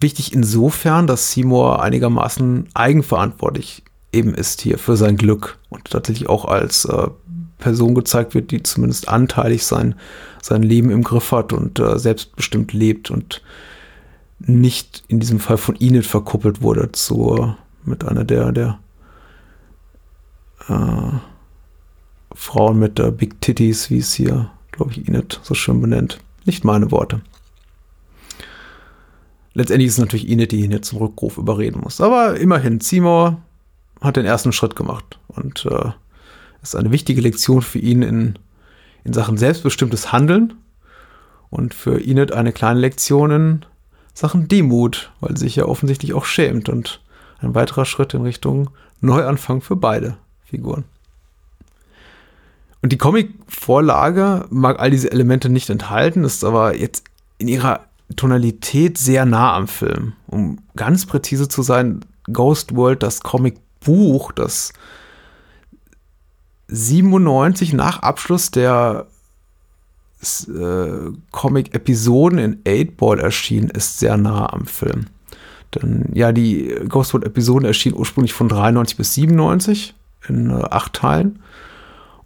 Wichtig 0.00 0.32
insofern, 0.32 1.06
dass 1.06 1.32
Seymour 1.32 1.82
einigermaßen 1.82 2.68
eigenverantwortlich 2.74 3.82
eben 4.12 4.34
ist 4.34 4.60
hier 4.60 4.78
für 4.78 4.96
sein 4.96 5.16
Glück 5.16 5.58
und 5.68 5.90
tatsächlich 5.90 6.28
auch 6.28 6.44
als 6.44 6.84
äh, 6.84 7.08
Person 7.58 7.94
gezeigt 7.94 8.34
wird, 8.34 8.50
die 8.50 8.62
zumindest 8.62 9.08
anteilig 9.08 9.64
sein, 9.64 9.94
sein 10.42 10.62
Leben 10.62 10.90
im 10.90 11.02
Griff 11.02 11.32
hat 11.32 11.52
und 11.52 11.78
äh, 11.78 11.98
selbstbestimmt 11.98 12.72
lebt 12.72 13.10
und 13.10 13.42
nicht 14.38 15.04
in 15.08 15.20
diesem 15.20 15.40
Fall 15.40 15.56
von 15.56 15.76
Enid 15.76 16.06
verkuppelt 16.06 16.62
wurde 16.62 16.92
zu, 16.92 17.54
mit 17.84 18.04
einer 18.04 18.24
der, 18.24 18.52
der 18.52 18.78
äh, 20.68 21.18
Frauen 22.36 22.78
mit 22.78 23.00
äh, 23.00 23.10
Big 23.10 23.40
Titties, 23.40 23.90
wie 23.90 23.98
es 23.98 24.12
hier, 24.12 24.50
glaube 24.70 24.92
ich, 24.92 25.08
Inet 25.08 25.40
so 25.42 25.54
schön 25.54 25.80
benennt. 25.80 26.18
Nicht 26.44 26.64
meine 26.64 26.90
Worte. 26.90 27.22
Letztendlich 29.54 29.88
ist 29.88 29.94
es 29.94 30.00
natürlich 30.00 30.28
Inet, 30.28 30.52
die 30.52 30.60
ihn 30.60 30.70
jetzt 30.70 30.88
zum 30.88 30.98
Rückruf 30.98 31.38
überreden 31.38 31.80
muss. 31.80 32.00
Aber 32.00 32.38
immerhin, 32.38 32.80
Seymour 32.80 33.40
hat 34.02 34.16
den 34.16 34.26
ersten 34.26 34.52
Schritt 34.52 34.76
gemacht 34.76 35.18
und 35.28 35.64
äh, 35.64 35.90
ist 36.62 36.76
eine 36.76 36.92
wichtige 36.92 37.22
Lektion 37.22 37.62
für 37.62 37.78
ihn 37.78 38.02
in, 38.02 38.38
in 39.02 39.14
Sachen 39.14 39.38
selbstbestimmtes 39.38 40.12
Handeln 40.12 40.52
und 41.48 41.72
für 41.72 41.98
Inet 41.98 42.32
eine 42.32 42.52
kleine 42.52 42.80
Lektion 42.80 43.30
in 43.30 43.64
Sachen 44.12 44.46
Demut, 44.46 45.10
weil 45.20 45.36
sie 45.38 45.44
sich 45.44 45.56
ja 45.56 45.64
offensichtlich 45.64 46.12
auch 46.12 46.26
schämt 46.26 46.68
und 46.68 47.00
ein 47.38 47.54
weiterer 47.54 47.86
Schritt 47.86 48.12
in 48.12 48.22
Richtung 48.22 48.68
Neuanfang 49.00 49.62
für 49.62 49.76
beide 49.76 50.18
Figuren. 50.44 50.84
Und 52.86 52.92
die 52.92 52.98
Comic-Vorlage 52.98 54.46
mag 54.48 54.78
all 54.78 54.92
diese 54.92 55.10
Elemente 55.10 55.48
nicht 55.48 55.70
enthalten, 55.70 56.22
ist 56.22 56.44
aber 56.44 56.78
jetzt 56.78 57.02
in 57.36 57.48
ihrer 57.48 57.80
Tonalität 58.14 58.96
sehr 58.96 59.26
nah 59.26 59.56
am 59.56 59.66
Film. 59.66 60.12
Um 60.28 60.58
ganz 60.76 61.04
präzise 61.04 61.48
zu 61.48 61.62
sein, 61.62 62.04
Ghost 62.32 62.76
World, 62.76 63.02
das 63.02 63.22
Comic-Buch, 63.22 64.30
das 64.30 64.72
97 66.68 67.72
nach 67.72 68.02
Abschluss 68.02 68.52
der 68.52 69.08
äh, 70.46 71.10
Comic-Episoden 71.32 72.38
in 72.38 72.62
8-Ball 72.62 73.18
erschien, 73.18 73.68
ist 73.68 73.98
sehr 73.98 74.16
nah 74.16 74.52
am 74.52 74.66
Film. 74.66 75.06
Denn 75.74 76.04
ja, 76.14 76.30
die 76.30 76.72
Ghost 76.88 77.14
World-Episoden 77.14 77.66
erschienen 77.66 77.98
ursprünglich 77.98 78.32
von 78.32 78.48
93 78.48 78.96
bis 78.96 79.14
97 79.14 79.96
in 80.28 80.50
äh, 80.50 80.62
acht 80.70 80.92
Teilen. 80.92 81.40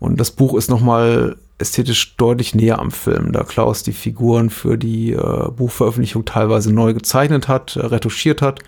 Und 0.01 0.19
das 0.19 0.33
Buch 0.33 0.55
ist 0.55 0.71
nochmal 0.71 1.37
ästhetisch 1.59 2.17
deutlich 2.17 2.55
näher 2.55 2.79
am 2.79 2.91
Film, 2.91 3.33
da 3.33 3.45
Klaus 3.45 3.83
die 3.83 3.93
Figuren 3.93 4.49
für 4.49 4.79
die 4.79 5.13
äh, 5.13 5.51
Buchveröffentlichung 5.51 6.25
teilweise 6.25 6.73
neu 6.73 6.95
gezeichnet 6.95 7.49
hat, 7.49 7.77
äh, 7.77 7.85
retuschiert 7.85 8.41
hat, 8.41 8.61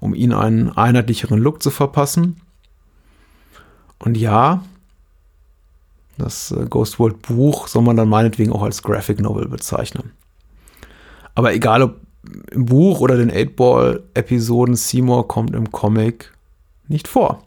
um 0.00 0.14
ihnen 0.14 0.32
einen 0.32 0.70
einheitlicheren 0.70 1.38
Look 1.38 1.62
zu 1.62 1.70
verpassen. 1.70 2.40
Und 3.98 4.16
ja, 4.16 4.64
das 6.16 6.50
äh, 6.50 6.64
Ghost 6.68 6.98
World 6.98 7.20
Buch 7.20 7.68
soll 7.68 7.82
man 7.82 7.96
dann 7.96 8.08
meinetwegen 8.08 8.52
auch 8.52 8.62
als 8.62 8.82
Graphic 8.82 9.20
Novel 9.20 9.48
bezeichnen. 9.48 10.12
Aber 11.34 11.52
egal 11.52 11.82
ob 11.82 11.96
im 12.50 12.66
Buch 12.66 13.00
oder 13.00 13.16
den 13.16 13.30
8-Ball-Episoden, 13.30 14.76
Seymour 14.76 15.28
kommt 15.28 15.54
im 15.54 15.70
Comic 15.72 16.32
nicht 16.88 17.08
vor. 17.08 17.42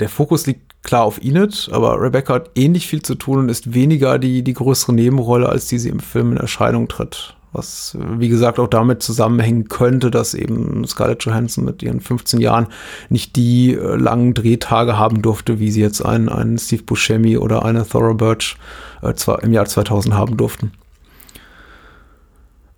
Der 0.00 0.08
Fokus 0.08 0.46
liegt 0.46 0.82
klar 0.82 1.04
auf 1.04 1.22
Enid, 1.22 1.68
aber 1.72 2.00
Rebecca 2.00 2.34
hat 2.34 2.50
ähnlich 2.54 2.86
viel 2.86 3.02
zu 3.02 3.14
tun 3.14 3.38
und 3.38 3.48
ist 3.48 3.74
weniger 3.74 4.18
die, 4.18 4.42
die 4.42 4.54
größere 4.54 4.92
Nebenrolle, 4.92 5.48
als 5.48 5.66
die 5.66 5.78
sie 5.78 5.88
im 5.88 6.00
Film 6.00 6.32
in 6.32 6.38
Erscheinung 6.38 6.88
tritt. 6.88 7.34
Was, 7.52 7.96
wie 8.18 8.28
gesagt, 8.28 8.58
auch 8.58 8.68
damit 8.68 9.02
zusammenhängen 9.02 9.68
könnte, 9.68 10.10
dass 10.10 10.34
eben 10.34 10.86
Scarlett 10.86 11.24
Johansson 11.24 11.64
mit 11.64 11.82
ihren 11.82 12.00
15 12.00 12.40
Jahren 12.40 12.66
nicht 13.08 13.36
die 13.36 13.72
äh, 13.72 13.96
langen 13.96 14.34
Drehtage 14.34 14.98
haben 14.98 15.22
durfte, 15.22 15.58
wie 15.58 15.70
sie 15.70 15.80
jetzt 15.80 16.04
einen, 16.04 16.28
einen 16.28 16.58
Steve 16.58 16.82
Buscemi 16.82 17.38
oder 17.38 17.64
eine 17.64 17.88
Thora 17.88 18.12
Birch 18.12 18.56
äh, 19.02 19.14
zwar 19.14 19.42
im 19.42 19.52
Jahr 19.52 19.64
2000 19.64 20.14
haben 20.14 20.36
durften. 20.36 20.72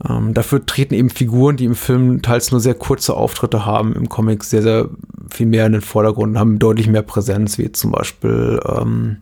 Ähm, 0.08 0.32
dafür 0.32 0.64
treten 0.64 0.94
eben 0.94 1.10
Figuren, 1.10 1.56
die 1.56 1.66
im 1.66 1.74
Film 1.74 2.22
teils 2.22 2.52
nur 2.52 2.60
sehr 2.60 2.74
kurze 2.74 3.14
Auftritte 3.14 3.66
haben, 3.66 3.94
im 3.94 4.08
Comic 4.08 4.44
sehr, 4.44 4.62
sehr 4.62 4.88
viel 5.30 5.46
mehr 5.46 5.66
in 5.66 5.72
den 5.72 5.82
Vordergrund, 5.82 6.38
haben 6.38 6.58
deutlich 6.58 6.88
mehr 6.88 7.02
Präsenz, 7.02 7.58
wie 7.58 7.70
zum 7.72 7.92
Beispiel 7.92 8.60
ähm, 8.66 9.18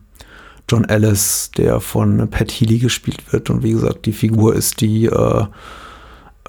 John 0.69 0.85
Ellis, 0.85 1.51
der 1.57 1.79
von 1.81 2.29
Pat 2.29 2.51
Healy 2.51 2.79
gespielt 2.79 3.33
wird. 3.33 3.49
Und 3.49 3.63
wie 3.63 3.71
gesagt, 3.71 4.05
die 4.05 4.13
Figur 4.13 4.55
ist, 4.55 4.79
die 4.81 5.05
äh, 5.05 5.45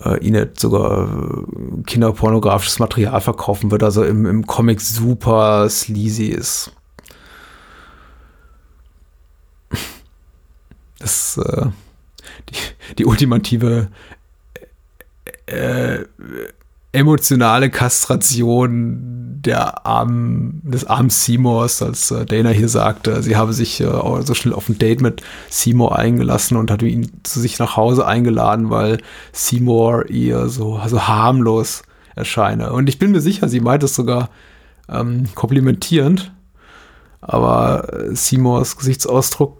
äh, 0.04 0.18
ihnen 0.20 0.50
sogar 0.56 1.08
äh, 1.08 1.82
kinderpornografisches 1.86 2.78
Material 2.78 3.20
verkaufen 3.20 3.70
wird, 3.70 3.82
also 3.82 4.04
im, 4.04 4.26
im 4.26 4.46
Comic 4.46 4.80
super 4.80 5.68
sleazy 5.68 6.26
ist. 6.26 6.72
Das 10.98 11.38
äh, 11.38 11.66
die, 12.48 12.94
die 12.98 13.06
ultimative 13.06 13.88
äh, 15.50 16.04
emotionale 16.92 17.70
Kastration 17.70 19.40
der 19.42 19.86
armen, 19.86 20.60
des 20.64 20.84
armen 20.86 21.10
Seymours, 21.10 21.82
als 21.82 22.10
äh, 22.10 22.26
Dana 22.26 22.50
hier 22.50 22.68
sagte, 22.68 23.22
sie 23.22 23.36
habe 23.36 23.52
sich 23.52 23.80
äh, 23.80 23.86
so 24.22 24.34
schnell 24.34 24.54
auf 24.54 24.68
ein 24.68 24.78
Date 24.78 25.00
mit 25.00 25.22
Seymour 25.48 25.98
eingelassen 25.98 26.56
und 26.56 26.70
hatte 26.70 26.86
ihn 26.86 27.10
zu 27.22 27.40
sich 27.40 27.58
nach 27.58 27.76
Hause 27.76 28.06
eingeladen, 28.06 28.70
weil 28.70 28.98
Seymour 29.32 30.10
ihr 30.10 30.48
so, 30.48 30.80
so 30.86 31.08
harmlos 31.08 31.82
erscheine. 32.16 32.72
Und 32.72 32.88
ich 32.88 32.98
bin 32.98 33.12
mir 33.12 33.20
sicher, 33.20 33.48
sie 33.48 33.60
meint 33.60 33.82
es 33.82 33.94
sogar 33.94 34.28
ähm, 34.88 35.28
komplimentierend, 35.34 36.32
aber 37.20 37.94
äh, 37.94 38.14
Seymours 38.14 38.76
Gesichtsausdruck 38.76 39.58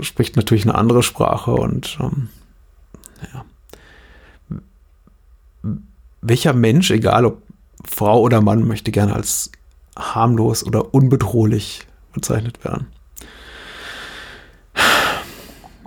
spricht 0.00 0.36
natürlich 0.36 0.64
eine 0.64 0.76
andere 0.76 1.02
Sprache 1.02 1.52
und 1.52 1.98
ähm, 2.00 2.28
welcher 6.28 6.52
Mensch, 6.52 6.90
egal 6.90 7.24
ob 7.24 7.42
Frau 7.84 8.20
oder 8.20 8.40
Mann, 8.40 8.66
möchte 8.66 8.90
gerne 8.90 9.14
als 9.14 9.50
harmlos 9.96 10.64
oder 10.64 10.94
unbedrohlich 10.94 11.86
bezeichnet 12.12 12.64
werden? 12.64 12.86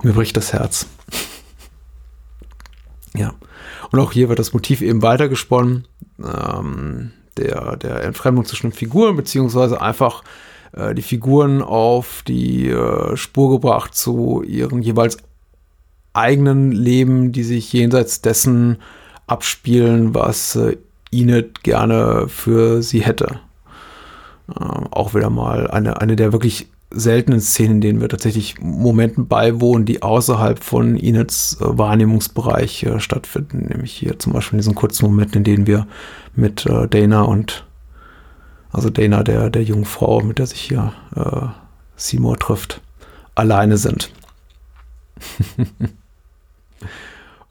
Mir 0.04 0.14
bricht 0.14 0.36
das 0.36 0.54
Herz. 0.54 0.88
Und 3.92 4.00
auch 4.00 4.12
hier 4.12 4.30
wird 4.30 4.40
das 4.40 4.54
Motiv 4.54 4.82
eben 4.82 5.02
weitergesponnen, 5.02 5.86
ähm, 6.20 7.12
der, 7.38 7.76
der 7.76 8.04
Entfremdung 8.04 8.46
zwischen 8.46 8.70
den 8.70 8.76
Figuren, 8.76 9.16
beziehungsweise 9.16 9.82
einfach 9.82 10.24
äh, 10.72 10.96
die 10.96 11.02
Figuren 11.02 11.62
auf 11.62 12.24
die 12.26 12.70
äh, 12.70 13.18
Spur 13.18 13.52
gebracht 13.52 13.94
zu 13.94 14.44
ihren 14.44 14.82
jeweils 14.82 15.18
eigenen 16.14 16.72
Leben, 16.72 17.32
die 17.32 17.44
sich 17.44 17.72
jenseits 17.72 18.22
dessen 18.22 18.78
abspielen, 19.28 20.14
was 20.14 20.56
äh, 20.56 20.78
Enid 21.12 21.64
gerne 21.64 22.28
für 22.28 22.82
sie 22.82 23.02
hätte. 23.02 23.40
Äh, 24.50 24.64
auch 24.92 25.14
wieder 25.14 25.30
mal 25.30 25.70
eine, 25.70 26.02
eine 26.02 26.16
der 26.16 26.32
wirklich 26.32 26.68
seltenen 26.94 27.40
Szenen, 27.40 27.76
in 27.76 27.82
denen 27.82 28.02
wir 28.02 28.10
tatsächlich 28.10 28.60
Momenten 28.60 29.28
beiwohnen, 29.28 29.86
die 29.86 30.02
außerhalb 30.04 30.62
von 30.64 30.98
Enids 30.98 31.58
äh, 31.62 31.66
Wahrnehmungsbereich 31.66 32.84
äh, 32.84 33.00
stattfinden. 33.00 33.68
Nämlich 33.70 33.94
hier 33.94 34.20
zum 34.20 34.34
Beispiel 34.34 34.58
in 34.58 34.62
diesen 34.62 34.76
kurzen 34.76 35.06
Momenten, 35.06 35.38
in 35.38 35.44
denen 35.44 35.68
wir 35.68 35.88
mit 36.36 36.66
äh, 36.66 36.88
Dana 36.88 37.22
und 37.24 37.66
also 38.72 38.90
Dana, 38.90 39.24
der, 39.24 39.50
der 39.50 39.64
jungen 39.64 39.86
Frau, 39.86 40.22
mit 40.22 40.40
der 40.40 40.48
sich 40.48 40.62
hier 40.62 40.94
äh, 41.16 41.48
Seymour 41.96 42.38
trifft, 42.38 42.82
alleine 43.36 43.78
sind. 43.78 44.12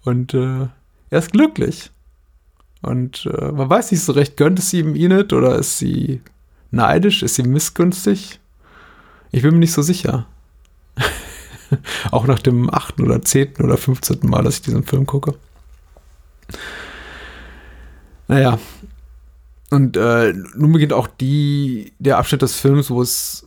und 0.04 0.34
äh, 0.34 0.68
er 1.10 1.18
ist 1.18 1.32
glücklich. 1.32 1.90
Und 2.82 3.26
äh, 3.26 3.52
man 3.52 3.68
weiß 3.68 3.90
nicht 3.90 4.02
so 4.02 4.12
recht, 4.12 4.36
gönnt 4.36 4.58
es 4.58 4.72
ihm 4.72 4.96
Enid 4.96 5.32
oder 5.32 5.56
ist 5.56 5.78
sie 5.78 6.22
neidisch? 6.70 7.22
Ist 7.22 7.34
sie 7.34 7.42
missgünstig? 7.42 8.40
Ich 9.32 9.42
bin 9.42 9.52
mir 9.52 9.60
nicht 9.60 9.72
so 9.72 9.82
sicher. 9.82 10.26
Auch 12.10 12.26
nach 12.26 12.38
dem 12.38 12.72
achten 12.72 13.04
oder 13.04 13.22
zehnten 13.22 13.64
oder 13.64 13.76
fünfzehnten 13.76 14.28
Mal, 14.28 14.42
dass 14.42 14.56
ich 14.56 14.62
diesen 14.62 14.84
Film 14.84 15.06
gucke. 15.06 15.34
Naja. 18.28 18.58
Und 19.70 19.96
äh, 19.96 20.32
nun 20.56 20.72
beginnt 20.72 20.92
auch 20.92 21.06
die, 21.06 21.92
der 22.00 22.18
Abschnitt 22.18 22.42
des 22.42 22.56
Films, 22.56 22.90
wo 22.90 23.00
es 23.02 23.46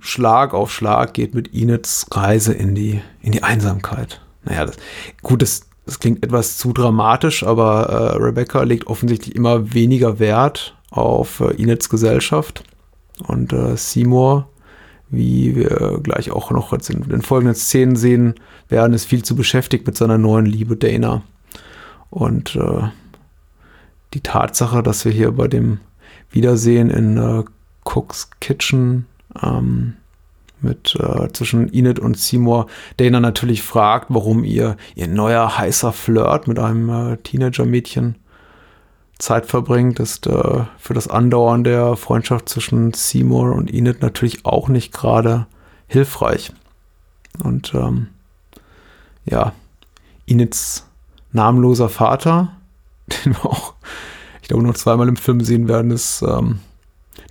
Schlag 0.00 0.52
auf 0.52 0.70
Schlag 0.70 1.14
geht 1.14 1.34
mit 1.34 1.54
Enids 1.54 2.06
Reise 2.10 2.52
in 2.52 2.74
die, 2.74 3.00
in 3.22 3.32
die 3.32 3.42
Einsamkeit. 3.42 4.20
Naja, 4.44 4.66
das, 4.66 4.76
gut, 5.22 5.40
das, 5.40 5.62
das 5.84 5.98
klingt 5.98 6.24
etwas 6.24 6.58
zu 6.58 6.72
dramatisch, 6.72 7.42
aber 7.42 7.88
äh, 7.88 8.16
Rebecca 8.22 8.62
legt 8.62 8.86
offensichtlich 8.86 9.34
immer 9.34 9.74
weniger 9.74 10.18
Wert 10.18 10.76
auf 10.90 11.40
äh, 11.40 11.60
Enids 11.60 11.88
Gesellschaft. 11.88 12.64
Und 13.26 13.52
äh, 13.52 13.76
Seymour, 13.76 14.48
wie 15.10 15.56
wir 15.56 16.00
gleich 16.02 16.30
auch 16.30 16.50
noch 16.50 16.72
jetzt 16.72 16.88
in 16.90 17.02
den 17.02 17.22
folgenden 17.22 17.54
Szenen 17.54 17.96
sehen 17.96 18.34
werden, 18.68 18.94
ist 18.94 19.06
viel 19.06 19.22
zu 19.22 19.36
beschäftigt 19.36 19.86
mit 19.86 19.96
seiner 19.96 20.18
neuen 20.18 20.46
Liebe 20.46 20.76
Dana. 20.76 21.22
Und 22.10 22.56
äh, 22.56 22.88
die 24.14 24.20
Tatsache, 24.20 24.82
dass 24.82 25.04
wir 25.04 25.12
hier 25.12 25.32
bei 25.32 25.48
dem 25.48 25.80
Wiedersehen 26.30 26.90
in 26.90 27.16
äh, 27.16 27.44
Cook's 27.84 28.30
Kitchen 28.40 29.06
ähm, 29.42 29.94
mit 30.62 30.96
äh, 30.96 31.32
zwischen 31.32 31.72
Enid 31.72 31.98
und 31.98 32.18
Seymour 32.18 32.66
Dana 32.96 33.20
natürlich 33.20 33.62
fragt, 33.62 34.06
warum 34.08 34.44
ihr 34.44 34.76
ihr 34.94 35.08
neuer 35.08 35.58
heißer 35.58 35.92
Flirt 35.92 36.48
mit 36.48 36.58
einem 36.58 36.88
äh, 36.88 37.16
Teenager-Mädchen 37.18 38.16
Zeit 39.18 39.46
verbringt, 39.46 40.00
ist 40.00 40.26
äh, 40.26 40.64
für 40.78 40.94
das 40.94 41.08
Andauern 41.08 41.64
der 41.64 41.96
Freundschaft 41.96 42.48
zwischen 42.48 42.92
Seymour 42.92 43.52
und 43.52 43.72
Enid 43.72 44.02
natürlich 44.02 44.44
auch 44.44 44.68
nicht 44.68 44.92
gerade 44.92 45.46
hilfreich. 45.86 46.52
Und 47.42 47.72
ähm, 47.74 48.08
ja, 49.24 49.52
Enids 50.26 50.88
namenloser 51.30 51.88
Vater, 51.88 52.56
den 53.24 53.34
wir 53.34 53.46
auch, 53.46 53.74
ich 54.42 54.48
glaube, 54.48 54.64
noch 54.64 54.74
zweimal 54.74 55.08
im 55.08 55.16
Film 55.16 55.40
sehen 55.40 55.68
werden, 55.68 55.92
ist 55.92 56.22
ähm, 56.22 56.58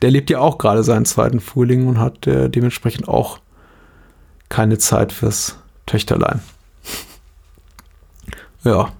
der 0.02 0.12
lebt 0.12 0.30
ja 0.30 0.40
auch 0.40 0.58
gerade 0.58 0.84
seinen 0.84 1.06
zweiten 1.06 1.40
Frühling 1.40 1.88
und 1.88 1.99
hat 1.99 2.28
äh, 2.28 2.49
dementsprechend 2.49 3.08
auch 3.08 3.40
keine 4.49 4.78
Zeit 4.78 5.12
fürs 5.12 5.58
Töchterlein. 5.86 6.41
ja, 8.64 8.91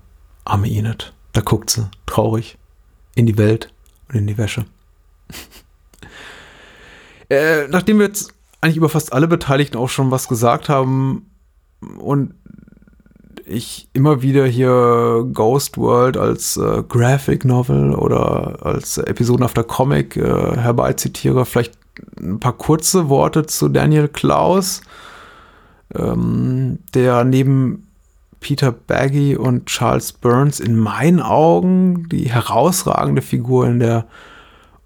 arme 0.45 0.70
Enid. 0.70 1.14
Da 1.34 1.41
guckt 1.41 1.70
sie, 1.70 1.90
traurig, 2.06 2.58
in 3.16 3.26
die 3.26 3.38
Welt 3.38 3.74
und 4.10 4.16
in 4.16 4.28
die 4.28 4.38
Wäsche. 4.38 4.66
äh, 7.30 7.68
nachdem 7.68 7.99
wir 7.99 8.08
jetzt 8.08 8.34
eigentlich 8.60 8.78
über 8.78 8.90
fast 8.90 9.14
alle 9.14 9.28
Beteiligten 9.28 9.78
auch 9.78 9.90
schon 9.90 10.12
was 10.12 10.28
gesagt 10.28 10.70
haben 10.70 11.32
und 11.98 12.34
ich 13.52 13.90
immer 13.94 14.22
wieder 14.22 14.45
hier 14.45 15.28
Ghost 15.34 15.78
World 15.78 16.18
als 16.18 16.57
äh, 16.57 16.84
Graphic 16.88 17.45
Novel 17.45 17.94
oder 17.94 18.65
als 18.65 18.98
episodenhafter 18.98 19.64
Comic 19.64 20.18
äh, 20.18 20.57
herbeizitiere. 20.57 21.45
Vielleicht 21.45 21.78
ein 22.19 22.40
paar 22.40 22.53
kurze 22.53 23.10
Worte 23.10 23.45
zu 23.45 23.69
Daniel 23.69 24.07
Klaus, 24.07 24.82
ähm, 25.94 26.80
der 26.94 27.23
neben 27.23 27.88
Peter 28.40 28.72
Baggy 28.72 29.36
und 29.36 29.68
Charles 29.68 30.14
Burns 30.14 30.60
in 30.60 30.76
meinen 30.76 31.22
Augen 31.22 32.10
die 32.10 32.32
herausragende 32.32 33.22
Figur 33.22 33.68
in 33.68 33.80
der 33.80 34.07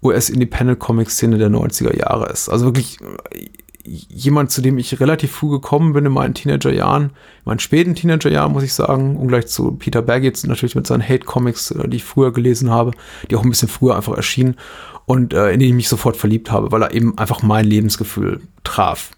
US-Independent-Comic-Szene 0.02 1.38
der 1.38 1.48
90er 1.48 1.96
Jahre 1.96 2.26
ist. 2.30 2.48
Also 2.48 2.66
wirklich 2.66 2.98
jemand, 3.86 4.50
zu 4.50 4.60
dem 4.60 4.78
ich 4.78 5.00
relativ 5.00 5.32
früh 5.32 5.50
gekommen 5.50 5.92
bin 5.92 6.06
in 6.06 6.12
meinen 6.12 6.34
Teenagerjahren, 6.34 7.04
in 7.04 7.10
meinen 7.44 7.58
späten 7.58 7.94
Teenagerjahren, 7.94 8.52
muss 8.52 8.62
ich 8.62 8.74
sagen, 8.74 9.16
ungleich 9.16 9.46
zu 9.46 9.72
Peter 9.72 10.02
Baggett, 10.02 10.42
natürlich 10.44 10.74
mit 10.74 10.86
seinen 10.86 11.06
Hate-Comics, 11.06 11.70
äh, 11.70 11.88
die 11.88 11.98
ich 11.98 12.04
früher 12.04 12.32
gelesen 12.32 12.70
habe, 12.70 12.92
die 13.30 13.36
auch 13.36 13.42
ein 13.42 13.50
bisschen 13.50 13.68
früher 13.68 13.96
einfach 13.96 14.16
erschienen 14.16 14.56
und 15.06 15.32
äh, 15.32 15.52
in 15.52 15.60
die 15.60 15.66
ich 15.66 15.74
mich 15.74 15.88
sofort 15.88 16.16
verliebt 16.16 16.50
habe, 16.50 16.72
weil 16.72 16.82
er 16.82 16.92
eben 16.92 17.16
einfach 17.16 17.42
mein 17.42 17.64
Lebensgefühl 17.64 18.40
traf. 18.64 19.10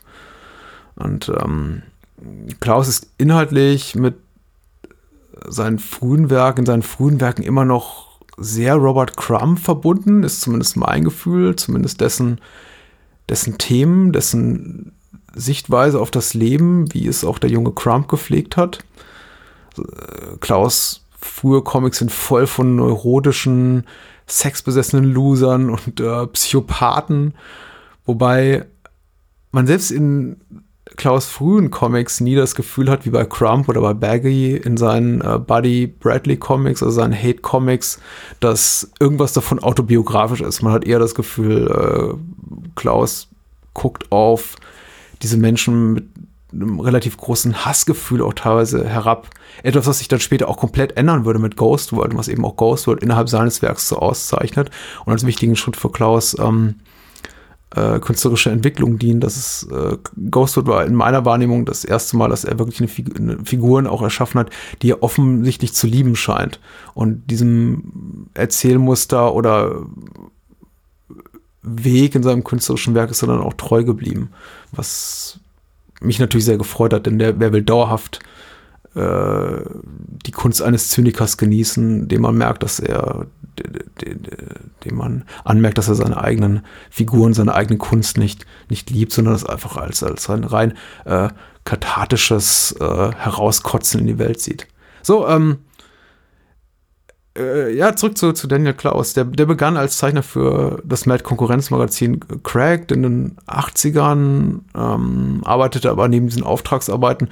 Und 0.97 1.33
ähm, 1.43 1.83
Klaus 2.61 2.89
ist 2.89 3.09
inhaltlich 3.19 3.95
mit 3.95 4.17
seinen 5.47 5.79
frühen 5.79 6.31
Werken, 6.31 6.61
in 6.61 6.67
seinen 6.67 6.83
frühen 6.83 7.21
Werken 7.21 7.43
immer 7.43 7.65
noch 7.65 8.09
sehr 8.37 8.75
Robert 8.75 9.17
Crumb 9.17 9.59
verbunden, 9.59 10.23
ist 10.23 10.41
zumindest 10.41 10.77
mein 10.77 11.05
Gefühl, 11.05 11.57
zumindest 11.57 12.01
dessen 12.01 12.41
dessen 13.29 13.59
Themen, 13.59 14.13
dessen 14.13 14.93
Sichtweise 15.35 16.01
auf 16.01 16.11
das 16.11 16.35
Leben, 16.35 16.93
wie 16.93 17.07
es 17.07 17.25
auch 17.25 17.39
der 17.39 17.51
junge 17.51 17.73
Crump 17.73 18.09
gepflegt 18.09 18.57
hat. 18.57 18.79
Äh, 19.79 20.37
Klaus 20.41 21.05
frühe 21.21 21.63
Comics 21.63 21.99
sind 21.99 22.13
voll 22.13 22.47
von 22.47 22.77
neurotischen, 22.77 23.85
sexbesessenen 24.27 25.05
Losern 25.05 25.71
und 25.71 26.01
äh, 26.01 26.27
Psychopathen, 26.29 27.35
wobei 28.05 28.67
man 29.51 29.67
selbst 29.67 29.91
in 29.91 30.37
Klaus 30.99 31.27
frühen 31.27 31.71
Comics 31.71 32.21
nie 32.21 32.35
das 32.35 32.57
Gefühl 32.57 32.91
hat, 32.91 33.07
wie 33.07 33.11
bei 33.11 33.25
Crump 33.25 33.69
oder 33.69 33.81
bei 33.81 33.95
Baggy 33.95 34.57
in 34.57 34.77
seinen 34.77 35.21
äh, 35.21 35.39
Buddy 35.39 35.87
Bradley 35.87 36.37
Comics, 36.37 36.83
also 36.83 36.93
seinen 36.93 37.15
Hate 37.15 37.39
Comics, 37.39 38.01
dass 38.41 38.91
irgendwas 38.99 39.33
davon 39.33 39.61
autobiografisch 39.61 40.41
ist. 40.41 40.61
Man 40.61 40.73
hat 40.73 40.85
eher 40.85 40.99
das 40.99 41.15
Gefühl, 41.15 41.71
äh, 41.71 42.69
Klaus 42.75 43.29
guckt 43.75 44.11
auf 44.11 44.57
diese 45.23 45.37
Menschen 45.37 45.93
mit 45.93 46.05
einem 46.53 46.81
relativ 46.81 47.17
großen 47.17 47.65
Hassgefühl 47.65 48.21
auch 48.21 48.35
teilweise 48.35 48.85
herab. 48.85 49.31
Etwas, 49.63 49.87
was 49.87 49.99
sich 49.99 50.09
dann 50.09 50.19
später 50.19 50.49
auch 50.49 50.57
komplett 50.57 50.97
ändern 50.97 51.25
würde 51.25 51.39
mit 51.39 51.57
Ghost 51.57 51.93
World, 51.93 52.17
was 52.17 52.27
eben 52.27 52.45
auch 52.45 52.57
Ghost 52.57 52.89
World 52.89 53.05
innerhalb 53.05 53.29
seines 53.29 53.63
Werks 53.63 53.89
so 53.89 53.99
auszeichnet. 53.99 54.71
Und 55.05 55.13
als 55.13 55.25
wichtigen 55.25 55.55
Schritt 55.55 55.77
für 55.77 55.91
Klaus 55.91 56.37
ähm, 56.41 56.75
äh, 57.75 57.99
künstlerische 58.01 58.51
Entwicklung 58.51 58.99
dienen. 58.99 59.21
Das 59.21 59.37
ist 59.37 59.71
äh, 59.71 59.97
Ghostwood 60.31 60.67
war 60.67 60.85
in 60.87 60.95
meiner 60.95 61.25
Wahrnehmung 61.25 61.65
das 61.65 61.85
erste 61.85 62.17
Mal, 62.17 62.29
dass 62.29 62.45
er 62.45 62.59
wirklich 62.59 62.81
eine, 62.81 62.89
Fig 62.89 63.19
eine 63.19 63.39
Figuren 63.45 63.87
auch 63.87 64.03
erschaffen 64.03 64.41
hat, 64.41 64.51
die 64.83 64.93
er 64.93 65.03
offensichtlich 65.03 65.75
zu 65.75 65.87
lieben 65.87 66.17
scheint. 66.17 66.61
Und 66.95 67.31
diesem 67.31 68.29
Erzählmuster 68.35 69.35
oder 69.35 69.87
Weg 71.63 72.15
in 72.15 72.23
seinem 72.23 72.45
künstlerischen 72.45 72.95
Werk 72.95 73.11
ist 73.11 73.23
er 73.23 73.29
dann 73.29 73.41
auch 73.41 73.55
treu 73.55 73.85
geblieben. 73.85 74.31
Was 74.73 75.41
mich 76.01 76.19
natürlich 76.19 76.45
sehr 76.45 76.59
gefreut 76.59 76.93
hat, 76.93 77.07
denn 77.07 77.19
der, 77.19 77.39
wer 77.41 77.53
will 77.53 77.63
dauerhaft 77.63 78.21
äh, 78.95 79.61
die 80.27 80.33
Kunst 80.33 80.63
eines 80.63 80.89
Zynikers 80.91 81.37
genießen, 81.37 82.09
dem 82.09 82.23
man 82.23 82.37
merkt, 82.37 82.63
dass 82.63 82.81
er, 82.81 83.27
dem 84.85 84.97
man 84.97 85.25
anmerkt, 85.45 85.79
dass 85.79 85.89
er 85.89 85.95
seine 85.95 86.23
eigenen 86.23 86.63
Figuren, 86.91 87.35
seine 87.35 87.55
eigene 87.55 87.79
Kunst 87.79 88.19
nicht, 88.19 88.47
nicht 88.69 88.91
liebt, 88.91 89.13
sondern 89.13 89.35
es 89.35 89.45
einfach 89.45 89.77
als, 89.77 90.03
als 90.03 90.29
ein 90.31 90.45
rein 90.45 90.75
äh, 91.05 91.29
kathartisches 91.65 92.75
äh, 92.81 92.85
Herauskotzen 93.13 94.01
in 94.01 94.07
die 94.07 94.19
Welt 94.19 94.41
sieht. 94.41 94.67
So, 95.03 95.29
ähm, 95.29 95.59
äh, 97.39 97.75
ja, 97.75 97.95
zurück 97.95 98.19
zu, 98.19 98.33
zu 98.33 98.47
Daniel 98.47 98.75
Klaus. 98.75 99.15
Der, 99.15 99.25
der 99.25 99.47
begann 99.47 99.77
als 99.77 99.99
Zeichner 99.99 100.23
für 100.23 100.83
das 100.85 101.07
Mad-Konkurrenzmagazin 101.07 102.21
Cracked 102.43 102.93
in 102.93 103.03
den 103.03 103.37
80ern, 103.47 104.61
ähm, 104.77 105.43
arbeitete 105.45 105.91
aber 105.91 106.09
neben 106.09 106.27
diesen 106.27 106.43
Auftragsarbeiten 106.43 107.29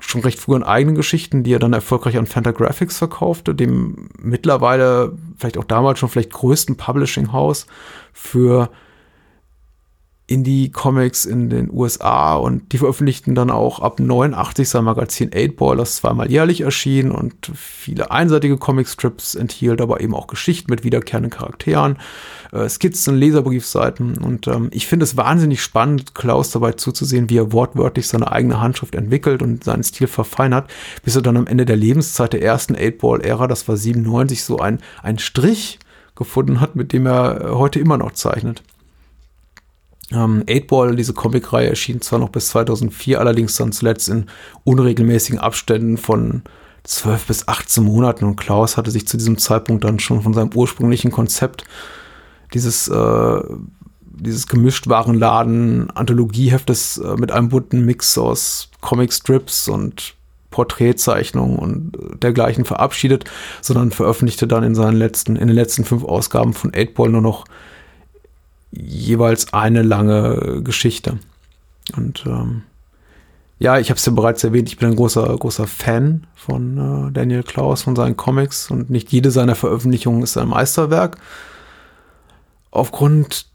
schon 0.00 0.22
recht 0.22 0.38
früh 0.38 0.54
an 0.54 0.62
eigenen 0.62 0.94
Geschichten, 0.94 1.42
die 1.42 1.52
er 1.52 1.58
dann 1.58 1.72
erfolgreich 1.72 2.16
an 2.16 2.26
Fantagraphics 2.26 2.98
verkaufte, 2.98 3.54
dem 3.54 4.08
mittlerweile, 4.18 5.12
vielleicht 5.36 5.58
auch 5.58 5.64
damals 5.64 5.98
schon 5.98 6.08
vielleicht 6.08 6.32
größten 6.32 6.76
Publishing-Haus 6.76 7.66
für 8.12 8.70
Indie-Comics 10.28 11.24
in 11.24 11.50
den 11.50 11.70
USA 11.72 12.34
und 12.34 12.72
die 12.72 12.78
veröffentlichten 12.78 13.36
dann 13.36 13.50
auch 13.50 13.78
ab 13.78 14.00
89 14.00 14.68
sein 14.68 14.82
Magazin 14.82 15.30
8-Ball, 15.30 15.76
das 15.76 15.96
zweimal 15.96 16.28
jährlich 16.28 16.62
erschien 16.62 17.12
und 17.12 17.52
viele 17.54 18.10
einseitige 18.10 18.56
Comicstrips 18.56 19.36
enthielt, 19.36 19.80
aber 19.80 20.00
eben 20.00 20.16
auch 20.16 20.26
Geschichten 20.26 20.72
mit 20.72 20.82
wiederkehrenden 20.82 21.30
Charakteren, 21.30 21.98
äh, 22.50 22.68
Skizzen, 22.68 23.16
Leserbriefseiten 23.16 24.18
und 24.18 24.48
ähm, 24.48 24.68
ich 24.72 24.88
finde 24.88 25.04
es 25.04 25.16
wahnsinnig 25.16 25.62
spannend, 25.62 26.16
Klaus 26.16 26.50
dabei 26.50 26.72
zuzusehen, 26.72 27.30
wie 27.30 27.38
er 27.38 27.52
wortwörtlich 27.52 28.08
seine 28.08 28.32
eigene 28.32 28.60
Handschrift 28.60 28.96
entwickelt 28.96 29.42
und 29.42 29.62
seinen 29.62 29.84
Stil 29.84 30.08
verfeinert, 30.08 30.68
bis 31.04 31.14
er 31.14 31.22
dann 31.22 31.36
am 31.36 31.46
Ende 31.46 31.66
der 31.66 31.76
Lebenszeit 31.76 32.32
der 32.32 32.42
ersten 32.42 32.74
8-Ball-Ära, 32.74 33.46
das 33.46 33.68
war 33.68 33.76
97, 33.76 34.42
so 34.42 34.58
ein, 34.58 34.80
ein 35.04 35.20
Strich 35.20 35.78
gefunden 36.16 36.60
hat, 36.60 36.74
mit 36.74 36.92
dem 36.92 37.06
er 37.06 37.50
heute 37.52 37.78
immer 37.78 37.96
noch 37.96 38.10
zeichnet. 38.10 38.64
Ähm, 40.12 40.44
8-Ball, 40.46 40.94
diese 40.94 41.14
Comicreihe, 41.14 41.68
erschien 41.68 42.00
zwar 42.00 42.18
noch 42.18 42.28
bis 42.28 42.48
2004, 42.48 43.18
allerdings 43.18 43.56
dann 43.56 43.72
zuletzt 43.72 44.08
in 44.08 44.26
unregelmäßigen 44.64 45.38
Abständen 45.38 45.96
von 45.98 46.42
12 46.84 47.26
bis 47.26 47.48
18 47.48 47.82
Monaten. 47.82 48.24
Und 48.24 48.36
Klaus 48.36 48.76
hatte 48.76 48.90
sich 48.90 49.08
zu 49.08 49.16
diesem 49.16 49.38
Zeitpunkt 49.38 49.84
dann 49.84 49.98
schon 49.98 50.22
von 50.22 50.34
seinem 50.34 50.50
ursprünglichen 50.54 51.10
Konzept 51.10 51.64
dieses, 52.54 52.86
äh, 52.88 53.40
dieses 54.00 54.46
Gemischtwarenladen 54.46 55.90
Anthologieheftes 55.90 56.98
äh, 56.98 57.16
mit 57.16 57.32
einem 57.32 57.48
bunten 57.48 57.84
Mix 57.84 58.16
aus 58.16 58.70
Comicstrips 58.80 59.68
und 59.68 60.14
Porträtzeichnungen 60.50 61.58
und 61.58 62.22
dergleichen 62.22 62.64
verabschiedet, 62.64 63.24
sondern 63.60 63.90
veröffentlichte 63.90 64.46
dann 64.46 64.62
in 64.62 64.74
seinen 64.74 64.96
letzten, 64.96 65.36
in 65.36 65.48
den 65.48 65.56
letzten 65.56 65.84
fünf 65.84 66.04
Ausgaben 66.04 66.54
von 66.54 66.70
8-Ball 66.70 67.10
nur 67.10 67.20
noch 67.20 67.44
jeweils 68.76 69.52
eine 69.52 69.82
lange 69.82 70.62
Geschichte. 70.62 71.18
Und 71.96 72.24
ähm, 72.26 72.62
ja, 73.58 73.78
ich 73.78 73.90
habe 73.90 73.98
es 73.98 74.06
ja 74.06 74.12
bereits 74.12 74.44
erwähnt, 74.44 74.68
ich 74.68 74.76
bin 74.76 74.90
ein 74.90 74.96
großer, 74.96 75.36
großer 75.36 75.66
Fan 75.66 76.26
von 76.34 77.08
äh, 77.08 77.12
Daniel 77.12 77.42
Klaus, 77.42 77.82
von 77.82 77.96
seinen 77.96 78.16
Comics 78.16 78.70
und 78.70 78.90
nicht 78.90 79.10
jede 79.12 79.30
seiner 79.30 79.54
Veröffentlichungen 79.54 80.22
ist 80.22 80.36
ein 80.36 80.48
Meisterwerk. 80.48 81.16
Aufgrund 82.70 83.46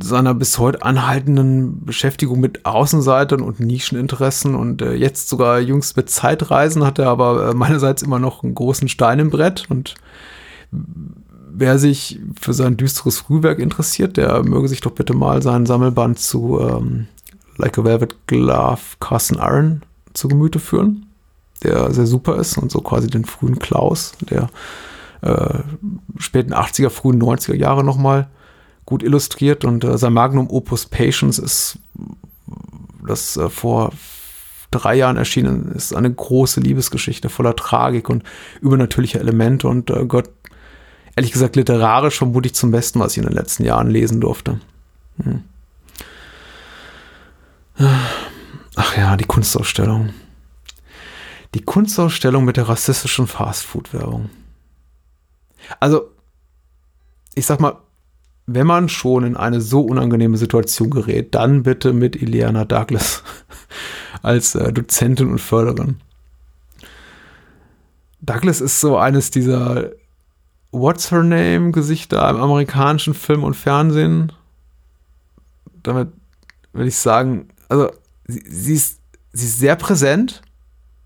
seiner 0.00 0.34
bis 0.34 0.58
heute 0.58 0.82
anhaltenden 0.82 1.84
Beschäftigung 1.84 2.40
mit 2.40 2.66
Außenseitern 2.66 3.40
und 3.40 3.60
Nischeninteressen 3.60 4.54
und 4.54 4.82
äh, 4.82 4.94
jetzt 4.94 5.28
sogar 5.28 5.60
jüngst 5.60 5.96
mit 5.96 6.10
Zeitreisen 6.10 6.84
hat 6.84 6.98
er 6.98 7.08
aber 7.08 7.50
äh, 7.50 7.54
meinerseits 7.54 8.02
immer 8.02 8.18
noch 8.18 8.42
einen 8.42 8.54
großen 8.54 8.88
Stein 8.88 9.20
im 9.20 9.30
Brett 9.30 9.66
und 9.68 9.94
wer 11.58 11.78
sich 11.78 12.20
für 12.40 12.52
sein 12.52 12.76
düsteres 12.76 13.18
Frühwerk 13.18 13.58
interessiert, 13.58 14.16
der 14.16 14.44
möge 14.44 14.68
sich 14.68 14.80
doch 14.80 14.92
bitte 14.92 15.12
mal 15.12 15.42
seinen 15.42 15.66
Sammelband 15.66 16.18
zu 16.18 16.60
ähm, 16.60 17.08
Like 17.56 17.78
a 17.78 17.84
Velvet 17.84 18.14
Glove 18.28 18.78
Carson 19.00 19.38
Iron 19.38 19.82
zu 20.12 20.28
Gemüte 20.28 20.60
führen, 20.60 21.06
der 21.64 21.92
sehr 21.92 22.06
super 22.06 22.36
ist 22.36 22.56
und 22.58 22.70
so 22.70 22.80
quasi 22.80 23.08
den 23.08 23.24
frühen 23.24 23.58
Klaus, 23.58 24.12
der 24.30 24.50
äh, 25.22 25.58
späten 26.18 26.54
80er, 26.54 26.90
frühen 26.90 27.20
90er 27.20 27.56
Jahre 27.56 27.82
nochmal 27.82 28.28
gut 28.86 29.02
illustriert 29.02 29.64
und 29.64 29.82
äh, 29.82 29.98
sein 29.98 30.12
Magnum 30.12 30.48
Opus 30.50 30.86
Patience 30.86 31.40
ist 31.40 31.78
das 33.04 33.36
äh, 33.36 33.48
vor 33.48 33.92
drei 34.70 34.94
Jahren 34.94 35.16
erschienen 35.16 35.72
ist 35.72 35.94
eine 35.94 36.12
große 36.12 36.60
Liebesgeschichte 36.60 37.28
voller 37.30 37.56
Tragik 37.56 38.08
und 38.08 38.22
übernatürlicher 38.60 39.18
Elemente 39.18 39.66
und 39.66 39.90
äh, 39.90 40.04
Gott 40.06 40.30
ehrlich 41.18 41.32
gesagt 41.32 41.56
literarisch 41.56 42.16
vermutlich 42.16 42.54
zum 42.54 42.70
Besten, 42.70 43.00
was 43.00 43.12
ich 43.12 43.18
in 43.18 43.24
den 43.24 43.34
letzten 43.34 43.64
Jahren 43.64 43.90
lesen 43.90 44.20
durfte. 44.20 44.60
Hm. 45.20 45.42
Ach 48.76 48.96
ja, 48.96 49.16
die 49.16 49.24
Kunstausstellung. 49.24 50.10
Die 51.54 51.62
Kunstausstellung 51.62 52.44
mit 52.44 52.56
der 52.56 52.68
rassistischen 52.68 53.26
Fastfood-Werbung. 53.26 54.30
Also, 55.80 56.08
ich 57.34 57.46
sag 57.46 57.58
mal, 57.58 57.78
wenn 58.46 58.68
man 58.68 58.88
schon 58.88 59.24
in 59.24 59.36
eine 59.36 59.60
so 59.60 59.80
unangenehme 59.80 60.36
Situation 60.36 60.90
gerät, 60.90 61.34
dann 61.34 61.64
bitte 61.64 61.92
mit 61.92 62.14
Ileana 62.14 62.64
Douglas 62.64 63.24
als 64.22 64.54
äh, 64.54 64.72
Dozentin 64.72 65.32
und 65.32 65.40
Förderin. 65.40 65.96
Douglas 68.20 68.60
ist 68.60 68.80
so 68.80 68.96
eines 68.96 69.32
dieser 69.32 69.90
What's 70.70 71.10
Her 71.10 71.22
Name 71.22 71.72
Gesichter 71.72 72.28
im 72.28 72.36
amerikanischen 72.36 73.14
Film 73.14 73.44
und 73.44 73.54
Fernsehen. 73.54 74.32
Damit 75.82 76.08
würde 76.72 76.88
ich 76.88 76.96
sagen, 76.96 77.48
also 77.68 77.90
sie, 78.26 78.42
sie, 78.46 78.74
ist, 78.74 79.00
sie 79.32 79.46
ist 79.46 79.58
sehr 79.58 79.76
präsent. 79.76 80.42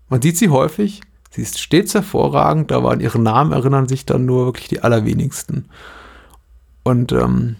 Man 0.09 0.21
sieht 0.21 0.37
sie 0.37 0.49
häufig. 0.49 1.01
Sie 1.31 1.41
ist 1.41 1.59
stets 1.59 1.93
hervorragend, 1.95 2.71
aber 2.71 2.91
an 2.91 2.99
ihren 2.99 3.23
Namen 3.23 3.53
erinnern 3.53 3.87
sich 3.87 4.05
dann 4.05 4.25
nur 4.25 4.45
wirklich 4.45 4.67
die 4.67 4.81
allerwenigsten. 4.81 5.65
Und 6.83 7.11
ähm, 7.11 7.55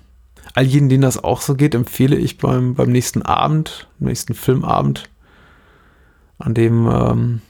all 0.53 0.65
jenen, 0.65 0.89
denen 0.89 1.01
das 1.01 1.23
auch 1.23 1.41
so 1.41 1.55
geht, 1.55 1.73
empfehle 1.73 2.15
ich 2.15 2.37
beim, 2.37 2.75
beim 2.75 2.91
nächsten 2.91 3.23
Abend, 3.23 3.87
nächsten 3.97 4.35
Filmabend, 4.35 5.09
an 6.37 6.53
dem 6.53 6.87
ähm, 6.87 7.41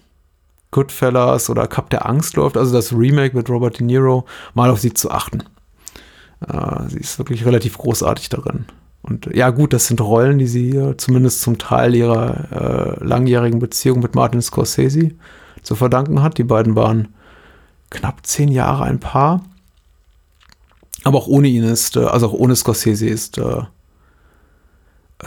Goodfellas 0.73 1.49
oder 1.49 1.67
Cup 1.67 1.89
der 1.89 2.05
Angst 2.05 2.35
läuft, 2.35 2.57
also 2.57 2.73
das 2.73 2.91
Remake 2.91 3.37
mit 3.37 3.49
Robert 3.49 3.79
De 3.79 3.85
Niro, 3.85 4.25
mal 4.53 4.69
auf 4.69 4.79
sie 4.79 4.93
zu 4.93 5.09
achten. 5.09 5.43
Äh, 6.45 6.89
sie 6.89 6.99
ist 6.99 7.17
wirklich 7.17 7.45
relativ 7.45 7.77
großartig 7.77 8.27
darin. 8.27 8.65
Und 9.01 9.27
ja, 9.33 9.49
gut, 9.49 9.73
das 9.73 9.87
sind 9.87 10.01
Rollen, 10.01 10.39
die 10.39 10.47
sie 10.47 10.75
äh, 10.75 10.97
zumindest 10.97 11.41
zum 11.41 11.57
Teil 11.57 11.93
ihrer 11.93 12.99
äh, 12.99 13.03
langjährigen 13.03 13.59
Beziehung 13.59 13.99
mit 13.99 14.15
Martin 14.15 14.41
Scorsese 14.41 15.11
zu 15.61 15.75
verdanken 15.75 16.21
hat. 16.21 16.37
Die 16.37 16.43
beiden 16.43 16.75
waren 16.75 17.13
knapp 17.89 18.25
zehn 18.25 18.49
Jahre 18.49 18.83
ein 18.83 18.99
Paar. 18.99 19.43
Aber 21.03 21.17
auch 21.17 21.27
ohne 21.27 21.49
ihn 21.49 21.63
ist, 21.63 21.97
äh, 21.97 22.05
also 22.05 22.27
auch 22.27 22.33
ohne 22.33 22.55
Scorsese 22.55 23.07
ist 23.07 23.37
äh, 23.37 23.63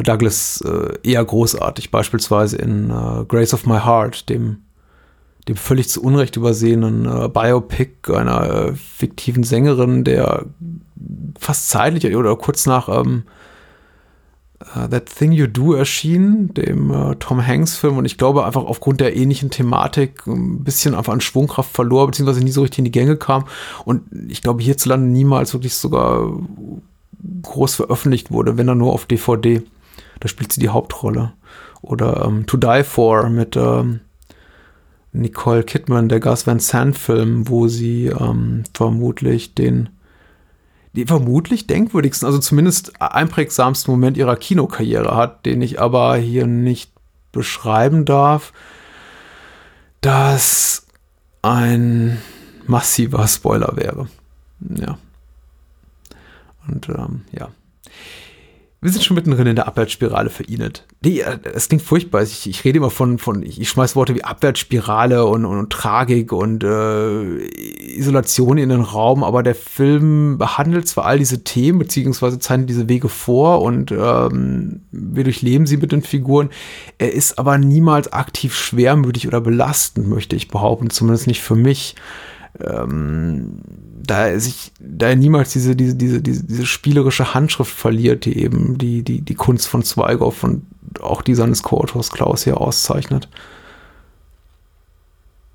Douglas 0.02 0.62
äh, 0.62 0.98
eher 1.02 1.24
großartig. 1.24 1.90
Beispielsweise 1.90 2.56
in 2.56 2.88
Grace 3.28 3.54
of 3.54 3.66
My 3.66 3.78
Heart, 3.78 4.28
dem 4.28 4.62
dem 5.48 5.56
völlig 5.56 5.88
zu 5.88 6.02
Unrecht 6.02 6.36
übersehenen 6.36 7.06
äh, 7.06 7.28
Biopic 7.28 8.12
einer 8.12 8.50
äh, 8.50 8.74
fiktiven 8.74 9.44
Sängerin, 9.44 10.04
der 10.04 10.46
fast 11.38 11.70
zeitlich 11.70 12.16
oder 12.16 12.34
kurz 12.36 12.66
nach 12.66 12.88
ähm, 12.88 13.22
uh, 14.74 14.88
That 14.88 15.06
Thing 15.06 15.32
You 15.32 15.46
Do 15.46 15.74
erschien, 15.74 16.52
dem 16.54 16.90
äh, 16.90 17.14
Tom 17.16 17.46
Hanks-Film, 17.46 17.96
und 17.98 18.04
ich 18.06 18.18
glaube 18.18 18.44
einfach 18.44 18.64
aufgrund 18.64 19.00
der 19.00 19.16
ähnlichen 19.16 19.50
Thematik 19.50 20.26
ein 20.26 20.64
bisschen 20.64 20.94
einfach 20.94 21.12
an 21.12 21.20
Schwungkraft 21.20 21.72
verlor, 21.72 22.06
beziehungsweise 22.06 22.42
nie 22.42 22.50
so 22.50 22.62
richtig 22.62 22.80
in 22.80 22.84
die 22.86 22.90
Gänge 22.90 23.16
kam. 23.16 23.44
Und 23.84 24.02
ich 24.28 24.42
glaube 24.42 24.62
hierzulande 24.62 25.06
niemals 25.06 25.52
wirklich 25.52 25.74
sogar 25.74 26.32
groß 27.42 27.76
veröffentlicht 27.76 28.30
wurde, 28.30 28.56
wenn 28.56 28.68
er 28.68 28.74
nur 28.74 28.92
auf 28.92 29.06
DVD. 29.06 29.62
Da 30.20 30.28
spielt 30.28 30.52
sie 30.52 30.60
die 30.60 30.70
Hauptrolle. 30.70 31.32
Oder 31.82 32.24
ähm, 32.26 32.46
To 32.46 32.56
Die 32.56 32.82
For 32.84 33.28
mit 33.28 33.56
ähm, 33.56 34.00
Nicole 35.16 35.64
Kidman, 35.64 36.08
der 36.08 36.20
Gus 36.20 36.46
Van 36.46 36.60
Sant 36.60 36.96
Film, 36.96 37.48
wo 37.48 37.68
sie 37.68 38.06
ähm, 38.06 38.64
vermutlich 38.74 39.54
den, 39.54 39.88
die 40.94 41.06
vermutlich 41.06 41.66
denkwürdigsten, 41.66 42.26
also 42.26 42.38
zumindest 42.38 43.00
einprägsamsten 43.00 43.92
Moment 43.92 44.16
ihrer 44.16 44.36
Kinokarriere 44.36 45.16
hat, 45.16 45.46
den 45.46 45.62
ich 45.62 45.80
aber 45.80 46.16
hier 46.16 46.46
nicht 46.46 46.92
beschreiben 47.32 48.04
darf, 48.04 48.52
das 50.00 50.86
ein 51.42 52.20
massiver 52.66 53.26
Spoiler 53.26 53.76
wäre. 53.76 54.08
Ja. 54.60 54.98
Und 56.68 56.88
ähm, 56.88 57.22
ja 57.32 57.48
wir 58.82 58.90
sind 58.90 59.02
schon 59.02 59.14
mittendrin 59.14 59.46
in 59.46 59.56
der 59.56 59.66
Abwärtsspirale 59.66 60.28
für 60.28 60.42
Inet. 60.42 60.84
Nee, 61.02 61.20
äh, 61.20 61.38
es 61.54 61.68
klingt 61.68 61.82
furchtbar. 61.82 62.22
Ich, 62.22 62.46
ich, 62.46 62.64
rede 62.64 62.76
immer 62.76 62.90
von, 62.90 63.18
von 63.18 63.42
ich 63.42 63.68
schmeiß 63.68 63.96
Worte 63.96 64.14
wie 64.14 64.22
Abwärtsspirale 64.22 65.24
und, 65.24 65.46
und, 65.46 65.58
und 65.58 65.72
Tragik 65.72 66.30
und 66.30 66.62
äh, 66.62 67.38
Isolation 67.96 68.58
in 68.58 68.68
den 68.68 68.82
Raum, 68.82 69.24
aber 69.24 69.42
der 69.42 69.54
Film 69.54 70.36
behandelt 70.36 70.86
zwar 70.88 71.06
all 71.06 71.18
diese 71.18 71.42
Themen, 71.42 71.78
beziehungsweise 71.78 72.38
zeichnet 72.38 72.68
diese 72.68 72.88
Wege 72.88 73.08
vor 73.08 73.62
und 73.62 73.92
ähm, 73.92 74.82
wir 74.90 75.24
durchleben 75.24 75.66
sie 75.66 75.78
mit 75.78 75.92
den 75.92 76.02
Figuren. 76.02 76.50
Er 76.98 77.12
ist 77.14 77.38
aber 77.38 77.56
niemals 77.56 78.12
aktiv 78.12 78.54
schwermütig 78.54 79.26
oder 79.26 79.40
belastend, 79.40 80.06
möchte 80.06 80.36
ich 80.36 80.48
behaupten, 80.48 80.90
zumindest 80.90 81.26
nicht 81.26 81.40
für 81.40 81.56
mich. 81.56 81.96
Ähm, 82.60 83.60
da 84.06 84.38
sich 84.38 84.72
da 84.80 85.14
niemals 85.14 85.52
diese 85.52 85.76
diese 85.76 85.94
diese 85.94 86.22
diese, 86.22 86.44
diese 86.44 86.66
spielerische 86.66 87.34
Handschrift 87.34 87.72
verliert, 87.74 88.24
die 88.24 88.38
eben 88.38 88.78
die 88.78 89.02
die 89.02 89.20
die 89.20 89.34
Kunst 89.34 89.68
von 89.68 89.82
Zweigoff 89.82 90.42
und 90.44 90.66
auch 91.00 91.22
die 91.22 91.34
seines 91.34 91.62
Co-Autors 91.62 92.10
Klaus 92.10 92.44
hier 92.44 92.60
auszeichnet. 92.60 93.28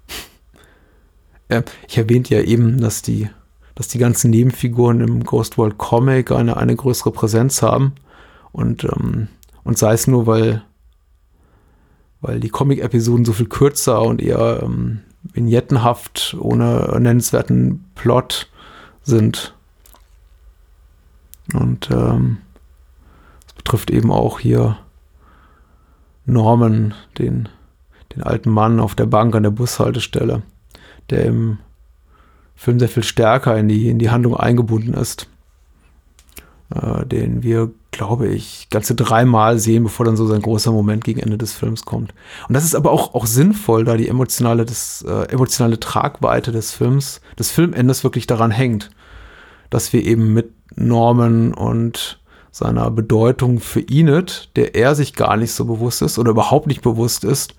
äh, 1.49 1.63
ich 1.87 1.97
erwähnte 1.97 2.35
ja 2.35 2.41
eben, 2.41 2.79
dass 2.81 3.01
die 3.01 3.29
dass 3.75 3.87
die 3.87 3.97
ganzen 3.99 4.31
Nebenfiguren 4.31 5.01
im 5.01 5.23
Ghost 5.23 5.57
World 5.57 5.77
Comic 5.77 6.31
eine 6.31 6.57
eine 6.57 6.75
größere 6.75 7.11
Präsenz 7.11 7.61
haben 7.61 7.93
und 8.51 8.83
ähm, 8.83 9.27
und 9.63 9.77
sei 9.77 9.93
es 9.93 10.07
nur 10.07 10.27
weil 10.27 10.63
weil 12.21 12.39
die 12.39 12.49
Comic-Episoden 12.49 13.25
so 13.25 13.33
viel 13.33 13.47
kürzer 13.47 14.01
und 14.01 14.21
eher 14.21 14.61
ähm, 14.63 15.01
vignettenhaft, 15.23 16.35
ohne 16.39 16.97
nennenswerten 16.99 17.85
Plot 17.95 18.49
sind. 19.03 19.55
Und 21.53 21.89
ähm, 21.91 22.37
das 23.45 23.53
betrifft 23.53 23.91
eben 23.91 24.11
auch 24.11 24.39
hier 24.39 24.77
Norman, 26.25 26.93
den, 27.17 27.49
den 28.15 28.23
alten 28.23 28.49
Mann 28.49 28.79
auf 28.79 28.95
der 28.95 29.05
Bank 29.05 29.35
an 29.35 29.43
der 29.43 29.51
Bushaltestelle, 29.51 30.43
der 31.09 31.25
im 31.25 31.57
Film 32.55 32.79
sehr 32.79 32.89
viel 32.89 33.03
stärker 33.03 33.57
in 33.57 33.67
die, 33.67 33.89
in 33.89 33.99
die 33.99 34.11
Handlung 34.11 34.37
eingebunden 34.37 34.93
ist. 34.93 35.27
Äh, 36.73 37.05
den 37.05 37.43
wir, 37.43 37.69
glaube 37.91 38.29
ich, 38.29 38.67
ganze 38.69 38.95
dreimal 38.95 39.59
sehen, 39.59 39.83
bevor 39.83 40.05
dann 40.05 40.15
so 40.15 40.25
sein 40.25 40.41
großer 40.41 40.71
Moment 40.71 41.03
gegen 41.03 41.19
Ende 41.19 41.37
des 41.37 41.51
Films 41.51 41.83
kommt. 41.83 42.13
Und 42.47 42.53
das 42.53 42.63
ist 42.63 42.75
aber 42.75 42.91
auch, 42.91 43.13
auch 43.13 43.25
sinnvoll, 43.25 43.83
da 43.83 43.97
die 43.97 44.07
emotionale, 44.07 44.63
das, 44.65 45.03
äh, 45.05 45.23
emotionale 45.33 45.81
Tragweite 45.81 46.53
des 46.53 46.71
Films, 46.71 47.19
des 47.37 47.51
Filmendes 47.51 48.05
wirklich 48.05 48.25
daran 48.25 48.51
hängt, 48.51 48.89
dass 49.69 49.91
wir 49.91 50.05
eben 50.05 50.33
mit 50.33 50.53
Norman 50.75 51.53
und 51.53 52.21
seiner 52.51 52.89
Bedeutung 52.89 53.59
für 53.59 53.81
Enid, 53.81 54.49
der 54.55 54.75
er 54.75 54.95
sich 54.95 55.13
gar 55.13 55.35
nicht 55.35 55.51
so 55.51 55.65
bewusst 55.65 56.01
ist 56.01 56.19
oder 56.19 56.31
überhaupt 56.31 56.67
nicht 56.67 56.81
bewusst 56.81 57.25
ist, 57.25 57.55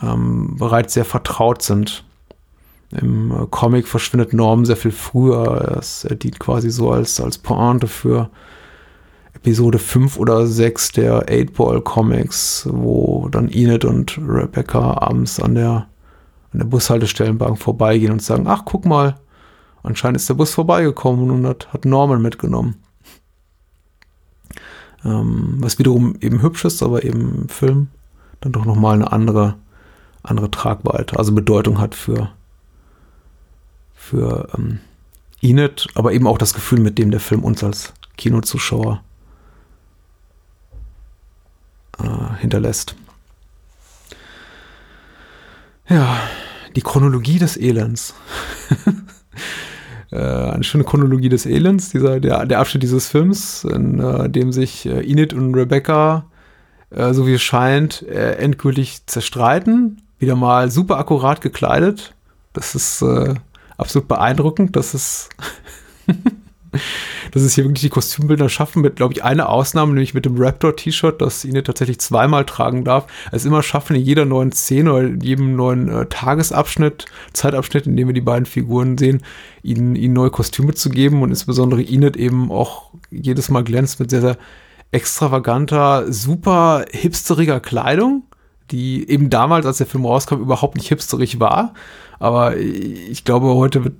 ähm, 0.00 0.54
bereits 0.58 0.94
sehr 0.94 1.04
vertraut 1.04 1.62
sind. 1.62 2.04
Im 2.90 3.30
äh, 3.32 3.46
Comic 3.50 3.86
verschwindet 3.86 4.32
Norm 4.32 4.64
sehr 4.64 4.76
viel 4.76 4.92
früher. 4.92 5.76
Es, 5.78 6.06
dient 6.10 6.38
quasi 6.38 6.70
so 6.70 6.90
als, 6.90 7.20
als 7.20 7.38
Pointe 7.38 7.86
für 7.86 8.30
Episode 9.34 9.78
5 9.78 10.18
oder 10.18 10.46
6 10.46 10.92
der 10.92 11.28
8-Ball 11.28 11.80
Comics, 11.82 12.68
wo 12.70 13.28
dann 13.30 13.48
Enid 13.48 13.84
und 13.84 14.18
Rebecca 14.18 14.98
abends 15.00 15.38
an 15.38 15.54
der, 15.54 15.86
an 16.52 16.58
der 16.58 16.64
Bushaltestellenbank 16.64 17.58
vorbeigehen 17.58 18.12
und 18.12 18.22
sagen, 18.22 18.46
ach, 18.48 18.62
guck 18.64 18.84
mal, 18.84 19.16
anscheinend 19.82 20.16
ist 20.16 20.28
der 20.28 20.34
Bus 20.34 20.52
vorbeigekommen 20.52 21.30
und 21.30 21.46
hat, 21.46 21.72
hat 21.72 21.84
Norman 21.84 22.22
mitgenommen. 22.22 22.76
Ähm, 25.04 25.58
was 25.60 25.78
wiederum 25.78 26.16
eben 26.20 26.42
hübsch 26.42 26.64
ist, 26.64 26.82
aber 26.82 27.04
eben 27.04 27.42
im 27.42 27.48
Film 27.48 27.88
dann 28.40 28.52
doch 28.52 28.64
nochmal 28.64 28.94
eine 28.94 29.12
andere, 29.12 29.54
andere 30.22 30.50
Tragweite, 30.50 31.16
also 31.18 31.32
Bedeutung 31.32 31.80
hat 31.80 31.94
für, 31.94 32.30
für 34.08 34.48
ähm, 34.56 34.80
Enid, 35.40 35.86
aber 35.94 36.12
eben 36.12 36.26
auch 36.26 36.38
das 36.38 36.54
Gefühl, 36.54 36.80
mit 36.80 36.98
dem 36.98 37.10
der 37.10 37.20
Film 37.20 37.44
uns 37.44 37.62
als 37.62 37.92
Kinozuschauer 38.16 39.02
äh, 41.98 42.40
hinterlässt. 42.40 42.96
Ja, 45.88 46.18
die 46.74 46.82
Chronologie 46.82 47.38
des 47.38 47.56
Elends. 47.56 48.14
äh, 50.10 50.16
eine 50.16 50.64
schöne 50.64 50.84
Chronologie 50.84 51.28
des 51.28 51.46
Elends, 51.46 51.90
dieser, 51.90 52.20
der, 52.20 52.46
der 52.46 52.58
Abschnitt 52.58 52.82
dieses 52.82 53.08
Films, 53.08 53.64
in 53.64 54.00
äh, 54.00 54.28
dem 54.28 54.52
sich 54.52 54.86
äh, 54.86 55.00
Enid 55.00 55.32
und 55.32 55.54
Rebecca, 55.54 56.26
äh, 56.90 57.14
so 57.14 57.26
wie 57.26 57.34
es 57.34 57.42
scheint, 57.42 58.02
äh, 58.02 58.36
endgültig 58.36 59.06
zerstreiten. 59.06 60.02
Wieder 60.18 60.34
mal 60.34 60.70
super 60.70 60.98
akkurat 60.98 61.40
gekleidet. 61.40 62.14
Das 62.52 62.74
ist 62.74 63.02
äh, 63.02 63.34
absolut 63.78 64.08
beeindruckend. 64.08 64.76
Das 64.76 64.94
ist 64.94 65.30
dass 67.32 67.42
es 67.42 67.54
hier 67.54 67.64
wirklich 67.64 67.82
die 67.82 67.88
Kostümbilder 67.88 68.48
schaffen, 68.48 68.82
mit, 68.82 68.96
glaube 68.96 69.14
ich, 69.14 69.24
einer 69.24 69.48
Ausnahme, 69.48 69.92
nämlich 69.92 70.14
mit 70.14 70.24
dem 70.24 70.36
Raptor-T-Shirt, 70.36 71.20
das 71.20 71.44
Ihnen 71.44 71.64
tatsächlich 71.64 71.98
zweimal 72.00 72.44
tragen 72.44 72.84
darf, 72.84 73.06
es 73.32 73.44
immer 73.44 73.62
schaffen, 73.62 73.96
in 73.96 74.02
jeder 74.02 74.24
neuen 74.24 74.52
Szene 74.52 74.92
oder 74.92 75.06
in 75.06 75.20
jedem 75.20 75.56
neuen 75.56 75.88
äh, 75.88 76.06
Tagesabschnitt, 76.06 77.06
Zeitabschnitt, 77.32 77.86
in 77.86 77.96
dem 77.96 78.08
wir 78.08 78.14
die 78.14 78.20
beiden 78.20 78.46
Figuren 78.46 78.98
sehen, 78.98 79.22
ihnen, 79.62 79.96
ihnen 79.96 80.14
neue 80.14 80.30
Kostüme 80.30 80.74
zu 80.74 80.90
geben 80.90 81.22
und 81.22 81.30
insbesondere 81.30 81.82
Enid 81.82 82.16
eben 82.16 82.50
auch 82.50 82.90
jedes 83.10 83.48
Mal 83.50 83.64
glänzt 83.64 84.00
mit 84.00 84.10
sehr, 84.10 84.20
sehr 84.20 84.38
extravaganter, 84.90 86.10
super 86.10 86.86
hipsteriger 86.90 87.60
Kleidung, 87.60 88.22
die 88.70 89.08
eben 89.08 89.30
damals, 89.30 89.66
als 89.66 89.78
der 89.78 89.86
Film 89.86 90.04
rauskam, 90.04 90.36
überhaupt 90.36 90.76
nicht 90.76 90.88
hipsterig 90.88 91.40
war. 91.40 91.74
Aber 92.18 92.56
ich 92.56 93.24
glaube, 93.24 93.54
heute 93.54 93.84
wird 93.84 93.94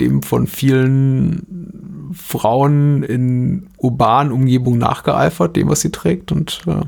dem 0.00 0.22
von 0.22 0.46
vielen 0.46 2.12
Frauen 2.14 3.02
in 3.02 3.68
urbanen 3.76 4.32
Umgebungen 4.32 4.78
nachgeeifert, 4.78 5.56
dem, 5.56 5.68
was 5.68 5.80
sie 5.80 5.90
trägt. 5.90 6.32
Und 6.32 6.62
äh, 6.66 6.82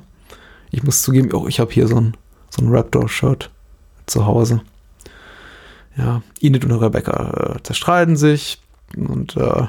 ich 0.70 0.82
muss 0.82 1.02
zugeben, 1.02 1.32
auch 1.32 1.46
ich 1.46 1.60
habe 1.60 1.72
hier 1.72 1.86
so 1.86 1.96
ein, 1.96 2.16
so 2.50 2.64
ein 2.64 2.74
Raptor-Shirt 2.74 3.50
zu 4.06 4.26
Hause. 4.26 4.62
Ja, 5.96 6.22
Enid 6.40 6.64
und 6.64 6.72
Rebecca 6.72 7.56
äh, 7.56 7.62
zerstreiten 7.62 8.16
sich 8.16 8.60
und 8.96 9.36
äh, 9.36 9.66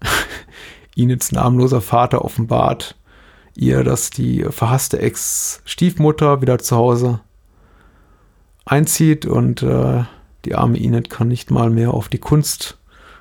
Enids 0.96 1.30
namenloser 1.32 1.82
Vater 1.82 2.24
offenbart 2.24 2.96
ihr, 3.60 3.84
dass 3.84 4.10
die 4.10 4.44
verhasste 4.50 4.98
Ex-Stiefmutter 4.98 6.40
wieder 6.40 6.58
zu 6.58 6.76
Hause 6.76 7.20
einzieht 8.64 9.26
und 9.26 9.62
äh, 9.62 10.04
die 10.44 10.54
arme 10.54 10.78
Enid 10.78 11.10
kann 11.10 11.28
nicht 11.28 11.50
mal 11.50 11.70
mehr 11.70 11.92
auf 11.92 12.08
die 12.08 12.18
Kunst, 12.18 12.78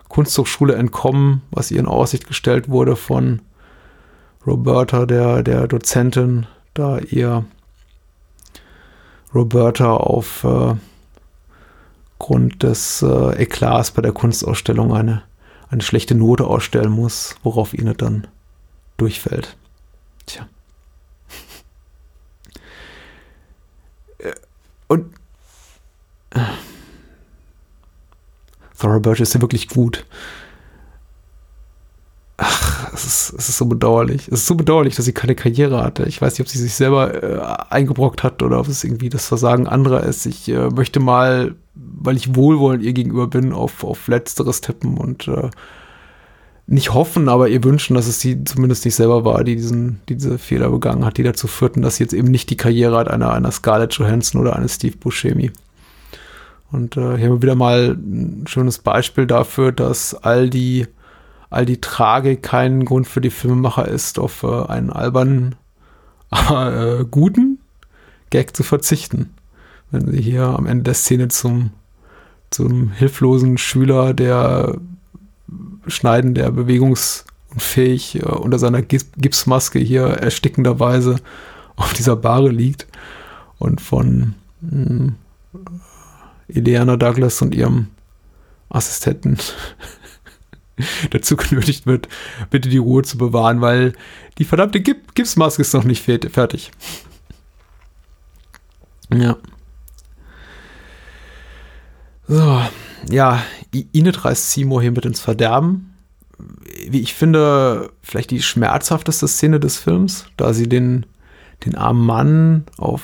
Kunsthochschule 0.08 0.76
entkommen, 0.76 1.42
was 1.52 1.72
ihr 1.72 1.80
in 1.80 1.86
Aussicht 1.86 2.28
gestellt 2.28 2.70
wurde 2.70 2.96
von 2.96 3.42
Roberta, 4.48 5.06
der, 5.06 5.44
der 5.44 5.68
Dozentin, 5.68 6.48
da 6.74 7.00
ihr 7.00 7.46
Roberta 9.34 9.94
auf 9.96 10.44
äh, 10.44 10.76
des 12.62 13.02
äh, 13.02 13.42
Eklats 13.42 13.92
bei 13.92 14.02
der 14.02 14.12
Kunstausstellung 14.12 14.94
eine, 14.94 15.24
eine 15.70 15.82
schlechte 15.82 16.16
Note 16.16 16.46
ausstellen 16.46 16.92
muss, 16.92 17.36
worauf 17.44 17.74
Enid 17.74 18.02
dann 18.02 18.28
durchfällt. 18.98 19.58
Tja. 20.26 20.48
Äh, 24.20 24.34
und 24.90 25.06
äh, 26.32 26.40
Thora 28.78 29.00
Birch 29.00 29.20
ist 29.20 29.34
ja 29.34 29.42
wirklich 29.42 29.68
gut. 29.70 30.06
Ach, 32.38 32.94
es 32.94 33.06
ist, 33.06 33.34
es 33.38 33.50
ist 33.50 33.58
so 33.58 33.66
bedauerlich. 33.66 34.28
Es 34.30 34.42
ist 34.42 34.48
so 34.48 34.56
bedauerlich, 34.56 34.96
dass 34.96 35.06
sie 35.06 35.14
keine 35.14 35.36
Karriere 35.36 35.84
hatte. 35.84 36.04
Ich 36.04 36.22
weiß 36.22 36.34
nicht, 36.34 36.42
ob 36.42 36.48
sie 36.48 36.60
sich 36.60 36.74
selber 36.74 37.24
äh, 37.24 37.74
eingebrockt 37.74 38.24
hat 38.24 38.42
oder 38.42 38.60
ob 38.60 38.68
es 38.68 38.84
irgendwie 38.84 39.10
das 39.10 39.28
Versagen 39.28 39.68
anderer 39.68 40.04
ist. 40.04 40.26
Ich 40.26 40.48
äh, 40.48 40.70
möchte 40.70 41.02
mal, 41.02 41.56
weil 41.76 42.16
ich 42.16 42.36
wohlwollend 42.36 42.84
ihr 42.84 42.94
gegenüber 42.94 43.28
bin, 43.28 43.52
auf, 43.52 43.84
auf 43.84 44.08
Letzteres 44.08 44.62
tippen 44.62 44.98
und 44.98 45.28
äh, 45.28 45.50
nicht 46.72 46.94
hoffen, 46.94 47.30
aber 47.30 47.50
ihr 47.50 47.64
wünschen, 47.64 47.96
dass 47.96 48.06
es 48.06 48.20
sie 48.20 48.44
zumindest 48.44 48.86
nicht 48.86 48.94
selber 48.94 49.26
war, 49.26 49.44
die 49.44 49.56
diesen, 49.56 50.02
diese 50.08 50.38
Fehler 50.38 50.70
begangen 50.70 51.04
hat, 51.04 51.18
die 51.18 51.24
dazu 51.24 51.48
führten, 51.48 51.82
dass 51.82 51.96
sie 51.96 52.04
jetzt 52.04 52.14
eben 52.14 52.30
nicht 52.30 52.50
die 52.52 52.58
Karriere 52.58 52.96
hat 52.96 53.08
einer, 53.08 53.34
einer 53.34 53.52
Scarlett 53.52 53.94
Johansson 53.96 54.40
oder 54.40 54.56
eines 54.56 54.76
Steve 54.76 54.96
Buscemi. 54.96 55.52
Und 56.72 56.96
äh, 56.96 57.18
hier 57.18 57.30
haben 57.30 57.38
wir 57.38 57.42
wieder 57.42 57.56
mal 57.56 57.98
ein 57.98 58.46
schönes 58.48 58.78
Beispiel 58.78 59.26
dafür, 59.26 59.72
dass 59.72 60.14
all 60.14 60.52
die, 60.52 60.86
all 61.50 61.66
die 61.66 61.82
Tragik 61.82 62.44
kein 62.44 62.86
Grund 62.86 63.08
für 63.08 63.22
die 63.22 63.32
Filmemacher 63.32 63.88
ist, 63.88 64.20
auf 64.20 64.44
äh, 64.44 64.66
einen 64.68 64.92
albernen, 64.92 65.56
aber 66.30 67.00
äh, 67.00 67.06
guten 67.10 67.58
Gag 68.30 68.56
zu 68.56 68.62
verzichten. 68.62 69.34
Wenn 69.90 70.12
sie 70.12 70.22
hier 70.22 70.44
am 70.44 70.68
Ende 70.68 70.84
der 70.84 70.94
Szene 70.94 71.30
zum, 71.30 71.72
zum 72.52 72.92
hilflosen 72.92 73.58
Schüler, 73.58 74.14
der 74.14 74.78
Schneiden 75.90 76.34
der 76.34 76.52
bewegungsunfähig 76.52 78.18
äh, 78.18 78.26
unter 78.26 78.60
seiner 78.60 78.82
Gipsmaske 78.82 79.80
hier 79.80 80.06
erstickenderweise 80.06 81.18
auf 81.76 81.94
dieser 81.94 82.16
Bahre 82.16 82.50
liegt 82.50 82.88
und 83.58 83.82
von 83.82 84.36
mh, 84.62 84.72
hm, 84.72 85.16
Ileana 86.48 86.98
Douglas 86.98 87.42
und 87.42 87.54
ihrem 87.54 87.88
Assistenten 88.70 89.38
dazu 91.12 91.36
genötigt 91.36 91.86
wird, 91.86 92.08
bitte 92.50 92.70
die 92.70 92.78
Ruhe 92.78 93.04
zu 93.04 93.18
bewahren, 93.18 93.62
weil 93.62 93.94
die 94.38 94.46
verdammte 94.46 94.82
Gip 94.82 95.16
Gipsmaske 95.16 95.62
ist 95.62 95.74
noch 95.74 95.84
nicht 95.84 96.04
fertig. 96.04 96.72
Ja. 99.14 99.38
So, 102.28 102.62
ja, 103.10 103.44
Inet 103.72 104.26
reißt 104.26 104.52
Seymour 104.52 104.82
hier 104.82 104.92
mit 104.92 105.06
ins 105.06 105.20
Verderben. 105.20 105.94
Wie 106.90 107.02
ich 107.02 107.14
finde, 107.14 107.92
vielleicht 108.02 108.32
die 108.32 108.42
schmerzhafteste 108.42 109.28
Szene 109.28 109.60
des 109.60 109.78
Films, 109.78 110.26
da 110.38 110.54
sie 110.54 110.70
den, 110.70 111.06
den 111.66 111.76
armen 111.76 112.06
Mann 112.06 112.64
auf 112.78 113.02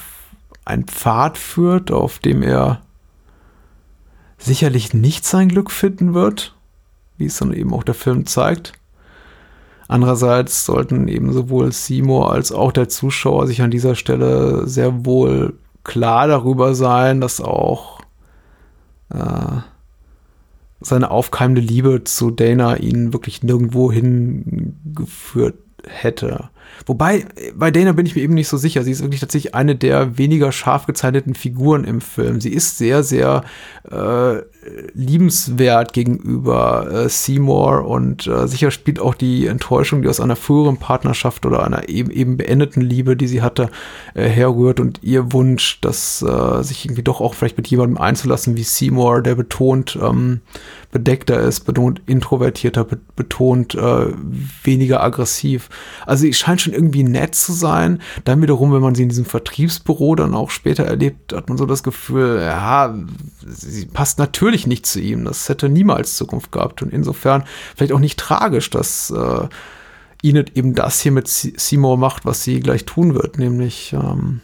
einen 0.64 0.86
Pfad 0.86 1.38
führt, 1.38 1.92
auf 1.92 2.20
dem 2.20 2.42
er 2.42 2.82
sicherlich 4.38 4.94
nicht 4.94 5.26
sein 5.26 5.50
Glück 5.50 5.72
finden 5.72 6.14
wird, 6.14 6.56
wie 7.18 7.26
es 7.26 7.38
dann 7.38 7.54
eben 7.54 7.74
auch 7.74 7.84
der 7.84 7.94
Film 7.94 8.26
zeigt. 8.26 8.74
Andererseits 9.88 10.66
sollten 10.66 11.08
eben 11.08 11.32
sowohl 11.32 11.72
Seymour 11.72 12.32
als 12.32 12.52
auch 12.52 12.72
der 12.72 12.90
Zuschauer 12.90 13.46
sich 13.46 13.62
an 13.62 13.70
dieser 13.70 13.96
Stelle 13.96 14.68
sehr 14.68 15.06
wohl 15.06 15.54
klar 15.84 16.28
darüber 16.28 16.74
sein, 16.74 17.22
dass 17.22 17.40
auch 17.40 18.00
äh, 19.10 19.58
seine 20.81 21.11
aufkeimende 21.11 21.61
Liebe 21.61 22.03
zu 22.03 22.31
Dana 22.31 22.77
ihn 22.77 23.14
wirklich 23.14 23.43
nirgendwo 23.43 23.91
hingeführt 23.91 25.56
hätte. 25.88 26.49
Wobei, 26.86 27.26
bei 27.56 27.72
Dana 27.72 27.94
bin 27.94 28.06
ich 28.06 28.16
mir 28.16 28.22
eben 28.22 28.34
nicht 28.34 28.48
so 28.48 28.58
sicher. 28.58 28.84
Sie 28.84 28.92
ist 28.92 29.02
wirklich 29.02 29.22
tatsächlich 29.22 29.56
eine 29.56 29.76
der 29.76 30.18
weniger 30.18 30.52
scharf 30.52 30.86
gezeichneten 30.86 31.36
Figuren 31.36 31.84
im 31.84 32.02
Film. 32.02 32.42
Sie 32.42 32.54
ist 32.54 32.78
sehr, 32.78 33.04
sehr 33.04 33.44
äh, 33.90 34.42
liebenswert 34.94 35.94
gegenüber 35.94 36.90
äh, 36.92 37.10
Seymour 37.10 37.86
und 37.88 38.28
äh, 38.28 38.48
sicher 38.48 38.72
spielt 38.72 39.00
auch 39.00 39.14
die 39.14 39.48
Enttäuschung, 39.48 40.02
die 40.02 40.08
aus 40.08 40.20
einer 40.20 40.36
früheren 40.36 40.78
Partnerschaft 40.78 41.46
oder 41.46 41.64
einer 41.64 41.88
eben, 41.90 42.10
eben 42.10 42.38
beendeten 42.38 42.82
Liebe, 42.82 43.16
die 43.16 43.28
sie 43.28 43.42
hatte, 43.42 43.70
äh, 44.14 44.28
herrührt 44.28 44.80
und 44.80 45.04
ihr 45.04 45.32
Wunsch, 45.34 45.80
dass 45.82 46.22
äh, 46.22 46.64
sich 46.64 46.86
irgendwie 46.86 47.04
doch 47.04 47.22
auch 47.22 47.36
vielleicht 47.36 47.58
mit 47.58 47.68
jemandem 47.68 47.98
einzulassen 47.98 48.58
wie 48.58 48.64
Seymour, 48.64 49.22
der 49.22 49.36
betont 49.36 49.98
ähm, 50.02 50.42
bedeckter 50.92 51.40
ist, 51.42 51.62
betont 51.62 52.02
introvertierter, 52.06 52.88
betont 53.16 53.76
äh, 53.76 54.08
weniger 54.64 55.04
aggressiv. 55.04 55.70
Also 56.06 56.22
sie 56.22 56.34
scheint 56.34 56.55
schon 56.61 56.73
irgendwie 56.73 57.03
nett 57.03 57.36
zu 57.36 57.53
sein. 57.53 58.02
Dann 58.23 58.41
wiederum, 58.41 58.73
wenn 58.73 58.82
man 58.82 58.95
sie 58.95 59.03
in 59.03 59.10
diesem 59.10 59.26
Vertriebsbüro 59.26 60.15
dann 60.15 60.34
auch 60.34 60.49
später 60.49 60.86
erlebt, 60.86 61.34
hat 61.34 61.49
man 61.49 61.57
so 61.57 61.65
das 61.65 61.84
Gefühl, 61.84 62.40
ja, 62.41 62.95
sie 63.45 63.86
passt 63.86 64.19
natürlich 64.19 64.68
nicht 64.68 64.86
zu 64.86 64.99
ihm. 64.99 65.26
Das 65.26 65.49
hätte 65.49 65.69
niemals 65.69 66.15
Zukunft 66.15 66.52
gehabt. 66.52 66.82
Und 66.82 66.94
insofern 66.94 67.44
vielleicht 67.76 67.94
auch 67.94 67.99
nicht 67.99 68.19
tragisch, 68.19 68.69
dass 68.69 69.10
äh, 69.11 69.48
Enid 70.23 70.56
eben 70.56 70.73
das 70.73 71.02
hier 71.02 71.11
mit 71.11 71.27
Seymour 71.27 71.98
macht, 71.98 72.26
was 72.26 72.44
sie 72.44 72.60
gleich 72.60 72.86
tun 72.86 73.14
wird, 73.14 73.38
nämlich 73.38 73.94
ähm, 73.94 74.41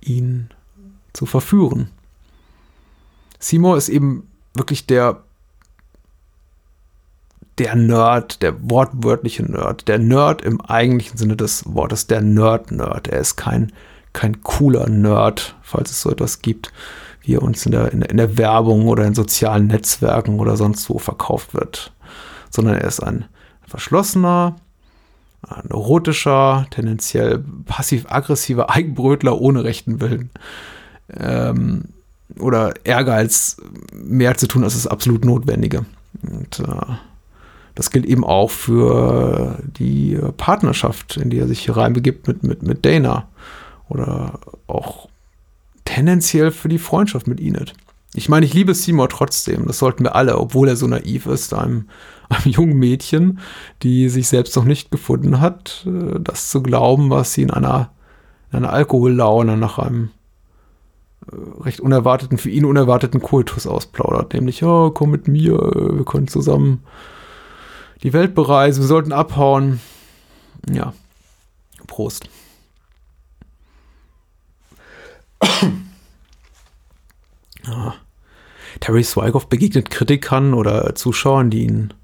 ihn 0.00 0.48
zu 1.12 1.26
verführen. 1.26 1.90
Seymour 3.38 3.76
ist 3.76 3.88
eben 3.88 4.28
wirklich 4.54 4.86
der 4.86 5.23
der 7.58 7.74
Nerd, 7.76 8.42
der 8.42 8.68
wortwörtliche 8.68 9.44
Nerd, 9.44 9.86
der 9.88 9.98
Nerd 9.98 10.42
im 10.42 10.60
eigentlichen 10.60 11.16
Sinne 11.16 11.36
des 11.36 11.64
Wortes, 11.66 12.06
der 12.06 12.20
Nerd-Nerd. 12.20 13.08
Er 13.08 13.20
ist 13.20 13.36
kein, 13.36 13.72
kein 14.12 14.42
cooler 14.42 14.88
Nerd, 14.88 15.54
falls 15.62 15.90
es 15.90 16.00
so 16.00 16.10
etwas 16.10 16.42
gibt, 16.42 16.72
wie 17.22 17.34
er 17.34 17.42
uns 17.42 17.64
in 17.64 17.72
der, 17.72 17.92
in 17.92 18.02
in 18.02 18.16
der 18.16 18.36
Werbung 18.36 18.88
oder 18.88 19.04
in 19.04 19.14
sozialen 19.14 19.68
Netzwerken 19.68 20.40
oder 20.40 20.56
sonst 20.56 20.90
wo 20.90 20.98
verkauft 20.98 21.54
wird, 21.54 21.92
sondern 22.50 22.76
er 22.76 22.88
ist 22.88 23.00
ein 23.00 23.26
verschlossener, 23.66 24.56
ein 25.48 25.68
neurotischer, 25.68 26.66
tendenziell 26.70 27.44
passiv-aggressiver 27.66 28.70
Eigenbrötler 28.74 29.40
ohne 29.40 29.64
rechten 29.64 30.00
Willen. 30.00 30.30
Ähm, 31.16 31.84
oder 32.38 32.74
Ehrgeiz, 32.84 33.58
mehr 33.92 34.36
zu 34.36 34.48
tun, 34.48 34.64
als 34.64 34.74
das 34.74 34.86
absolut 34.86 35.24
Notwendige. 35.24 35.84
Und 36.22 36.60
äh, 36.60 36.94
das 37.74 37.90
gilt 37.90 38.06
eben 38.06 38.24
auch 38.24 38.50
für 38.50 39.58
die 39.64 40.18
Partnerschaft, 40.36 41.16
in 41.16 41.30
die 41.30 41.38
er 41.38 41.48
sich 41.48 41.60
hier 41.60 41.76
reinbegibt 41.76 42.28
mit, 42.28 42.42
mit, 42.42 42.62
mit 42.62 42.86
Dana. 42.86 43.28
Oder 43.88 44.38
auch 44.66 45.08
tendenziell 45.84 46.50
für 46.50 46.68
die 46.68 46.78
Freundschaft 46.78 47.26
mit 47.26 47.40
Enid. 47.40 47.74
Ich 48.14 48.28
meine, 48.28 48.46
ich 48.46 48.54
liebe 48.54 48.74
Seymour 48.74 49.08
trotzdem. 49.08 49.66
Das 49.66 49.78
sollten 49.78 50.04
wir 50.04 50.14
alle, 50.14 50.38
obwohl 50.38 50.68
er 50.68 50.76
so 50.76 50.86
naiv 50.86 51.26
ist, 51.26 51.52
einem, 51.52 51.88
einem 52.28 52.52
jungen 52.52 52.78
Mädchen, 52.78 53.40
die 53.82 54.08
sich 54.08 54.28
selbst 54.28 54.54
noch 54.56 54.64
nicht 54.64 54.90
gefunden 54.90 55.40
hat, 55.40 55.84
äh, 55.86 56.20
das 56.20 56.50
zu 56.50 56.62
glauben, 56.62 57.10
was 57.10 57.32
sie 57.32 57.42
in 57.42 57.50
einer, 57.50 57.90
in 58.52 58.58
einer 58.58 58.72
Alkohollaune 58.72 59.56
nach 59.56 59.78
einem 59.78 60.10
äh, 61.26 61.62
recht 61.62 61.80
unerwarteten, 61.80 62.38
für 62.38 62.50
ihn 62.50 62.64
unerwarteten 62.64 63.20
Kultus 63.20 63.66
ausplaudert. 63.66 64.32
Nämlich, 64.32 64.60
ja, 64.60 64.90
komm 64.94 65.10
mit 65.10 65.26
mir, 65.26 65.58
wir 65.58 66.04
können 66.04 66.28
zusammen 66.28 66.84
die 68.04 68.12
Welt 68.12 68.34
bereisen, 68.36 68.82
wir 68.82 68.86
sollten 68.86 69.12
abhauen. 69.12 69.80
Ja, 70.70 70.94
Prost. 71.86 72.28
ja. 77.66 77.94
Terry 78.80 79.02
Swigoff 79.02 79.48
begegnet 79.48 79.90
Kritikern 79.90 80.52
oder 80.52 80.94
Zuschauern, 80.94 81.48
die 81.48 81.64
ihn, 81.64 81.94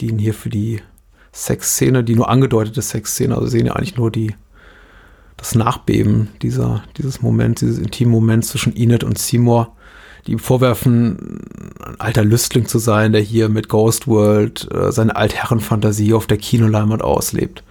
die 0.00 0.06
ihn 0.08 0.18
hier 0.18 0.34
für 0.34 0.50
die 0.50 0.80
Sexszene, 1.32 2.04
die 2.04 2.14
nur 2.14 2.28
angedeutete 2.28 2.80
Sexszene, 2.80 3.34
also 3.34 3.48
sehen 3.48 3.66
ja 3.66 3.72
eigentlich 3.74 3.96
nur 3.96 4.12
die, 4.12 4.36
das 5.36 5.56
Nachbeben 5.56 6.28
dieser, 6.42 6.84
dieses 6.96 7.22
Moments, 7.22 7.60
dieses 7.60 7.78
intimen 7.78 8.12
Moments 8.12 8.48
zwischen 8.48 8.76
Enid 8.76 9.02
und 9.02 9.18
Seymour 9.18 9.74
die 10.26 10.32
ihm 10.32 10.38
vorwerfen, 10.38 11.40
ein 11.84 12.00
alter 12.00 12.24
Lüstling 12.24 12.66
zu 12.66 12.78
sein, 12.78 13.12
der 13.12 13.20
hier 13.20 13.48
mit 13.48 13.68
Ghost 13.68 14.06
World 14.06 14.68
äh, 14.72 14.90
seine 14.90 15.16
Altherrenfantasie 15.16 16.14
auf 16.14 16.26
der 16.26 16.38
Kinoleinwand 16.38 17.02
auslebt. 17.02 17.62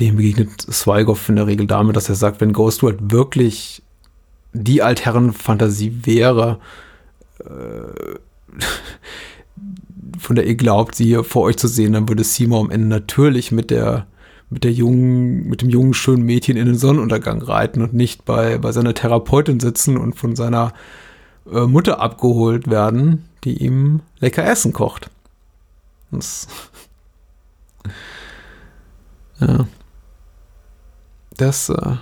Dem 0.00 0.16
begegnet 0.16 0.60
Swigoff 0.60 1.28
in 1.28 1.36
der 1.36 1.46
Regel 1.46 1.66
damit, 1.66 1.96
dass 1.96 2.08
er 2.08 2.14
sagt, 2.14 2.40
wenn 2.40 2.52
Ghost 2.52 2.82
World 2.82 2.98
wirklich 3.12 3.82
die 4.52 4.82
Altherrenfantasie 4.82 6.00
wäre, 6.04 6.58
äh, 7.40 8.58
von 10.18 10.36
der 10.36 10.46
ihr 10.46 10.54
glaubt, 10.54 10.94
sie 10.94 11.04
hier 11.04 11.24
vor 11.24 11.42
euch 11.42 11.56
zu 11.56 11.68
sehen, 11.68 11.92
dann 11.92 12.08
würde 12.08 12.24
Seymour 12.24 12.60
am 12.60 12.70
Ende 12.70 12.88
natürlich 12.88 13.52
mit 13.52 13.70
der 13.70 14.06
mit 14.48 14.62
der 14.62 14.72
jungen, 14.72 15.48
mit 15.48 15.62
dem 15.62 15.70
jungen, 15.70 15.92
schönen 15.92 16.22
Mädchen 16.22 16.56
in 16.56 16.66
den 16.66 16.76
Sonnenuntergang 16.76 17.42
reiten 17.42 17.82
und 17.82 17.94
nicht 17.94 18.24
bei, 18.24 18.58
bei 18.58 18.70
seiner 18.70 18.94
Therapeutin 18.94 19.58
sitzen 19.58 19.96
und 19.96 20.14
von 20.14 20.36
seiner 20.36 20.72
äh, 21.50 21.66
Mutter 21.66 22.00
abgeholt 22.00 22.68
werden, 22.68 23.28
die 23.44 23.62
ihm 23.64 24.00
lecker 24.18 24.44
Essen 24.44 24.72
kocht. 24.72 25.10
Das, 26.10 26.46
ja. 29.40 29.66
Das, 31.36 31.68
äh, 31.68 31.96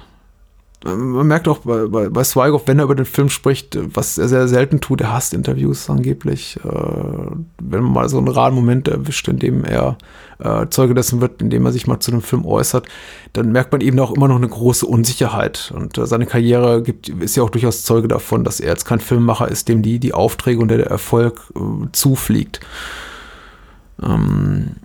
man 0.84 1.26
merkt 1.26 1.48
auch 1.48 1.58
bei, 1.58 1.86
bei, 1.86 2.08
bei 2.10 2.24
Swigoff, 2.24 2.62
wenn 2.66 2.78
er 2.78 2.84
über 2.84 2.94
den 2.94 3.06
Film 3.06 3.30
spricht, 3.30 3.78
was 3.94 4.18
er 4.18 4.28
sehr 4.28 4.48
selten 4.48 4.80
tut, 4.80 5.00
er 5.00 5.14
hasst 5.14 5.32
Interviews 5.32 5.88
angeblich. 5.88 6.58
Äh, 6.62 6.68
wenn 6.68 7.82
man 7.82 7.92
mal 7.92 8.08
so 8.10 8.18
einen 8.18 8.28
raren 8.28 8.54
Moment 8.54 8.88
erwischt, 8.88 9.26
in 9.28 9.38
dem 9.38 9.64
er 9.64 9.96
äh, 10.40 10.66
Zeuge 10.68 10.94
dessen 10.94 11.22
wird, 11.22 11.40
indem 11.40 11.64
er 11.64 11.72
sich 11.72 11.86
mal 11.86 12.00
zu 12.00 12.10
dem 12.10 12.20
Film 12.20 12.44
äußert, 12.44 12.86
dann 13.32 13.50
merkt 13.50 13.72
man 13.72 13.80
eben 13.80 13.98
auch 13.98 14.12
immer 14.12 14.28
noch 14.28 14.36
eine 14.36 14.48
große 14.48 14.84
Unsicherheit. 14.84 15.72
Und 15.74 15.96
äh, 15.96 16.06
seine 16.06 16.26
Karriere 16.26 16.82
gibt, 16.82 17.08
ist 17.08 17.36
ja 17.36 17.42
auch 17.42 17.50
durchaus 17.50 17.84
Zeuge 17.84 18.08
davon, 18.08 18.44
dass 18.44 18.60
er 18.60 18.68
jetzt 18.68 18.84
kein 18.84 19.00
Filmmacher 19.00 19.48
ist, 19.48 19.68
dem 19.68 19.80
die, 19.80 19.98
die 19.98 20.12
Aufträge 20.12 20.60
und 20.60 20.68
der 20.68 20.86
Erfolg 20.86 21.40
äh, 21.56 21.86
zufliegt. 21.92 22.60
Ähm, 24.02 24.76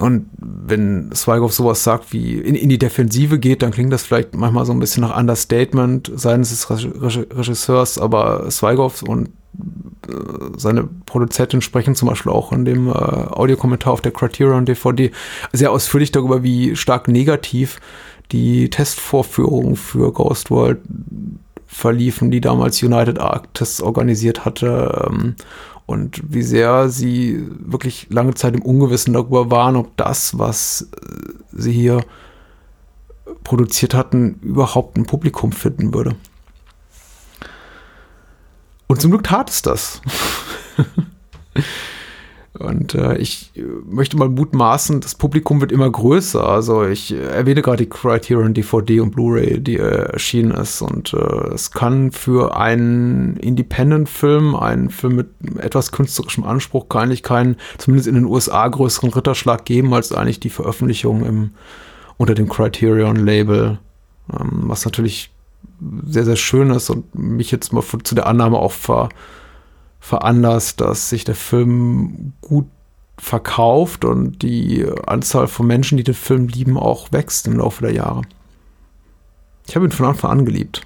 und 0.00 0.26
wenn 0.36 1.10
Swigoff 1.14 1.52
sowas 1.52 1.84
sagt 1.84 2.12
wie 2.12 2.34
in, 2.34 2.54
in, 2.54 2.68
die 2.68 2.78
Defensive 2.78 3.38
geht, 3.38 3.62
dann 3.62 3.70
klingt 3.70 3.92
das 3.92 4.02
vielleicht 4.02 4.34
manchmal 4.34 4.64
so 4.64 4.72
ein 4.72 4.80
bisschen 4.80 5.02
nach 5.02 5.16
Understatement 5.16 6.10
seines 6.14 6.50
des 6.50 6.70
Regisseurs, 6.70 7.98
aber 7.98 8.50
Swigoff 8.50 9.02
und 9.02 9.28
äh, 10.08 10.12
seine 10.56 10.88
Produzentin 11.06 11.60
sprechen 11.60 11.94
zum 11.94 12.08
Beispiel 12.08 12.32
auch 12.32 12.52
in 12.52 12.64
dem 12.64 12.88
äh, 12.88 12.92
Audiokommentar 12.92 13.92
auf 13.92 14.00
der 14.00 14.12
Criterion 14.12 14.64
DVD 14.64 15.10
sehr 15.52 15.70
ausführlich 15.70 16.12
darüber, 16.12 16.42
wie 16.42 16.74
stark 16.76 17.08
negativ 17.08 17.78
die 18.32 18.70
Testvorführungen 18.70 19.76
für 19.76 20.12
Ghost 20.12 20.50
World 20.50 20.78
verliefen, 21.70 22.30
die 22.30 22.40
damals 22.40 22.82
United 22.82 23.18
Artists 23.20 23.80
organisiert 23.80 24.44
hatte. 24.44 25.06
Ähm, 25.08 25.36
und 25.86 26.20
wie 26.32 26.42
sehr 26.42 26.88
sie 26.88 27.46
wirklich 27.58 28.08
lange 28.10 28.34
Zeit 28.34 28.54
im 28.54 28.62
Ungewissen 28.62 29.14
darüber 29.14 29.50
waren, 29.50 29.76
ob 29.76 29.96
das, 29.96 30.38
was 30.38 30.90
äh, 30.94 31.32
sie 31.52 31.72
hier 31.72 32.00
produziert 33.44 33.94
hatten, 33.94 34.40
überhaupt 34.42 34.96
ein 34.96 35.06
Publikum 35.06 35.52
finden 35.52 35.94
würde. 35.94 36.16
Und 38.88 39.00
zum 39.00 39.12
Glück 39.12 39.24
tat 39.24 39.48
es 39.50 39.62
das. 39.62 40.02
Und 42.60 42.94
äh, 42.94 43.16
ich 43.16 43.52
äh, 43.56 43.62
möchte 43.88 44.16
mal 44.16 44.28
mutmaßen, 44.28 45.00
das 45.00 45.14
Publikum 45.14 45.60
wird 45.60 45.72
immer 45.72 45.90
größer. 45.90 46.46
Also 46.46 46.84
ich 46.84 47.12
erwähne 47.12 47.62
gerade 47.62 47.84
die 47.84 47.88
Criterion 47.88 48.52
DVD 48.52 49.00
und 49.00 49.12
Blu-ray, 49.12 49.60
die 49.60 49.76
äh, 49.76 50.12
erschienen 50.12 50.50
ist. 50.52 50.82
Und 50.82 51.14
äh, 51.14 51.54
es 51.54 51.70
kann 51.70 52.12
für 52.12 52.56
einen 52.56 53.36
Independent-Film, 53.38 54.54
einen 54.54 54.90
Film 54.90 55.16
mit 55.16 55.28
etwas 55.58 55.90
künstlerischem 55.90 56.44
Anspruch, 56.44 56.86
eigentlich 56.90 57.22
keinen, 57.22 57.56
zumindest 57.78 58.08
in 58.08 58.14
den 58.14 58.26
USA, 58.26 58.68
größeren 58.68 59.10
Ritterschlag 59.10 59.64
geben, 59.64 59.94
als 59.94 60.12
eigentlich 60.12 60.40
die 60.40 60.50
Veröffentlichung 60.50 61.24
im, 61.24 61.50
unter 62.18 62.34
dem 62.34 62.48
Criterion-Label. 62.48 63.78
Ähm, 64.32 64.62
was 64.64 64.84
natürlich 64.84 65.30
sehr, 66.04 66.24
sehr 66.24 66.36
schön 66.36 66.70
ist 66.70 66.90
und 66.90 67.14
mich 67.14 67.50
jetzt 67.50 67.72
mal 67.72 67.82
zu 68.02 68.14
der 68.14 68.26
Annahme 68.26 68.58
auch 68.58 68.72
ver 68.72 69.08
veranlasst, 70.00 70.80
dass 70.80 71.10
sich 71.10 71.24
der 71.24 71.34
Film 71.34 72.32
gut 72.40 72.66
verkauft 73.18 74.04
und 74.04 74.42
die 74.42 74.86
Anzahl 75.06 75.46
von 75.46 75.66
Menschen, 75.66 75.98
die 75.98 76.04
den 76.04 76.14
Film 76.14 76.48
lieben, 76.48 76.78
auch 76.78 77.12
wächst 77.12 77.46
im 77.46 77.58
Laufe 77.58 77.82
der 77.82 77.92
Jahre. 77.92 78.22
Ich 79.68 79.76
habe 79.76 79.86
ihn 79.86 79.92
von 79.92 80.06
Anfang 80.06 80.30
an 80.30 80.44
geliebt. 80.46 80.82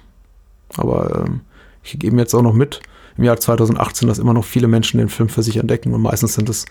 Aber 0.77 1.23
ähm, 1.25 1.41
ich 1.83 1.97
gebe 1.97 2.07
ihm 2.07 2.19
jetzt 2.19 2.33
auch 2.33 2.41
noch 2.41 2.53
mit 2.53 2.81
im 3.17 3.23
Jahr 3.23 3.37
2018, 3.37 4.07
dass 4.07 4.19
immer 4.19 4.33
noch 4.33 4.43
viele 4.43 4.67
Menschen 4.67 4.97
den 4.97 5.09
Film 5.09 5.29
für 5.29 5.43
sich 5.43 5.57
entdecken 5.57 5.93
und 5.93 6.01
meistens 6.01 6.33
sind 6.33 6.49
es 6.49 6.65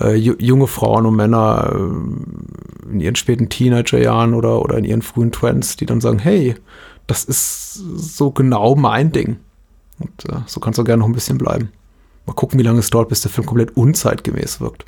äh, 0.00 0.14
junge 0.14 0.66
Frauen 0.66 1.06
und 1.06 1.16
Männer 1.16 1.72
äh, 1.74 2.92
in 2.92 3.00
ihren 3.00 3.16
späten 3.16 3.48
Teenagerjahren 3.48 4.34
oder, 4.34 4.62
oder 4.62 4.78
in 4.78 4.84
ihren 4.84 5.02
frühen 5.02 5.32
Twents, 5.32 5.76
die 5.76 5.86
dann 5.86 6.00
sagen, 6.00 6.18
hey, 6.18 6.54
das 7.06 7.24
ist 7.24 7.74
so 7.74 8.30
genau 8.30 8.74
mein 8.74 9.12
Ding. 9.12 9.36
Und 9.98 10.28
äh, 10.28 10.40
so 10.46 10.60
kann 10.60 10.72
es 10.72 10.78
auch 10.78 10.84
gerne 10.84 11.00
noch 11.00 11.08
ein 11.08 11.14
bisschen 11.14 11.38
bleiben. 11.38 11.70
Mal 12.26 12.34
gucken, 12.34 12.58
wie 12.58 12.64
lange 12.64 12.80
es 12.80 12.90
dauert, 12.90 13.08
bis 13.08 13.20
der 13.20 13.30
Film 13.30 13.46
komplett 13.46 13.76
unzeitgemäß 13.76 14.60
wirkt. 14.60 14.84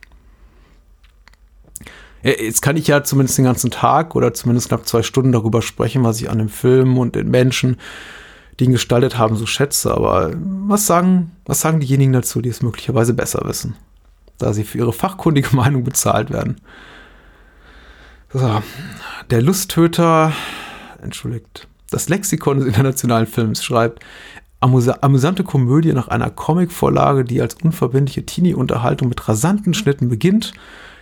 Jetzt 2.23 2.63
kann 2.63 2.77
ich 2.77 2.89
ja 2.89 3.05
zumindest 3.05 3.39
den 3.39 3.45
ganzen 3.45 3.71
Tag 3.71 4.17
oder 4.17 4.35
zumindest 4.35 4.69
knapp 4.69 4.87
zwei 4.89 5.03
Stunden 5.03 5.31
darüber 5.31 5.63
sprechen, 5.63 6.03
was 6.03 6.21
ich 6.21 6.29
an 6.29 6.39
dem 6.39 6.49
Film 6.49 6.99
und 6.99 7.15
den 7.15 7.31
Menschen, 7.31 7.77
die 8.59 8.65
ihn 8.65 8.73
gestaltet 8.73 9.19
haben, 9.19 9.37
so 9.37 9.47
schätze. 9.47 9.95
Aber 9.95 10.33
was 10.35 10.87
sagen, 10.87 11.31
was 11.47 11.61
sagen 11.61 11.79
diejenigen 11.79 12.13
dazu, 12.13 12.41
die 12.41 12.49
es 12.49 12.61
möglicherweise 12.61 13.15
besser 13.15 13.43
wissen? 13.45 13.77
Da 14.37 14.53
sie 14.53 14.65
für 14.65 14.79
ihre 14.79 14.93
fachkundige 14.93 15.49
Meinung 15.57 15.85
bezahlt 15.85 16.31
werden. 16.31 16.61
So, 18.33 18.63
der 19.31 19.41
Lusttöter, 19.41 20.33
entschuldigt, 21.01 21.69
das 21.91 22.09
Lexikon 22.09 22.59
des 22.59 22.67
internationalen 22.67 23.27
Films 23.27 23.65
schreibt, 23.65 24.05
amüsante 24.61 25.45
Komödie 25.45 25.93
nach 25.93 26.09
einer 26.09 26.31
Comicvorlage, 26.31 27.25
die 27.25 27.41
als 27.41 27.55
unverbindliche 27.63 28.27
Teenie-Unterhaltung 28.27 29.09
mit 29.09 29.29
rasanten 29.29 29.75
Schnitten 29.75 30.09
beginnt, 30.09 30.53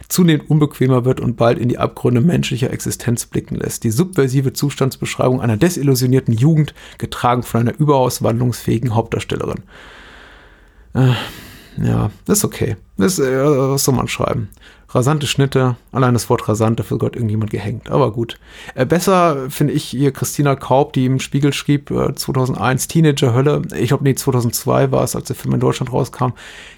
zunehmend 0.09 0.51
unbequemer 0.51 1.05
wird 1.05 1.21
und 1.21 1.37
bald 1.37 1.59
in 1.59 1.69
die 1.69 1.79
Abgründe 1.79 2.21
menschlicher 2.21 2.71
Existenz 2.71 3.27
blicken 3.27 3.57
lässt. 3.57 3.85
Die 3.85 3.91
subversive 3.91 4.53
Zustandsbeschreibung 4.53 5.41
einer 5.41 5.57
desillusionierten 5.57 6.35
Jugend, 6.35 6.75
getragen 6.99 7.43
von 7.43 7.63
einer 7.63 7.79
überaus 7.79 8.23
wandlungsfähigen 8.23 8.95
Hauptdarstellerin. 8.95 9.63
Äh, 10.95 11.13
ja, 11.77 12.11
ist 12.27 12.45
okay. 12.45 12.77
Das, 12.97 13.19
äh, 13.19 13.45
was 13.45 13.85
soll 13.85 13.95
man 13.95 14.09
schreiben? 14.09 14.49
rasante 14.97 15.27
Schnitte. 15.27 15.77
Allein 15.93 16.15
das 16.15 16.29
Wort 16.31 16.49
rasant, 16.49 16.79
dafür 16.79 16.99
Gott 16.99 17.15
irgendjemand 17.17 17.51
gehängt. 17.51 17.91
Aber 17.91 18.13
gut. 18.13 18.39
Äh, 18.75 18.87
besser 18.87 19.51
finde 19.51 19.75
ich 19.75 19.85
hier 19.85 20.13
Christina 20.13 20.57
Kaub, 20.57 20.93
die 20.93 21.07
im 21.07 21.21
Spiegel 21.21 21.53
schrieb, 21.53 21.91
äh, 21.91 22.15
2001 22.15 22.89
Teenager 22.89 23.35
Hölle. 23.35 23.63
Ich 23.77 23.89
glaube, 23.89 24.05
nee, 24.05 24.15
2002 24.15 24.91
war 24.93 25.05
es, 25.05 25.15
als 25.15 25.27
der 25.27 25.37
Film 25.37 25.55
in 25.55 25.61
Deutschland 25.61 25.93
rauskam. 25.93 26.33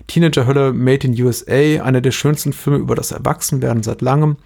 Teenager 0.06 0.46
Hölle 0.46 0.72
Made 0.72 1.06
in 1.06 1.22
USA, 1.22 1.82
einer 1.82 2.00
der 2.00 2.12
schönsten 2.12 2.52
Filme 2.52 2.78
über 2.78 2.94
das 2.94 3.12
Erwachsenwerden 3.12 3.82
seit 3.82 4.02
langem 4.02 4.36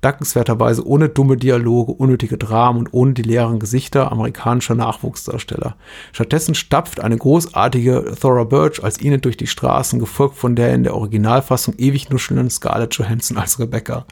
dankenswerterweise 0.00 0.86
ohne 0.86 1.08
dumme 1.08 1.36
Dialoge, 1.36 1.92
unnötige 1.92 2.38
Dramen 2.38 2.80
und 2.80 2.92
ohne 2.92 3.12
die 3.12 3.22
leeren 3.22 3.58
Gesichter 3.58 4.10
amerikanischer 4.10 4.74
Nachwuchsdarsteller. 4.74 5.76
Stattdessen 6.12 6.54
stapft 6.54 7.00
eine 7.00 7.16
großartige 7.16 8.16
Thora 8.20 8.44
Birch 8.44 8.82
als 8.82 9.00
Enid 9.00 9.24
durch 9.24 9.36
die 9.36 9.46
Straßen, 9.46 9.98
gefolgt 9.98 10.36
von 10.36 10.56
der 10.56 10.74
in 10.74 10.84
der 10.84 10.94
Originalfassung 10.94 11.74
ewig 11.76 12.10
nuschelnden 12.10 12.50
Scarlett 12.50 12.94
Johansson 12.94 13.36
als 13.36 13.58
Rebecca. 13.58 14.06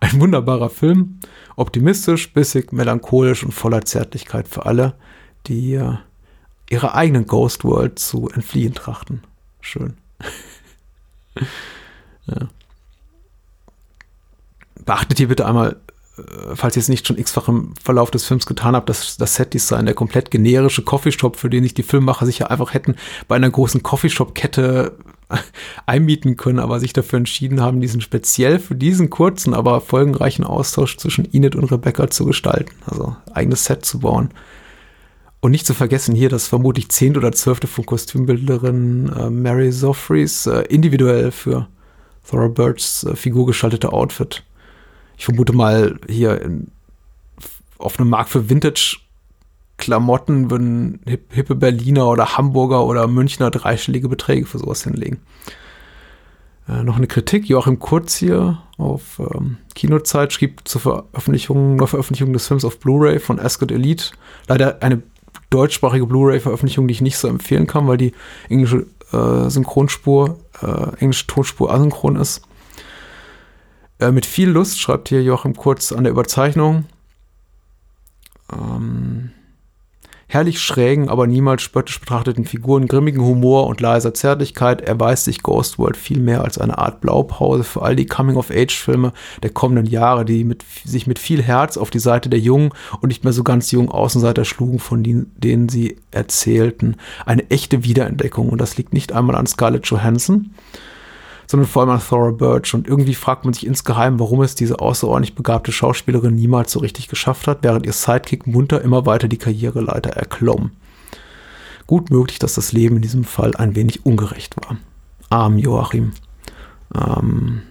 Ein 0.00 0.20
wunderbarer 0.20 0.70
Film, 0.70 1.18
optimistisch, 1.56 2.32
bissig, 2.32 2.72
melancholisch 2.72 3.44
und 3.44 3.52
voller 3.52 3.84
Zärtlichkeit 3.84 4.48
für 4.48 4.66
alle, 4.66 4.94
die 5.46 5.74
äh, 5.74 5.96
ihrer 6.70 6.94
eigenen 6.94 7.26
Ghost 7.26 7.64
World 7.64 7.98
zu 7.98 8.28
entfliehen 8.28 8.74
trachten. 8.74 9.22
Schön. 9.60 9.94
ja 12.26 12.48
beachtet 14.84 15.18
hier 15.18 15.28
bitte 15.28 15.46
einmal, 15.46 15.76
äh, 16.18 16.54
falls 16.54 16.76
ihr 16.76 16.80
es 16.80 16.88
nicht 16.88 17.06
schon 17.06 17.18
x-fach 17.18 17.48
im 17.48 17.74
Verlauf 17.82 18.10
des 18.10 18.24
Films 18.24 18.46
getan 18.46 18.76
habt, 18.76 18.88
dass 18.88 19.16
das 19.16 19.34
Set-Design, 19.34 19.86
der 19.86 19.94
komplett 19.94 20.30
generische 20.30 20.82
Coffeeshop, 20.82 21.36
für 21.36 21.50
den 21.50 21.62
sich 21.62 21.74
die 21.74 21.82
Filmmacher 21.82 22.26
sicher 22.26 22.50
einfach 22.50 22.74
hätten 22.74 22.96
bei 23.28 23.36
einer 23.36 23.50
großen 23.50 23.82
Coffeeshop-Kette 23.82 24.96
einmieten 25.86 26.36
können, 26.36 26.58
aber 26.58 26.80
sich 26.80 26.92
dafür 26.92 27.18
entschieden 27.18 27.60
haben, 27.60 27.80
diesen 27.80 28.00
speziell 28.00 28.58
für 28.58 28.74
diesen 28.74 29.10
kurzen, 29.10 29.54
aber 29.54 29.80
folgenreichen 29.80 30.44
Austausch 30.44 30.96
zwischen 30.96 31.32
Enid 31.32 31.56
und 31.56 31.70
Rebecca 31.70 32.08
zu 32.10 32.26
gestalten. 32.26 32.72
Also 32.86 33.16
eigenes 33.32 33.64
Set 33.64 33.84
zu 33.84 34.00
bauen. 34.00 34.30
Und 35.40 35.50
nicht 35.50 35.66
zu 35.66 35.74
vergessen 35.74 36.14
hier 36.14 36.30
das 36.30 36.48
vermutlich 36.48 36.88
zehnte 36.88 37.18
oder 37.18 37.32
zwölfte 37.32 37.66
von 37.66 37.84
Kostümbildnerin 37.84 39.12
äh, 39.14 39.28
Mary 39.28 39.70
Zoffreys 39.70 40.46
äh, 40.46 40.62
individuell 40.70 41.32
für 41.32 41.68
Thora 42.26 42.48
Birds 42.48 43.04
äh, 43.04 43.14
Figur 43.14 43.46
gestaltete 43.46 43.92
Outfit 43.92 44.42
ich 45.24 45.26
vermute 45.26 45.54
mal, 45.54 45.98
hier 46.06 46.42
in, 46.42 46.70
auf 47.78 47.98
einem 47.98 48.10
Markt 48.10 48.28
für 48.28 48.50
Vintage-Klamotten 48.50 50.50
würden 50.50 51.00
hippe 51.30 51.54
Berliner 51.54 52.08
oder 52.08 52.36
Hamburger 52.36 52.84
oder 52.84 53.06
Münchner 53.06 53.50
dreistellige 53.50 54.10
Beträge 54.10 54.44
für 54.44 54.58
sowas 54.58 54.84
hinlegen. 54.84 55.22
Äh, 56.68 56.82
noch 56.82 56.98
eine 56.98 57.06
Kritik, 57.06 57.48
Joachim 57.48 57.78
Kurz 57.78 58.16
hier 58.16 58.58
auf 58.76 59.18
ähm, 59.18 59.56
Kinozeit 59.74 60.34
schrieb 60.34 60.68
zur 60.68 60.82
Veröffentlichung, 60.82 61.78
zur 61.78 61.88
Veröffentlichung 61.88 62.34
des 62.34 62.46
Films 62.46 62.66
auf 62.66 62.78
Blu-ray 62.78 63.18
von 63.18 63.40
Ascot 63.40 63.72
Elite. 63.72 64.10
Leider 64.46 64.82
eine 64.82 65.02
deutschsprachige 65.48 66.06
Blu-ray-Veröffentlichung, 66.06 66.86
die 66.86 66.92
ich 66.92 67.00
nicht 67.00 67.16
so 67.16 67.28
empfehlen 67.28 67.66
kann, 67.66 67.88
weil 67.88 67.96
die 67.96 68.12
englische 68.50 68.84
äh, 69.10 69.48
Synchronspur, 69.48 70.38
äh, 70.60 70.98
englische 70.98 71.28
Tonspur 71.28 71.72
asynchron 71.72 72.16
ist. 72.16 72.42
Äh, 74.04 74.12
mit 74.12 74.26
viel 74.26 74.50
Lust 74.50 74.80
schreibt 74.80 75.08
hier 75.08 75.22
Joachim 75.22 75.56
Kurz 75.56 75.90
an 75.90 76.04
der 76.04 76.12
Überzeichnung. 76.12 76.84
Ähm, 78.52 79.30
herrlich 80.26 80.60
schrägen, 80.60 81.08
aber 81.08 81.26
niemals 81.26 81.62
spöttisch 81.62 82.00
betrachteten 82.00 82.44
Figuren, 82.44 82.86
grimmigen 82.86 83.22
Humor 83.22 83.66
und 83.66 83.80
leiser 83.80 84.12
Zärtlichkeit 84.12 84.82
erweist 84.82 85.24
sich 85.24 85.42
Ghost 85.42 85.78
World 85.78 85.96
viel 85.96 86.20
mehr 86.20 86.44
als 86.44 86.58
eine 86.58 86.76
Art 86.76 87.00
Blaupause 87.00 87.64
für 87.64 87.80
all 87.80 87.96
die 87.96 88.04
Coming-of-Age-Filme 88.04 89.14
der 89.42 89.50
kommenden 89.50 89.86
Jahre, 89.86 90.26
die 90.26 90.44
mit, 90.44 90.64
sich 90.84 91.06
mit 91.06 91.18
viel 91.18 91.42
Herz 91.42 91.78
auf 91.78 91.88
die 91.88 91.98
Seite 91.98 92.28
der 92.28 92.40
jungen 92.40 92.72
und 93.00 93.08
nicht 93.08 93.24
mehr 93.24 93.32
so 93.32 93.42
ganz 93.42 93.70
jungen 93.70 93.88
Außenseiter 93.88 94.44
schlugen, 94.44 94.80
von 94.80 95.02
denen, 95.02 95.32
denen 95.38 95.70
sie 95.70 95.96
erzählten. 96.10 96.96
Eine 97.24 97.48
echte 97.48 97.84
Wiederentdeckung 97.84 98.50
und 98.50 98.60
das 98.60 98.76
liegt 98.76 98.92
nicht 98.92 99.12
einmal 99.12 99.36
an 99.36 99.46
Scarlett 99.46 99.86
Johansson, 99.86 100.50
sondern 101.46 101.68
vor 101.68 101.82
allem 101.82 101.90
an 101.90 102.00
Thora 102.00 102.30
Birch. 102.30 102.74
Und 102.74 102.88
irgendwie 102.88 103.14
fragt 103.14 103.44
man 103.44 103.54
sich 103.54 103.66
insgeheim, 103.66 104.18
warum 104.18 104.42
es 104.42 104.54
diese 104.54 104.80
außerordentlich 104.80 105.34
begabte 105.34 105.72
Schauspielerin 105.72 106.34
niemals 106.34 106.72
so 106.72 106.80
richtig 106.80 107.08
geschafft 107.08 107.46
hat, 107.46 107.58
während 107.62 107.86
ihr 107.86 107.92
Sidekick 107.92 108.46
munter 108.46 108.82
immer 108.82 109.06
weiter 109.06 109.28
die 109.28 109.38
Karriereleiter 109.38 110.10
erklomm. 110.10 110.70
Gut 111.86 112.10
möglich, 112.10 112.38
dass 112.38 112.54
das 112.54 112.72
Leben 112.72 112.96
in 112.96 113.02
diesem 113.02 113.24
Fall 113.24 113.54
ein 113.56 113.74
wenig 113.74 114.06
ungerecht 114.06 114.56
war. 114.56 114.76
Arm 115.28 115.58
Joachim. 115.58 116.12
Ähm, 116.94 117.62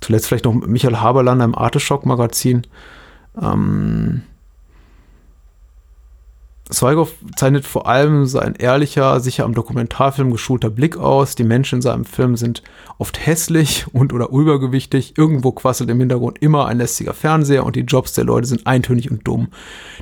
zuletzt 0.00 0.26
vielleicht 0.26 0.44
noch 0.44 0.54
Michael 0.54 0.96
Haberlander 0.96 1.44
im 1.44 1.54
Arteschock-Magazin. 1.54 2.66
Ähm, 3.40 4.22
Zweigow 6.70 7.12
zeichnet 7.36 7.66
vor 7.66 7.88
allem 7.88 8.26
sein 8.26 8.54
ehrlicher, 8.54 9.20
sicher 9.20 9.44
am 9.44 9.54
Dokumentarfilm 9.54 10.30
geschulter 10.30 10.70
Blick 10.70 10.96
aus. 10.96 11.34
Die 11.34 11.44
Menschen 11.44 11.76
in 11.76 11.82
seinem 11.82 12.04
Film 12.04 12.36
sind 12.36 12.62
oft 12.98 13.26
hässlich 13.26 13.86
und 13.92 14.12
oder 14.12 14.30
übergewichtig. 14.30 15.18
Irgendwo 15.18 15.52
quasselt 15.52 15.90
im 15.90 15.98
Hintergrund 15.98 16.38
immer 16.40 16.66
ein 16.66 16.78
lästiger 16.78 17.12
Fernseher 17.12 17.64
und 17.64 17.76
die 17.76 17.80
Jobs 17.80 18.12
der 18.12 18.24
Leute 18.24 18.46
sind 18.46 18.66
eintönig 18.66 19.10
und 19.10 19.26
dumm. 19.26 19.48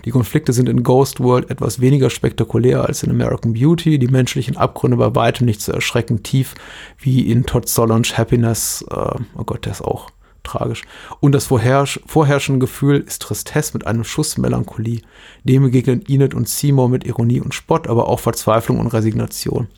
Die 0.04 0.10
Konflikte 0.10 0.52
sind 0.52 0.68
in 0.68 0.82
Ghost 0.82 1.20
World 1.20 1.50
etwas 1.50 1.80
weniger 1.80 2.10
spektakulär 2.10 2.84
als 2.84 3.02
in 3.02 3.10
American 3.10 3.54
Beauty. 3.54 3.98
Die 3.98 4.08
menschlichen 4.08 4.56
Abgründe 4.56 4.98
bei 4.98 5.14
weitem 5.14 5.46
nicht 5.46 5.62
so 5.62 5.72
erschreckend 5.72 6.24
tief 6.24 6.54
wie 6.98 7.30
in 7.30 7.46
Todd 7.46 7.68
Solondge 7.68 8.16
Happiness. 8.18 8.84
Äh, 8.90 8.94
oh 9.36 9.44
Gott, 9.44 9.64
der 9.64 9.72
ist 9.72 9.82
auch 9.82 10.10
tragisch. 10.48 10.82
Und 11.20 11.32
das 11.32 11.46
vorherrsch 11.46 12.00
vorherrschende 12.06 12.60
Gefühl 12.60 13.00
ist 13.00 13.22
Tristesse 13.22 13.72
mit 13.74 13.86
einem 13.86 14.04
Schuss 14.04 14.38
Melancholie. 14.38 15.02
Dem 15.44 15.62
begegnen 15.62 16.04
Enid 16.08 16.34
und 16.34 16.48
Seymour 16.48 16.88
mit 16.88 17.04
Ironie 17.04 17.40
und 17.40 17.54
Spott, 17.54 17.86
aber 17.88 18.08
auch 18.08 18.20
Verzweiflung 18.20 18.80
und 18.80 18.88
Resignation. 18.88 19.68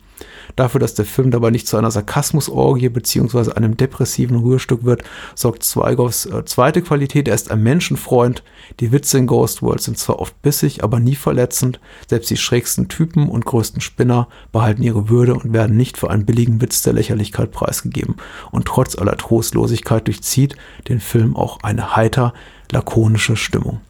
Dafür, 0.56 0.80
dass 0.80 0.94
der 0.94 1.04
Film 1.04 1.30
dabei 1.30 1.50
nicht 1.50 1.66
zu 1.66 1.76
einer 1.76 1.90
Sarkasmusorgie 1.90 2.88
bzw. 2.88 3.52
einem 3.52 3.76
depressiven 3.76 4.36
Rührstück 4.36 4.84
wird, 4.84 5.02
sorgt 5.34 5.62
Zweigows 5.62 6.26
äh, 6.26 6.44
zweite 6.44 6.82
Qualität. 6.82 7.28
Er 7.28 7.34
ist 7.34 7.50
ein 7.50 7.62
Menschenfreund. 7.62 8.42
Die 8.80 8.92
Witze 8.92 9.18
in 9.18 9.26
Ghost 9.26 9.62
World 9.62 9.80
sind 9.80 9.98
zwar 9.98 10.18
oft 10.18 10.40
bissig, 10.42 10.82
aber 10.84 11.00
nie 11.00 11.14
verletzend. 11.14 11.80
Selbst 12.08 12.30
die 12.30 12.36
schrägsten 12.36 12.88
Typen 12.88 13.28
und 13.28 13.44
größten 13.44 13.80
Spinner 13.80 14.28
behalten 14.52 14.82
ihre 14.82 15.08
Würde 15.08 15.34
und 15.34 15.52
werden 15.52 15.76
nicht 15.76 15.98
für 15.98 16.10
einen 16.10 16.26
billigen 16.26 16.60
Witz 16.60 16.82
der 16.82 16.92
Lächerlichkeit 16.92 17.50
preisgegeben. 17.52 18.16
Und 18.50 18.66
trotz 18.66 18.96
aller 18.96 19.16
Trostlosigkeit 19.16 20.06
durchzieht 20.06 20.56
den 20.88 21.00
Film 21.00 21.36
auch 21.36 21.62
eine 21.62 21.96
heiter, 21.96 22.34
lakonische 22.70 23.36
Stimmung. 23.36 23.80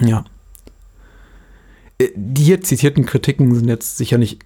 Ja. 0.00 0.24
Äh, 1.98 2.08
die 2.16 2.44
hier 2.44 2.60
zitierten 2.60 3.06
Kritiken 3.06 3.54
sind 3.54 3.68
jetzt 3.68 3.96
sicher 3.96 4.18
nicht 4.18 4.40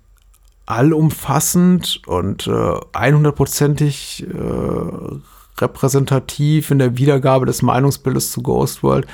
allumfassend 0.68 2.02
und 2.06 2.46
äh, 2.46 2.50
100%ig 2.50 4.26
äh, 4.26 5.62
repräsentativ 5.62 6.70
in 6.70 6.78
der 6.78 6.98
Wiedergabe 6.98 7.46
des 7.46 7.62
Meinungsbildes 7.62 8.30
zu 8.30 8.42
Ghost 8.42 8.82
World, 8.82 9.06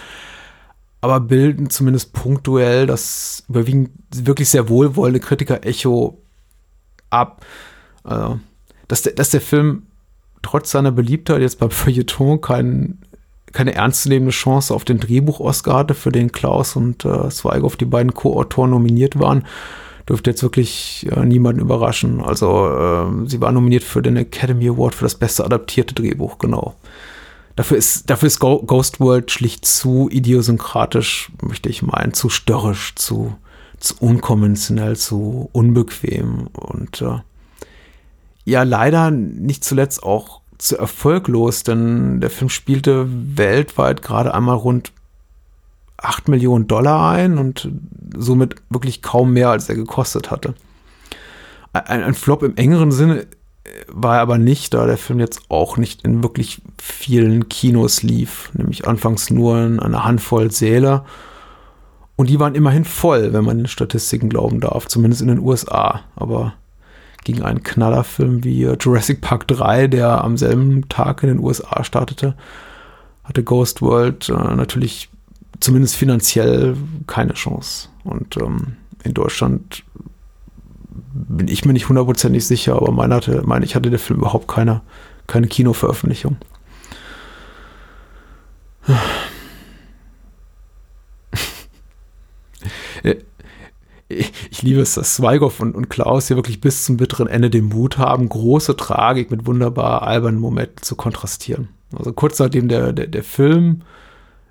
aber 1.00 1.20
bilden 1.20 1.70
zumindest 1.70 2.12
punktuell 2.12 2.88
das 2.88 3.44
überwiegend 3.48 3.90
wirklich 4.12 4.48
sehr 4.48 4.68
wohlwollende 4.68 5.20
Kritiker-Echo 5.20 6.20
ab. 7.10 7.46
Also, 8.02 8.40
dass, 8.88 9.02
der, 9.02 9.12
dass 9.12 9.30
der 9.30 9.40
Film 9.40 9.84
trotz 10.42 10.72
seiner 10.72 10.90
Beliebtheit 10.90 11.40
jetzt 11.40 11.60
beim 11.60 11.70
Feuilleton 11.70 12.40
kein, 12.40 12.98
keine 13.52 13.74
ernstzunehmende 13.74 14.32
Chance 14.32 14.74
auf 14.74 14.84
den 14.84 14.98
Drehbuch-Oscar 14.98 15.76
hatte, 15.76 15.94
für 15.94 16.10
den 16.10 16.32
Klaus 16.32 16.74
und 16.74 17.04
äh, 17.04 17.28
Zweigoff, 17.28 17.76
die 17.76 17.84
beiden 17.84 18.12
Co-Autoren, 18.12 18.70
nominiert 18.70 19.20
waren, 19.20 19.44
dürfte 20.08 20.30
jetzt 20.30 20.42
wirklich 20.42 21.06
äh, 21.10 21.24
niemanden 21.24 21.60
überraschen. 21.60 22.20
Also 22.20 22.68
äh, 22.68 23.28
sie 23.28 23.40
war 23.40 23.52
nominiert 23.52 23.84
für 23.84 24.02
den 24.02 24.16
Academy 24.16 24.68
Award 24.68 24.94
für 24.94 25.04
das 25.04 25.14
beste 25.14 25.44
adaptierte 25.44 25.94
Drehbuch, 25.94 26.38
genau. 26.38 26.74
Dafür 27.56 27.76
ist, 27.76 28.10
dafür 28.10 28.26
ist 28.26 28.40
Ghost 28.40 28.98
World 28.98 29.30
schlicht 29.30 29.64
zu 29.64 30.08
idiosynkratisch, 30.10 31.30
möchte 31.40 31.68
ich 31.68 31.82
meinen, 31.82 32.12
zu 32.12 32.28
störrisch, 32.28 32.94
zu, 32.96 33.36
zu 33.78 33.94
unkonventionell, 34.00 34.96
zu 34.96 35.48
unbequem 35.52 36.48
und 36.48 37.00
äh, 37.00 37.20
ja, 38.44 38.62
leider 38.62 39.10
nicht 39.10 39.64
zuletzt 39.64 40.02
auch 40.02 40.40
zu 40.58 40.76
erfolglos, 40.76 41.62
denn 41.62 42.20
der 42.20 42.30
Film 42.30 42.50
spielte 42.50 43.06
weltweit 43.08 44.02
gerade 44.02 44.34
einmal 44.34 44.56
rund 44.56 44.92
8 46.04 46.28
Millionen 46.28 46.66
Dollar 46.66 47.12
ein 47.12 47.38
und 47.38 47.68
somit 48.16 48.56
wirklich 48.70 49.02
kaum 49.02 49.32
mehr, 49.32 49.50
als 49.50 49.68
er 49.68 49.74
gekostet 49.74 50.30
hatte. 50.30 50.54
Ein, 51.72 52.02
ein 52.02 52.14
Flop 52.14 52.42
im 52.42 52.56
engeren 52.56 52.92
Sinne 52.92 53.26
war 53.88 54.16
er 54.16 54.22
aber 54.22 54.38
nicht, 54.38 54.74
da 54.74 54.86
der 54.86 54.98
Film 54.98 55.20
jetzt 55.20 55.42
auch 55.48 55.76
nicht 55.76 56.02
in 56.02 56.22
wirklich 56.22 56.62
vielen 56.80 57.48
Kinos 57.48 58.02
lief, 58.02 58.50
nämlich 58.54 58.86
anfangs 58.86 59.30
nur 59.30 59.58
in 59.64 59.80
einer 59.80 60.04
Handvoll 60.04 60.50
Säle. 60.50 61.04
Und 62.16 62.30
die 62.30 62.38
waren 62.38 62.54
immerhin 62.54 62.84
voll, 62.84 63.32
wenn 63.32 63.44
man 63.44 63.58
den 63.58 63.66
Statistiken 63.66 64.28
glauben 64.28 64.60
darf, 64.60 64.86
zumindest 64.86 65.22
in 65.22 65.28
den 65.28 65.40
USA. 65.40 66.02
Aber 66.14 66.54
gegen 67.24 67.42
einen 67.42 67.62
Knallerfilm 67.62 68.44
wie 68.44 68.64
Jurassic 68.78 69.20
Park 69.20 69.48
3, 69.48 69.88
der 69.88 70.22
am 70.22 70.36
selben 70.36 70.88
Tag 70.88 71.22
in 71.22 71.30
den 71.30 71.40
USA 71.40 71.82
startete, 71.82 72.36
hatte 73.24 73.42
Ghost 73.42 73.82
World 73.82 74.28
äh, 74.28 74.54
natürlich 74.54 75.08
zumindest 75.64 75.96
finanziell 75.96 76.76
keine 77.06 77.34
Chance. 77.34 77.88
Und 78.04 78.36
ähm, 78.36 78.76
in 79.02 79.14
Deutschland 79.14 79.82
bin 81.14 81.48
ich 81.48 81.64
mir 81.64 81.72
nicht 81.72 81.88
hundertprozentig 81.88 82.46
sicher, 82.46 82.76
aber 82.76 82.92
meine, 82.92 83.14
hatte, 83.16 83.42
meine 83.44 83.64
ich 83.64 83.74
hatte 83.74 83.90
der 83.90 83.98
Film 83.98 84.20
überhaupt 84.20 84.46
keine, 84.46 84.82
keine 85.26 85.48
Kinoveröffentlichung. 85.48 86.36
ich 94.08 94.62
liebe 94.62 94.80
es, 94.80 94.94
dass 94.94 95.14
Zweigoff 95.14 95.60
und, 95.60 95.74
und 95.74 95.88
Klaus 95.88 96.28
hier 96.28 96.36
wirklich 96.36 96.60
bis 96.60 96.84
zum 96.84 96.98
bitteren 96.98 97.26
Ende 97.26 97.48
den 97.50 97.64
Mut 97.64 97.96
haben, 97.98 98.28
große 98.28 98.76
Tragik 98.76 99.30
mit 99.30 99.46
wunderbar 99.46 100.02
albernen 100.02 100.40
Momenten 100.40 100.82
zu 100.82 100.94
kontrastieren. 100.94 101.68
Also 101.96 102.12
kurz 102.12 102.38
nachdem 102.38 102.68
der, 102.68 102.92
der, 102.92 103.06
der 103.06 103.24
Film 103.24 103.82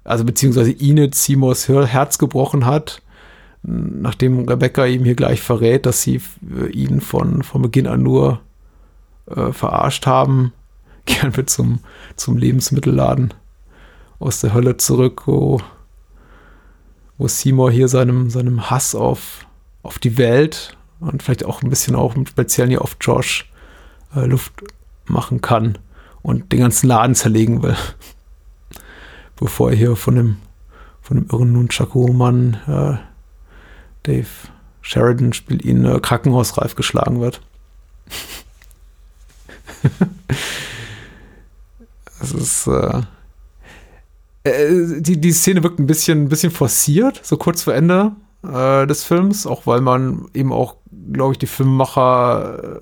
also 0.04 0.26
beziehungsweise 0.26 0.72
Enid 0.72 1.16
Seymours 1.16 1.68
Herz 1.70 2.18
gebrochen 2.18 2.66
hat, 2.66 3.02
nachdem 3.64 4.48
Rebecca 4.48 4.86
ihm 4.86 5.06
hier 5.06 5.16
gleich 5.16 5.42
verrät, 5.42 5.86
dass 5.86 6.02
sie 6.02 6.22
ihn 6.72 7.02
von, 7.02 7.44
von 7.44 7.62
Beginn 7.62 7.88
an 7.88 8.04
nur 8.04 8.42
äh, 9.28 9.52
verarscht 9.54 10.06
haben, 10.06 10.52
kehren 11.06 11.36
wir 11.36 11.48
zum, 11.48 11.80
zum 12.16 12.38
Lebensmittelladen 12.38 13.34
aus 14.20 14.42
der 14.42 14.54
Hölle 14.54 14.78
zurück, 14.78 15.24
wo, 15.26 15.62
wo 17.18 17.28
Seymour 17.28 17.72
hier 17.72 17.88
seinem, 17.88 18.30
seinem 18.30 18.70
Hass 18.70 18.96
auf, 18.96 19.46
auf 19.82 20.00
die 20.00 20.18
Welt 20.18 20.78
und 21.00 21.24
vielleicht 21.24 21.46
auch 21.46 21.62
ein 21.62 21.70
bisschen 21.70 21.96
auch 21.96 22.16
im 22.16 22.26
Speziellen 22.26 22.70
hier 22.70 22.82
auf 22.82 22.98
Josh 23.02 23.52
äh, 24.16 24.26
Luft 24.26 24.54
machen 25.06 25.42
kann 25.42 25.78
und 26.22 26.52
den 26.52 26.60
ganzen 26.60 26.88
Laden 26.88 27.16
zerlegen 27.16 27.64
will 27.64 27.76
bevor 29.44 29.72
er 29.72 29.76
hier 29.76 29.96
von 29.98 30.16
dem, 30.16 30.38
von 31.02 31.18
dem 31.18 31.28
irren 31.30 31.52
Nunchaku-Mann 31.52 32.58
äh, 32.66 32.98
Dave 34.04 34.28
Sheridan 34.82 35.34
spielt 35.34 35.66
ihn 35.66 35.84
äh, 35.84 36.00
krankenhausreif 36.00 36.76
geschlagen 36.76 37.20
wird. 37.20 37.42
Es 42.22 42.32
ist 42.32 42.68
äh, 42.68 43.02
äh, 44.46 45.02
die, 45.02 45.20
die 45.20 45.34
Szene 45.34 45.62
wirkt 45.62 45.78
ein 45.78 45.88
bisschen, 45.88 46.24
ein 46.24 46.30
bisschen 46.30 46.52
forciert, 46.52 47.20
so 47.22 47.36
kurz 47.36 47.64
vor 47.64 47.74
Ende 47.74 48.14
äh, 48.48 48.88
des 48.88 49.04
Films, 49.04 49.46
auch 49.46 49.68
weil 49.68 49.82
man 49.82 50.30
eben 50.34 50.54
auch, 50.54 50.78
glaube 51.12 51.34
ich, 51.34 51.38
die 51.38 51.48
Filmemacher 51.48 52.78
äh, 52.78 52.82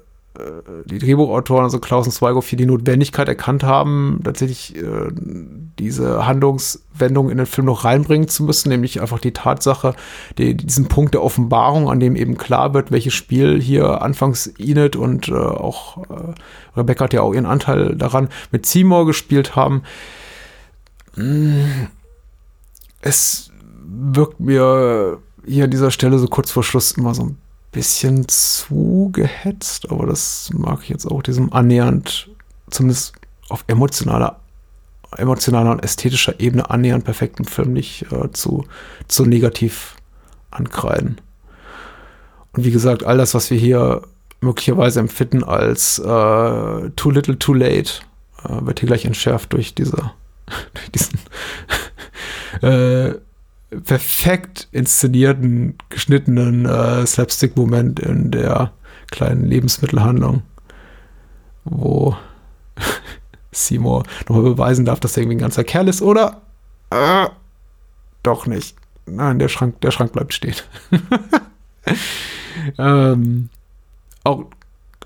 die 0.86 0.98
Drehbuchautoren, 0.98 1.66
also 1.66 1.80
Klaus 1.80 2.06
und 2.06 2.14
Zweigoff, 2.14 2.48
hier 2.48 2.58
die 2.58 2.66
Notwendigkeit 2.66 3.28
erkannt 3.28 3.64
haben, 3.64 4.22
tatsächlich 4.24 4.76
äh, 4.78 5.10
diese 5.78 6.26
Handlungswendung 6.26 7.30
in 7.30 7.38
den 7.38 7.46
Film 7.46 7.66
noch 7.66 7.84
reinbringen 7.84 8.30
zu 8.30 8.44
müssen, 8.44 8.70
nämlich 8.70 9.02
einfach 9.02 9.20
die 9.20 9.34
Tatsache, 9.34 9.94
die, 10.38 10.56
diesen 10.56 10.88
Punkt 10.88 11.14
der 11.14 11.24
Offenbarung, 11.24 11.90
an 11.90 12.00
dem 12.00 12.16
eben 12.16 12.38
klar 12.38 12.74
wird, 12.74 12.92
welches 12.92 13.14
Spiel 13.14 13.62
hier 13.62 14.02
anfangs 14.02 14.48
Enid 14.58 14.96
und 14.96 15.28
äh, 15.28 15.34
auch 15.34 15.98
äh, 16.10 16.34
Rebecca 16.78 17.06
hat 17.06 17.14
ja 17.14 17.22
auch 17.22 17.34
ihren 17.34 17.46
Anteil 17.46 17.96
daran 17.98 18.30
mit 18.52 18.66
Seymour 18.66 19.06
gespielt 19.06 19.58
haben. 19.58 19.84
Mm, 21.18 21.88
es 23.02 23.52
wirkt 23.84 24.40
mir 24.40 25.20
hier 25.46 25.66
an 25.66 25.72
dieser 25.72 25.92
Stelle 25.92 26.20
so 26.20 26.28
kurz 26.28 26.52
vor 26.52 26.64
Schluss 26.64 26.94
immer 26.94 27.14
so 27.14 27.24
ein 27.24 27.38
bisschen 27.72 28.28
zu 28.28 29.10
gehetzt, 29.14 29.92
aber 29.92 30.06
das 30.06 30.50
mag 30.54 30.80
ich 30.84 30.90
jetzt 30.90 31.06
auch 31.06 31.22
diesem 31.22 31.54
annähernd, 31.54 32.30
zumindest 32.70 33.14
auf 33.50 33.64
emotionaler, 33.68 34.40
emotionaler 35.18 35.72
und 35.72 35.84
ästhetischer 35.84 36.40
Ebene 36.40 36.70
annähernd 36.70 37.06
perfekten 37.06 37.46
Film 37.46 37.74
nicht 37.74 38.12
äh, 38.12 38.32
zu, 38.32 38.66
zu 39.08 39.26
negativ 39.26 39.96
ankreiden. 40.52 41.20
Und 42.54 42.66
wie 42.66 42.72
gesagt, 42.72 43.04
all 43.06 43.18
das, 43.18 43.34
was 43.34 43.50
wir 43.50 43.58
hier 43.58 44.02
möglicherweise 44.42 45.00
empfinden 45.00 45.44
als 45.44 46.00
äh, 46.00 46.90
too 46.96 47.10
little, 47.10 47.40
too 47.40 47.54
late, 47.54 48.02
äh, 48.44 48.66
wird 48.66 48.80
hier 48.80 48.88
gleich 48.88 49.06
entschärft 49.06 49.54
durch 49.54 49.74
diese, 49.76 50.12
durch 50.74 50.92
diesen 50.92 51.20
äh, 52.62 53.16
perfekt 53.84 54.68
inszenierten, 54.72 55.78
geschnittenen 55.90 56.66
äh, 56.66 57.06
Slapstick-Moment 57.06 58.00
in 58.00 58.32
der 58.32 58.74
kleinen 59.10 59.46
Lebensmittelhandlung, 59.46 60.44
wo 61.64 62.16
Seymour 63.52 64.04
nochmal 64.28 64.44
beweisen 64.44 64.86
darf, 64.86 65.00
dass 65.00 65.16
er 65.16 65.24
irgendwie 65.24 65.38
ein 65.38 65.42
ganzer 65.42 65.64
Kerl 65.64 65.88
ist, 65.88 66.02
oder? 66.02 66.42
Äh, 66.90 67.28
doch 68.24 68.46
nicht. 68.46 68.76
Nein, 69.06 69.40
der 69.40 69.50
Schrank, 69.50 69.80
der 69.82 69.92
Schrank 69.92 70.14
bleibt 70.14 70.34
stehen. 70.34 70.56
ähm, 72.78 73.50
auch, 74.24 74.46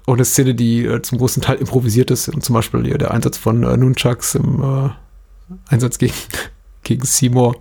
auch 0.06 0.14
eine 0.14 0.26
Szene, 0.26 0.56
die 0.56 0.86
äh, 0.86 1.02
zum 1.02 1.20
großen 1.20 1.42
Teil 1.42 1.58
improvisiert 1.58 2.12
ist, 2.12 2.28
und 2.30 2.44
zum 2.44 2.54
Beispiel 2.54 2.84
hier 2.84 2.98
der 2.98 3.12
Einsatz 3.12 3.38
von 3.38 3.64
äh, 3.64 3.78
Nunchucks 3.78 4.36
im 4.36 4.62
äh, 4.62 4.90
Einsatz 5.68 5.98
gegen, 5.98 6.14
gegen 6.84 7.06
Seymour 7.06 7.56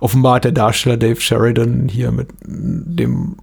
offenbar 0.00 0.36
hat 0.36 0.44
der 0.44 0.52
Darsteller 0.52 0.96
Dave 0.96 1.20
Sheridan 1.20 1.88
hier 1.88 2.10
mit 2.12 2.28
dem 2.46 3.36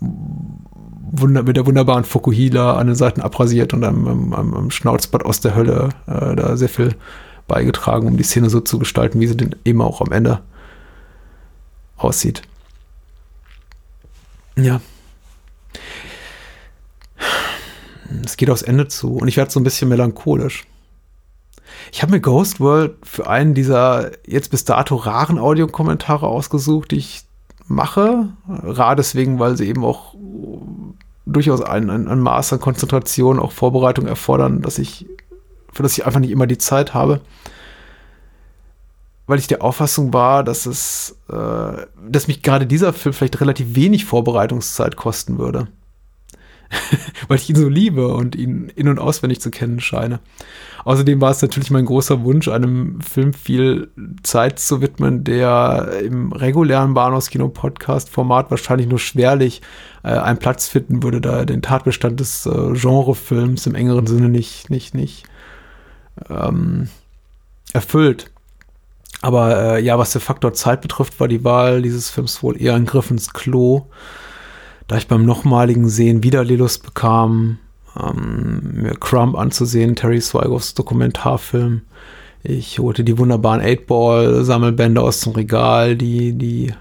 mit 0.00 1.56
der 1.56 1.66
wunderbaren 1.66 2.04
Fukuhila 2.04 2.76
an 2.76 2.88
den 2.88 2.96
Seiten 2.96 3.20
abrasiert 3.20 3.72
und 3.72 3.84
einem, 3.84 4.06
einem, 4.34 4.54
einem 4.54 4.70
Schnauzbad 4.70 5.24
aus 5.24 5.40
der 5.40 5.54
Hölle 5.54 5.90
äh, 6.06 6.34
da 6.34 6.56
sehr 6.56 6.68
viel 6.68 6.96
beigetragen, 7.46 8.08
um 8.08 8.16
die 8.16 8.24
Szene 8.24 8.50
so 8.50 8.60
zu 8.60 8.78
gestalten, 8.78 9.20
wie 9.20 9.26
sie 9.26 9.36
denn 9.36 9.54
eben 9.64 9.80
auch 9.80 10.00
am 10.00 10.12
Ende 10.12 10.40
aussieht. 11.96 12.42
Ja. 14.56 14.80
Es 18.24 18.36
geht 18.36 18.50
aufs 18.50 18.62
Ende 18.62 18.88
zu 18.88 19.16
und 19.16 19.28
ich 19.28 19.36
werde 19.36 19.50
so 19.50 19.60
ein 19.60 19.64
bisschen 19.64 19.88
melancholisch. 19.88 20.64
Ich 21.94 22.02
habe 22.02 22.10
mir 22.10 22.20
Ghost 22.20 22.58
World 22.58 22.96
für 23.04 23.28
einen 23.28 23.54
dieser 23.54 24.10
jetzt 24.26 24.50
bis 24.50 24.64
dato 24.64 24.96
raren 24.96 25.38
Audiokommentare 25.38 26.26
ausgesucht, 26.26 26.90
die 26.90 26.96
ich 26.96 27.22
mache. 27.68 28.30
Rar 28.48 28.96
deswegen, 28.96 29.38
weil 29.38 29.56
sie 29.56 29.68
eben 29.68 29.84
auch 29.84 30.16
durchaus 31.24 31.60
ein, 31.62 31.90
ein, 31.90 32.08
ein 32.08 32.18
Maß 32.18 32.52
an 32.52 32.58
Konzentration, 32.58 33.38
auch 33.38 33.52
Vorbereitung 33.52 34.08
erfordern, 34.08 34.60
dass 34.60 34.80
ich, 34.80 35.06
für 35.72 35.84
das 35.84 35.96
ich 35.96 36.04
einfach 36.04 36.18
nicht 36.18 36.32
immer 36.32 36.48
die 36.48 36.58
Zeit 36.58 36.94
habe. 36.94 37.20
Weil 39.28 39.38
ich 39.38 39.46
der 39.46 39.62
Auffassung 39.62 40.12
war, 40.12 40.42
dass 40.42 40.66
es, 40.66 41.16
äh, 41.28 41.86
dass 42.08 42.26
mich 42.26 42.42
gerade 42.42 42.66
dieser 42.66 42.92
Film 42.92 43.12
vielleicht 43.12 43.40
relativ 43.40 43.76
wenig 43.76 44.04
Vorbereitungszeit 44.04 44.96
kosten 44.96 45.38
würde. 45.38 45.68
weil 47.28 47.38
ich 47.38 47.48
ihn 47.48 47.56
so 47.56 47.68
liebe 47.68 48.08
und 48.08 48.36
ihn 48.36 48.70
in- 48.74 48.88
und 48.88 48.98
auswendig 48.98 49.40
zu 49.40 49.50
kennen 49.50 49.80
scheine. 49.80 50.20
Außerdem 50.84 51.20
war 51.20 51.30
es 51.30 51.40
natürlich 51.40 51.70
mein 51.70 51.86
großer 51.86 52.24
Wunsch, 52.24 52.48
einem 52.48 53.00
Film 53.00 53.32
viel 53.32 53.88
Zeit 54.22 54.58
zu 54.58 54.82
widmen, 54.82 55.24
der 55.24 56.00
im 56.02 56.32
regulären 56.32 56.92
Bahnhofskino-Podcast-Format 56.92 58.50
wahrscheinlich 58.50 58.88
nur 58.88 58.98
schwerlich 58.98 59.62
äh, 60.02 60.08
einen 60.08 60.38
Platz 60.38 60.68
finden 60.68 61.02
würde, 61.02 61.22
da 61.22 61.38
er 61.38 61.46
den 61.46 61.62
Tatbestand 61.62 62.20
des 62.20 62.44
äh, 62.44 62.50
Genrefilms 62.74 63.66
im 63.66 63.74
engeren 63.74 64.06
Sinne 64.06 64.28
nicht, 64.28 64.68
nicht, 64.68 64.94
nicht 64.94 65.24
ähm, 66.28 66.88
erfüllt. 67.72 68.30
Aber 69.22 69.76
äh, 69.76 69.82
ja, 69.82 69.98
was 69.98 70.12
der 70.12 70.20
Faktor 70.20 70.52
Zeit 70.52 70.82
betrifft, 70.82 71.18
war 71.18 71.28
die 71.28 71.44
Wahl 71.44 71.80
dieses 71.80 72.10
Films 72.10 72.42
wohl 72.42 72.60
eher 72.60 72.74
ein 72.74 72.84
Griff 72.84 73.10
ins 73.10 73.32
Klo. 73.32 73.86
Da 74.86 74.96
ich 74.98 75.08
beim 75.08 75.24
nochmaligen 75.24 75.88
Sehen 75.88 76.22
wieder 76.22 76.44
die 76.44 76.56
Lust 76.56 76.84
bekam, 76.84 77.58
ähm, 77.98 78.82
mir 78.82 78.94
Crumb 78.94 79.36
anzusehen, 79.36 79.96
Terry 79.96 80.20
Swigoffs 80.20 80.74
Dokumentarfilm. 80.74 81.82
Ich 82.42 82.78
holte 82.78 83.04
die 83.04 83.16
wunderbaren 83.16 83.62
8-Ball-Sammelbände 83.62 85.00
aus 85.00 85.20
dem 85.20 85.32
Regal, 85.32 85.96
die, 85.96 86.34
die, 86.34 86.74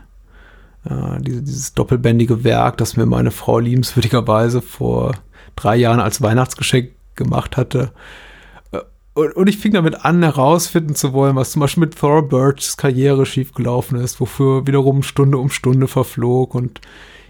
äh, 0.83 1.21
diese, 1.21 1.41
dieses 1.41 1.73
doppelbändige 1.73 2.43
Werk, 2.43 2.77
das 2.77 2.97
mir 2.97 3.05
meine 3.05 3.31
Frau 3.31 3.59
liebenswürdigerweise 3.59 4.61
vor 4.61 5.13
drei 5.55 5.77
Jahren 5.77 6.01
als 6.01 6.21
Weihnachtsgeschenk 6.21 6.91
gemacht 7.15 7.55
hatte. 7.55 7.93
Äh, 8.73 8.79
und, 9.13 9.33
und, 9.37 9.47
ich 9.47 9.57
fing 9.57 9.71
damit 9.71 10.03
an, 10.03 10.21
herausfinden 10.21 10.95
zu 10.95 11.13
wollen, 11.13 11.37
was 11.37 11.51
zum 11.51 11.61
Beispiel 11.61 11.81
mit 11.81 11.97
Thor 11.97 12.27
Birchs 12.27 12.75
Karriere 12.75 13.25
schiefgelaufen 13.25 13.97
ist, 13.97 14.19
wofür 14.19 14.67
wiederum 14.67 15.03
Stunde 15.03 15.37
um 15.37 15.49
Stunde 15.49 15.87
verflog 15.87 16.55
und 16.55 16.81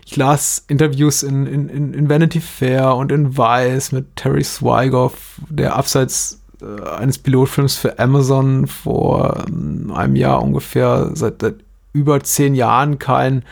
ich 0.06 0.16
las 0.16 0.64
Interviews 0.68 1.24
in, 1.24 1.46
in, 1.46 1.94
in 1.94 2.10
Vanity 2.10 2.42
Fair 2.42 2.96
und 2.96 3.12
in 3.12 3.38
Vice 3.38 3.92
mit 3.92 4.16
Terry 4.16 4.44
Swigoff, 4.44 5.40
der 5.50 5.76
abseits 5.76 6.42
äh, 6.62 6.90
eines 6.90 7.18
Pilotfilms 7.18 7.76
für 7.76 8.00
Amazon 8.00 8.68
vor 8.68 9.46
ähm, 9.48 9.92
einem 9.96 10.16
Jahr 10.16 10.42
ungefähr 10.42 11.12
seit, 11.14 11.42
seit 11.42 11.56
über 11.94 12.22
zehn 12.22 12.56
Jahren 12.56 13.00
kein 13.00 13.44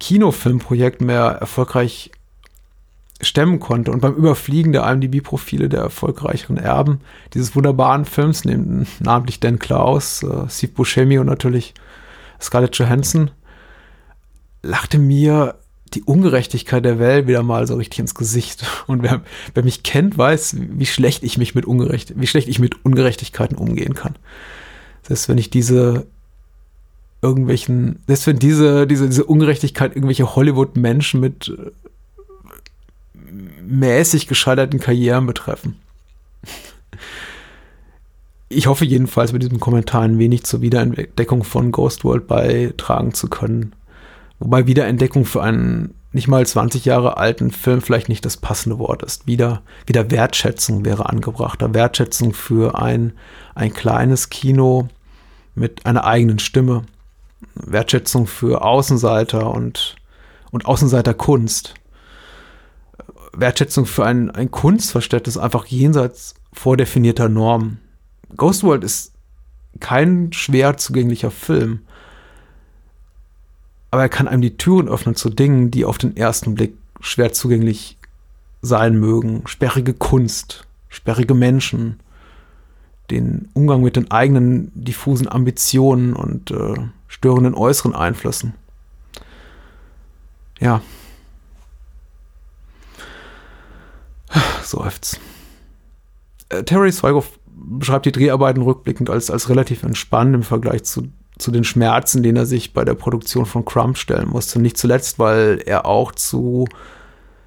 Kinofilmprojekt 0.00 1.00
mehr 1.00 1.38
erfolgreich 1.40 2.10
stemmen 3.20 3.60
konnte. 3.60 3.90
Und 3.90 4.00
beim 4.00 4.14
Überfliegen 4.14 4.72
der 4.72 4.90
IMDb-Profile 4.90 5.68
der 5.68 5.80
erfolgreicheren 5.80 6.58
Erben 6.58 7.00
dieses 7.32 7.54
wunderbaren 7.56 8.04
Films, 8.04 8.42
namentlich 8.44 9.40
Dan 9.40 9.58
Klaus, 9.58 10.22
äh, 10.22 10.48
Steve 10.50 10.72
Buscemi 10.72 11.18
und 11.18 11.26
natürlich 11.26 11.74
Scarlett 12.40 12.76
Johansson, 12.76 13.30
lachte 14.64 14.98
mir 14.98 15.56
die 15.92 16.02
Ungerechtigkeit 16.02 16.84
der 16.84 16.98
Welt 16.98 17.28
wieder 17.28 17.42
mal 17.42 17.66
so 17.66 17.76
richtig 17.76 18.00
ins 18.00 18.14
Gesicht. 18.14 18.64
Und 18.86 19.02
wer, 19.02 19.22
wer 19.54 19.62
mich 19.62 19.82
kennt, 19.82 20.18
weiß, 20.18 20.56
wie 20.58 20.86
schlecht 20.86 21.22
ich 21.22 21.38
mich 21.38 21.54
mit 21.54 21.66
Ungerecht, 21.66 22.14
wie 22.16 22.26
schlecht 22.26 22.48
ich 22.48 22.58
mit 22.58 22.84
Ungerechtigkeiten 22.84 23.56
umgehen 23.56 23.94
kann. 23.94 24.16
Selbst 25.02 25.28
wenn 25.28 25.38
ich 25.38 25.50
diese 25.50 26.06
irgendwelchen, 27.22 28.00
selbst 28.06 28.26
wenn 28.26 28.38
diese, 28.38 28.86
diese, 28.86 29.06
diese 29.06 29.24
Ungerechtigkeit 29.24 29.94
irgendwelche 29.94 30.34
Hollywood-Menschen 30.34 31.20
mit 31.20 31.48
äh, 31.48 31.70
mäßig 33.62 34.26
gescheiterten 34.26 34.80
Karrieren 34.80 35.26
betreffen. 35.26 35.76
Ich 38.48 38.66
hoffe 38.66 38.84
jedenfalls 38.84 39.32
mit 39.32 39.42
diesem 39.42 39.58
Kommentar 39.58 40.02
ein 40.02 40.18
wenig 40.18 40.44
zur 40.44 40.60
Wiederentdeckung 40.60 41.44
von 41.44 41.72
Ghost 41.72 42.04
World 42.04 42.26
beitragen 42.26 43.14
zu 43.14 43.28
können. 43.28 43.74
Wobei 44.44 44.66
Wiederentdeckung 44.66 45.24
für 45.24 45.42
einen 45.42 45.94
nicht 46.12 46.28
mal 46.28 46.46
20 46.46 46.84
Jahre 46.84 47.16
alten 47.16 47.50
Film 47.50 47.80
vielleicht 47.80 48.10
nicht 48.10 48.26
das 48.26 48.36
passende 48.36 48.78
Wort 48.78 49.02
ist. 49.02 49.26
Wieder, 49.26 49.62
wieder 49.86 50.10
Wertschätzung 50.10 50.84
wäre 50.84 51.08
angebrachter. 51.08 51.72
Wertschätzung 51.72 52.34
für 52.34 52.78
ein, 52.78 53.14
ein 53.54 53.72
kleines 53.72 54.28
Kino 54.28 54.88
mit 55.54 55.86
einer 55.86 56.04
eigenen 56.04 56.40
Stimme. 56.40 56.82
Wertschätzung 57.54 58.26
für 58.26 58.60
Außenseiter 58.60 59.50
und, 59.50 59.96
und 60.50 60.66
Außenseiterkunst. 60.66 61.72
Wertschätzung 63.32 63.86
für 63.86 64.04
ein, 64.04 64.30
ein 64.30 64.50
Kunstverständnis 64.50 65.38
einfach 65.38 65.64
jenseits 65.64 66.34
vordefinierter 66.52 67.30
Normen. 67.30 67.80
Ghost 68.36 68.62
World 68.62 68.84
ist 68.84 69.14
kein 69.80 70.34
schwer 70.34 70.76
zugänglicher 70.76 71.30
Film 71.30 71.80
aber 73.94 74.02
er 74.02 74.08
kann 74.08 74.26
einem 74.26 74.42
die 74.42 74.56
Türen 74.56 74.88
öffnen 74.88 75.14
zu 75.14 75.30
Dingen, 75.30 75.70
die 75.70 75.84
auf 75.84 75.98
den 75.98 76.16
ersten 76.16 76.56
Blick 76.56 76.76
schwer 76.98 77.32
zugänglich 77.32 77.96
sein 78.60 78.98
mögen. 78.98 79.44
Sperrige 79.46 79.94
Kunst, 79.94 80.66
sperrige 80.88 81.34
Menschen, 81.34 82.00
den 83.12 83.50
Umgang 83.54 83.82
mit 83.82 83.94
den 83.94 84.10
eigenen 84.10 84.72
diffusen 84.74 85.28
Ambitionen 85.28 86.12
und 86.12 86.50
äh, 86.50 86.74
störenden 87.06 87.54
äußeren 87.54 87.94
Einflüssen. 87.94 88.54
Ja. 90.58 90.82
Seufzt. 94.64 95.20
Äh, 96.48 96.64
Terry 96.64 96.90
Swigoff 96.90 97.38
beschreibt 97.46 98.06
die 98.06 98.12
Dreharbeiten 98.12 98.62
rückblickend 98.64 99.08
als, 99.08 99.30
als 99.30 99.48
relativ 99.48 99.84
entspannt 99.84 100.34
im 100.34 100.42
Vergleich 100.42 100.82
zu 100.82 101.12
zu 101.38 101.50
den 101.50 101.64
Schmerzen, 101.64 102.22
denen 102.22 102.36
er 102.36 102.46
sich 102.46 102.72
bei 102.72 102.84
der 102.84 102.94
Produktion 102.94 103.46
von 103.46 103.64
Crumb 103.64 103.98
stellen 103.98 104.28
musste. 104.28 104.60
Nicht 104.60 104.78
zuletzt, 104.78 105.18
weil 105.18 105.62
er 105.64 105.86
auch 105.86 106.12
zu 106.12 106.66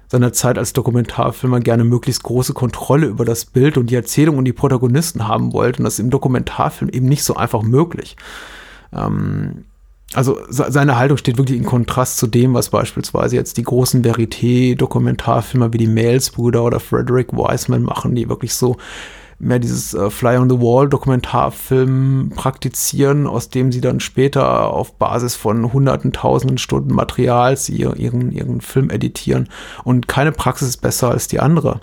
seiner 0.08 0.32
Zeit 0.32 0.58
als 0.58 0.72
Dokumentarfilmer 0.72 1.60
gerne 1.60 1.84
möglichst 1.84 2.22
große 2.22 2.54
Kontrolle 2.54 3.06
über 3.06 3.24
das 3.24 3.44
Bild 3.44 3.76
und 3.76 3.90
die 3.90 3.94
Erzählung 3.94 4.38
und 4.38 4.44
die 4.44 4.52
Protagonisten 4.52 5.28
haben 5.28 5.52
wollte. 5.52 5.78
Und 5.78 5.84
das 5.84 5.94
ist 5.94 6.00
im 6.00 6.10
Dokumentarfilm 6.10 6.90
eben 6.90 7.08
nicht 7.08 7.24
so 7.24 7.36
einfach 7.36 7.62
möglich. 7.62 8.16
Ähm, 8.92 9.64
also 10.14 10.38
seine 10.48 10.96
Haltung 10.96 11.18
steht 11.18 11.36
wirklich 11.36 11.58
in 11.58 11.66
Kontrast 11.66 12.16
zu 12.16 12.26
dem, 12.26 12.54
was 12.54 12.70
beispielsweise 12.70 13.36
jetzt 13.36 13.58
die 13.58 13.62
großen 13.62 14.02
Verité-Dokumentarfilmer 14.02 15.74
wie 15.74 15.78
die 15.78 15.86
Mails-Brüder 15.86 16.64
oder 16.64 16.80
Frederick 16.80 17.32
Wiseman 17.32 17.82
machen, 17.82 18.14
die 18.14 18.30
wirklich 18.30 18.54
so 18.54 18.78
mehr 19.38 19.58
dieses 19.58 19.94
äh, 19.94 20.10
Fly 20.10 20.36
on 20.36 20.50
the 20.50 20.58
Wall 20.58 20.88
Dokumentarfilm 20.88 22.32
praktizieren, 22.34 23.26
aus 23.26 23.50
dem 23.50 23.70
sie 23.70 23.80
dann 23.80 24.00
später 24.00 24.72
auf 24.72 24.94
Basis 24.94 25.36
von 25.36 25.72
hunderten, 25.72 26.12
tausenden 26.12 26.58
Stunden 26.58 26.94
Materials 26.94 27.68
ihr, 27.68 27.96
ihren, 27.96 28.32
ihren 28.32 28.60
Film 28.60 28.90
editieren. 28.90 29.48
Und 29.84 30.08
keine 30.08 30.32
Praxis 30.32 30.68
ist 30.68 30.78
besser 30.78 31.10
als 31.10 31.28
die 31.28 31.40
andere. 31.40 31.80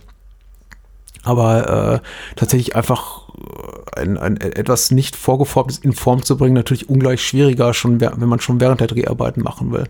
Aber 1.23 2.01
äh, 2.03 2.35
tatsächlich 2.35 2.75
einfach 2.75 3.29
äh, 3.29 4.01
ein, 4.01 4.17
ein, 4.17 4.37
etwas 4.37 4.91
nicht 4.91 5.15
vorgeformtes 5.15 5.79
in 5.79 5.93
Form 5.93 6.23
zu 6.23 6.37
bringen, 6.37 6.55
natürlich 6.55 6.89
ungleich 6.89 7.23
schwieriger, 7.23 7.73
schon 7.73 8.01
wenn 8.01 8.29
man 8.29 8.41
schon 8.41 8.59
während 8.59 8.81
der 8.81 8.87
Dreharbeiten 8.87 9.41
machen 9.41 9.71
will. 9.71 9.85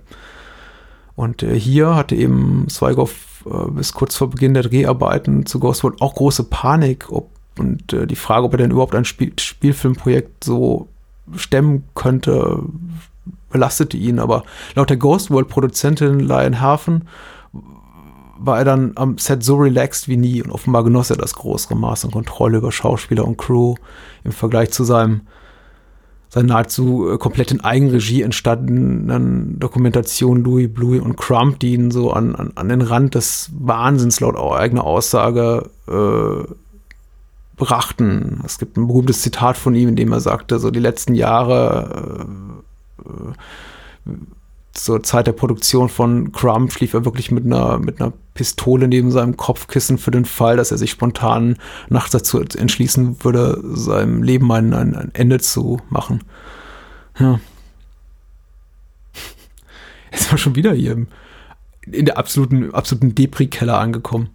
Und 1.16 1.44
äh, 1.44 1.60
hier 1.60 1.96
hatte 1.96 2.16
eben 2.16 2.68
Zweigoff 2.70 3.44
äh, 3.46 3.72
bis 3.72 3.94
kurz 3.94 4.16
vor 4.16 4.30
Beginn 4.30 4.54
der 4.54 4.64
Dreharbeiten 4.64 5.46
zu 5.46 5.60
Ghostworld 5.60 6.02
auch 6.02 6.14
große 6.16 6.44
Panik, 6.46 7.08
ob 7.10 7.35
und 7.58 7.94
äh, 7.94 8.08
die 8.08 8.16
Frage, 8.16 8.46
ob 8.46 8.54
er 8.54 8.58
denn 8.58 8.72
überhaupt 8.72 8.96
ein 8.96 9.06
Spiel 9.06 9.34
Spielfilmprojekt 9.40 10.44
so 10.44 10.88
stemmen 11.36 11.84
könnte, 11.96 12.64
belastete 13.50 13.98
ihn. 13.98 14.20
Aber 14.20 14.44
laut 14.76 14.90
der 14.90 14.98
Ghost 14.98 15.32
World-Produzentin 15.32 16.20
Lion 16.20 16.62
Hafen 16.62 17.08
war 18.38 18.58
er 18.60 18.66
dann 18.66 18.92
am 18.96 19.18
Set 19.18 19.44
so 19.44 19.56
relaxed 19.56 20.08
wie 20.08 20.18
nie 20.18 20.42
und 20.44 20.52
offenbar 20.52 20.84
genoss 20.84 21.10
er 21.10 21.18
das 21.18 21.34
größere 21.36 21.76
Maß 21.76 22.06
an 22.06 22.12
Kontrolle 22.12 22.58
über 22.58 22.72
Schauspieler 22.72 23.26
und 23.26 23.38
Crew 23.38 23.76
im 24.24 24.32
Vergleich 24.32 24.72
zu 24.72 24.84
seinem 24.84 25.22
seiner 26.36 26.48
nahezu 26.56 27.10
äh, 27.10 27.18
komplett 27.18 27.52
in 27.52 27.62
Eigenregie 27.62 28.22
entstandenen 28.22 29.58
Dokumentation 29.58 30.44
Louis 30.44 30.72
Bluey 30.72 31.00
und 31.00 31.16
Crump, 31.16 31.60
die 31.60 31.74
ihn 31.74 31.92
so 31.92 32.12
an, 32.12 32.36
an, 32.36 32.52
an 32.56 32.68
den 32.68 32.82
Rand 32.82 33.16
des 33.16 33.52
Wahnsinns 33.58 34.20
laut 34.20 34.36
eigener 34.36 34.84
Aussage 34.84 35.70
äh, 35.88 36.54
brachten. 37.56 38.42
Es 38.46 38.58
gibt 38.58 38.78
ein 38.78 38.88
berühmtes 38.88 39.22
Zitat 39.22 39.58
von 39.58 39.76
ihm, 39.76 39.90
in 39.90 39.96
dem 39.96 40.12
er 40.12 40.20
sagte, 40.20 40.60
so 40.60 40.72
die 40.72 40.80
letzten 40.80 41.16
Jahre 41.16 42.28
äh, 43.06 44.12
zur 44.76 45.04
Zeit 45.04 45.26
der 45.26 45.32
Produktion 45.32 45.90
von 45.90 46.32
Crumb 46.34 46.72
schlief 46.72 46.94
er 46.94 47.06
wirklich 47.06 47.32
mit 47.32 47.46
einer, 47.46 47.80
mit 47.80 48.02
einer 48.02 48.12
Pistole 48.34 48.88
neben 48.88 49.10
seinem 49.10 49.38
Kopfkissen 49.38 49.98
für 49.98 50.12
den 50.12 50.26
Fall, 50.26 50.58
dass 50.58 50.72
er 50.72 50.78
sich 50.78 50.92
spontan 50.92 51.58
nachts 51.90 52.12
dazu 52.12 52.42
entschließen 52.42 53.24
würde, 53.24 53.62
seinem 53.74 54.22
Leben 54.22 54.52
ein, 54.52 54.74
ein, 54.74 54.96
ein 54.96 55.12
Ende 55.14 55.40
zu 55.40 55.80
machen. 55.90 56.24
Ja. 57.18 57.40
Jetzt 60.12 60.30
wir 60.30 60.38
schon 60.38 60.56
wieder 60.56 60.74
hier 60.74 61.08
in 61.92 62.06
der 62.06 62.18
absoluten, 62.18 62.74
absoluten 62.74 63.16
Depri-Keller 63.16 63.80
angekommen. 63.80 64.30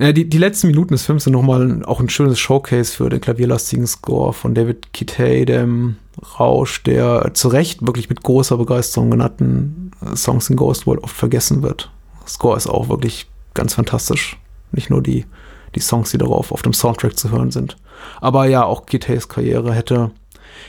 Ja, 0.00 0.12
die, 0.12 0.28
die 0.28 0.38
letzten 0.38 0.68
Minuten 0.68 0.94
des 0.94 1.04
Films 1.04 1.24
sind 1.24 1.32
nochmal 1.32 1.84
auch 1.84 1.98
ein 1.98 2.08
schönes 2.08 2.38
Showcase 2.38 2.92
für 2.92 3.08
den 3.08 3.20
klavierlastigen 3.20 3.86
Score 3.88 4.32
von 4.32 4.54
David 4.54 4.92
Kitay, 4.92 5.44
dem 5.44 5.96
Rausch, 6.38 6.84
der 6.84 7.32
zu 7.34 7.48
Recht 7.48 7.84
wirklich 7.84 8.08
mit 8.08 8.22
großer 8.22 8.56
Begeisterung 8.56 9.10
genannten 9.10 9.90
Songs 10.14 10.48
in 10.50 10.56
Ghost 10.56 10.86
World 10.86 11.02
oft 11.02 11.16
vergessen 11.16 11.62
wird. 11.62 11.90
Score 12.28 12.56
ist 12.56 12.68
auch 12.68 12.88
wirklich 12.88 13.28
ganz 13.54 13.74
fantastisch. 13.74 14.38
Nicht 14.70 14.88
nur 14.88 15.02
die, 15.02 15.26
die 15.74 15.80
Songs, 15.80 16.12
die 16.12 16.18
darauf 16.18 16.52
auf 16.52 16.62
dem 16.62 16.74
Soundtrack 16.74 17.18
zu 17.18 17.32
hören 17.32 17.50
sind. 17.50 17.76
Aber 18.20 18.46
ja, 18.46 18.64
auch 18.64 18.86
Kitays 18.86 19.28
Karriere 19.28 19.74
hätte, 19.74 20.12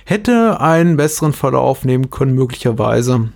hätte 0.06 0.60
einen 0.60 0.98
besseren 0.98 1.34
Verlauf 1.34 1.86
nehmen 1.86 2.10
können, 2.10 2.34
möglicherweise, 2.34 3.30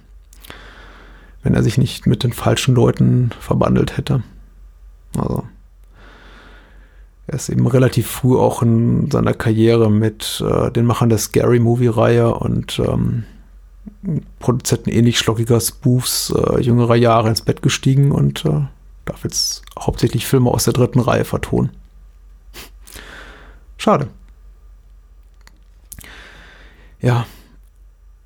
wenn 1.44 1.54
er 1.54 1.62
sich 1.62 1.78
nicht 1.78 2.08
mit 2.08 2.24
den 2.24 2.34
falschen 2.34 2.74
Leuten 2.74 3.30
verbandelt 3.40 3.96
hätte. 3.96 4.24
Also, 5.16 5.44
er 7.28 7.36
ist 7.36 7.50
eben 7.50 7.66
relativ 7.68 8.08
früh 8.08 8.38
auch 8.38 8.62
in 8.62 9.10
seiner 9.10 9.34
Karriere 9.34 9.90
mit 9.90 10.44
äh, 10.46 10.72
den 10.72 10.86
Machern 10.86 11.10
der 11.10 11.18
Scary 11.18 11.60
Movie-Reihe 11.60 12.34
und 12.34 12.80
ähm, 12.80 13.24
Produzenten 14.40 14.90
ähnlich 14.90 15.20
schlockiger 15.20 15.60
Spoofs 15.60 16.32
äh, 16.32 16.62
jüngerer 16.62 16.96
Jahre 16.96 17.30
ins 17.30 17.42
Bett 17.42 17.62
gestiegen 17.62 18.12
und 18.12 18.44
äh, 18.46 18.62
darf 19.06 19.24
jetzt 19.24 19.64
hauptsächlich 19.80 20.26
Filme 20.26 20.52
aus 20.52 20.66
der 20.66 20.74
dritten 20.74 21.00
Reihe 21.00 21.26
vertonen. 21.26 21.72
Schade. 23.78 24.08
Ja, 27.02 27.26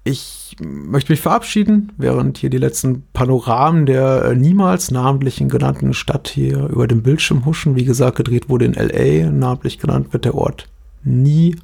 ich 0.07 0.55
möchte 0.59 1.11
mich 1.11 1.21
verabschieden, 1.21 1.91
während 1.97 2.37
hier 2.37 2.49
die 2.49 2.57
letzten 2.57 3.03
Panoramen 3.13 3.85
der 3.85 4.23
äh, 4.23 4.35
niemals 4.35 4.91
namentlichen 4.91 5.49
genannten 5.49 5.93
Stadt 5.93 6.29
hier 6.29 6.67
über 6.67 6.87
dem 6.87 7.03
Bildschirm 7.03 7.45
huschen. 7.45 7.75
Wie 7.75 7.85
gesagt, 7.85 8.17
gedreht 8.17 8.49
wurde 8.49 8.65
in 8.65 8.73
LA, 8.73 9.29
namentlich 9.29 9.79
genannt 9.79 10.13
wird 10.13 10.25
der 10.25 10.35
Ort 10.35 10.67
nie. 11.03 11.55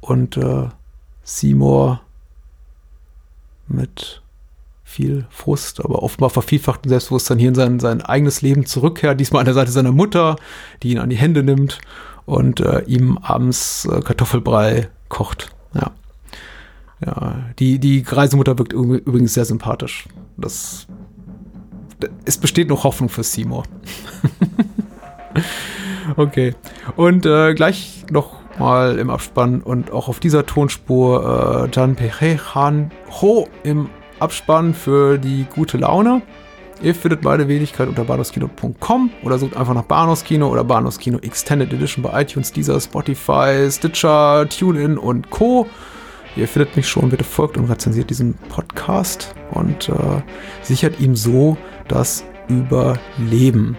Und 0.00 0.36
äh, 0.36 0.68
Seymour 1.22 2.00
mit 3.68 4.22
viel 4.84 5.26
Frust, 5.30 5.84
aber 5.84 6.02
offenbar 6.02 6.30
vervielfachten 6.30 6.88
Selbstbewusstsein 6.88 7.38
hier 7.38 7.48
in 7.48 7.54
sein, 7.54 7.80
sein 7.80 8.00
eigenes 8.02 8.40
Leben 8.40 8.66
zurückkehrt. 8.66 9.18
Diesmal 9.18 9.40
an 9.40 9.46
der 9.46 9.54
Seite 9.54 9.72
seiner 9.72 9.92
Mutter, 9.92 10.36
die 10.82 10.92
ihn 10.92 10.98
an 10.98 11.10
die 11.10 11.16
Hände 11.16 11.42
nimmt 11.42 11.80
und 12.24 12.60
äh, 12.60 12.82
ihm 12.82 13.18
abends 13.18 13.84
äh, 13.84 14.00
Kartoffelbrei 14.00 14.88
kocht. 15.08 15.50
Ja. 15.74 15.90
Ja, 17.04 17.50
die, 17.58 17.78
die 17.78 18.04
Reisemutter 18.06 18.58
wirkt 18.58 18.72
übrigens 18.72 19.34
sehr 19.34 19.44
sympathisch. 19.44 20.08
Das, 20.36 20.86
es 22.24 22.38
besteht 22.38 22.68
noch 22.68 22.84
Hoffnung 22.84 23.08
für 23.08 23.22
Seymour. 23.22 23.64
okay. 26.16 26.54
Und 26.96 27.26
äh, 27.26 27.54
gleich 27.54 28.04
noch 28.10 28.36
mal 28.58 28.98
im 28.98 29.10
Abspann 29.10 29.60
und 29.60 29.90
auch 29.90 30.08
auf 30.08 30.20
dieser 30.20 30.46
Tonspur 30.46 31.68
äh, 31.68 31.76
Jan 31.76 31.96
Han 32.54 32.90
Ho 33.20 33.48
im 33.62 33.90
Abspann 34.18 34.72
für 34.72 35.18
die 35.18 35.46
gute 35.54 35.76
Laune. 35.76 36.22
Ihr 36.82 36.94
findet 36.94 37.24
meine 37.24 37.48
Wenigkeit 37.48 37.88
unter 37.88 38.04
bahnhofskino.com 38.04 39.10
oder 39.22 39.38
sucht 39.38 39.56
einfach 39.56 39.74
nach 39.74 39.84
Bahnhofskino 39.84 40.48
oder 40.48 40.62
Bahnhofskino 40.62 41.18
Extended 41.18 41.72
Edition 41.72 42.02
bei 42.02 42.22
iTunes, 42.22 42.52
Deezer, 42.52 42.80
Spotify, 42.80 43.68
Stitcher, 43.70 44.46
TuneIn 44.48 44.98
und 44.98 45.30
Co. 45.30 45.66
Ihr 46.36 46.46
findet 46.46 46.76
mich 46.76 46.86
schon, 46.86 47.08
bitte 47.08 47.24
folgt 47.24 47.56
und 47.56 47.70
rezensiert 47.70 48.10
diesen 48.10 48.34
Podcast 48.50 49.34
und 49.52 49.88
äh, 49.88 50.22
sichert 50.62 51.00
ihm 51.00 51.16
so 51.16 51.56
das 51.88 52.24
Überleben. 52.48 53.76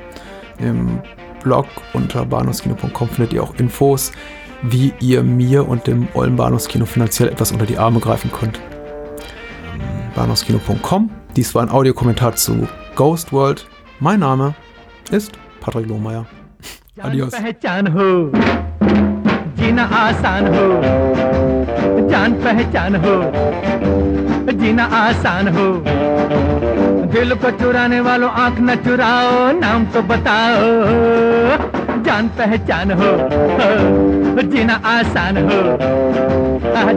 Im 0.59 0.99
Blog 1.43 1.67
unter 1.93 2.25
bahnhofskino.com 2.25 3.09
findet 3.09 3.34
ihr 3.34 3.43
auch 3.43 3.53
Infos, 3.55 4.11
wie 4.63 4.91
ihr 4.99 5.21
mir 5.23 5.67
und 5.67 5.85
dem 5.85 6.07
Ollen 6.15 6.35
Bahnhofskino 6.35 6.85
finanziell 6.85 7.29
etwas 7.29 7.51
unter 7.51 7.65
die 7.65 7.77
Arme 7.77 7.99
greifen 7.99 8.31
könnt. 8.31 8.59
Ähm, 8.59 9.81
bahnhofskino.com. 10.15 11.11
Dies 11.35 11.53
war 11.53 11.61
ein 11.61 11.69
Audiokommentar 11.69 12.35
zu 12.35 12.67
Ghost 12.95 13.31
World. 13.31 13.67
Mein 13.99 14.19
Name 14.19 14.55
ist 15.11 15.31
Patrick 15.61 15.88
Lohmeier. 15.88 16.25
Adios. 16.99 17.31
जीना 19.59 19.84
आसान 19.84 20.47
हो। 20.47 20.81
जान 22.09 22.34
पहचान 22.34 22.95
हो। 22.95 23.31
जीना 24.51 24.84
आसान 24.84 25.47
हो। 25.47 25.84
दिल 27.11 27.35
को 27.35 27.51
चुराने 27.51 27.99
वालों 27.99 28.29
आँख 28.29 28.59
न 28.59 28.75
चुराओ, 28.75 29.51
नाम 29.59 29.85
तो 29.85 30.01
बताओ। 30.01 30.61
जान 32.03 32.27
पहचान 32.27 32.91
हो। 32.91 33.29
जीना 34.41 34.81
आसान 34.85 35.38
हो। 35.38 35.77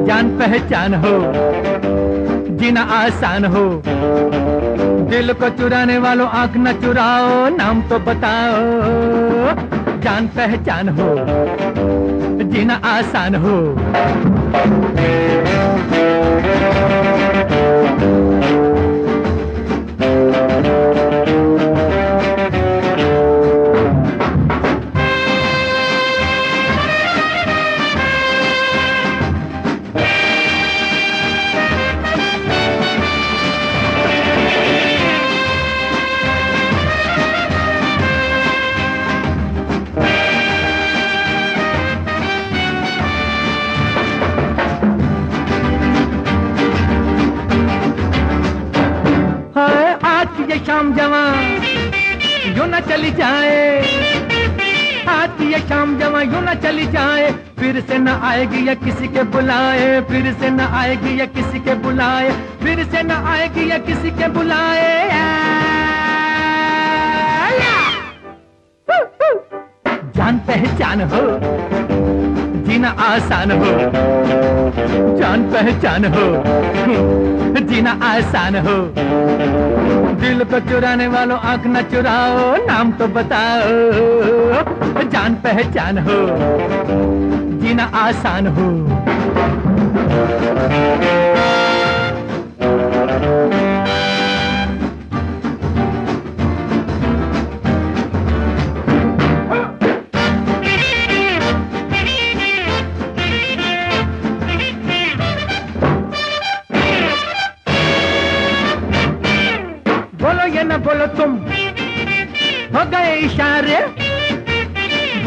जान 0.06 0.38
पहचान 0.38 0.94
हो। 0.94 1.32
जीना 2.56 2.82
आसान 2.82 3.44
हो। 3.44 3.82
दिल 5.10 5.32
को 5.32 5.48
चुराने 5.48 5.98
वालों 5.98 6.28
आँख 6.28 6.52
न 6.56 6.72
चुराओ, 6.72 7.48
नाम 7.56 7.82
तो 7.82 7.98
बताओ। 7.98 8.56
जान 10.00 10.26
पहचान 10.26 10.88
हो। 10.88 11.16
जीना 12.50 12.74
आसान 12.84 13.34
हो। 13.34 13.56
शाम 50.58 50.92
जवा, 50.94 51.22
यू 52.56 52.64
न 52.64 52.80
चली 52.80 53.10
जाए। 53.10 53.78
आती 55.08 55.52
है 55.52 55.68
शाम 55.68 55.98
जवा, 55.98 56.20
यू 56.22 56.40
न 56.40 56.54
चली 56.54 56.86
जाए। 56.86 57.30
फिर 57.58 57.80
से 57.80 57.98
न 57.98 58.08
आएगी 58.08 58.68
या 58.68 58.74
किसी 58.74 59.08
के 59.08 59.22
बुलाए, 59.22 60.00
फिर 60.00 60.32
से 60.32 60.50
न 60.50 60.60
आएगी 60.60 61.20
या 61.20 61.26
किसी 61.26 61.60
के 61.60 61.74
बुलाए, 61.74 62.30
फिर 62.62 62.84
से 62.84 63.02
न 63.02 63.10
आएगी 63.10 63.70
या 63.70 63.78
किसी 63.78 64.10
के 64.10 64.28
बुलाए। 64.28 65.08
जान 70.16 70.38
पहचान 70.38 71.00
हो। 71.00 71.49
जीना 72.80 72.92
आसान 72.98 73.50
हो। 73.50 73.72
जान 75.18 75.42
पहचान 75.42 76.04
हो। 76.04 76.22
जीना 77.60 77.90
आसान 78.02 78.56
हो। 78.56 78.76
दिल 80.20 80.44
को 80.44 80.60
चुराने 80.60 81.06
वालों 81.06 81.38
आँख 81.38 81.66
न 81.66 81.82
चुराओ, 81.82 82.56
नाम 82.66 82.92
तो 82.92 83.06
बताओ। 83.06 83.68
जान 85.10 85.34
पहचान 85.34 85.98
हो। 85.98 86.18
जीना 87.60 87.84
आसान 87.94 88.46
हो। 88.46 88.68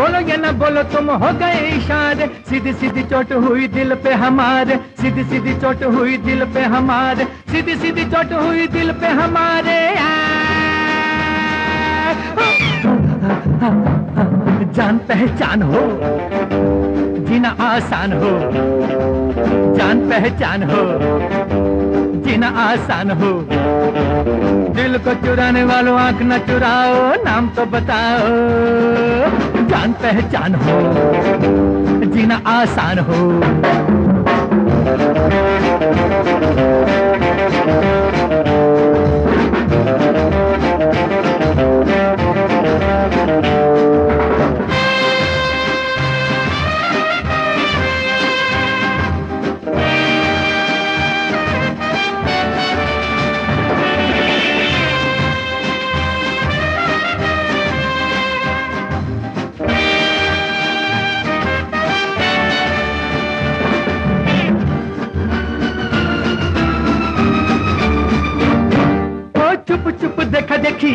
बोलो 0.03 0.19
या 0.19 0.35
ना 0.35 0.51
बोलो 0.59 0.81
तुम 0.91 1.09
हो 1.15 1.31
गए 1.39 1.59
इशारे। 1.69 2.25
सीधी 2.49 2.71
सीधी 2.73 3.03
चोट 3.03 3.31
हुई 3.43 3.67
दिल 3.71 3.95
पे 4.03 4.13
हमारे। 4.13 4.75
सीधी 5.01 5.23
सीधी 5.23 5.53
चोट 5.59 5.83
हुई 5.95 6.17
दिल 6.19 6.43
पे 6.53 6.63
हमारे। 6.73 7.25
सीधी 7.51 7.75
सीधी 7.75 8.03
चोट 8.11 8.33
हुई 8.33 8.67
दिल 8.67 8.91
पे 8.99 9.07
हमारे। 9.19 9.77
जान 14.75 14.97
पहचान 15.07 15.61
हो, 15.63 15.81
जीना 17.23 17.55
आसान 17.61 18.13
हो। 18.13 18.33
जान 19.77 19.97
पहचान 20.09 20.63
हो, 20.63 20.83
जीना 22.25 22.49
आसान 22.65 23.11
हो। 23.21 23.31
दिल 24.75 24.97
को 24.99 25.13
चुराने 25.25 25.63
वालों 25.63 25.99
आँख 25.99 26.21
न 26.23 26.37
चुराओ, 26.47 26.95
नाम 27.23 27.49
तो 27.49 27.65
बताओ। 27.71 29.52
जान 29.73 29.93
पहचान 30.01 30.55
हो 30.63 30.79
जीना 32.15 32.41
आसान 32.57 32.99
हो 33.09 33.21
चुप 69.83 69.95
चुप 70.01 70.19
देखा 70.31 70.57
देखी। 70.57 70.91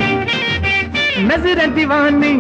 नज़र 1.22 1.66
दीवानी। 1.68 2.32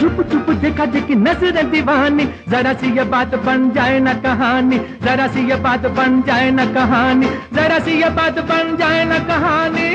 चुप 0.00 0.20
चुप 0.30 0.50
देखा 0.62 0.84
देखी, 0.86 1.14
नज़र 1.16 1.62
दीवानी। 1.70 2.24
जरा 2.48 2.72
सी 2.72 2.90
ये 2.96 3.04
बात 3.04 3.34
बन 3.44 3.70
जाए 3.70 3.98
ना 4.00 4.12
कहानी। 4.22 4.78
जरा 5.02 5.26
सी 5.28 5.40
ये 5.50 5.56
बात 5.56 5.86
बन 5.96 6.22
जाए 6.26 6.50
ना 6.50 6.66
कहानी। 6.74 7.28
जरा 7.54 7.78
सी 7.78 7.96
ये 8.02 8.10
बात 8.10 8.38
बन 8.50 8.76
जाए 8.76 9.04
ना 9.04 9.18
कहानी। 9.26 9.88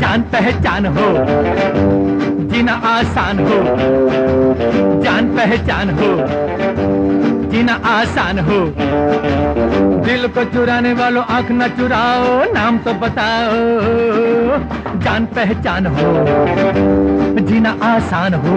जान 0.00 0.22
पहचान 0.32 0.86
हो, 0.88 1.08
जीना 2.48 2.80
आसान 2.88 3.38
हो। 3.40 3.58
जान 5.04 5.36
पहचान 5.36 5.90
हो 5.90 6.10
जीना 7.50 7.74
आसान 7.84 8.38
हो। 8.38 8.58
दिल 10.04 10.26
को 10.28 10.44
चुराने 10.44 10.92
वालों 10.92 11.24
आँख 11.24 11.50
न 11.50 11.68
चुराओ, 11.68 12.52
नाम 12.52 12.78
तो 12.78 12.92
बताओ, 12.94 13.54
जान 15.00 15.26
पहचान 15.26 15.86
हो। 15.86 16.12
जीना 17.40 17.76
आसान 17.82 18.34
हो। 18.34 18.56